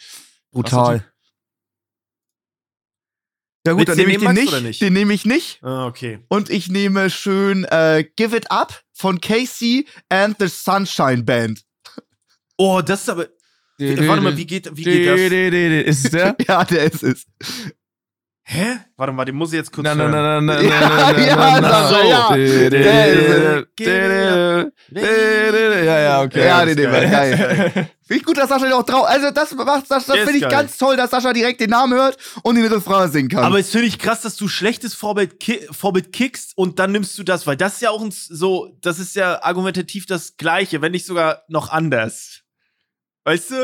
Brutal. 0.52 1.06
Ja 3.66 3.74
gut, 3.74 3.90
dann 3.90 3.98
nehme 3.98 4.14
ich 4.14 4.20
den 4.20 4.34
nicht. 4.34 4.62
nicht? 4.64 4.82
Den 4.82 4.94
nehme 4.94 5.14
ich 5.14 5.26
nicht. 5.26 5.60
Ah, 5.64 5.86
okay. 5.86 6.20
Und 6.30 6.50
ich 6.50 6.70
nehme 6.70 7.10
schön 7.10 7.66
äh, 7.66 8.06
Give 8.16 8.36
It 8.36 8.50
Up 8.52 8.82
von 8.94 9.20
Casey 9.20 9.86
and 10.10 10.38
the 10.40 10.48
Sunshine 10.48 11.24
Band. 11.24 11.64
Oh, 12.58 12.82
das 12.82 13.02
ist 13.02 13.10
aber. 13.10 13.28
Warte 13.78 14.22
mal, 14.22 14.36
wie 14.36 14.46
geht, 14.46 14.70
wie 14.76 14.84
geht 14.84 15.08
das? 15.08 15.20
Ist 15.88 16.06
es 16.06 16.12
der? 16.12 16.36
ja, 16.48 16.64
der 16.66 16.84
ist 16.84 17.04
es. 17.04 17.26
Hä? 18.44 18.80
Warte 18.98 19.14
mal, 19.14 19.26
den 19.26 19.36
muss 19.36 19.54
ich 19.54 19.58
jetzt 19.58 19.72
kurz 19.72 19.86
na. 19.86 19.94
Na, 19.94 20.10
na, 20.10 20.42
na, 20.42 20.62
ja, 20.62 20.80
na, 20.80 21.20
ja, 21.20 21.62
na, 21.62 21.88
so. 21.88 21.96
ja. 21.96 22.36
Ja, 25.86 26.00
ja, 26.00 26.22
okay. 26.24 26.46
Ja, 26.46 26.66
den 26.66 26.76
nehmen 26.76 26.94
wir. 26.94 27.10
Geil. 27.10 27.90
Finde 28.10 28.22
ich 28.22 28.26
gut, 28.26 28.40
dass 28.40 28.50
Sascha 28.50 28.74
auch 28.74 28.82
drauf. 28.82 29.06
Also, 29.08 29.30
das 29.30 29.54
macht 29.54 29.84
das, 29.92 30.08
das 30.08 30.18
finde 30.18 30.38
ich 30.38 30.42
geil. 30.42 30.50
ganz 30.50 30.80
toll, 30.80 30.98
dass 30.98 31.12
Sascha 31.12 31.32
direkt 31.32 31.62
den 31.62 31.70
Namen 31.70 31.94
hört 31.94 32.18
und 32.42 32.56
den 32.56 32.66
Refrain 32.66 33.12
singen 33.12 33.30
kann. 33.30 33.44
Aber 33.44 33.60
es 33.60 33.70
finde 33.70 33.86
ich 33.86 34.00
krass, 34.00 34.22
dass 34.22 34.36
du 34.36 34.48
schlechtes 34.48 34.96
Vorbild, 34.96 35.40
ki 35.40 35.68
Vorbild 35.70 36.12
kickst 36.12 36.58
und 36.58 36.80
dann 36.80 36.92
nimmst 36.92 37.20
du 37.20 37.24
das, 37.24 37.46
weil 37.46 37.56
das 37.56 37.76
ist 37.76 37.82
ja 37.84 37.92
auch 37.92 38.02
ein, 38.02 38.10
so, 38.10 38.76
das 38.82 38.98
ist 38.98 39.16
ja 39.16 39.44
argumentativ 39.44 40.08
das 40.08 40.38
Gleiche, 40.38 40.82
wenn 40.82 40.92
nicht 40.92 41.06
sogar 41.06 41.44
noch 41.50 41.70
anders. 41.70 42.42
Weißt 43.26 43.52
du? 43.52 43.56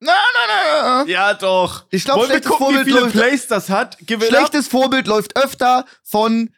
Nein, 0.00 0.14
nein, 0.34 0.82
nein. 0.82 1.08
Ja, 1.08 1.32
doch. 1.32 1.86
Ich 1.90 2.04
glaube, 2.04 2.26
schlechtes 2.26 2.50
gucken, 2.50 2.66
Vorbild 2.66 2.86
wie 2.86 2.90
viele 2.90 3.04
läuft, 3.04 3.14
Plays 3.14 3.46
das 3.46 3.70
hat. 3.70 3.96
Give 4.02 4.22
schlechtes 4.22 4.66
up. 4.66 4.70
Vorbild 4.70 5.06
läuft 5.06 5.38
öfter 5.38 5.86
von 6.04 6.50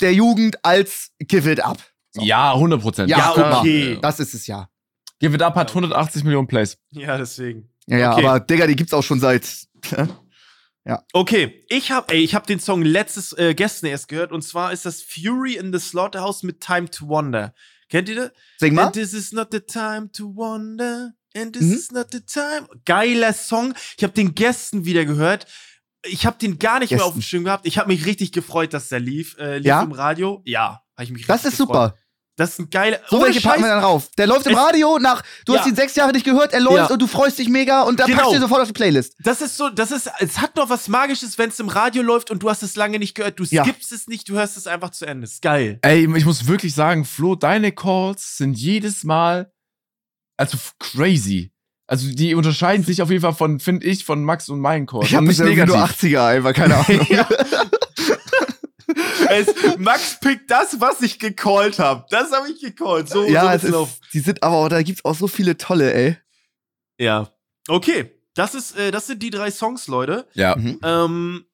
der 0.00 0.14
Jugend 0.14 0.64
als 0.64 1.12
Give 1.20 1.48
It 1.48 1.60
Up. 1.64 1.78
So. 2.10 2.22
Ja, 2.22 2.54
100 2.54 2.82
Prozent. 2.82 3.08
Ja, 3.08 3.18
ja, 3.36 3.58
okay. 3.60 4.00
Das 4.02 4.18
ist 4.18 4.34
es 4.34 4.48
ja. 4.48 4.68
Give 5.22 5.36
It 5.36 5.42
Up 5.42 5.54
hat 5.54 5.68
180 5.68 6.24
Millionen 6.24 6.48
Plays. 6.48 6.78
Ja, 6.90 7.16
deswegen. 7.16 7.70
Ja, 7.86 8.12
okay. 8.12 8.26
aber 8.26 8.40
Digga, 8.40 8.66
die 8.66 8.74
gibt's 8.74 8.92
auch 8.92 9.04
schon 9.04 9.20
seit. 9.20 9.48
ja. 10.84 11.04
Okay, 11.12 11.64
ich 11.68 11.92
hab, 11.92 12.10
ey, 12.10 12.18
ich 12.18 12.34
hab 12.34 12.44
den 12.48 12.58
Song 12.58 12.82
letztes 12.82 13.32
äh, 13.34 13.54
gestern 13.54 13.86
erst 13.86 14.08
gehört 14.08 14.32
und 14.32 14.42
zwar 14.42 14.72
ist 14.72 14.84
das 14.84 15.00
Fury 15.00 15.54
in 15.54 15.72
the 15.72 15.78
Slaughterhouse 15.78 16.42
mit 16.42 16.60
Time 16.60 16.90
to 16.90 17.06
Wonder. 17.06 17.54
Kennt 17.88 18.08
ihr 18.08 18.16
das? 18.16 18.30
Sing 18.58 18.74
mal. 18.74 18.86
And 18.86 18.94
this 18.94 19.12
is 19.12 19.30
not 19.30 19.48
the 19.52 19.60
time 19.60 20.10
to 20.12 20.34
wonder. 20.34 21.12
And 21.36 21.52
this 21.52 21.66
mhm. 21.66 21.72
is 21.74 21.92
not 21.92 22.08
the 22.10 22.22
time. 22.22 22.66
Geiler 22.84 23.32
Song. 23.32 23.74
Ich 23.96 24.02
habe 24.02 24.14
den 24.14 24.34
gestern 24.34 24.84
wieder 24.84 25.04
gehört. 25.04 25.46
Ich 26.04 26.26
habe 26.26 26.36
den 26.36 26.58
gar 26.58 26.80
nicht 26.80 26.88
Gästen. 26.88 26.96
mehr 26.96 27.06
auf 27.06 27.12
dem 27.12 27.22
Schirm 27.22 27.44
gehabt. 27.44 27.64
Ich 27.64 27.78
habe 27.78 27.88
mich 27.88 28.06
richtig 28.06 28.32
gefreut, 28.32 28.74
dass 28.74 28.88
der 28.88 28.98
lief. 28.98 29.36
Äh, 29.38 29.58
lief 29.58 29.66
ja? 29.66 29.82
im 29.82 29.92
Radio. 29.92 30.42
Ja, 30.44 30.82
habe 30.96 31.04
ich 31.04 31.12
mich 31.12 31.26
Das 31.26 31.44
ist 31.44 31.58
gefreut. 31.58 31.92
super. 31.92 32.01
Das 32.36 32.50
ist 32.52 32.58
ein 32.60 32.70
geiler. 32.70 32.98
So 33.08 33.20
welche 33.20 33.40
Scheiß. 33.40 33.52
packen 33.52 33.62
wir 33.62 33.68
dann 33.68 33.84
rauf. 33.84 34.08
Der 34.16 34.26
läuft 34.26 34.46
im 34.46 34.54
Radio 34.54 34.98
nach, 34.98 35.22
du 35.44 35.52
ja. 35.52 35.60
hast 35.60 35.68
ihn 35.68 35.76
sechs 35.76 35.94
Jahre 35.96 36.12
nicht 36.12 36.24
gehört, 36.24 36.54
er 36.54 36.60
läuft 36.60 36.76
ja. 36.76 36.86
und 36.86 37.02
du 37.02 37.06
freust 37.06 37.38
dich 37.38 37.48
mega 37.48 37.82
und 37.82 38.00
dann 38.00 38.06
genau. 38.06 38.20
packst 38.20 38.32
du 38.32 38.36
ihn 38.36 38.42
sofort 38.42 38.62
auf 38.62 38.68
die 38.68 38.72
Playlist. 38.72 39.14
Das 39.18 39.42
ist 39.42 39.56
so, 39.56 39.68
das 39.68 39.90
ist, 39.90 40.10
es 40.18 40.38
hat 40.40 40.56
noch 40.56 40.70
was 40.70 40.88
Magisches, 40.88 41.36
wenn 41.36 41.50
es 41.50 41.60
im 41.60 41.68
Radio 41.68 42.02
läuft 42.02 42.30
und 42.30 42.42
du 42.42 42.48
hast 42.48 42.62
es 42.62 42.74
lange 42.74 42.98
nicht 42.98 43.14
gehört. 43.14 43.38
Du 43.38 43.44
ja. 43.44 43.64
skippst 43.64 43.92
es 43.92 44.06
nicht, 44.08 44.28
du 44.28 44.34
hörst 44.34 44.56
es 44.56 44.66
einfach 44.66 44.90
zu 44.90 45.04
Ende. 45.04 45.24
Ist 45.24 45.42
geil. 45.42 45.78
Ey, 45.82 46.08
ich 46.16 46.24
muss 46.24 46.46
wirklich 46.46 46.74
sagen, 46.74 47.04
Flo, 47.04 47.34
deine 47.34 47.70
Calls 47.72 48.38
sind 48.38 48.54
jedes 48.54 49.04
Mal, 49.04 49.52
also 50.38 50.56
crazy. 50.78 51.52
Also 51.86 52.08
die 52.10 52.34
unterscheiden 52.34 52.86
sich 52.86 53.02
auf 53.02 53.10
jeden 53.10 53.20
Fall 53.20 53.34
von, 53.34 53.60
finde 53.60 53.86
ich, 53.86 54.06
von 54.06 54.24
Max 54.24 54.48
und 54.48 54.60
meinen 54.60 54.86
Calls. 54.86 55.08
Ich 55.08 55.14
habe 55.14 55.26
nicht 55.26 55.40
negativ. 55.40 55.74
nur 55.74 55.84
80er 55.84 56.26
einfach, 56.26 56.54
keine 56.54 56.76
Ahnung. 56.88 57.06
Es, 59.32 59.78
Max 59.78 60.18
pickt 60.20 60.50
das, 60.50 60.80
was 60.80 61.02
ich 61.02 61.18
gecallt 61.18 61.78
habe. 61.78 62.04
Das 62.10 62.32
habe 62.32 62.50
ich 62.50 62.60
gecallt. 62.60 63.08
So, 63.08 63.24
ja, 63.24 63.58
so 63.58 63.84
ist, 63.84 64.00
die 64.12 64.20
sind 64.20 64.42
aber, 64.42 64.68
da 64.68 64.82
gibt's 64.82 65.04
auch 65.04 65.14
so 65.14 65.28
viele 65.28 65.56
tolle, 65.56 65.92
ey. 65.92 66.16
Ja. 66.98 67.30
Okay. 67.68 68.18
Das 68.34 68.54
ist, 68.54 68.76
äh, 68.78 68.90
das 68.90 69.06
sind 69.06 69.22
die 69.22 69.30
drei 69.30 69.50
Songs, 69.50 69.88
Leute. 69.88 70.26
Ja. 70.34 70.56
Mhm. 70.56 70.80
Ähm, 70.82 71.44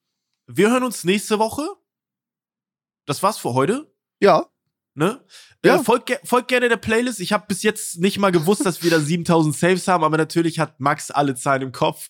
wir 0.46 0.70
hören 0.70 0.84
uns 0.84 1.04
nächste 1.04 1.38
Woche. 1.38 1.66
Das 3.06 3.22
war's 3.22 3.38
für 3.38 3.54
heute. 3.54 3.92
Ja. 4.20 4.46
Ne? 4.94 5.24
Ja. 5.64 5.76
Äh, 5.76 5.84
folgt, 5.84 6.20
folgt, 6.24 6.48
gerne 6.48 6.68
der 6.68 6.76
Playlist. 6.76 7.20
Ich 7.20 7.32
habe 7.32 7.46
bis 7.48 7.62
jetzt 7.62 7.98
nicht 7.98 8.18
mal 8.18 8.30
gewusst, 8.30 8.64
dass 8.64 8.82
wir 8.82 8.90
da 8.90 9.00
7000 9.00 9.56
Saves 9.56 9.88
haben, 9.88 10.04
aber 10.04 10.16
natürlich 10.16 10.58
hat 10.58 10.78
Max 10.78 11.10
alle 11.10 11.34
Zahlen 11.34 11.62
im 11.62 11.72
Kopf. 11.72 12.08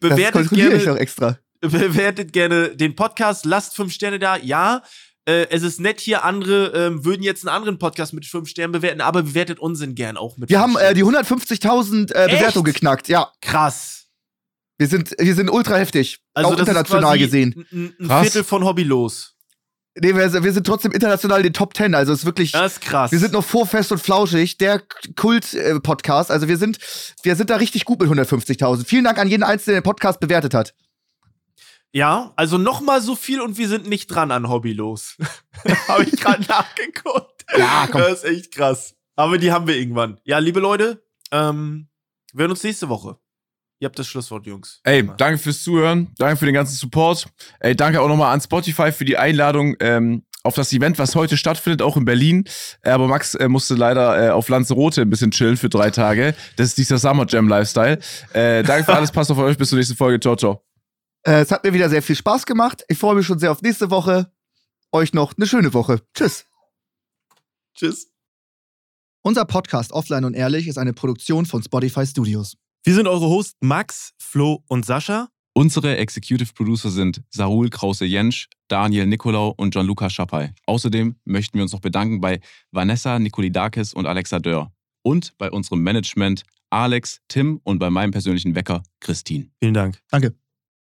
Bewertet 0.00 0.46
das 0.46 0.50
gerne. 0.50 0.76
Ich 0.76 0.86
noch 0.86 0.96
extra 0.96 1.38
bewertet 1.68 2.32
gerne 2.32 2.76
den 2.76 2.94
Podcast, 2.94 3.44
lasst 3.44 3.76
fünf 3.76 3.92
Sterne 3.92 4.18
da. 4.18 4.36
Ja, 4.36 4.82
äh, 5.26 5.46
es 5.50 5.62
ist 5.62 5.80
nett 5.80 6.00
hier, 6.00 6.24
andere 6.24 6.72
äh, 6.74 7.04
würden 7.04 7.22
jetzt 7.22 7.46
einen 7.46 7.56
anderen 7.56 7.78
Podcast 7.78 8.12
mit 8.12 8.26
fünf 8.26 8.48
Sternen 8.48 8.72
bewerten, 8.72 9.00
aber 9.00 9.22
bewertet 9.22 9.58
Unsinn 9.58 9.94
gern 9.94 10.16
auch 10.16 10.36
mit 10.36 10.50
Wir 10.50 10.60
haben 10.60 10.76
äh, 10.76 10.92
die 10.92 11.02
150.000 11.02 12.12
äh, 12.12 12.28
Bewertungen 12.28 12.64
geknackt, 12.64 13.08
ja. 13.08 13.32
Krass. 13.40 14.06
Wir 14.76 14.88
sind, 14.88 15.14
wir 15.18 15.34
sind 15.34 15.48
ultra 15.48 15.76
heftig. 15.76 16.20
Also 16.34 16.50
auch 16.50 16.58
international 16.58 17.18
gesehen. 17.18 17.64
Ein, 17.72 17.94
ein 18.00 18.22
Viertel 18.22 18.44
von 18.44 18.64
Hobby 18.64 18.82
los. 18.82 19.34
Nee, 19.96 20.14
wir, 20.14 20.42
wir, 20.42 20.52
sind 20.52 20.66
trotzdem 20.66 20.90
international 20.90 21.38
in 21.38 21.44
den 21.44 21.52
Top 21.52 21.72
Ten. 21.72 21.94
Also 21.94 22.12
es 22.12 22.20
ist 22.20 22.24
wirklich. 22.24 22.50
Das 22.50 22.72
ist 22.72 22.80
krass. 22.80 23.12
Wir 23.12 23.20
sind 23.20 23.32
noch 23.32 23.44
vor 23.44 23.64
Fest 23.64 23.92
und 23.92 23.98
Flauschig, 23.98 24.58
der 24.58 24.82
Kult-Podcast. 25.14 26.32
also 26.32 26.48
wir 26.48 26.56
sind, 26.56 26.78
wir 27.22 27.36
sind 27.36 27.48
da 27.48 27.56
richtig 27.56 27.84
gut 27.84 28.00
mit 28.00 28.10
150.000. 28.10 28.84
Vielen 28.84 29.04
Dank 29.04 29.18
an 29.18 29.28
jeden 29.28 29.44
Einzelnen, 29.44 29.74
der 29.74 29.80
den 29.82 29.84
Podcast 29.84 30.18
bewertet 30.18 30.52
hat. 30.52 30.74
Ja, 31.94 32.32
also 32.34 32.58
noch 32.58 32.80
mal 32.80 33.00
so 33.00 33.14
viel 33.14 33.40
und 33.40 33.56
wir 33.56 33.68
sind 33.68 33.88
nicht 33.88 34.08
dran 34.08 34.32
an 34.32 34.48
Hobbylos. 34.48 35.16
Habe 35.88 36.02
ich 36.02 36.20
gerade 36.20 36.42
nachgeguckt. 36.48 37.44
Ja, 37.56 37.86
komm. 37.90 38.00
Das 38.00 38.24
ist 38.24 38.24
echt 38.24 38.52
krass. 38.52 38.96
Aber 39.14 39.38
die 39.38 39.52
haben 39.52 39.68
wir 39.68 39.76
irgendwann. 39.76 40.18
Ja, 40.24 40.38
liebe 40.38 40.58
Leute, 40.58 41.04
ähm, 41.30 41.88
wir 42.32 42.42
hören 42.42 42.50
uns 42.50 42.64
nächste 42.64 42.88
Woche. 42.88 43.16
Ihr 43.78 43.86
habt 43.86 43.96
das 43.96 44.08
Schlusswort, 44.08 44.44
Jungs. 44.44 44.80
Ey, 44.82 45.08
danke 45.16 45.38
fürs 45.38 45.62
Zuhören. 45.62 46.10
Danke 46.18 46.36
für 46.36 46.46
den 46.46 46.54
ganzen 46.54 46.74
Support. 46.74 47.28
Ey, 47.60 47.76
danke 47.76 48.00
auch 48.00 48.08
nochmal 48.08 48.34
an 48.34 48.40
Spotify 48.40 48.90
für 48.90 49.04
die 49.04 49.16
Einladung 49.16 49.76
ähm, 49.78 50.24
auf 50.42 50.56
das 50.56 50.72
Event, 50.72 50.98
was 50.98 51.14
heute 51.14 51.36
stattfindet, 51.36 51.80
auch 51.80 51.96
in 51.96 52.04
Berlin. 52.04 52.44
Äh, 52.82 52.90
aber 52.90 53.06
Max 53.06 53.36
äh, 53.36 53.48
musste 53.48 53.74
leider 53.74 54.20
äh, 54.20 54.30
auf 54.30 54.48
Lanzarote 54.48 55.02
ein 55.02 55.10
bisschen 55.10 55.30
chillen 55.30 55.56
für 55.56 55.68
drei 55.68 55.90
Tage. 55.90 56.34
Das 56.56 56.66
ist 56.68 56.78
dieser 56.78 56.98
Summer 56.98 57.26
Jam 57.28 57.46
Lifestyle. 57.46 58.00
Äh, 58.32 58.64
danke 58.64 58.84
für 58.84 58.94
alles. 58.96 59.12
Passt 59.12 59.30
auf 59.30 59.38
euch. 59.38 59.56
Bis 59.56 59.68
zur 59.68 59.78
nächsten 59.78 59.94
Folge. 59.96 60.18
Ciao, 60.18 60.34
ciao. 60.34 60.73
Äh, 61.26 61.40
es 61.40 61.50
hat 61.50 61.64
mir 61.64 61.72
wieder 61.72 61.88
sehr 61.88 62.02
viel 62.02 62.16
Spaß 62.16 62.46
gemacht. 62.46 62.84
Ich 62.88 62.98
freue 62.98 63.16
mich 63.16 63.26
schon 63.26 63.38
sehr 63.38 63.50
auf 63.50 63.62
nächste 63.62 63.90
Woche. 63.90 64.30
Euch 64.92 65.12
noch 65.12 65.34
eine 65.36 65.46
schöne 65.46 65.72
Woche. 65.74 66.00
Tschüss. 66.14 66.46
Tschüss. 67.74 68.10
Unser 69.22 69.46
Podcast 69.46 69.92
Offline 69.92 70.24
und 70.24 70.34
Ehrlich 70.34 70.68
ist 70.68 70.76
eine 70.78 70.92
Produktion 70.92 71.46
von 71.46 71.62
Spotify 71.62 72.06
Studios. 72.06 72.56
Wir 72.84 72.94
sind 72.94 73.08
eure 73.08 73.26
Hosts 73.26 73.56
Max, 73.60 74.12
Flo 74.18 74.62
und 74.68 74.84
Sascha. 74.84 75.28
Unsere 75.54 75.96
Executive 75.96 76.52
Producer 76.52 76.90
sind 76.90 77.22
Saul 77.30 77.70
Krause-Jensch, 77.70 78.48
Daniel 78.68 79.06
Nicolau 79.06 79.54
und 79.56 79.70
Gianluca 79.70 80.10
Schappei. 80.10 80.52
Außerdem 80.66 81.16
möchten 81.24 81.56
wir 81.56 81.62
uns 81.62 81.72
noch 81.72 81.80
bedanken 81.80 82.20
bei 82.20 82.40
Vanessa 82.70 83.18
Nikolidakis 83.18 83.94
und 83.94 84.04
Alexa 84.04 84.40
Dörr 84.40 84.72
und 85.02 85.38
bei 85.38 85.50
unserem 85.50 85.82
Management 85.82 86.42
Alex, 86.70 87.20
Tim 87.28 87.60
und 87.62 87.78
bei 87.78 87.88
meinem 87.88 88.10
persönlichen 88.10 88.54
Wecker 88.54 88.82
Christine. 89.00 89.48
Vielen 89.60 89.74
Dank. 89.74 90.00
Danke. 90.10 90.34